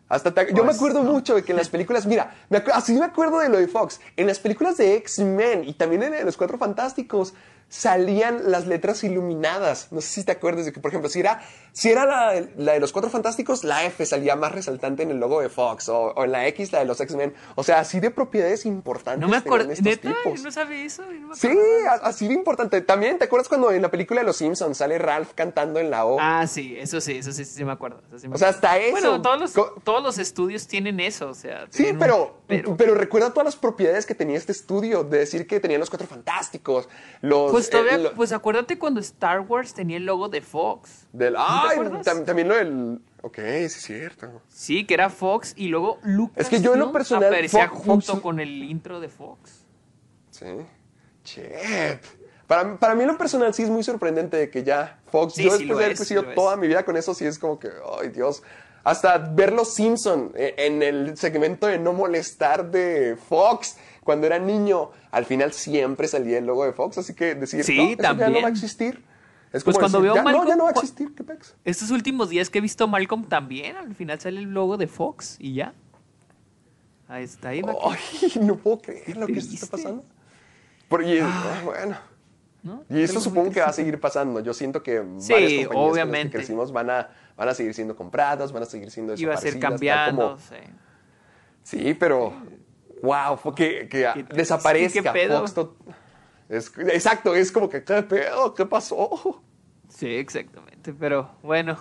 Hasta 0.09 0.33
te- 0.35 0.53
yo 0.55 0.63
me 0.63 0.73
acuerdo 0.73 1.03
no. 1.03 1.11
mucho 1.11 1.35
de 1.35 1.43
que 1.43 1.53
en 1.53 1.57
las 1.59 1.71
películas, 1.71 2.05
mira, 2.05 2.35
me 2.51 2.59
así 2.75 2.93
me 2.93 3.07
acuerdo 3.07 3.39
de 3.39 3.49
lo 3.49 3.57
de 3.59 3.67
Fox. 3.67 3.99
En 4.17 4.27
las 4.27 4.39
películas 4.39 4.77
de 4.77 4.95
X-Men 4.97 5.65
y 5.67 5.73
también 5.73 6.03
en 6.03 6.27
Los 6.27 6.37
Cuatro 6.37 6.59
Fantásticos 6.59 7.33
salían 7.71 8.51
las 8.51 8.67
letras 8.67 9.03
iluminadas. 9.03 9.89
No 9.91 10.03
sé 10.03 10.09
si 10.21 10.25
te 10.25 10.33
acuerdas 10.33 10.67
de 10.67 10.73
que, 10.75 10.81
por 10.81 10.91
ejemplo, 10.91 11.09
si 11.09 11.21
era, 11.21 11.41
si 11.73 11.91
era 11.91 12.05
la, 12.07 12.45
la 12.57 12.73
de 12.73 12.81
Los 12.81 12.93
Cuatro 12.93 13.11
Fantásticos, 13.11 13.65
la 13.65 13.85
F 13.85 14.05
salía 14.07 14.37
más 14.37 14.53
resaltante 14.53 15.03
en 15.03 15.11
el 15.11 15.19
logo 15.19 15.41
de 15.41 15.49
Fox 15.49 15.89
o, 15.89 15.99
o 16.15 16.25
en 16.25 16.33
la 16.33 16.47
X 16.49 16.71
la 16.73 16.81
de 16.81 16.85
los 16.85 17.01
X-Men. 17.01 17.35
O 17.55 17.65
sea, 17.65 17.81
así 17.81 17.99
de 18.01 18.11
propiedades 18.11 18.67
importantes. 18.67 19.21
No 19.21 19.29
me 19.29 19.39
acuerdo, 19.39 19.69
neta, 19.69 20.13
tipos. 20.23 20.43
no 20.43 20.51
sabe 20.51 20.85
eso. 20.85 21.03
yo 21.11 21.21
no 21.21 21.29
me 21.29 21.35
Sí, 21.35 21.49
así 22.03 22.29
de 22.29 22.35
importante. 22.35 22.81
También, 22.83 23.19
¿te 23.19 23.25
acuerdas 23.25 23.49
cuando 23.49 23.71
en 23.73 23.81
la 23.83 23.91
película 23.91 24.21
de 24.21 24.27
Los 24.27 24.37
Simpsons 24.37 24.77
sale 24.77 24.99
Ralph 24.99 25.31
cantando 25.35 25.81
en 25.81 25.91
la 25.91 26.05
O? 26.05 26.19
Ah, 26.21 26.47
sí, 26.47 26.77
eso 26.79 27.01
sí, 27.01 27.17
eso 27.19 27.33
sí, 27.33 27.45
sí, 27.45 27.55
sí 27.57 27.65
me 27.65 27.73
acuerdo. 27.73 28.03
eso 28.09 28.19
sí 28.19 28.29
me 28.29 28.35
O 28.35 28.39
sea, 28.39 28.49
hasta 28.51 28.77
eso. 28.79 28.93
Bueno, 28.93 29.23
todos 29.23 29.41
los, 29.41 29.53
todos 29.83 30.03
los 30.03 30.19
estudios 30.19 30.67
tienen 30.67 31.01
eso, 31.01 31.29
o 31.31 31.35
sea. 31.35 31.67
Sí, 31.71 31.91
un- 31.91 31.99
pero, 31.99 32.39
pero 32.77 32.95
recuerda 32.95 33.31
todas 33.31 33.47
las 33.47 33.57
propiedades 33.57 34.05
que 34.07 34.15
tenía 34.15 34.37
este 34.37 34.53
estudio, 34.53 35.05
de 35.05 35.19
decir 35.19 35.47
que 35.47 35.59
tenían 35.61 35.81
los 35.81 35.89
cuatro 35.91 36.07
fantásticos, 36.07 36.89
los... 37.23 37.51
Pues 37.51 37.71
todavía, 37.71 37.95
eh, 37.95 37.99
lo- 37.99 38.13
pues 38.15 38.33
acuérdate 38.33 38.79
cuando 38.79 39.01
Star 39.01 39.41
Wars 39.41 39.73
tenía 39.75 39.97
el 39.97 40.05
logo 40.05 40.29
de 40.29 40.43
Fox. 40.43 41.07
del, 41.13 41.33
¿No 41.35 41.62
te 41.62 41.62
ay, 41.71 41.79
tam- 42.03 42.25
también 42.25 42.49
lo 42.49 42.55
del... 42.57 43.01
Ok, 43.23 43.37
sí 43.37 43.43
es 43.65 43.73
cierto. 43.83 44.43
Sí, 44.49 44.85
que 44.85 44.95
era 44.95 45.09
Fox 45.09 45.55
y 45.57 45.69
luego 45.69 45.99
Lucas 46.03 46.39
Es 46.45 46.49
que 46.49 46.61
yo 46.61 46.75
en 46.75 46.81
lo 46.81 46.93
personal, 46.93 47.27
aparecía 47.33 47.69
junto 47.69 48.13
Fox- 48.15 48.21
con 48.23 48.41
el 48.41 48.63
intro 48.65 49.01
de 49.01 49.09
Fox. 49.09 49.65
Sí. 50.31 50.47
Chet. 51.25 52.01
Para, 52.47 52.77
para 52.79 52.95
mí 52.95 53.03
en 53.03 53.09
lo 53.09 53.17
personal 53.19 53.55
sí 53.55 53.63
es 53.63 53.71
muy 53.71 53.83
sorprendente 53.83 54.37
de 54.37 54.51
que 54.51 54.63
ya 54.65 54.99
Fox, 55.07 55.35
Sí, 55.35 55.45
yo 55.45 55.51
sí 55.53 55.59
después 55.59 55.69
lo 55.69 55.77
de 55.79 55.85
haber 55.85 55.93
es, 55.93 55.99
crecido 56.01 56.21
sí 56.23 56.25
lo 56.27 56.31
es. 56.33 56.37
toda 56.37 56.57
mi 56.57 56.67
vida 56.67 56.85
con 56.85 56.97
eso, 56.97 57.15
sí 57.15 57.25
es 57.25 57.39
como 57.39 57.59
que, 57.59 57.69
ay 58.01 58.09
Dios. 58.09 58.43
Hasta 58.85 59.17
ver 59.19 59.53
los 59.53 59.73
Simpson 59.75 60.33
eh, 60.35 60.55
en 60.59 60.83
el 60.83 61.17
segmento 61.17 61.69
de 61.69 61.79
no 61.79 61.93
molestar 61.93 62.69
de 62.73 63.17
Fox 63.29 63.77
cuando 64.03 64.27
era 64.27 64.41
niño, 64.41 64.91
al 65.13 65.25
final 65.25 65.53
siempre 65.53 66.09
salía 66.09 66.39
el 66.39 66.47
logo 66.47 66.65
de 66.65 66.73
Fox, 66.73 66.99
así 66.99 67.15
que 67.15 67.37
decir, 67.37 67.63
Sí, 67.63 67.77
no, 67.77 67.83
eso 67.85 68.03
ya 68.03 68.13
no 68.15 68.19
también. 68.19 68.45
va 68.45 68.49
a 68.49 68.51
existir. 68.51 69.01
Es 69.53 69.65
Pues 69.65 69.77
como 69.77 69.81
cuando 69.81 69.99
decir, 70.01 70.15
veo 70.15 70.15
ya, 70.15 70.23
no, 70.23 70.31
ya 70.31 70.39
Malcolm, 70.39 70.59
no 70.59 70.65
va 70.65 70.71
a 70.71 70.73
existir, 70.73 71.15
qué 71.15 71.25
pex. 71.25 71.55
Estos 71.65 71.91
últimos 71.91 72.31
días 72.31 72.49
que 72.49 72.59
he 72.59 72.61
visto 72.63 72.89
Malcolm 72.89 73.25
también, 73.25 73.77
al 73.77 73.95
final 73.95 74.19
sale 74.19 74.39
el 74.41 74.53
logo 74.55 74.77
de 74.79 74.87
Fox 74.87 75.37
y 75.39 75.55
ya. 75.55 75.75
Ahí 77.09 77.25
está, 77.25 77.51
ahí 77.51 77.61
va. 77.61 77.75
Ay, 77.85 78.33
no 78.41 78.57
puedo 78.57 78.81
creer 78.81 79.17
lo 79.17 79.27
que 79.27 79.39
esto 79.39 79.55
está 79.55 79.67
pasando. 79.67 80.05
Por- 80.89 81.05
y, 81.05 81.19
ah, 81.21 81.61
bueno. 81.65 81.97
¿no? 82.63 82.85
Y 82.89 82.95
muy 82.95 83.09
supongo 83.09 83.51
que 83.51 83.61
va 83.61 83.67
a 83.67 83.73
seguir 83.73 84.01
pasando. 84.01 84.41
Yo 84.41 84.55
siento 84.55 84.83
que 84.83 85.03
Sí, 85.19 85.33
varias 85.33 85.51
compañías 85.53 85.69
con 85.69 85.77
las 85.83 85.93
obviamente. 85.93 86.31
que 86.31 86.37
crecimos 86.39 86.73
van 86.73 86.91
a, 86.91 87.11
van 87.37 87.49
a 87.49 87.55
seguir 87.55 87.75
siendo 87.75 87.97
compradas, 87.97 88.53
van 88.53 88.63
a 88.63 88.67
seguir 88.67 88.91
siendo 88.91 89.15
Y 89.15 89.25
va 89.25 89.35
a 89.35 89.37
ser 89.37 89.59
cambiando. 89.59 90.23
como- 90.23 90.39
sí. 90.39 90.57
Sí, 91.63 91.95
pero... 91.95 92.33
Wow, 93.03 93.37
fue 93.37 93.53
que, 93.55 93.89
que 93.89 94.25
desaparezca 94.33 95.03
¿qué 95.03 95.11
pedo? 95.11 95.41
Fox. 95.41 95.55
to- 95.55 95.77
es- 96.57 96.73
exacto, 96.93 97.35
es 97.35 97.51
como 97.53 97.69
que, 97.69 97.83
¿qué 97.85 98.03
pedo? 98.03 98.55
¿Qué 98.55 98.65
pasó? 98.67 99.43
Sí, 99.89 100.07
exactamente. 100.15 100.93
Pero 100.93 101.31
bueno, 101.43 101.79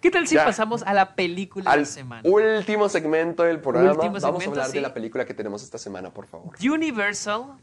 ¿Qué 0.00 0.10
tal 0.10 0.26
si 0.26 0.34
Ya. 0.34 0.46
pasamos 0.46 0.82
a 0.84 0.94
la 0.94 1.14
película 1.14 1.64
de 1.66 1.70
Al 1.74 1.80
la 1.80 1.84
semana? 1.86 2.22
último 2.24 2.88
segmento 2.88 3.42
del 3.42 3.60
programa, 3.60 3.90
Último 3.92 4.18
vamos 4.18 4.46
a 4.46 4.48
hablar 4.48 4.70
de 4.72 4.80
la 4.80 4.94
película 4.94 5.26
que 5.26 5.34
tenemos 5.34 5.62
esta 5.62 5.76
semana, 5.76 6.08
por 6.10 6.26
favor. 6.26 6.54
Universal, 6.58 7.58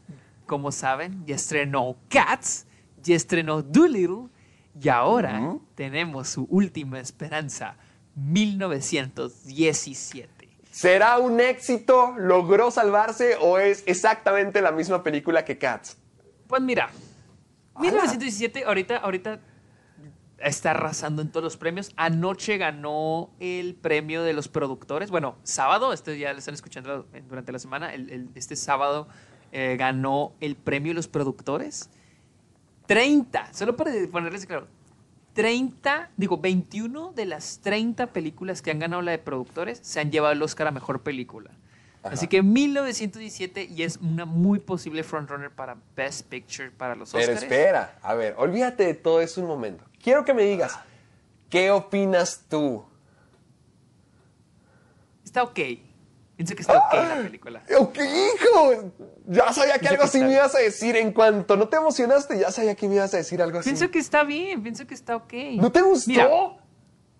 como 0.46 0.70
saben, 0.70 1.24
ya 1.26 1.34
estrenó 1.34 1.96
Cats, 2.08 2.64
ya 3.02 3.16
estrenó 3.16 3.60
Doolittle 3.62 4.28
y 4.80 4.88
ahora 4.88 5.56
tenemos 5.74 6.28
su 6.28 6.46
última 6.48 7.00
esperanza, 7.00 7.74
1917. 8.14 10.48
¿Será 10.70 11.18
un 11.18 11.40
éxito? 11.40 12.14
¿Logró 12.16 12.70
salvarse 12.70 13.34
o 13.40 13.58
es 13.58 13.82
exactamente 13.86 14.62
la 14.62 14.70
misma 14.70 15.02
película 15.02 15.44
que 15.44 15.58
Cats? 15.58 15.96
Pues 16.48 16.60
mira, 16.62 16.90
1917 17.78 18.64
ahorita, 18.64 18.96
ahorita 18.96 19.40
está 20.38 20.70
arrasando 20.70 21.22
en 21.22 21.30
todos 21.30 21.44
los 21.44 21.56
premios. 21.56 21.92
Anoche 21.96 22.56
ganó 22.58 23.30
el 23.38 23.74
premio 23.74 24.22
de 24.22 24.32
los 24.32 24.48
productores. 24.48 25.10
Bueno, 25.10 25.36
sábado, 25.42 25.92
este 25.92 26.18
ya 26.18 26.32
lo 26.32 26.38
están 26.38 26.54
escuchando 26.54 27.06
durante 27.28 27.52
la 27.52 27.58
semana. 27.58 27.92
el- 27.94 28.10
el- 28.10 28.28
este 28.34 28.56
sábado 28.56 29.08
eh, 29.52 29.76
ganó 29.78 30.32
el 30.40 30.56
premio 30.56 30.90
de 30.90 30.94
los 30.94 31.08
productores. 31.08 31.90
30, 32.86 33.52
solo 33.52 33.76
para 33.76 33.90
ponerles 34.10 34.46
claro, 34.46 34.66
30, 35.34 36.10
digo, 36.16 36.38
21 36.38 37.12
de 37.12 37.26
las 37.26 37.60
30 37.60 38.08
películas 38.08 38.62
que 38.62 38.70
han 38.70 38.78
ganado 38.78 39.02
la 39.02 39.10
de 39.12 39.18
productores 39.18 39.78
se 39.82 40.00
han 40.00 40.10
llevado 40.10 40.32
el 40.32 40.42
Oscar 40.42 40.68
a 40.68 40.70
mejor 40.70 41.02
película. 41.02 41.50
Así 42.12 42.28
que 42.28 42.42
1917 42.42 43.64
y 43.64 43.82
es 43.82 43.96
una 43.98 44.24
muy 44.24 44.58
posible 44.58 45.02
frontrunner 45.02 45.50
para 45.50 45.76
Best 45.96 46.26
Picture 46.28 46.70
para 46.70 46.94
los 46.94 47.12
Pero 47.12 47.24
Oscars. 47.24 47.42
espera, 47.42 47.98
a 48.02 48.14
ver, 48.14 48.34
olvídate 48.38 48.84
de 48.84 48.94
todo 48.94 49.20
eso 49.20 49.40
un 49.40 49.46
momento. 49.46 49.84
Quiero 50.02 50.24
que 50.24 50.34
me 50.34 50.42
digas, 50.42 50.78
¿qué 51.50 51.70
opinas 51.70 52.44
tú? 52.48 52.84
Está 55.24 55.42
ok. 55.42 55.58
Pienso 56.36 56.54
que 56.54 56.62
está 56.62 56.78
ok 56.78 56.94
la 56.94 57.16
película. 57.16 57.62
¡Ok, 57.78 57.98
hijo! 57.98 58.92
Ya 59.26 59.52
sabía 59.52 59.74
que 59.74 59.80
Pienso 59.80 59.94
algo 59.94 60.02
que 60.02 60.08
así 60.08 60.20
me 60.22 60.32
ibas 60.34 60.54
a 60.54 60.58
decir. 60.60 60.96
En 60.96 61.12
cuanto 61.12 61.56
no 61.56 61.68
te 61.68 61.76
emocionaste, 61.76 62.38
ya 62.38 62.52
sabía 62.52 62.76
que 62.76 62.88
me 62.88 62.94
ibas 62.94 63.12
a 63.12 63.16
decir 63.16 63.42
algo 63.42 63.58
así. 63.58 63.70
Pienso 63.70 63.90
que 63.90 63.98
está 63.98 64.22
bien, 64.22 64.62
pienso 64.62 64.86
que 64.86 64.94
está 64.94 65.16
ok. 65.16 65.32
¿No 65.56 65.72
te 65.72 65.82
gustó? 65.82 66.08
Mira, 66.08 66.28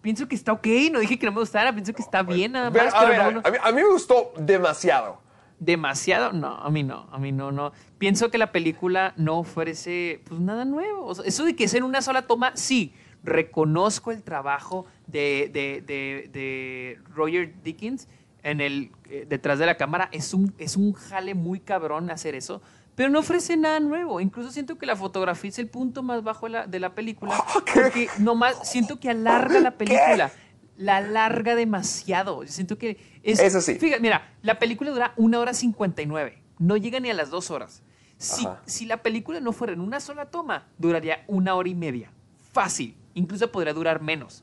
pienso 0.00 0.26
que 0.28 0.34
está 0.34 0.52
ok, 0.52 0.66
no 0.92 1.00
dije 1.00 1.18
que 1.18 1.26
no 1.26 1.32
me 1.32 1.40
gustara, 1.40 1.72
pienso 1.72 1.92
que 1.92 2.02
está 2.02 2.22
bien 2.22 2.52
nada 2.52 2.70
Pero, 2.70 2.84
más, 2.86 2.94
a, 2.94 2.98
pero 3.00 3.10
ver, 3.10 3.18
no, 3.18 3.28
a, 3.28 3.32
no- 3.32 3.40
a 3.44 3.50
mí, 3.50 3.56
a 3.62 3.72
mí 3.72 3.82
me 3.82 3.88
gustó 3.92 4.32
demasiado. 4.38 5.20
demasiado, 5.58 6.32
no, 6.32 6.54
a 6.56 6.70
mí 6.70 6.82
no, 6.84 7.08
a 7.10 7.18
mí 7.18 7.32
no, 7.32 7.50
no. 7.52 7.72
Pienso 7.98 8.30
que 8.30 8.38
la 8.38 8.52
película 8.52 9.12
no 9.16 9.38
ofrece 9.38 10.20
pues 10.28 10.40
nada 10.40 10.64
nuevo. 10.64 11.04
O 11.06 11.14
sea, 11.14 11.24
eso 11.24 11.44
de 11.44 11.56
que 11.56 11.64
es 11.64 11.74
en 11.74 11.82
una 11.82 12.00
sola 12.02 12.22
toma, 12.22 12.52
sí, 12.54 12.94
reconozco 13.24 14.12
el 14.12 14.22
trabajo 14.22 14.86
de, 15.06 15.50
de- 15.52 15.82
de- 15.86 16.28
de 16.32 16.98
Roger 17.14 17.54
Dickens 17.62 18.08
en 18.44 18.60
el 18.60 18.92
eh, 19.10 19.26
detrás 19.28 19.58
de 19.58 19.66
la 19.66 19.76
cámara. 19.76 20.08
Es 20.12 20.32
un, 20.32 20.54
es 20.58 20.76
un 20.76 20.92
jale 20.92 21.34
muy 21.34 21.58
cabrón 21.60 22.10
hacer 22.10 22.34
eso. 22.34 22.62
Pero 22.98 23.10
no 23.10 23.20
ofrece 23.20 23.56
nada 23.56 23.78
nuevo. 23.78 24.20
Incluso 24.20 24.50
siento 24.50 24.76
que 24.76 24.84
la 24.84 24.96
fotografía 24.96 25.48
es 25.48 25.60
el 25.60 25.68
punto 25.68 26.02
más 26.02 26.24
bajo 26.24 26.46
de 26.46 26.50
la, 26.50 26.66
de 26.66 26.80
la 26.80 26.96
película. 26.96 27.32
Porque 27.72 28.08
nomás 28.18 28.68
siento 28.68 28.98
que 28.98 29.08
alarga 29.08 29.60
la 29.60 29.70
película. 29.78 30.32
La 30.76 30.96
alarga 30.96 31.54
demasiado. 31.54 32.42
Yo 32.42 32.50
siento 32.50 32.76
que 32.76 32.98
es. 33.22 33.38
Eso 33.38 33.60
sí. 33.60 33.76
Fíjate, 33.76 34.02
mira, 34.02 34.34
la 34.42 34.58
película 34.58 34.90
dura 34.90 35.12
una 35.16 35.38
hora 35.38 35.54
59. 35.54 36.42
No 36.58 36.76
llega 36.76 36.98
ni 36.98 37.08
a 37.08 37.14
las 37.14 37.30
dos 37.30 37.52
horas. 37.52 37.84
Si, 38.16 38.44
si 38.66 38.84
la 38.84 38.96
película 38.96 39.38
no 39.38 39.52
fuera 39.52 39.74
en 39.74 39.80
una 39.80 40.00
sola 40.00 40.26
toma, 40.26 40.66
duraría 40.76 41.22
una 41.28 41.54
hora 41.54 41.68
y 41.68 41.76
media. 41.76 42.10
Fácil. 42.52 42.96
Incluso 43.14 43.52
podría 43.52 43.74
durar 43.74 44.02
menos. 44.02 44.42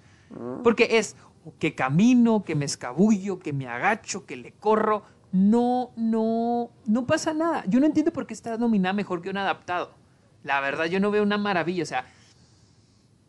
Porque 0.64 0.98
es 0.98 1.18
que 1.60 1.76
camino, 1.76 2.46
que 2.46 2.56
me 2.56 2.64
escabullo, 2.64 3.38
que 3.38 3.52
me 3.52 3.68
agacho, 3.68 4.26
que 4.26 4.38
le 4.38 4.54
corro. 4.54 5.04
No, 5.36 5.92
no, 5.98 6.72
no 6.86 7.06
pasa 7.06 7.34
nada. 7.34 7.64
Yo 7.68 7.82
no 7.82 7.86
entiendo 7.86 8.14
por 8.14 8.26
qué 8.26 8.34
está 8.34 8.58
nominada 8.58 8.94
mejor 8.94 9.22
que 9.22 9.30
un 9.30 9.38
adaptado. 9.38 9.92
La 10.44 10.62
verdad, 10.62 10.86
yo 10.86 11.02
no 11.02 11.12
veo 11.12 11.24
una 11.24 11.38
maravilla. 11.38 11.84
O 11.84 11.86
sea, 11.86 12.06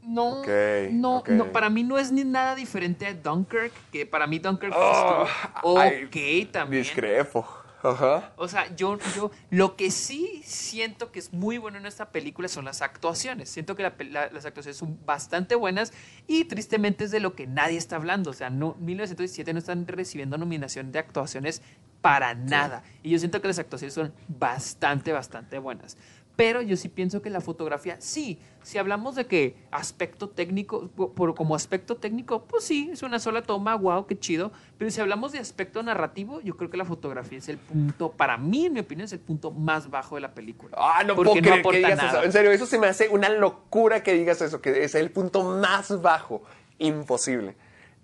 no, 0.02 0.40
Ok, 0.42 0.48
no, 0.92 1.24
no, 1.26 1.50
para 1.50 1.68
mí 1.68 1.82
no 1.82 1.98
es 1.98 2.12
ni 2.12 2.22
nada 2.22 2.54
diferente 2.54 3.06
a 3.06 3.14
Dunkirk, 3.14 3.72
que 3.90 4.06
para 4.06 4.28
mí 4.28 4.38
Dunkirk 4.38 4.72
Oh, 4.76 5.26
estuvo 5.26 5.72
ok 5.72 6.52
también. 6.52 6.84
Discrepo. 6.84 7.44
Ajá. 7.82 8.32
O 8.36 8.48
sea, 8.48 8.74
yo, 8.74 8.98
yo 9.14 9.30
lo 9.50 9.76
que 9.76 9.90
sí 9.90 10.42
siento 10.44 11.12
que 11.12 11.18
es 11.20 11.32
muy 11.32 11.58
bueno 11.58 11.78
en 11.78 11.86
esta 11.86 12.10
película 12.10 12.48
son 12.48 12.64
las 12.64 12.82
actuaciones. 12.82 13.48
Siento 13.48 13.76
que 13.76 13.82
la 13.84 13.96
pel- 13.96 14.10
la- 14.10 14.28
las 14.30 14.44
actuaciones 14.44 14.76
son 14.76 14.98
bastante 15.04 15.54
buenas 15.54 15.92
y 16.26 16.44
tristemente 16.44 17.04
es 17.04 17.10
de 17.10 17.20
lo 17.20 17.34
que 17.34 17.46
nadie 17.46 17.76
está 17.76 17.96
hablando. 17.96 18.30
O 18.30 18.32
sea, 18.32 18.50
no, 18.50 18.74
1917 18.80 19.52
no 19.52 19.58
están 19.60 19.86
recibiendo 19.86 20.36
nominación 20.38 20.90
de 20.90 20.98
actuaciones 20.98 21.62
para 22.06 22.34
nada. 22.34 22.84
Y 23.02 23.10
yo 23.10 23.18
siento 23.18 23.40
que 23.42 23.48
las 23.48 23.58
actuaciones 23.58 23.92
son 23.92 24.12
bastante, 24.28 25.10
bastante 25.10 25.58
buenas. 25.58 25.96
Pero 26.36 26.62
yo 26.62 26.76
sí 26.76 26.88
pienso 26.88 27.20
que 27.20 27.30
la 27.30 27.40
fotografía, 27.40 27.96
sí, 27.98 28.38
si 28.62 28.78
hablamos 28.78 29.16
de 29.16 29.26
que 29.26 29.56
aspecto 29.72 30.28
técnico, 30.28 30.86
po- 30.94 31.10
por, 31.14 31.34
como 31.34 31.56
aspecto 31.56 31.96
técnico, 31.96 32.44
pues 32.44 32.62
sí, 32.62 32.90
es 32.92 33.02
una 33.02 33.18
sola 33.18 33.42
toma, 33.42 33.74
wow, 33.74 34.06
qué 34.06 34.16
chido. 34.16 34.52
Pero 34.78 34.88
si 34.92 35.00
hablamos 35.00 35.32
de 35.32 35.40
aspecto 35.40 35.82
narrativo, 35.82 36.40
yo 36.42 36.56
creo 36.56 36.70
que 36.70 36.76
la 36.76 36.84
fotografía 36.84 37.38
es 37.38 37.48
el 37.48 37.58
punto, 37.58 38.12
para 38.12 38.36
mí, 38.38 38.66
en 38.66 38.74
mi 38.74 38.80
opinión, 38.80 39.06
es 39.06 39.12
el 39.12 39.18
punto 39.18 39.50
más 39.50 39.90
bajo 39.90 40.14
de 40.14 40.20
la 40.20 40.32
película. 40.32 40.76
Ah, 40.78 41.02
no 41.04 41.16
Porque 41.16 41.40
puedo 41.42 41.42
creer 41.42 41.62
que 41.66 41.76
digas 41.78 41.96
nada. 41.96 42.10
eso. 42.20 42.22
En 42.22 42.30
serio, 42.32 42.52
eso 42.52 42.66
se 42.66 42.78
me 42.78 42.86
hace 42.86 43.08
una 43.08 43.30
locura 43.30 44.04
que 44.04 44.12
digas 44.12 44.40
eso, 44.42 44.60
que 44.60 44.84
es 44.84 44.94
el 44.94 45.10
punto 45.10 45.42
más 45.42 46.00
bajo. 46.00 46.42
Imposible. 46.78 47.56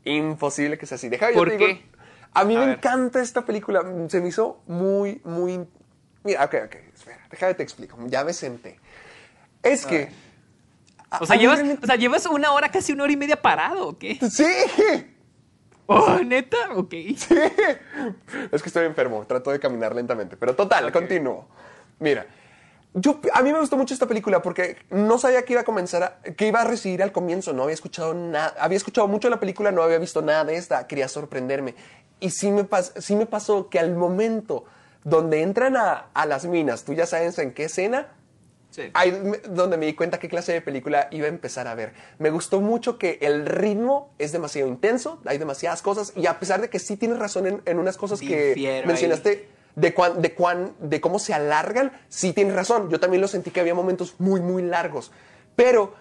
Imposible 0.04 0.78
que 0.78 0.86
sea 0.86 0.96
así. 0.96 1.08
Deja, 1.08 1.30
yo 1.30 1.36
¿Por 1.36 1.48
te 1.50 1.56
digo, 1.58 1.66
qué? 1.66 1.86
A 2.34 2.44
mí 2.44 2.56
A 2.56 2.60
me 2.60 2.66
ver. 2.66 2.76
encanta 2.76 3.20
esta 3.20 3.44
película. 3.44 3.82
Se 4.08 4.20
me 4.20 4.28
hizo 4.28 4.60
muy, 4.66 5.20
muy... 5.24 5.66
Mira, 6.24 6.44
ok, 6.44 6.54
ok, 6.66 6.74
espera. 6.94 7.20
Déjame 7.30 7.54
te 7.54 7.62
explico. 7.62 7.96
Ya 8.06 8.24
me 8.24 8.32
senté. 8.32 8.78
Es 9.62 9.84
que... 9.86 10.10
O 11.20 11.26
sea, 11.26 11.36
llevas, 11.36 11.58
realmente- 11.58 11.84
o 11.84 11.86
sea, 11.86 11.96
llevas 11.96 12.24
una 12.26 12.52
hora, 12.52 12.70
casi 12.70 12.92
una 12.92 13.02
hora 13.04 13.12
y 13.12 13.16
media 13.16 13.40
parado, 13.40 13.88
¿o 13.88 13.98
qué? 13.98 14.18
Sí. 14.30 14.44
Oh, 15.86 16.18
neta, 16.24 16.56
ok. 16.74 16.90
Sí. 17.16 17.34
Es 18.50 18.62
que 18.62 18.68
estoy 18.68 18.86
enfermo, 18.86 19.24
trato 19.26 19.50
de 19.50 19.60
caminar 19.60 19.94
lentamente. 19.94 20.36
Pero 20.38 20.54
total, 20.56 20.86
Ok. 20.86 20.92
continúo. 20.92 21.46
Mira, 21.98 22.24
yo, 22.94 23.20
a 23.32 23.42
mí 23.42 23.52
me 23.52 23.58
gustó 23.60 23.76
mucho 23.76 23.94
esta 23.94 24.06
película 24.06 24.42
porque 24.42 24.76
no 24.90 25.18
sabía 25.18 25.42
que 25.44 25.54
iba 25.54 25.62
a 25.62 25.64
comenzar, 25.64 26.02
a- 26.02 26.22
que 26.34 26.46
iba 26.46 26.60
a 26.60 26.64
recibir 26.64 27.02
al 27.02 27.12
comienzo. 27.12 27.52
No 27.52 27.62
había 27.62 27.74
escuchado 27.74 28.12
nada, 28.14 28.54
había 28.58 28.76
escuchado 28.76 29.08
mucho 29.08 29.28
de 29.28 29.30
la 29.34 29.40
película, 29.40 29.72
no 29.72 29.82
había 29.82 29.98
visto 29.98 30.20
nada 30.22 30.44
de 30.44 30.56
esta. 30.56 30.86
Quería 30.86 31.08
sorprenderme. 31.08 31.74
Y 32.20 32.30
sí 32.30 32.50
me, 32.50 32.64
pas- 32.68 32.92
sí 33.00 33.16
me 33.16 33.26
pasó 33.26 33.68
que 33.68 33.78
al 33.78 33.94
momento 33.94 34.64
donde 35.04 35.42
entran 35.42 35.76
a, 35.76 36.06
a 36.14 36.26
las 36.26 36.44
minas, 36.44 36.84
tú 36.84 36.92
ya 36.94 37.06
sabes 37.06 37.38
en 37.38 37.52
qué 37.52 37.64
escena, 37.64 38.08
Sí. 38.70 38.84
Ahí 38.94 39.12
me- 39.12 39.36
donde 39.50 39.76
me 39.76 39.84
di 39.84 39.92
cuenta 39.92 40.18
qué 40.18 40.30
clase 40.30 40.50
de 40.54 40.62
película 40.62 41.08
iba 41.10 41.26
a 41.26 41.28
empezar 41.28 41.68
a 41.68 41.74
ver. 41.74 41.92
Me 42.18 42.30
gustó 42.30 42.62
mucho 42.62 42.96
que 42.96 43.18
el 43.20 43.44
ritmo 43.44 44.14
es 44.18 44.32
demasiado 44.32 44.66
intenso, 44.66 45.20
hay 45.26 45.36
demasiadas 45.36 45.82
cosas, 45.82 46.14
y 46.16 46.24
a 46.26 46.38
pesar 46.40 46.62
de 46.62 46.70
que 46.70 46.78
sí 46.78 46.96
tienes 46.96 47.18
razón 47.18 47.46
en, 47.46 47.60
en 47.66 47.78
unas 47.78 47.98
cosas 47.98 48.20
que 48.20 48.54
Difiero 48.54 48.86
mencionaste 48.86 49.46
de, 49.76 49.94
cuán, 49.94 50.20
de, 50.22 50.34
cuán, 50.34 50.72
de 50.80 51.00
cómo 51.00 51.18
se 51.18 51.34
alargan, 51.34 51.92
sí 52.08 52.32
tienes 52.32 52.54
razón. 52.54 52.90
Yo 52.90 53.00
también 53.00 53.20
lo 53.20 53.28
sentí 53.28 53.50
que 53.50 53.60
había 53.60 53.74
momentos 53.74 54.14
muy, 54.18 54.40
muy 54.40 54.62
largos. 54.62 55.12
Pero 55.56 55.94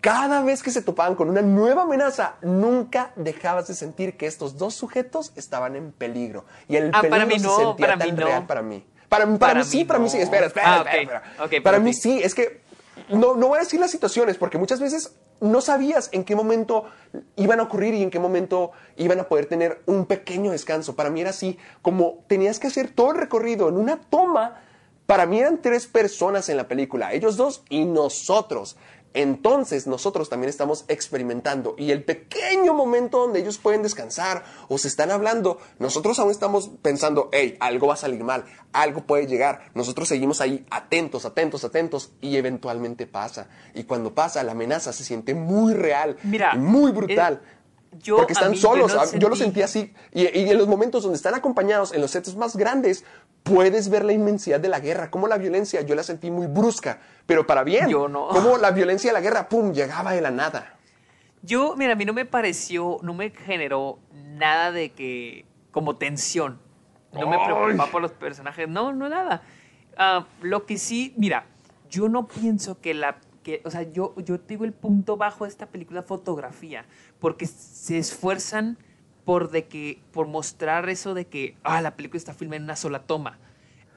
cada 0.00 0.42
vez 0.42 0.62
que 0.62 0.70
se 0.70 0.80
topaban 0.82 1.14
con 1.16 1.28
una 1.28 1.42
nueva 1.42 1.82
amenaza, 1.82 2.36
nunca 2.42 3.12
dejabas 3.16 3.68
de 3.68 3.74
sentir 3.74 4.16
que 4.16 4.26
estos 4.26 4.56
dos 4.56 4.74
sujetos 4.74 5.32
estaban 5.36 5.76
en 5.76 5.92
peligro. 5.92 6.44
Y 6.68 6.76
el 6.76 6.90
Ah, 6.94 7.00
peligro 7.02 7.10
para 7.10 7.26
mí 7.26 7.38
se 7.38 7.46
no, 7.46 7.56
sentía 7.56 7.86
para 7.86 7.98
tan 7.98 8.08
mí 8.08 8.16
no. 8.18 8.26
real 8.26 8.46
para 8.46 8.62
mí. 8.62 8.84
Para, 9.08 9.26
mí- 9.26 9.38
para 9.38 9.52
Para 9.52 9.64
mí 9.64 9.70
sí, 9.70 9.76
mí 9.78 9.84
para 9.84 9.98
mí 9.98 10.08
sí. 10.10 10.16
no. 10.16 10.22
Espera, 10.22 10.46
espera, 10.46 10.66
Ah, 10.66 10.76
espera, 10.78 10.92
ok. 10.94 11.00
espera. 11.02 11.22
Ok, 11.44 11.50
para 11.50 11.62
para 11.62 11.78
mí 11.80 11.92
sí, 11.94 12.20
es 12.22 12.34
que 12.34 12.62
no, 13.10 13.34
no 13.36 13.48
voy 13.48 13.58
a 13.58 13.60
decir 13.62 13.78
las 13.78 13.90
situaciones 13.90 14.36
porque 14.38 14.56
muchas 14.58 14.80
veces 14.80 15.14
no 15.40 15.60
sabías 15.60 16.08
en 16.12 16.24
qué 16.24 16.34
momento 16.34 16.84
iban 17.36 17.60
a 17.60 17.64
ocurrir 17.64 17.94
y 17.94 18.02
en 18.02 18.10
qué 18.10 18.18
momento 18.18 18.72
iban 18.96 19.20
a 19.20 19.28
poder 19.28 19.46
tener 19.46 19.82
un 19.86 20.06
pequeño 20.06 20.52
descanso. 20.52 20.96
Para 20.96 21.10
mí 21.10 21.20
era 21.20 21.30
así, 21.30 21.58
como 21.82 22.24
tenías 22.26 22.58
que 22.58 22.68
hacer 22.68 22.90
todo 22.90 23.10
el 23.10 23.18
recorrido 23.18 23.68
en 23.68 23.76
una 23.76 24.00
toma. 24.00 24.62
Para 25.06 25.26
mí 25.26 25.38
eran 25.38 25.62
tres 25.62 25.86
personas 25.86 26.48
en 26.48 26.56
la 26.56 26.66
película, 26.66 27.12
ellos 27.12 27.36
dos 27.36 27.62
y 27.68 27.84
nosotros. 27.84 28.76
Entonces 29.16 29.86
nosotros 29.86 30.28
también 30.28 30.50
estamos 30.50 30.84
experimentando 30.88 31.74
y 31.78 31.90
el 31.90 32.04
pequeño 32.04 32.74
momento 32.74 33.18
donde 33.18 33.40
ellos 33.40 33.56
pueden 33.56 33.82
descansar 33.82 34.44
o 34.68 34.76
se 34.76 34.88
están 34.88 35.10
hablando, 35.10 35.58
nosotros 35.78 36.18
aún 36.18 36.30
estamos 36.30 36.70
pensando, 36.82 37.30
hey, 37.32 37.56
algo 37.58 37.86
va 37.86 37.94
a 37.94 37.96
salir 37.96 38.22
mal, 38.22 38.44
algo 38.74 39.06
puede 39.06 39.26
llegar. 39.26 39.70
Nosotros 39.72 40.08
seguimos 40.08 40.42
ahí 40.42 40.66
atentos, 40.70 41.24
atentos, 41.24 41.64
atentos 41.64 42.12
y 42.20 42.36
eventualmente 42.36 43.06
pasa. 43.06 43.48
Y 43.74 43.84
cuando 43.84 44.14
pasa, 44.14 44.42
la 44.42 44.52
amenaza 44.52 44.92
se 44.92 45.02
siente 45.02 45.34
muy 45.34 45.72
real, 45.72 46.18
Mira, 46.22 46.54
muy 46.54 46.92
brutal. 46.92 47.40
eh, 47.42 47.56
yo 48.02 48.18
porque 48.18 48.34
están 48.34 48.52
yo 48.52 48.60
solos, 48.60 48.94
no 48.94 49.18
yo 49.18 49.30
lo 49.30 49.36
sentí 49.36 49.62
así. 49.62 49.94
Y, 50.12 50.24
y 50.24 50.50
en 50.50 50.58
los 50.58 50.68
momentos 50.68 51.04
donde 51.04 51.16
están 51.16 51.34
acompañados, 51.34 51.94
en 51.94 52.02
los 52.02 52.10
sets 52.10 52.36
más 52.36 52.54
grandes, 52.54 53.04
puedes 53.46 53.88
ver 53.88 54.04
la 54.04 54.12
inmensidad 54.12 54.58
de 54.58 54.68
la 54.68 54.80
guerra, 54.80 55.10
como 55.10 55.28
la 55.28 55.38
violencia, 55.38 55.80
yo 55.82 55.94
la 55.94 56.02
sentí 56.02 56.30
muy 56.30 56.48
brusca, 56.48 56.98
pero 57.26 57.46
para 57.46 57.62
bien. 57.62 57.88
Yo 57.88 58.08
no. 58.08 58.28
Como 58.28 58.58
la 58.58 58.72
violencia 58.72 59.10
de 59.10 59.14
la 59.14 59.20
guerra, 59.20 59.48
pum, 59.48 59.72
llegaba 59.72 60.12
de 60.12 60.20
la 60.20 60.32
nada. 60.32 60.74
Yo, 61.42 61.76
mira, 61.76 61.92
a 61.92 61.96
mí 61.96 62.04
no 62.04 62.12
me 62.12 62.24
pareció, 62.24 62.98
no 63.02 63.14
me 63.14 63.30
generó 63.30 64.00
nada 64.12 64.72
de 64.72 64.90
que, 64.90 65.46
como 65.70 65.96
tensión. 65.96 66.58
No 67.12 67.28
me 67.28 67.38
preocupaba 67.38 67.90
por 67.90 68.02
los 68.02 68.12
personajes, 68.12 68.68
no, 68.68 68.92
no 68.92 69.08
nada. 69.08 69.42
Ah, 69.96 70.26
lo 70.42 70.66
que 70.66 70.76
sí, 70.76 71.14
mira, 71.16 71.46
yo 71.88 72.08
no 72.08 72.26
pienso 72.26 72.80
que 72.80 72.94
la, 72.94 73.18
que, 73.44 73.62
o 73.64 73.70
sea, 73.70 73.82
yo, 73.82 74.14
yo 74.16 74.40
te 74.40 74.54
digo 74.54 74.64
el 74.64 74.72
punto 74.72 75.16
bajo 75.16 75.44
de 75.44 75.50
esta 75.50 75.66
película 75.66 76.02
fotografía, 76.02 76.84
porque 77.20 77.46
se 77.46 77.96
esfuerzan 77.96 78.76
por 79.26 79.50
de 79.50 79.66
que, 79.66 79.98
por 80.12 80.28
mostrar 80.28 80.88
eso 80.88 81.12
de 81.12 81.26
que, 81.26 81.56
ah, 81.64 81.82
la 81.82 81.96
película 81.96 82.16
está 82.16 82.32
filmada 82.32 82.58
en 82.58 82.62
una 82.62 82.76
sola 82.76 83.00
toma. 83.00 83.38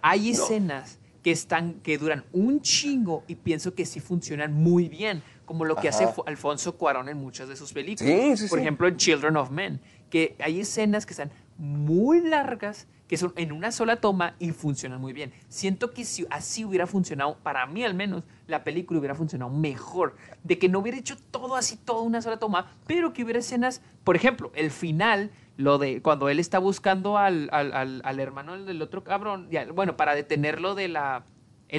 Hay 0.01 0.31
escenas 0.31 0.99
que 1.23 1.31
están 1.31 1.75
que 1.75 1.97
duran 1.97 2.25
un 2.33 2.61
chingo 2.61 3.23
y 3.27 3.35
pienso 3.35 3.75
que 3.75 3.85
sí 3.85 3.99
funcionan 3.99 4.53
muy 4.53 4.89
bien, 4.89 5.21
como 5.45 5.65
lo 5.65 5.75
que 5.75 5.87
hace 5.87 6.05
Ajá. 6.05 6.15
Alfonso 6.25 6.77
Cuarón 6.77 7.09
en 7.09 7.17
muchas 7.17 7.47
de 7.47 7.55
sus 7.55 7.71
películas. 7.73 8.11
Sí, 8.11 8.37
sí, 8.37 8.47
Por 8.49 8.57
sí. 8.57 8.63
ejemplo, 8.63 8.87
en 8.87 8.97
Children 8.97 9.37
of 9.37 9.51
Men, 9.51 9.79
que 10.09 10.35
hay 10.39 10.61
escenas 10.61 11.05
que 11.05 11.13
están 11.13 11.31
muy 11.57 12.21
largas, 12.21 12.87
que 13.09 13.17
son 13.17 13.33
en 13.35 13.51
una 13.51 13.71
sola 13.71 13.97
toma 13.97 14.35
y 14.39 14.51
funcionan 14.51 15.01
muy 15.01 15.11
bien. 15.13 15.33
Siento 15.49 15.91
que 15.91 16.05
si 16.05 16.25
así 16.29 16.63
hubiera 16.63 16.85
funcionado, 16.87 17.37
para 17.43 17.65
mí 17.65 17.83
al 17.83 17.95
menos, 17.95 18.23
la 18.47 18.63
película 18.63 18.99
hubiera 18.99 19.15
funcionado 19.15 19.51
mejor. 19.51 20.15
De 20.43 20.57
que 20.59 20.69
no 20.69 20.79
hubiera 20.79 20.97
hecho 20.97 21.17
todo 21.31 21.55
así, 21.57 21.75
todo 21.75 22.03
una 22.03 22.21
sola 22.21 22.37
toma, 22.37 22.71
pero 22.85 23.11
que 23.11 23.23
hubiera 23.23 23.39
escenas, 23.39 23.81
por 24.03 24.15
ejemplo, 24.15 24.51
el 24.53 24.69
final, 24.71 25.31
lo 25.57 25.79
de 25.79 26.01
cuando 26.03 26.29
él 26.29 26.39
está 26.39 26.59
buscando 26.59 27.17
al, 27.17 27.49
al- 27.51 27.73
al- 27.73 28.19
hermano 28.19 28.63
del 28.63 28.81
otro 28.81 29.03
cabrón, 29.03 29.49
bueno, 29.73 29.97
para 29.97 30.13
detenerlo 30.15 30.75
de 30.75 30.87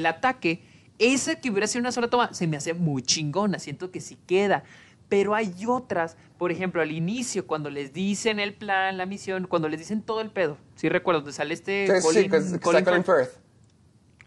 ataque, 0.06 0.64
esa 0.98 1.36
que 1.40 1.48
hubiera 1.50 1.66
sido 1.66 1.80
una 1.80 1.92
sola 1.92 2.08
toma 2.10 2.34
se 2.34 2.46
me 2.46 2.56
hace 2.56 2.74
muy 2.74 3.02
chingona, 3.02 3.58
siento 3.58 3.90
que 3.90 4.00
sí 4.00 4.18
queda. 4.26 4.64
Pero 5.10 5.34
hay 5.34 5.52
otras, 5.66 6.16
por 6.38 6.50
ejemplo, 6.52 6.80
al 6.80 6.90
inicio, 6.92 7.46
cuando 7.46 7.68
les 7.68 7.92
dicen 7.92 8.40
el 8.40 8.54
plan, 8.54 8.96
la 8.96 9.04
misión, 9.04 9.46
cuando 9.46 9.68
les 9.68 9.78
dicen 9.80 10.00
todo 10.00 10.22
el 10.22 10.30
pedo. 10.30 10.56
Sí 10.76 10.88
recuerdo, 10.88 11.20
donde 11.20 11.34
sale 11.34 11.52
este 11.52 11.86
Sí, 11.86 11.92
sí, 12.00 12.06
Colin- 12.06 12.30
que, 12.30 12.36
es- 12.38 12.52
que 12.52 12.60
Colin 12.60 12.78
está 12.78 12.90
Colin 12.92 13.04
Firth. 13.04 13.36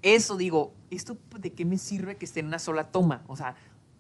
Eso 0.02 0.36
digo, 0.38 0.74
¿esto 0.92 1.18
de 1.40 1.54
qué 1.54 1.64
me 1.66 1.78
sirve 1.78 2.18
que 2.18 2.26
esté 2.26 2.42
en 2.42 2.48
una 2.48 2.60
sola 2.60 2.92
toma? 2.92 3.24
O 3.28 3.38
sea, 3.38 3.56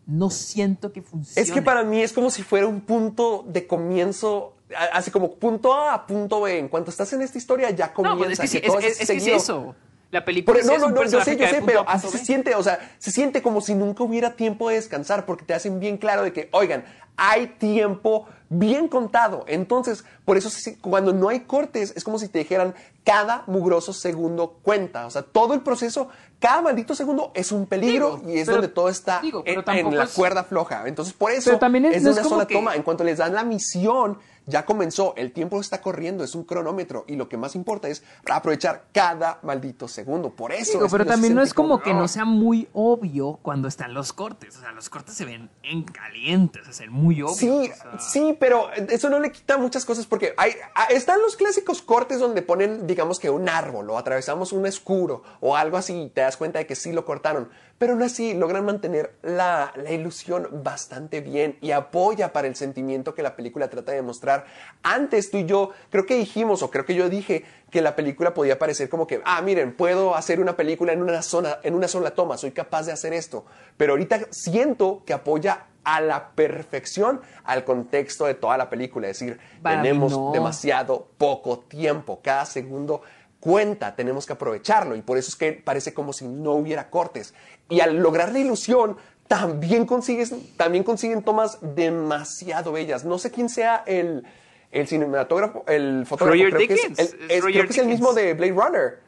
no 0.06 0.30
siento 0.30 0.92
que 0.92 1.02
funcione. 1.02 1.42
Es 1.42 1.52
que 1.54 1.62
para 1.62 1.84
mí 1.84 2.02
es 2.02 2.12
como 2.12 2.30
si 2.30 2.44
fuera 2.44 2.68
un 2.68 2.82
punto 2.82 3.46
de 3.48 3.66
comienzo, 3.66 4.58
así 4.92 5.10
como 5.12 5.36
punto 5.36 5.74
A 5.74 5.94
a 5.94 6.06
punto 6.06 6.42
B. 6.42 6.60
En 6.60 6.68
cuanto 6.68 6.92
estás 6.92 7.14
en 7.14 7.22
esta 7.22 7.38
historia 7.38 7.70
ya 7.70 7.88
No, 7.88 7.94
comienza. 7.94 8.26
pues 8.26 8.40
es 8.40 8.40
que, 8.42 8.48
sí, 8.48 8.62
que 8.62 8.68
todo 8.68 8.80
es, 8.80 9.00
es- 9.00 9.10
es 9.10 9.10
es 9.10 9.28
eso. 9.28 9.76
La 10.14 10.24
película 10.24 10.60
es 10.60 10.66
no, 10.66 10.78
no, 10.78 10.90
no, 10.90 11.04
yo 11.04 11.22
sé, 11.22 11.36
yo 11.36 11.48
sé, 11.48 11.62
pero 11.66 11.84
así 11.88 12.08
se 12.08 12.20
siente, 12.20 12.54
o 12.54 12.62
sea, 12.62 12.78
se 13.00 13.10
siente 13.12 13.42
como 13.42 13.62
si 13.62 13.74
nunca 13.74 14.04
hubiera 14.04 14.36
tiempo 14.36 14.70
de 14.70 14.76
descansar 14.76 15.26
porque 15.26 15.44
te 15.44 15.54
hacen 15.56 15.80
bien 15.80 15.98
claro 15.98 16.22
de 16.24 16.32
que, 16.32 16.50
oigan, 16.52 16.86
hay 17.18 17.48
tiempo 17.48 18.28
bien 18.50 18.88
contado. 18.88 19.44
Entonces, 19.48 20.06
por 20.26 20.38
eso 20.38 20.50
cuando 20.82 21.14
no 21.14 21.30
hay 21.30 21.42
cortes, 21.42 21.94
es 21.96 22.04
como 22.04 22.20
si 22.20 22.28
te 22.28 22.40
dijeran, 22.40 22.76
cada 23.04 23.44
mugroso 23.48 23.92
segundo 23.92 24.60
cuenta. 24.62 25.08
O 25.08 25.10
sea, 25.10 25.24
todo 25.24 25.56
el 25.56 25.62
proceso, 25.62 26.10
cada 26.40 26.62
maldito 26.62 26.94
segundo 26.94 27.32
es 27.34 27.52
un 27.52 27.66
peligro 27.66 28.18
Digo, 28.18 28.30
y 28.32 28.38
es 28.38 28.46
pero- 28.46 28.58
donde 28.58 28.68
todo 28.68 28.90
está 28.90 29.20
digo, 29.20 29.44
pero 29.44 29.64
en, 29.68 29.96
la 29.98 30.04
es- 30.04 30.12
cuerda 30.14 30.44
floja. 30.44 30.84
Entonces, 30.86 31.14
por 31.16 31.32
eso 31.32 31.46
Pero 31.50 31.60
también 31.60 31.86
es- 31.86 31.98
es 31.98 32.04
no 32.04 32.14
de 32.14 32.22
es 32.22 32.26
una 32.28 32.30
sola 32.36 32.48
que- 32.48 32.54
toma. 32.54 32.76
En 32.76 32.84
cuanto 32.84 33.04
les 33.04 33.18
dan 33.18 33.34
la 33.34 33.44
misión, 33.44 34.20
ya 34.46 34.66
comenzó, 34.66 35.14
el 35.16 35.32
tiempo 35.32 35.60
está 35.60 35.82
corriendo, 35.82 36.24
es 36.24 36.36
un 36.36 36.44
cronómetro 36.44 37.06
y 37.08 37.16
lo 37.16 37.30
que 37.30 37.38
más 37.38 37.56
importa 37.56 37.88
es 37.88 38.04
aprovechar 38.30 38.86
cada 38.92 39.40
maldito 39.44 39.88
segundo. 39.88 40.32
Por 40.32 40.52
eso. 40.52 40.74
Digo, 40.74 40.86
es 40.86 40.92
pero 40.92 41.06
que 41.06 41.12
también 41.12 41.36
no 41.36 41.42
es 41.42 41.54
como 41.54 41.82
que 41.82 41.94
no 41.94 42.08
sea 42.08 42.26
muy 42.26 42.68
obvio 42.74 43.40
cuando 43.42 43.68
están 43.68 43.94
los 43.94 44.14
cortes. 44.14 44.58
O 44.58 44.62
sea, 44.62 44.72
los 44.72 44.90
cortes 44.90 45.16
se 45.16 45.26
ven 45.26 45.50
en 45.64 45.84
caliente, 45.84 46.60
o 46.60 46.64
sea, 46.64 46.74
se 46.74 46.84
ven 46.84 46.94
muy 46.94 47.22
obvios. 47.22 47.38
Sí, 47.38 47.72
o 47.72 47.76
sea. 47.76 48.00
sí, 48.00 48.38
pero 48.40 48.72
eso 48.74 49.10
no 49.10 49.20
le 49.20 49.32
quita 49.32 49.58
muchas 49.58 49.86
cosas 49.86 50.06
porque 50.06 50.34
hay, 50.38 50.54
están 50.90 51.22
los 51.22 51.36
clásicos 51.36 51.82
cortes 51.82 52.20
donde 52.20 52.42
ponen, 52.42 52.88
digamos 52.88 53.20
que 53.20 53.30
un 53.30 53.50
árbol 53.50 53.90
o 53.90 53.98
atravesamos 53.98 54.52
un 54.52 54.66
escuro 54.66 55.24
o 55.40 55.56
algo 55.56 55.78
así 55.78 55.94
y 55.94 56.10
te 56.10 56.22
das 56.22 56.38
cuenta 56.38 56.60
de 56.60 56.68
que 56.68 56.76
sí 56.76 56.92
lo 56.92 57.06
cortaron. 57.06 57.50
Pero 57.84 57.96
aún 57.96 58.04
así 58.04 58.34
logran 58.34 58.64
mantener 58.64 59.16
la, 59.24 59.74
la 59.76 59.92
ilusión 59.92 60.48
bastante 60.64 61.20
bien 61.20 61.58
y 61.60 61.72
apoya 61.72 62.32
para 62.32 62.48
el 62.48 62.56
sentimiento 62.56 63.14
que 63.14 63.22
la 63.22 63.36
película 63.36 63.70
trata 63.70 63.92
de 63.92 64.02
mostrar. 64.02 64.46
Antes 64.84 65.30
tú 65.30 65.40
y 65.40 65.46
yo 65.46 65.72
creo 65.90 66.06
que 66.06 66.16
dijimos 66.16 66.64
o 66.64 66.72
creo 66.72 66.86
que 66.86 66.96
yo 66.96 67.10
dije 67.10 67.44
que 67.70 67.82
la 67.82 67.98
película 67.98 68.34
podía 68.34 68.58
parecer 68.58 68.88
como 68.88 69.06
que, 69.06 69.22
ah, 69.26 69.42
miren, 69.42 69.76
puedo 69.76 70.16
hacer 70.16 70.40
una 70.40 70.56
película 70.56 70.94
en 70.94 71.02
una, 71.02 71.22
zona, 71.22 71.60
en 71.62 71.76
una 71.76 71.90
sola 71.90 72.12
toma, 72.12 72.38
soy 72.38 72.52
capaz 72.52 72.86
de 72.86 72.94
hacer 72.94 73.12
esto. 73.12 73.44
Pero 73.76 73.92
ahorita 73.92 74.28
siento 74.30 75.04
que 75.06 75.12
apoya 75.12 75.66
a 75.84 76.00
la 76.00 76.30
perfección 76.30 77.20
al 77.44 77.66
contexto 77.66 78.28
de 78.28 78.36
toda 78.36 78.56
la 78.56 78.70
película. 78.70 79.10
Es 79.10 79.20
decir, 79.20 79.38
Para 79.62 79.82
tenemos 79.82 80.14
no. 80.14 80.32
demasiado 80.32 81.10
poco 81.18 81.60
tiempo. 81.60 82.22
Cada 82.24 82.46
segundo 82.46 83.02
cuenta, 83.44 83.94
tenemos 83.94 84.26
que 84.26 84.32
aprovecharlo. 84.32 84.96
Y 84.96 85.02
por 85.02 85.18
eso 85.18 85.28
es 85.28 85.36
que 85.36 85.52
parece 85.52 85.94
como 85.94 86.14
si 86.14 86.26
no 86.26 86.54
hubiera 86.54 86.90
cortes. 86.90 87.34
Y 87.70 87.80
al 87.80 87.98
lograr 87.98 88.32
la 88.32 88.40
ilusión, 88.40 88.98
también, 89.28 89.86
consigues, 89.86 90.34
también 90.58 90.84
consiguen 90.84 91.24
tomas 91.24 91.58
demasiado 91.62 92.72
bellas. 92.74 93.06
No 93.06 93.18
sé 93.18 93.32
quién 93.32 93.50
sea 93.50 93.84
el, 93.88 94.24
el 94.72 94.88
cinematógrafo, 94.88 95.64
el 95.68 96.06
fotógrafo. 96.06 96.34
Roger 96.38 96.54
creo 96.54 96.68
que 96.68 96.74
es- 96.74 96.82
Dickens, 96.82 97.00
el- 97.00 97.32
es 97.32 97.42
Roger 97.42 97.54
creo 97.54 97.66
que 97.68 97.72
es 97.72 97.78
el 97.78 97.86
Dickens. 97.86 97.88
mismo 97.88 98.14
de 98.14 98.34
Blade 98.34 98.52
Runner. 98.54 99.00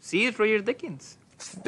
Sí, 0.00 0.26
es 0.26 0.38
Roger 0.38 0.64
Dickens. 0.64 1.18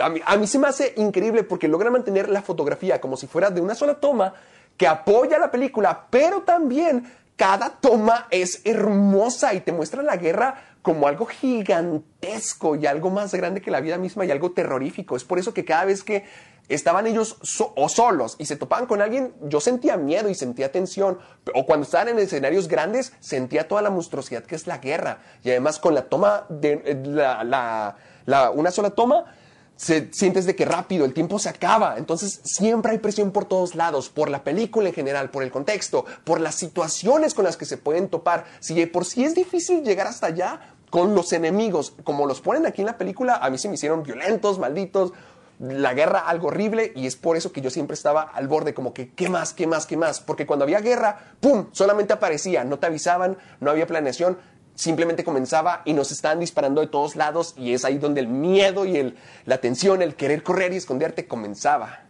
A 0.03 0.09
mí, 0.09 0.21
a 0.25 0.37
mí 0.37 0.47
se 0.47 0.59
me 0.59 0.69
hace 0.69 0.95
increíble 0.97 1.45
porque 1.45 1.69
logra 1.69 1.91
mantener 1.91 2.29
la 2.29 2.43
fotografía 2.43 3.01
como 3.01 3.17
si 3.17 3.27
fuera 3.27 3.51
de 3.51 3.61
una 3.61 3.75
sola 3.75 3.95
toma 4.01 4.35
que 4.77 4.87
apoya 4.87 5.39
la 5.39 5.51
película, 5.51 6.07
pero 6.11 6.43
también 6.43 7.05
cada 7.37 7.71
toma 7.71 8.27
es 8.31 8.63
hermosa 8.65 9.55
y 9.55 9.61
te 9.61 9.73
muestra 9.73 10.03
la 10.03 10.17
guerra 10.17 10.70
como 10.83 11.07
algo 11.09 11.27
gigantesco 11.27 12.77
y 12.77 12.87
algo 12.87 13.11
más 13.11 13.35
grande 13.35 13.61
que 13.61 13.71
la 13.71 13.81
vida 13.81 13.99
misma 13.99 14.25
y 14.25 14.31
algo 14.31 14.53
terrorífico. 14.53 15.17
Es 15.17 15.25
por 15.25 15.39
eso 15.39 15.53
que 15.55 15.65
cada 15.65 15.85
vez 15.85 16.03
que 16.03 16.25
estaban 16.69 17.07
ellos 17.07 17.37
so- 17.43 17.73
o 17.77 17.89
solos 17.89 18.37
y 18.39 18.47
se 18.47 18.57
topaban 18.57 18.87
con 18.87 19.03
alguien, 19.03 19.35
yo 19.43 19.61
sentía 19.61 19.97
miedo 19.97 20.29
y 20.29 20.35
sentía 20.35 20.71
tensión. 20.71 21.19
O 21.55 21.67
cuando 21.67 21.85
estaban 21.85 22.09
en 22.09 22.19
escenarios 22.19 22.69
grandes, 22.69 23.13
sentía 23.21 23.67
toda 23.69 23.83
la 23.83 23.91
monstruosidad 23.91 24.45
que 24.45 24.55
es 24.55 24.67
la 24.67 24.79
guerra. 24.79 25.19
Y 25.43 25.51
además 25.51 25.79
con 25.79 25.95
la 25.95 26.03
toma 26.03 26.47
de 26.49 26.81
eh, 26.85 27.03
la- 27.05 27.43
la- 27.45 27.97
la- 28.27 28.51
una 28.51 28.71
sola 28.71 28.91
toma, 28.91 29.35
se, 29.81 30.13
sientes 30.13 30.45
de 30.45 30.55
que 30.55 30.67
rápido, 30.67 31.07
el 31.07 31.15
tiempo 31.15 31.39
se 31.39 31.49
acaba. 31.49 31.97
Entonces 31.97 32.41
siempre 32.45 32.93
hay 32.93 32.99
presión 32.99 33.31
por 33.31 33.47
todos 33.47 33.75
lados, 33.75 34.11
por 34.11 34.29
la 34.29 34.45
película 34.45 34.91
en 34.91 34.95
general, 34.95 35.31
por 35.31 35.43
el 35.43 35.51
contexto, 35.51 36.05
por 36.25 36.39
las 36.39 36.55
situaciones 36.55 37.33
con 37.33 37.47
las 37.47 37.57
que 37.57 37.65
se 37.65 37.79
pueden 37.79 38.11
topar. 38.11 38.45
Si 38.61 38.75
de 38.75 38.87
por 38.87 39.07
sí 39.07 39.25
es 39.25 39.35
difícil 39.35 39.83
llegar 39.83 40.07
hasta 40.07 40.27
allá 40.27 40.75
con 40.91 41.15
los 41.15 41.33
enemigos, 41.33 41.95
como 42.05 42.27
los 42.27 42.43
ponen 42.43 42.67
aquí 42.67 42.83
en 42.83 42.89
la 42.89 42.99
película, 42.99 43.37
a 43.37 43.49
mí 43.49 43.57
se 43.57 43.69
me 43.69 43.77
hicieron 43.77 44.03
violentos, 44.03 44.59
malditos. 44.59 45.15
La 45.59 45.95
guerra 45.95 46.21
algo 46.21 46.49
horrible 46.49 46.93
y 46.95 47.07
es 47.07 47.17
por 47.17 47.39
eso 47.39 47.51
que 47.51 47.63
yo 47.63 47.71
siempre 47.71 47.95
estaba 47.95 48.21
al 48.21 48.49
borde 48.49 48.75
como 48.75 48.93
que 48.93 49.15
qué 49.15 49.31
más, 49.31 49.55
qué 49.55 49.67
más, 49.67 49.87
qué 49.87 49.97
más, 49.97 50.21
porque 50.21 50.47
cuando 50.47 50.65
había 50.65 50.81
guerra, 50.81 51.35
pum, 51.41 51.69
solamente 51.73 52.13
aparecía, 52.13 52.65
no 52.65 52.79
te 52.79 52.87
avisaban, 52.87 53.39
no 53.61 53.71
había 53.71 53.87
planeación, 53.87 54.39
simplemente 54.81 55.25
comenzaba 55.25 55.83
y 55.85 55.93
nos 55.93 56.11
estaban 56.11 56.41
disparando 56.41 56.81
de 56.81 56.87
todos 56.87 57.17
lados 57.17 57.55
y 57.57 57.73
es 57.75 57.85
ahí 57.85 57.99
donde 57.99 58.21
el 58.21 58.29
miedo 58.29 58.85
y 58.87 58.97
el, 58.97 59.17
la 59.45 59.59
tensión, 59.59 60.03
el 60.03 60.15
querer 60.15 60.43
correr 60.43 60.73
y 60.73 60.77
esconderte 60.77 61.27
comenzaba. 61.27 62.05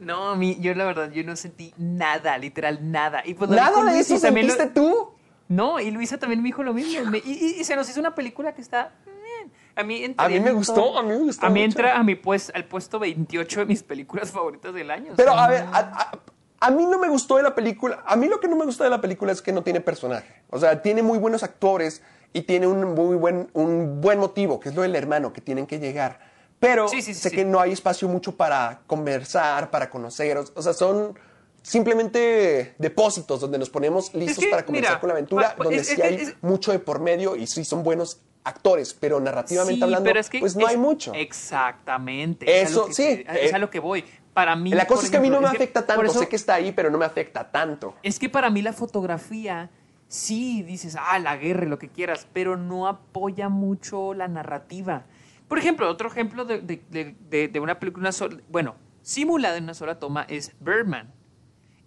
No, 0.00 0.30
a 0.30 0.36
mí, 0.36 0.56
yo 0.60 0.74
la 0.74 0.84
verdad, 0.84 1.10
yo 1.10 1.24
no 1.24 1.34
sentí 1.36 1.74
nada, 1.76 2.38
literal, 2.38 2.90
nada. 2.90 3.22
Y 3.24 3.34
pues 3.34 3.50
Nada 3.50 3.84
de 3.92 3.98
eso 4.00 4.18
también 4.20 4.46
lo- 4.46 4.54
sentiste 4.54 4.80
tú. 4.80 5.10
No, 5.48 5.80
y 5.80 5.90
Luisa 5.90 6.18
también 6.18 6.40
me 6.42 6.46
dijo 6.48 6.62
lo 6.62 6.72
mismo. 6.74 7.10
Me- 7.10 7.18
y, 7.18 7.32
y- 7.32 7.60
y 7.60 7.64
se 7.64 7.74
nos 7.74 7.88
hizo 7.90 7.98
una 8.00 8.14
película 8.14 8.54
que 8.54 8.60
está. 8.60 8.92
A 9.74 9.82
mí, 9.82 10.12
A 10.16 10.28
mí 10.28 10.40
me 10.40 10.52
gustó, 10.52 10.98
a 10.98 11.02
mí 11.02 11.08
me 11.10 11.18
gustó 11.18 11.46
A 11.46 11.50
mí 11.50 11.60
mucho. 11.60 11.78
entra 11.78 11.96
a 11.98 12.02
mi 12.02 12.14
pues, 12.16 12.50
al 12.54 12.64
puesto 12.64 12.98
28 12.98 13.60
de 13.60 13.66
mis 13.66 13.82
películas 13.82 14.30
favoritas 14.30 14.74
del 14.74 14.90
año. 14.90 15.12
o 15.12 15.16
Pero 15.16 15.32
sea, 15.32 15.44
a 15.44 15.48
ver, 15.48 15.62
a, 15.72 15.78
a- 15.78 16.10
a 16.60 16.70
mí 16.70 16.86
no 16.86 16.98
me 16.98 17.08
gustó 17.08 17.36
de 17.36 17.42
la 17.42 17.54
película. 17.54 18.02
A 18.06 18.16
mí 18.16 18.26
lo 18.28 18.40
que 18.40 18.48
no 18.48 18.56
me 18.56 18.64
gustó 18.64 18.84
de 18.84 18.90
la 18.90 19.00
película 19.00 19.32
es 19.32 19.40
que 19.42 19.52
no 19.52 19.62
tiene 19.62 19.80
personaje. 19.80 20.42
O 20.50 20.58
sea, 20.58 20.82
tiene 20.82 21.02
muy 21.02 21.18
buenos 21.18 21.42
actores 21.42 22.02
y 22.32 22.42
tiene 22.42 22.66
un 22.66 22.94
muy 22.94 23.16
buen, 23.16 23.48
un 23.54 24.00
buen 24.00 24.18
motivo, 24.18 24.58
que 24.60 24.68
es 24.70 24.74
lo 24.74 24.82
del 24.82 24.94
hermano, 24.96 25.32
que 25.32 25.40
tienen 25.40 25.66
que 25.66 25.78
llegar. 25.78 26.20
Pero 26.60 26.88
Sí, 26.88 27.02
sí, 27.02 27.14
sí, 27.14 27.20
sé 27.20 27.30
que 27.30 27.44
no 27.44 27.60
hay 27.60 27.72
espacio 27.72 28.08
mucho 28.08 28.36
para 28.36 28.80
conversar, 28.88 29.70
para 29.70 29.88
conocer. 29.88 30.36
O 30.54 30.60
sea, 30.62 30.72
son 30.72 31.16
simplemente 31.62 32.74
depósitos 32.78 33.40
donde 33.40 33.58
nos 33.58 33.70
ponemos 33.70 34.12
listos 34.14 34.42
que, 34.44 34.50
para 34.50 34.64
comenzar 34.66 34.90
mira, 34.92 35.00
con 35.00 35.08
la 35.08 35.12
aventura, 35.14 35.54
pa- 35.56 35.64
donde 35.64 35.80
es- 35.80 35.86
sí 35.88 36.02
hay 36.02 36.14
es- 36.16 36.34
mucho 36.42 36.72
de 36.72 36.78
por 36.80 36.98
medio 37.00 37.36
y 37.36 37.46
sí 37.46 37.64
son 37.64 37.82
buenos 37.84 38.20
actores, 38.44 38.94
pero 38.94 39.20
narrativamente 39.20 39.76
sí, 39.76 39.82
hablando, 39.82 40.08
pero 40.08 40.20
es 40.20 40.30
que 40.30 40.40
pues 40.40 40.56
no 40.56 40.66
hay 40.66 40.76
mucho. 40.76 41.12
Exactamente. 41.14 42.46
es 42.62 42.68
a 42.68 42.70
lo 42.70 42.76
Eso, 42.80 42.86
que- 42.86 42.94
sí, 42.94 43.24
Es 43.28 43.52
eh, 43.52 43.54
a 43.54 43.58
lo 43.58 43.70
que 43.70 43.78
voy. 43.80 44.04
Para 44.38 44.54
mí. 44.54 44.70
La 44.70 44.86
cosa 44.86 45.04
es 45.04 45.10
que 45.10 45.16
a 45.16 45.20
mí 45.20 45.30
no 45.30 45.40
me 45.40 45.50
que 45.50 45.56
afecta 45.56 45.84
tanto, 45.84 46.04
eso- 46.04 46.20
sé 46.20 46.28
que 46.28 46.36
está 46.36 46.54
ahí, 46.54 46.70
pero 46.70 46.90
no 46.90 46.98
me 46.98 47.04
afecta 47.04 47.50
tanto. 47.50 47.96
Es 48.04 48.20
que 48.20 48.28
para 48.28 48.50
mí 48.50 48.62
la 48.62 48.72
fotografía, 48.72 49.68
sí, 50.06 50.62
dices, 50.62 50.96
ah, 50.96 51.18
la 51.18 51.36
guerra 51.36 51.66
y 51.66 51.68
lo 51.68 51.78
que 51.80 51.88
quieras, 51.88 52.28
pero 52.32 52.56
no 52.56 52.86
apoya 52.86 53.48
mucho 53.48 54.14
la 54.14 54.28
narrativa. 54.28 55.06
Por 55.48 55.58
ejemplo, 55.58 55.88
otro 55.90 56.08
ejemplo 56.08 56.44
de, 56.44 56.60
de- 56.60 56.84
de- 56.88 57.16
de- 57.28 57.48
de 57.48 57.58
una 57.60 57.80
película, 57.80 58.02
una 58.04 58.12
sola- 58.12 58.40
bueno, 58.48 58.76
simulada 59.02 59.56
en 59.56 59.64
una 59.64 59.74
sola 59.74 59.98
toma 59.98 60.22
es 60.28 60.52
Birdman. 60.60 61.12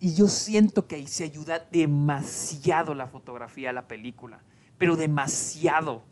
Y 0.01 0.13
yo 0.15 0.27
siento 0.27 0.87
que 0.87 0.95
ahí 0.95 1.07
se 1.07 1.23
ayuda 1.23 1.65
demasiado 1.71 2.93
la 2.95 3.07
fotografía 3.07 3.69
a 3.69 3.73
la 3.73 3.87
película, 3.87 4.41
pero 4.77 4.97
demasiado. 4.97 6.03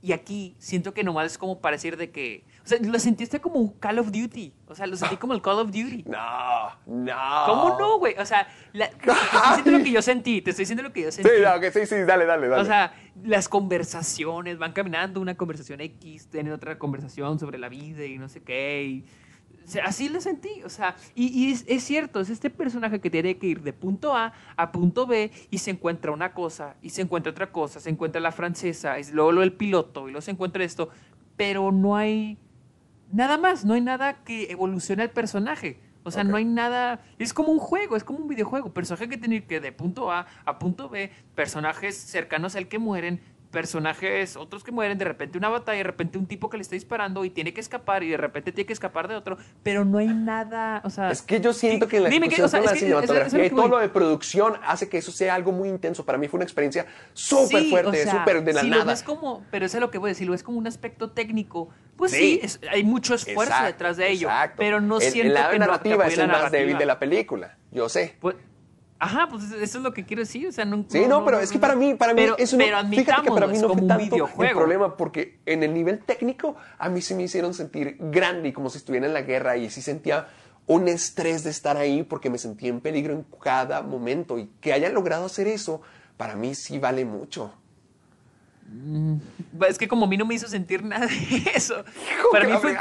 Y 0.00 0.12
aquí 0.12 0.54
siento 0.58 0.94
que 0.94 1.02
nomás 1.02 1.26
es 1.32 1.38
como 1.38 1.60
para 1.60 1.76
decir 1.76 1.96
de 1.96 2.10
que, 2.10 2.44
o 2.64 2.66
sea, 2.68 2.78
lo 2.80 2.98
sentiste 2.98 3.40
como 3.40 3.56
un 3.56 3.68
Call 3.78 3.98
of 3.98 4.10
Duty, 4.12 4.52
o 4.68 4.74
sea, 4.74 4.86
lo 4.86 4.96
sentí 4.96 5.16
como 5.16 5.32
el 5.34 5.42
Call 5.42 5.58
of 5.58 5.66
Duty. 5.66 6.04
No, 6.12 6.70
no. 6.86 7.42
¿Cómo 7.46 7.76
no, 7.78 7.98
güey? 7.98 8.14
O 8.18 8.24
sea, 8.26 8.46
la- 8.72 8.88
te 8.90 9.10
estoy 9.10 9.14
diciendo 9.56 9.78
lo 9.78 9.84
que 9.84 9.90
yo 9.90 10.02
sentí, 10.02 10.42
te 10.42 10.50
estoy 10.50 10.62
diciendo 10.62 10.82
lo 10.82 10.92
que 10.92 11.02
yo 11.02 11.12
sentí. 11.12 11.28
Sí, 11.30 11.36
no, 11.42 11.60
que 11.60 11.70
sí, 11.72 11.86
sí, 11.86 11.96
dale, 12.06 12.24
dale, 12.26 12.48
dale. 12.48 12.62
O 12.62 12.64
sea, 12.64 12.94
las 13.24 13.48
conversaciones, 13.48 14.58
van 14.58 14.72
caminando 14.72 15.20
una 15.20 15.34
conversación 15.36 15.80
X, 15.80 16.28
tienen 16.28 16.52
otra 16.52 16.78
conversación 16.78 17.38
sobre 17.38 17.58
la 17.58 17.68
vida 17.68 18.04
y 18.04 18.18
no 18.18 18.28
sé 18.28 18.42
qué. 18.42 18.84
y- 18.84 19.04
o 19.64 19.68
sea, 19.68 19.84
así 19.84 20.08
lo 20.08 20.20
sentí, 20.20 20.60
o 20.64 20.68
sea, 20.68 20.96
y, 21.14 21.26
y 21.28 21.52
es, 21.52 21.64
es 21.68 21.84
cierto, 21.84 22.20
es 22.20 22.30
este 22.30 22.50
personaje 22.50 23.00
que 23.00 23.10
tiene 23.10 23.38
que 23.38 23.46
ir 23.46 23.62
de 23.62 23.72
punto 23.72 24.16
A 24.16 24.32
a 24.56 24.72
punto 24.72 25.06
B 25.06 25.30
y 25.50 25.58
se 25.58 25.70
encuentra 25.70 26.10
una 26.10 26.32
cosa, 26.34 26.74
y 26.82 26.90
se 26.90 27.00
encuentra 27.02 27.30
otra 27.30 27.52
cosa, 27.52 27.78
se 27.78 27.88
encuentra 27.88 28.20
la 28.20 28.32
francesa, 28.32 28.98
y 28.98 29.04
luego 29.12 29.30
lo 29.30 29.40
del 29.40 29.52
piloto, 29.52 30.08
y 30.08 30.10
luego 30.10 30.20
se 30.20 30.32
encuentra 30.32 30.64
esto, 30.64 30.88
pero 31.36 31.70
no 31.70 31.94
hay 31.94 32.38
nada 33.12 33.38
más, 33.38 33.64
no 33.64 33.74
hay 33.74 33.80
nada 33.80 34.24
que 34.24 34.50
evolucione 34.50 35.04
el 35.04 35.10
personaje. 35.10 35.80
O 36.04 36.10
sea, 36.10 36.24
no 36.24 36.36
hay 36.36 36.44
nada. 36.44 37.00
Es 37.18 37.32
como 37.32 37.52
un 37.52 37.60
juego, 37.60 37.94
es 37.94 38.02
como 38.02 38.18
un 38.18 38.28
videojuego. 38.28 38.74
Personaje 38.74 39.08
que 39.08 39.16
tiene 39.16 39.44
que 39.44 39.56
ir 39.56 39.62
de 39.62 39.70
punto 39.70 40.10
A 40.10 40.26
a 40.44 40.58
punto 40.58 40.88
B, 40.88 41.12
personajes 41.36 41.96
cercanos 41.96 42.56
al 42.56 42.66
que 42.66 42.80
mueren, 42.80 43.20
personajes 43.52 44.36
otros 44.36 44.64
que 44.64 44.72
mueren, 44.72 44.98
de 44.98 45.04
repente 45.04 45.38
una 45.38 45.48
batalla, 45.48 45.78
de 45.78 45.84
repente 45.84 46.18
un 46.18 46.26
tipo 46.26 46.50
que 46.50 46.56
le 46.56 46.62
está 46.62 46.74
disparando 46.74 47.24
y 47.24 47.30
tiene 47.30 47.52
que 47.54 47.60
escapar 47.60 48.02
y 48.02 48.08
de 48.08 48.16
repente 48.16 48.50
tiene 48.50 48.66
que 48.66 48.72
escapar 48.72 49.06
de 49.06 49.14
otro, 49.14 49.36
pero 49.62 49.84
no 49.84 49.98
hay 49.98 50.08
nada. 50.08 50.80
O 50.84 50.90
sea, 50.90 51.10
Es 51.12 51.22
que 51.22 51.40
yo 51.40 51.52
siento 51.52 51.86
que 51.86 52.00
la 52.00 52.08
Dime 52.08 52.26
ejecución 52.26 52.46
o 52.46 52.48
sea, 52.48 52.60
es 52.60 52.66
que- 52.66 52.72
es 52.72 52.80
cinematografía 52.80 53.38
lo 53.38 53.44
y 53.44 53.48
que 53.50 53.54
todo 53.54 53.68
lo 53.68 53.78
de 53.78 53.88
producción 53.88 54.54
hace 54.66 54.88
que 54.88 54.98
eso 54.98 55.12
sea 55.12 55.34
algo 55.36 55.52
muy 55.52 55.68
intenso. 55.68 56.04
Para 56.04 56.18
mí 56.18 56.26
fue 56.26 56.38
una 56.38 56.44
experiencia 56.44 56.86
súper 57.12 57.62
Sí, 57.62 57.70
fuerte, 57.70 57.88
o 58.00 58.02
sea, 58.02 58.12
súper 58.18 58.42
de 58.42 58.52
la 58.54 58.60
si 58.62 58.68
lo 58.68 58.78
nada. 58.78 58.90
ves 58.92 59.02
como, 59.02 59.44
pero 59.50 59.66
eso 59.66 59.76
es 59.76 59.80
lo 59.80 59.90
que 59.90 59.98
voy 59.98 60.08
a 60.08 60.12
decir, 60.12 60.26
lo 60.26 60.32
ves 60.32 60.42
como 60.42 60.58
un 60.58 60.66
aspecto 60.66 61.10
técnico, 61.10 61.68
pues 61.96 62.10
Sí. 62.12 62.40
hay 62.70 62.82
mucho 62.82 63.14
esfuerzo 63.14 63.42
Exacto, 63.52 63.66
detrás 63.66 63.96
de 63.98 64.10
ello, 64.10 64.28
exacto. 64.28 64.56
pero 64.58 64.80
no 64.80 64.96
el, 64.96 65.02
siento 65.02 65.28
el 65.30 65.36
que 65.36 65.42
no- 65.42 65.50
que 65.50 65.58
narrativa 65.58 66.06
es 66.06 66.18
el 66.18 66.26
más 66.28 66.50
débil 66.50 66.66
narrativa. 66.74 66.78
de 66.78 66.86
la 66.86 66.98
película. 66.98 67.56
Yo 67.70 67.88
sé. 67.88 68.16
Pues, 68.20 68.36
ajá, 69.02 69.28
pues 69.28 69.50
eso 69.50 69.78
es 69.78 69.84
lo 69.84 69.92
que 69.92 70.04
quiero 70.04 70.22
decir, 70.22 70.46
o 70.46 70.52
sea, 70.52 70.64
no... 70.64 70.84
Sí, 70.88 71.06
no, 71.08 71.24
pero 71.24 71.40
es 71.40 71.50
que 71.50 71.58
para 71.58 71.74
mí, 71.74 71.94
para 71.94 72.14
mí 72.14 72.22
pero, 72.22 72.38
eso 72.38 72.56
no, 72.56 72.64
pero 72.64 72.88
fíjate 72.88 73.22
que 73.22 73.30
para 73.30 73.48
mí 73.48 73.58
no 73.58 73.74
fue 73.74 73.82
tanto 73.82 74.28
el 74.44 74.50
problema 74.50 74.96
porque 74.96 75.40
en 75.44 75.64
el 75.64 75.74
nivel 75.74 75.98
técnico 75.98 76.54
a 76.78 76.88
mí 76.88 77.02
sí 77.02 77.14
me 77.14 77.24
hicieron 77.24 77.52
sentir 77.52 77.96
grande 77.98 78.50
y 78.50 78.52
como 78.52 78.70
si 78.70 78.78
estuviera 78.78 79.06
en 79.06 79.12
la 79.12 79.22
guerra 79.22 79.56
y 79.56 79.68
sí 79.70 79.82
sentía 79.82 80.28
un 80.68 80.86
estrés 80.86 81.42
de 81.42 81.50
estar 81.50 81.76
ahí 81.76 82.04
porque 82.04 82.30
me 82.30 82.38
sentía 82.38 82.68
en 82.68 82.80
peligro 82.80 83.12
en 83.12 83.26
cada 83.42 83.82
momento 83.82 84.38
y 84.38 84.46
que 84.60 84.72
hayan 84.72 84.94
logrado 84.94 85.26
hacer 85.26 85.48
eso 85.48 85.82
para 86.16 86.36
mí 86.36 86.54
sí 86.54 86.78
vale 86.78 87.04
mucho. 87.04 87.52
Es 89.68 89.78
que 89.78 89.86
como 89.86 90.06
a 90.06 90.08
mí 90.08 90.16
no 90.16 90.24
me 90.24 90.34
hizo 90.34 90.48
sentir 90.48 90.82
nada 90.82 91.06
de 91.06 91.12
eso. 91.54 91.84
Hijo, 92.18 92.30
para, 92.30 92.46
mí 92.46 92.52
fue, 92.60 92.76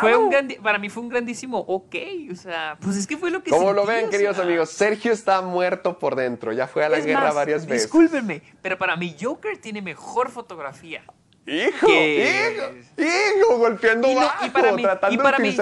fue 0.00 0.16
un 0.16 0.30
para 0.62 0.78
mí 0.78 0.88
fue 0.90 1.02
un 1.02 1.08
grandísimo 1.08 1.58
ok, 1.58 1.94
o 2.32 2.34
sea, 2.34 2.76
pues 2.80 2.96
es 2.96 3.06
que 3.06 3.16
fue 3.16 3.30
lo 3.30 3.42
que 3.42 3.50
Como 3.50 3.72
lo 3.72 3.86
ven, 3.86 4.06
o 4.06 4.10
queridos 4.10 4.36
sea. 4.36 4.44
amigos, 4.44 4.70
Sergio 4.70 5.12
está 5.12 5.40
muerto 5.42 5.98
por 5.98 6.16
dentro. 6.16 6.52
Ya 6.52 6.66
fue 6.66 6.84
a 6.84 6.88
la 6.88 7.00
guerra 7.00 7.26
más, 7.26 7.34
varias 7.34 7.66
veces. 7.66 7.84
Discúlpenme, 7.84 8.42
pero 8.62 8.76
para 8.78 8.96
mí 8.96 9.16
Joker 9.20 9.58
tiene 9.58 9.82
mejor 9.82 10.30
fotografía. 10.30 11.02
Hijo, 11.46 11.86
que- 11.86 12.52
hijo, 12.98 13.08
hijo, 13.40 13.58
golpeando 13.58 14.08
Y, 14.08 14.14
no- 14.14 14.20
bajo, 14.20 14.46
y 14.46 14.50
para 14.50 14.72
mí, 14.72 14.82
tratando 14.82 15.14
y 15.14 15.18
para 15.18 15.38
de 15.38 15.42
mí, 15.42 15.56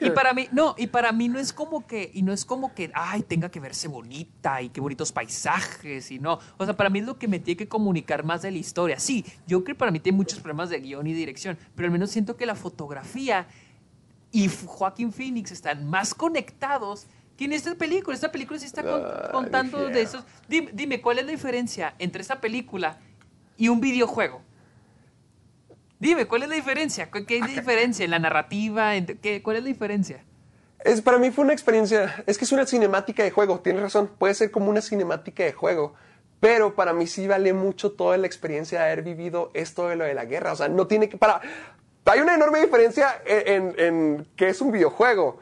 y 0.00 0.10
para 0.10 0.32
mí, 0.32 0.48
no, 0.52 0.74
y 0.78 0.86
para 0.86 1.12
mí 1.12 1.28
no 1.28 1.38
es 1.38 1.52
como 1.52 1.86
que, 1.86 2.10
y 2.14 2.22
no 2.22 2.32
es 2.32 2.44
como 2.44 2.72
que, 2.74 2.90
ay, 2.94 3.22
tenga 3.22 3.50
que 3.50 3.60
verse 3.60 3.88
bonita 3.88 4.62
y 4.62 4.70
qué 4.70 4.80
bonitos 4.80 5.10
paisajes 5.12 6.10
y 6.10 6.18
no. 6.18 6.38
O 6.56 6.64
sea, 6.64 6.74
para 6.76 6.88
mí 6.88 7.00
es 7.00 7.04
lo 7.06 7.18
que 7.18 7.28
me 7.28 7.40
tiene 7.40 7.58
que 7.58 7.68
comunicar 7.68 8.24
más 8.24 8.42
de 8.42 8.52
la 8.52 8.58
historia. 8.58 8.98
Sí, 9.00 9.24
Joker 9.50 9.76
para 9.76 9.90
mí 9.90 9.98
tiene 10.00 10.16
muchos 10.16 10.38
problemas 10.38 10.70
de 10.70 10.80
guion 10.80 11.06
y 11.06 11.12
dirección, 11.12 11.58
pero 11.74 11.86
al 11.86 11.92
menos 11.92 12.10
siento 12.10 12.36
que 12.36 12.46
la 12.46 12.54
fotografía 12.54 13.46
y 14.30 14.48
Joaquín 14.64 15.12
Phoenix 15.12 15.50
están 15.52 15.84
más 15.90 16.14
conectados 16.14 17.06
que 17.36 17.44
en 17.46 17.52
esta 17.52 17.74
película. 17.74 18.14
Esta 18.14 18.30
película 18.32 18.58
sí 18.60 18.66
está 18.66 18.82
contando 19.32 19.88
de 19.90 20.00
esos. 20.02 20.24
Dime, 20.48 20.70
dime, 20.72 21.00
¿cuál 21.02 21.18
es 21.18 21.26
la 21.26 21.32
diferencia 21.32 21.94
entre 21.98 22.22
esta 22.22 22.40
película 22.40 22.98
y 23.56 23.68
un 23.68 23.80
videojuego? 23.80 24.40
Dime, 26.04 26.26
¿cuál 26.26 26.42
es 26.42 26.50
la 26.50 26.54
diferencia? 26.54 27.08
¿Qué 27.10 27.40
diferencia 27.40 28.04
en 28.04 28.10
la 28.10 28.18
narrativa? 28.18 28.94
¿En 28.94 29.06
qué, 29.06 29.42
¿Cuál 29.42 29.56
es 29.56 29.62
la 29.62 29.68
diferencia? 29.68 30.22
Es, 30.80 31.00
para 31.00 31.16
mí 31.16 31.30
fue 31.30 31.44
una 31.44 31.54
experiencia, 31.54 32.22
es 32.26 32.36
que 32.36 32.44
es 32.44 32.52
una 32.52 32.66
cinemática 32.66 33.22
de 33.22 33.30
juego, 33.30 33.60
tienes 33.60 33.80
razón, 33.80 34.10
puede 34.18 34.34
ser 34.34 34.50
como 34.50 34.68
una 34.68 34.82
cinemática 34.82 35.44
de 35.44 35.54
juego, 35.54 35.94
pero 36.40 36.74
para 36.74 36.92
mí 36.92 37.06
sí 37.06 37.26
vale 37.26 37.54
mucho 37.54 37.92
toda 37.92 38.18
la 38.18 38.26
experiencia 38.26 38.80
de 38.80 38.84
haber 38.84 39.02
vivido 39.02 39.50
esto 39.54 39.88
de 39.88 39.96
lo 39.96 40.04
de 40.04 40.12
la 40.12 40.26
guerra, 40.26 40.52
o 40.52 40.56
sea, 40.56 40.68
no 40.68 40.86
tiene 40.86 41.08
que, 41.08 41.16
para, 41.16 41.40
hay 42.04 42.20
una 42.20 42.34
enorme 42.34 42.60
diferencia 42.60 43.22
en, 43.24 43.72
en, 43.72 43.74
en 43.78 44.26
que 44.36 44.50
es 44.50 44.60
un 44.60 44.72
videojuego, 44.72 45.38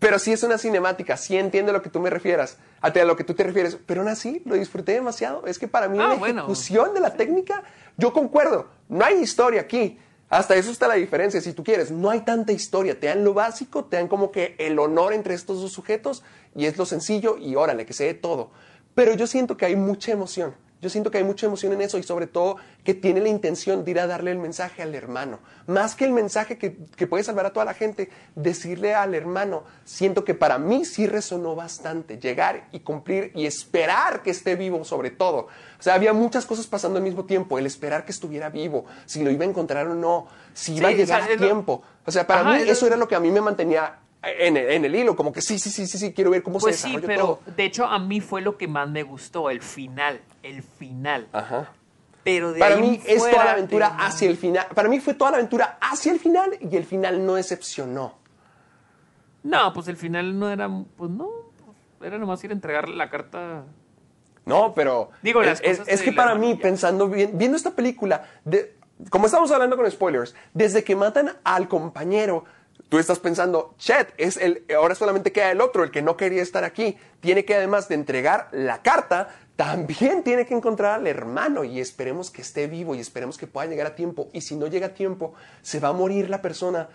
pero 0.00 0.18
sí 0.18 0.32
es 0.32 0.42
una 0.42 0.58
cinemática, 0.58 1.16
sí 1.16 1.36
entiendo 1.36 1.70
a 1.70 1.74
lo 1.74 1.82
que 1.82 1.90
tú 1.90 2.00
me 2.00 2.10
refieras, 2.10 2.56
a, 2.80 2.90
lo 3.04 3.16
que 3.16 3.22
tú 3.22 3.34
te 3.34 3.44
refieres, 3.44 3.78
pero 3.86 4.00
aún 4.00 4.08
así 4.10 4.42
lo 4.44 4.56
disfruté 4.56 4.92
demasiado, 4.92 5.46
es 5.46 5.58
que 5.58 5.68
para 5.68 5.88
mí 5.88 5.98
Ah, 6.00 6.08
la 6.08 6.14
bueno. 6.14 6.40
ejecución 6.40 6.92
de 6.94 7.00
la 7.00 7.14
técnica, 7.14 7.62
yo 7.96 8.12
concuerdo, 8.12 8.66
no 8.88 9.04
hay 9.04 9.18
historia 9.20 9.60
aquí, 9.60 9.98
hasta 10.30 10.54
eso 10.54 10.70
está 10.70 10.88
la 10.88 10.94
diferencia, 10.94 11.40
si 11.40 11.52
tú 11.52 11.64
quieres. 11.64 11.90
No 11.90 12.08
hay 12.08 12.20
tanta 12.20 12.52
historia. 12.52 12.98
Te 12.98 13.08
dan 13.08 13.24
lo 13.24 13.34
básico, 13.34 13.86
te 13.86 13.96
dan 13.96 14.06
como 14.06 14.30
que 14.30 14.54
el 14.58 14.78
honor 14.78 15.12
entre 15.12 15.34
estos 15.34 15.60
dos 15.60 15.72
sujetos 15.72 16.22
y 16.54 16.66
es 16.66 16.78
lo 16.78 16.86
sencillo 16.86 17.36
y 17.36 17.56
órale, 17.56 17.84
que 17.84 17.92
se 17.92 18.04
dé 18.04 18.14
todo. 18.14 18.52
Pero 18.94 19.12
yo 19.14 19.26
siento 19.26 19.56
que 19.56 19.66
hay 19.66 19.74
mucha 19.74 20.12
emoción. 20.12 20.54
Yo 20.80 20.88
siento 20.88 21.10
que 21.10 21.18
hay 21.18 21.24
mucha 21.24 21.46
emoción 21.46 21.72
en 21.74 21.82
eso 21.82 21.98
y 21.98 22.02
sobre 22.02 22.26
todo 22.26 22.56
que 22.84 22.94
tiene 22.94 23.20
la 23.20 23.28
intención 23.28 23.84
de 23.84 23.90
ir 23.90 24.00
a 24.00 24.06
darle 24.06 24.30
el 24.30 24.38
mensaje 24.38 24.82
al 24.82 24.94
hermano. 24.94 25.38
Más 25.66 25.94
que 25.94 26.04
el 26.06 26.12
mensaje 26.12 26.56
que, 26.56 26.76
que 26.96 27.06
puede 27.06 27.22
salvar 27.22 27.44
a 27.46 27.52
toda 27.52 27.66
la 27.66 27.74
gente, 27.74 28.08
decirle 28.34 28.94
al 28.94 29.14
hermano, 29.14 29.64
siento 29.84 30.24
que 30.24 30.34
para 30.34 30.58
mí 30.58 30.84
sí 30.84 31.06
resonó 31.06 31.54
bastante. 31.54 32.18
Llegar 32.18 32.68
y 32.72 32.80
cumplir 32.80 33.30
y 33.34 33.44
esperar 33.46 34.22
que 34.22 34.30
esté 34.30 34.56
vivo 34.56 34.84
sobre 34.84 35.10
todo. 35.10 35.48
O 35.78 35.82
sea, 35.82 35.94
había 35.94 36.12
muchas 36.12 36.46
cosas 36.46 36.66
pasando 36.66 36.96
al 36.98 37.04
mismo 37.04 37.24
tiempo. 37.26 37.58
El 37.58 37.66
esperar 37.66 38.04
que 38.04 38.12
estuviera 38.12 38.48
vivo, 38.48 38.86
si 39.06 39.22
lo 39.22 39.30
iba 39.30 39.44
a 39.44 39.48
encontrar 39.48 39.86
o 39.86 39.94
no, 39.94 40.26
si 40.54 40.76
iba 40.76 40.88
Sí, 40.88 40.94
a 40.94 40.96
llegar 40.96 41.20
o 41.22 41.24
sea, 41.26 41.34
a 41.34 41.38
tiempo. 41.38 41.82
O 42.06 42.10
sea, 42.10 42.26
para 42.26 42.40
Ajá, 42.40 42.56
mí 42.56 42.62
eso 42.68 42.86
era 42.86 42.96
lo 42.96 43.06
que 43.06 43.14
a 43.14 43.20
mí 43.20 43.30
me 43.30 43.40
mantenía 43.42 43.98
en 44.22 44.56
el, 44.56 44.70
en 44.70 44.84
el 44.84 44.94
hilo, 44.94 45.16
como 45.16 45.32
que 45.32 45.40
sí, 45.40 45.58
sí, 45.58 45.70
sí, 45.70 45.86
sí, 45.86 45.96
sí, 45.98 46.12
quiero 46.12 46.30
ver 46.30 46.42
cómo 46.42 46.58
Pues 46.58 46.76
se 46.76 46.82
sí, 46.82 46.88
desarrolla 46.88 47.06
pero 47.06 47.22
todo. 47.22 47.40
de 47.56 47.64
hecho 47.64 47.86
a 47.86 47.98
mí 47.98 48.20
fue 48.20 48.40
lo 48.42 48.56
que 48.58 48.68
más 48.68 48.88
me 48.88 49.02
gustó, 49.02 49.48
el 49.48 49.62
final, 49.62 50.20
el 50.42 50.62
final. 50.62 51.28
Ajá. 51.32 51.72
Pero 52.22 52.52
de 52.52 52.60
Para 52.60 52.74
ahí 52.74 52.80
mí 52.82 53.00
es 53.06 53.18
toda 53.18 53.44
la 53.44 53.52
aventura 53.52 53.88
de- 53.90 53.96
hacia 54.04 54.28
el 54.28 54.36
final. 54.36 54.66
Para 54.74 54.88
mí 54.88 55.00
fue 55.00 55.14
toda 55.14 55.30
la 55.32 55.36
aventura 55.38 55.78
hacia 55.80 56.12
el 56.12 56.18
final 56.20 56.50
y 56.60 56.76
el 56.76 56.84
final 56.84 57.24
no 57.24 57.34
decepcionó. 57.34 58.14
No, 59.42 59.72
pues 59.72 59.88
el 59.88 59.96
final 59.96 60.38
no 60.38 60.50
era, 60.50 60.68
pues 60.96 61.10
no, 61.10 61.28
era 62.02 62.18
nomás 62.18 62.42
ir 62.44 62.50
a 62.50 62.54
entregar 62.54 62.88
la 62.88 63.08
carta. 63.08 63.64
No, 64.44 64.74
pero 64.74 65.10
Digo, 65.22 65.42
las 65.42 65.60
es, 65.62 65.78
cosas 65.78 65.88
es 65.94 66.02
que 66.02 66.12
para 66.12 66.34
mí, 66.34 66.54
pensando 66.56 67.08
bien, 67.08 67.30
viendo 67.38 67.56
esta 67.56 67.70
película, 67.70 68.24
de, 68.44 68.76
como 69.08 69.26
estamos 69.26 69.50
hablando 69.50 69.76
con 69.76 69.90
spoilers, 69.90 70.34
desde 70.52 70.84
que 70.84 70.94
matan 70.96 71.32
al 71.44 71.68
compañero, 71.68 72.44
tú 72.90 72.98
estás 72.98 73.18
pensando, 73.18 73.74
Chet, 73.78 74.12
es 74.18 74.36
el, 74.36 74.64
ahora 74.76 74.94
solamente 74.94 75.32
queda 75.32 75.50
el 75.52 75.60
otro, 75.62 75.84
el 75.84 75.90
que 75.90 76.02
no 76.02 76.16
quería 76.18 76.42
estar 76.42 76.64
aquí. 76.64 76.98
Tiene 77.20 77.44
que 77.46 77.54
además 77.54 77.88
de 77.88 77.94
entregar 77.94 78.48
la 78.52 78.82
carta, 78.82 79.28
también 79.60 80.22
tiene 80.24 80.46
que 80.46 80.54
encontrar 80.54 81.00
al 81.00 81.06
hermano 81.06 81.64
y 81.64 81.80
esperemos 81.80 82.30
que 82.30 82.40
esté 82.40 82.66
vivo 82.66 82.94
y 82.94 83.00
esperemos 83.00 83.36
que 83.36 83.46
pueda 83.46 83.68
llegar 83.68 83.88
a 83.88 83.94
tiempo. 83.94 84.30
Y 84.32 84.40
si 84.40 84.56
no 84.56 84.68
llega 84.68 84.86
a 84.86 84.94
tiempo, 84.94 85.34
se 85.60 85.80
va 85.80 85.88
a 85.88 85.92
morir 85.92 86.30
la 86.30 86.40
persona 86.40 86.88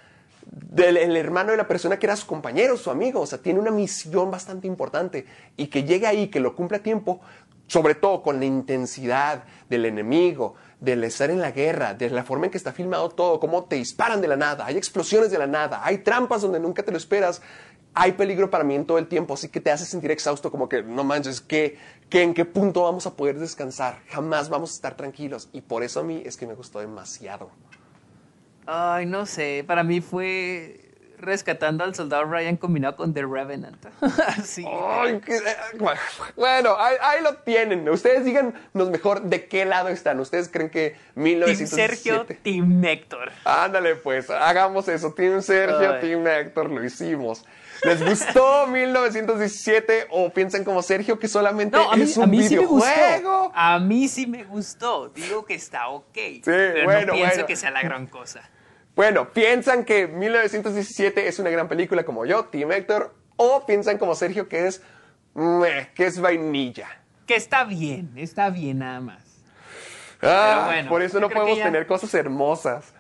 del 0.47 0.97
el 0.97 1.15
hermano 1.15 1.51
de 1.51 1.57
la 1.57 1.67
persona 1.67 1.99
que 1.99 2.07
era 2.07 2.15
su 2.15 2.25
compañero, 2.25 2.75
su 2.75 2.89
amigo. 2.89 3.21
O 3.21 3.27
sea, 3.27 3.37
tiene 3.37 3.59
una 3.59 3.69
misión 3.69 4.31
bastante 4.31 4.65
importante 4.65 5.27
y 5.55 5.67
que 5.67 5.83
llegue 5.83 6.07
ahí, 6.07 6.29
que 6.29 6.39
lo 6.39 6.55
cumpla 6.55 6.77
a 6.77 6.81
tiempo, 6.81 7.21
sobre 7.67 7.93
todo 7.93 8.23
con 8.23 8.39
la 8.39 8.45
intensidad 8.45 9.43
del 9.69 9.85
enemigo, 9.85 10.55
del 10.79 11.03
estar 11.03 11.29
en 11.29 11.41
la 11.41 11.51
guerra, 11.51 11.93
de 11.93 12.09
la 12.09 12.23
forma 12.23 12.45
en 12.45 12.51
que 12.51 12.57
está 12.57 12.73
filmado 12.73 13.09
todo, 13.09 13.39
cómo 13.39 13.65
te 13.65 13.75
disparan 13.75 14.21
de 14.21 14.27
la 14.27 14.37
nada, 14.37 14.65
hay 14.65 14.77
explosiones 14.77 15.29
de 15.29 15.37
la 15.37 15.47
nada, 15.47 15.81
hay 15.83 15.99
trampas 15.99 16.41
donde 16.41 16.59
nunca 16.59 16.81
te 16.81 16.91
lo 16.91 16.97
esperas. 16.97 17.43
Hay 17.97 18.11
peligro 18.11 18.49
para 18.49 18.63
mí 18.65 18.75
en 18.75 18.85
todo 18.85 18.97
el 18.97 19.07
tiempo, 19.07 19.33
así 19.35 19.47
que 19.47 19.61
te 19.61 19.71
hace 19.71 19.85
sentir 19.85 20.11
exhausto, 20.11 20.51
como 20.51 20.67
que 20.67 20.83
no 20.83 21.05
manches, 21.05 21.39
¿qué, 21.39 21.77
qué, 22.09 22.23
¿en 22.23 22.33
qué 22.33 22.43
punto 22.43 22.83
vamos 22.83 23.07
a 23.07 23.15
poder 23.15 23.39
descansar? 23.39 23.99
Jamás 24.09 24.49
vamos 24.49 24.71
a 24.71 24.75
estar 24.75 24.97
tranquilos. 24.97 25.47
Y 25.53 25.61
por 25.61 25.81
eso 25.81 26.01
a 26.01 26.03
mí 26.03 26.21
es 26.25 26.35
que 26.35 26.45
me 26.45 26.55
gustó 26.55 26.79
demasiado. 26.79 27.49
Ay, 28.65 29.05
no 29.05 29.25
sé, 29.25 29.63
para 29.65 29.83
mí 29.83 30.01
fue 30.01 30.81
rescatando 31.17 31.83
al 31.85 31.95
soldado 31.95 32.25
Ryan 32.25 32.57
combinado 32.57 32.97
con 32.97 33.13
The 33.13 33.21
Revenant. 33.21 33.85
sí. 34.43 34.65
Ay, 34.67 35.21
qué- 35.25 35.39
bueno, 36.35 36.75
ahí, 36.77 36.95
ahí 37.01 37.23
lo 37.23 37.35
tienen. 37.37 37.87
Ustedes 37.87 38.25
díganos 38.25 38.53
mejor 38.73 39.21
de 39.21 39.45
qué 39.47 39.65
lado 39.65 39.87
están. 39.89 40.19
¿Ustedes 40.19 40.49
creen 40.49 40.69
que 40.69 40.91
Team 41.13 41.23
1917? 41.23 41.95
Sergio, 41.95 42.25
Team 42.43 42.83
Héctor. 42.83 43.31
Ándale, 43.45 43.95
pues, 43.95 44.29
hagamos 44.29 44.87
eso. 44.89 45.13
Team 45.13 45.41
Sergio, 45.41 45.93
Ay. 45.93 46.01
Team 46.01 46.27
Héctor, 46.27 46.69
lo 46.69 46.83
hicimos. 46.83 47.45
¿Les 47.83 48.03
gustó 48.03 48.67
1917 48.67 50.07
o 50.09 50.29
piensan 50.31 50.63
como 50.63 50.81
Sergio 50.81 51.19
que 51.19 51.27
solamente 51.27 51.77
No, 51.77 51.91
a 51.91 51.95
mí, 51.95 52.03
es 52.03 52.17
a 52.17 52.21
un 52.21 52.29
mí 52.29 52.37
sí 52.43 52.55
me 52.55 52.61
videojuego? 52.61 53.43
gustó. 53.43 53.51
A 53.55 53.79
mí 53.79 54.07
sí 54.07 54.27
me 54.27 54.43
gustó. 54.43 55.09
Digo 55.09 55.45
que 55.45 55.55
está 55.55 55.89
ok. 55.89 56.17
pero 56.43 56.83
bueno, 56.85 57.07
no 57.07 57.13
pienso 57.13 57.33
bueno. 57.35 57.45
que 57.47 57.55
sea 57.55 57.71
la 57.71 57.81
gran 57.81 58.07
cosa. 58.07 58.49
Bueno, 58.95 59.29
¿piensan 59.33 59.83
que 59.83 60.07
1917 60.07 61.27
es 61.27 61.37
una 61.39 61.49
gran 61.49 61.67
película 61.67 62.05
como 62.05 62.25
yo, 62.25 62.45
Team 62.45 62.71
Héctor? 62.71 63.13
¿O 63.35 63.65
piensan 63.65 63.97
como 63.97 64.15
Sergio 64.15 64.47
que 64.47 64.67
es, 64.67 64.81
meh, 65.33 65.89
que 65.93 66.05
es 66.05 66.19
vainilla? 66.19 66.87
Que 67.27 67.35
está 67.35 67.65
bien, 67.65 68.13
está 68.15 68.49
bien 68.49 68.79
nada 68.79 69.01
más. 69.01 69.21
Ah, 70.21 70.63
bueno, 70.67 70.89
por 70.89 71.01
eso 71.01 71.19
no 71.19 71.29
podemos 71.29 71.57
ya- 71.57 71.65
tener 71.65 71.85
cosas 71.87 72.13
hermosas. 72.13 72.93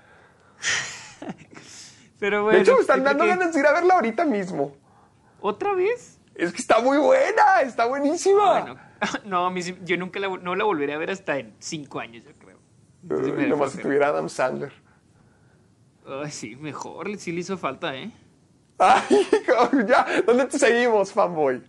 Pero 2.19 2.43
bueno. 2.43 2.57
de 2.57 2.63
hecho, 2.63 2.75
me 2.75 2.81
están 2.81 3.01
creo 3.01 3.09
dando 3.09 3.23
que- 3.23 3.29
ganas 3.29 3.53
de 3.53 3.59
ir 3.59 3.65
a 3.67 3.73
verla 3.73 3.93
ahorita 3.95 4.25
mismo. 4.25 4.75
¿Otra 5.41 5.73
vez? 5.73 6.19
Es 6.33 6.51
que 6.51 6.61
está 6.61 6.79
muy 6.79 6.97
buena, 6.97 7.61
está 7.61 7.85
buenísima. 7.85 8.61
Bueno, 8.61 8.79
no, 9.25 9.55
yo 9.83 9.97
nunca 9.97 10.19
la, 10.19 10.27
no 10.29 10.55
la 10.55 10.63
volveré 10.63 10.93
a 10.93 10.97
ver 10.97 11.11
hasta 11.11 11.37
en 11.37 11.53
cinco 11.59 11.99
años, 11.99 12.23
yo 12.25 12.31
creo. 12.37 12.59
Entonces 13.03 13.33
Uy, 13.37 13.47
nomás 13.47 13.71
si 13.73 13.77
tuviera 13.79 14.07
Adam 14.07 14.27
Sandler. 14.29 14.73
Ay, 16.07 16.31
sí, 16.31 16.55
mejor, 16.55 17.15
sí 17.17 17.31
le 17.31 17.39
hizo 17.41 17.57
falta, 17.57 17.95
¿eh? 17.95 18.11
Ay, 18.77 19.27
ya, 19.87 20.05
¿dónde 20.25 20.45
te 20.45 20.59
seguimos, 20.59 21.11
fanboy? 21.13 21.63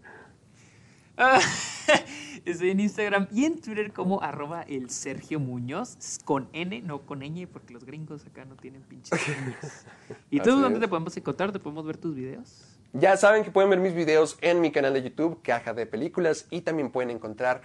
Ah, 1.16 1.38
Estoy 2.46 2.70
en 2.70 2.78
Instagram 2.78 3.26
y 3.32 3.44
en 3.44 3.60
Twitter 3.60 3.92
como 3.92 4.22
arroba 4.22 4.62
el 4.62 4.88
Sergio 4.88 5.40
Muñoz, 5.40 6.20
con 6.24 6.48
N, 6.52 6.80
no 6.82 7.00
con 7.02 7.18
ñ, 7.18 7.48
porque 7.48 7.74
los 7.74 7.84
gringos 7.84 8.24
acá 8.24 8.44
no 8.44 8.54
tienen 8.54 8.82
pinches. 8.82 9.20
¿Y 10.30 10.38
tú 10.38 10.50
Así 10.52 10.60
dónde 10.60 10.76
es. 10.76 10.80
te 10.80 10.86
podemos 10.86 11.16
encontrar? 11.16 11.50
¿Te 11.50 11.58
podemos 11.58 11.84
ver 11.84 11.96
tus 11.96 12.14
videos? 12.14 12.62
Ya 12.92 13.16
saben 13.16 13.42
que 13.42 13.50
pueden 13.50 13.68
ver 13.68 13.80
mis 13.80 13.94
videos 13.94 14.38
en 14.42 14.60
mi 14.60 14.70
canal 14.70 14.94
de 14.94 15.02
YouTube, 15.02 15.40
Caja 15.42 15.74
de 15.74 15.86
Películas, 15.86 16.46
y 16.48 16.60
también 16.60 16.92
pueden 16.92 17.10
encontrar 17.10 17.62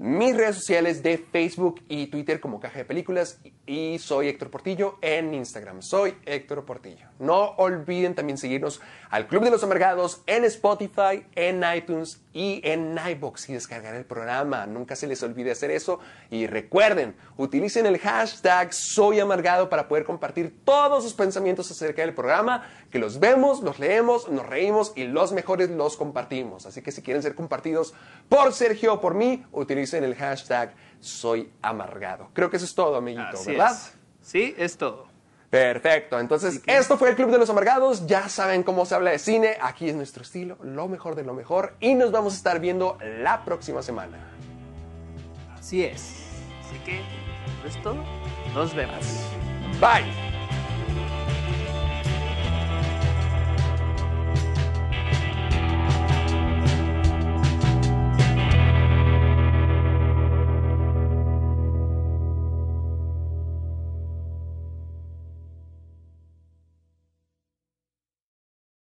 mis 0.00 0.34
redes 0.34 0.56
sociales 0.56 1.02
de 1.02 1.18
Facebook 1.18 1.82
y 1.86 2.06
Twitter 2.06 2.40
como 2.40 2.58
Caja 2.58 2.78
de 2.78 2.84
Películas. 2.86 3.38
Y 3.66 3.98
soy 3.98 4.28
Héctor 4.28 4.50
Portillo 4.50 4.96
en 5.02 5.34
Instagram. 5.34 5.82
Soy 5.82 6.16
Héctor 6.24 6.64
Portillo. 6.64 7.06
No 7.18 7.50
olviden 7.58 8.14
también 8.14 8.38
seguirnos 8.38 8.80
al 9.10 9.28
Club 9.28 9.44
de 9.44 9.50
los 9.50 9.62
Amargados 9.62 10.22
en 10.26 10.46
Spotify, 10.46 11.26
en 11.34 11.62
iTunes 11.76 12.22
y 12.32 12.62
en 12.64 12.96
iBox 13.10 13.50
y 13.50 13.52
descargar 13.52 13.94
el 13.94 14.06
programa. 14.06 14.64
Nunca 14.66 14.96
se 14.96 15.06
les 15.06 15.22
olvide 15.22 15.50
hacer 15.50 15.70
eso. 15.70 16.00
Y 16.30 16.46
recuerden, 16.46 17.14
utilicen 17.36 17.84
el 17.84 17.98
hashtag 17.98 18.72
Soy 18.72 19.20
Amargado 19.20 19.68
para 19.68 19.86
poder 19.86 20.04
compartir 20.04 20.64
todos 20.64 21.04
sus 21.04 21.12
pensamientos 21.12 21.70
acerca 21.70 22.00
del 22.00 22.14
programa, 22.14 22.66
que 22.90 22.98
los 22.98 23.20
vemos, 23.20 23.60
los 23.60 23.78
leemos, 23.78 24.30
nos 24.30 24.46
reímos 24.46 24.92
y 24.96 25.04
los 25.04 25.32
mejores 25.32 25.68
los 25.68 25.98
compartimos. 25.98 26.64
Así 26.64 26.80
que 26.80 26.90
si 26.90 27.02
quieren 27.02 27.22
ser 27.22 27.34
compartidos 27.34 27.92
por 28.30 28.54
Sergio 28.54 28.94
o 28.94 29.00
por 29.00 29.14
mí, 29.14 29.44
utilicen 29.52 29.89
el 29.94 30.14
hashtag 30.14 30.74
Soy 31.00 31.50
Amargado. 31.62 32.28
Creo 32.32 32.50
que 32.50 32.56
eso 32.56 32.66
es 32.66 32.74
todo, 32.74 32.96
amiguito, 32.96 33.28
Así 33.34 33.52
¿verdad? 33.52 33.72
es. 33.72 33.94
Sí, 34.22 34.54
es 34.58 34.76
todo. 34.76 35.08
Perfecto, 35.50 36.20
entonces 36.20 36.62
esto 36.64 36.96
fue 36.96 37.10
el 37.10 37.16
Club 37.16 37.32
de 37.32 37.38
los 37.38 37.50
Amargados, 37.50 38.06
ya 38.06 38.28
saben 38.28 38.62
cómo 38.62 38.86
se 38.86 38.94
habla 38.94 39.10
de 39.10 39.18
cine, 39.18 39.56
aquí 39.60 39.88
es 39.88 39.96
nuestro 39.96 40.22
estilo, 40.22 40.56
lo 40.62 40.86
mejor 40.86 41.16
de 41.16 41.24
lo 41.24 41.34
mejor 41.34 41.74
y 41.80 41.94
nos 41.94 42.12
vamos 42.12 42.34
a 42.34 42.36
estar 42.36 42.60
viendo 42.60 42.96
la 43.02 43.44
próxima 43.44 43.82
semana. 43.82 44.16
Así 45.58 45.82
es. 45.84 46.14
Así 46.64 46.78
que, 46.84 47.00
eso 47.00 47.66
es 47.66 47.82
todo. 47.82 47.96
Nos 48.54 48.72
vemos. 48.76 49.04
Bye. 49.80 50.29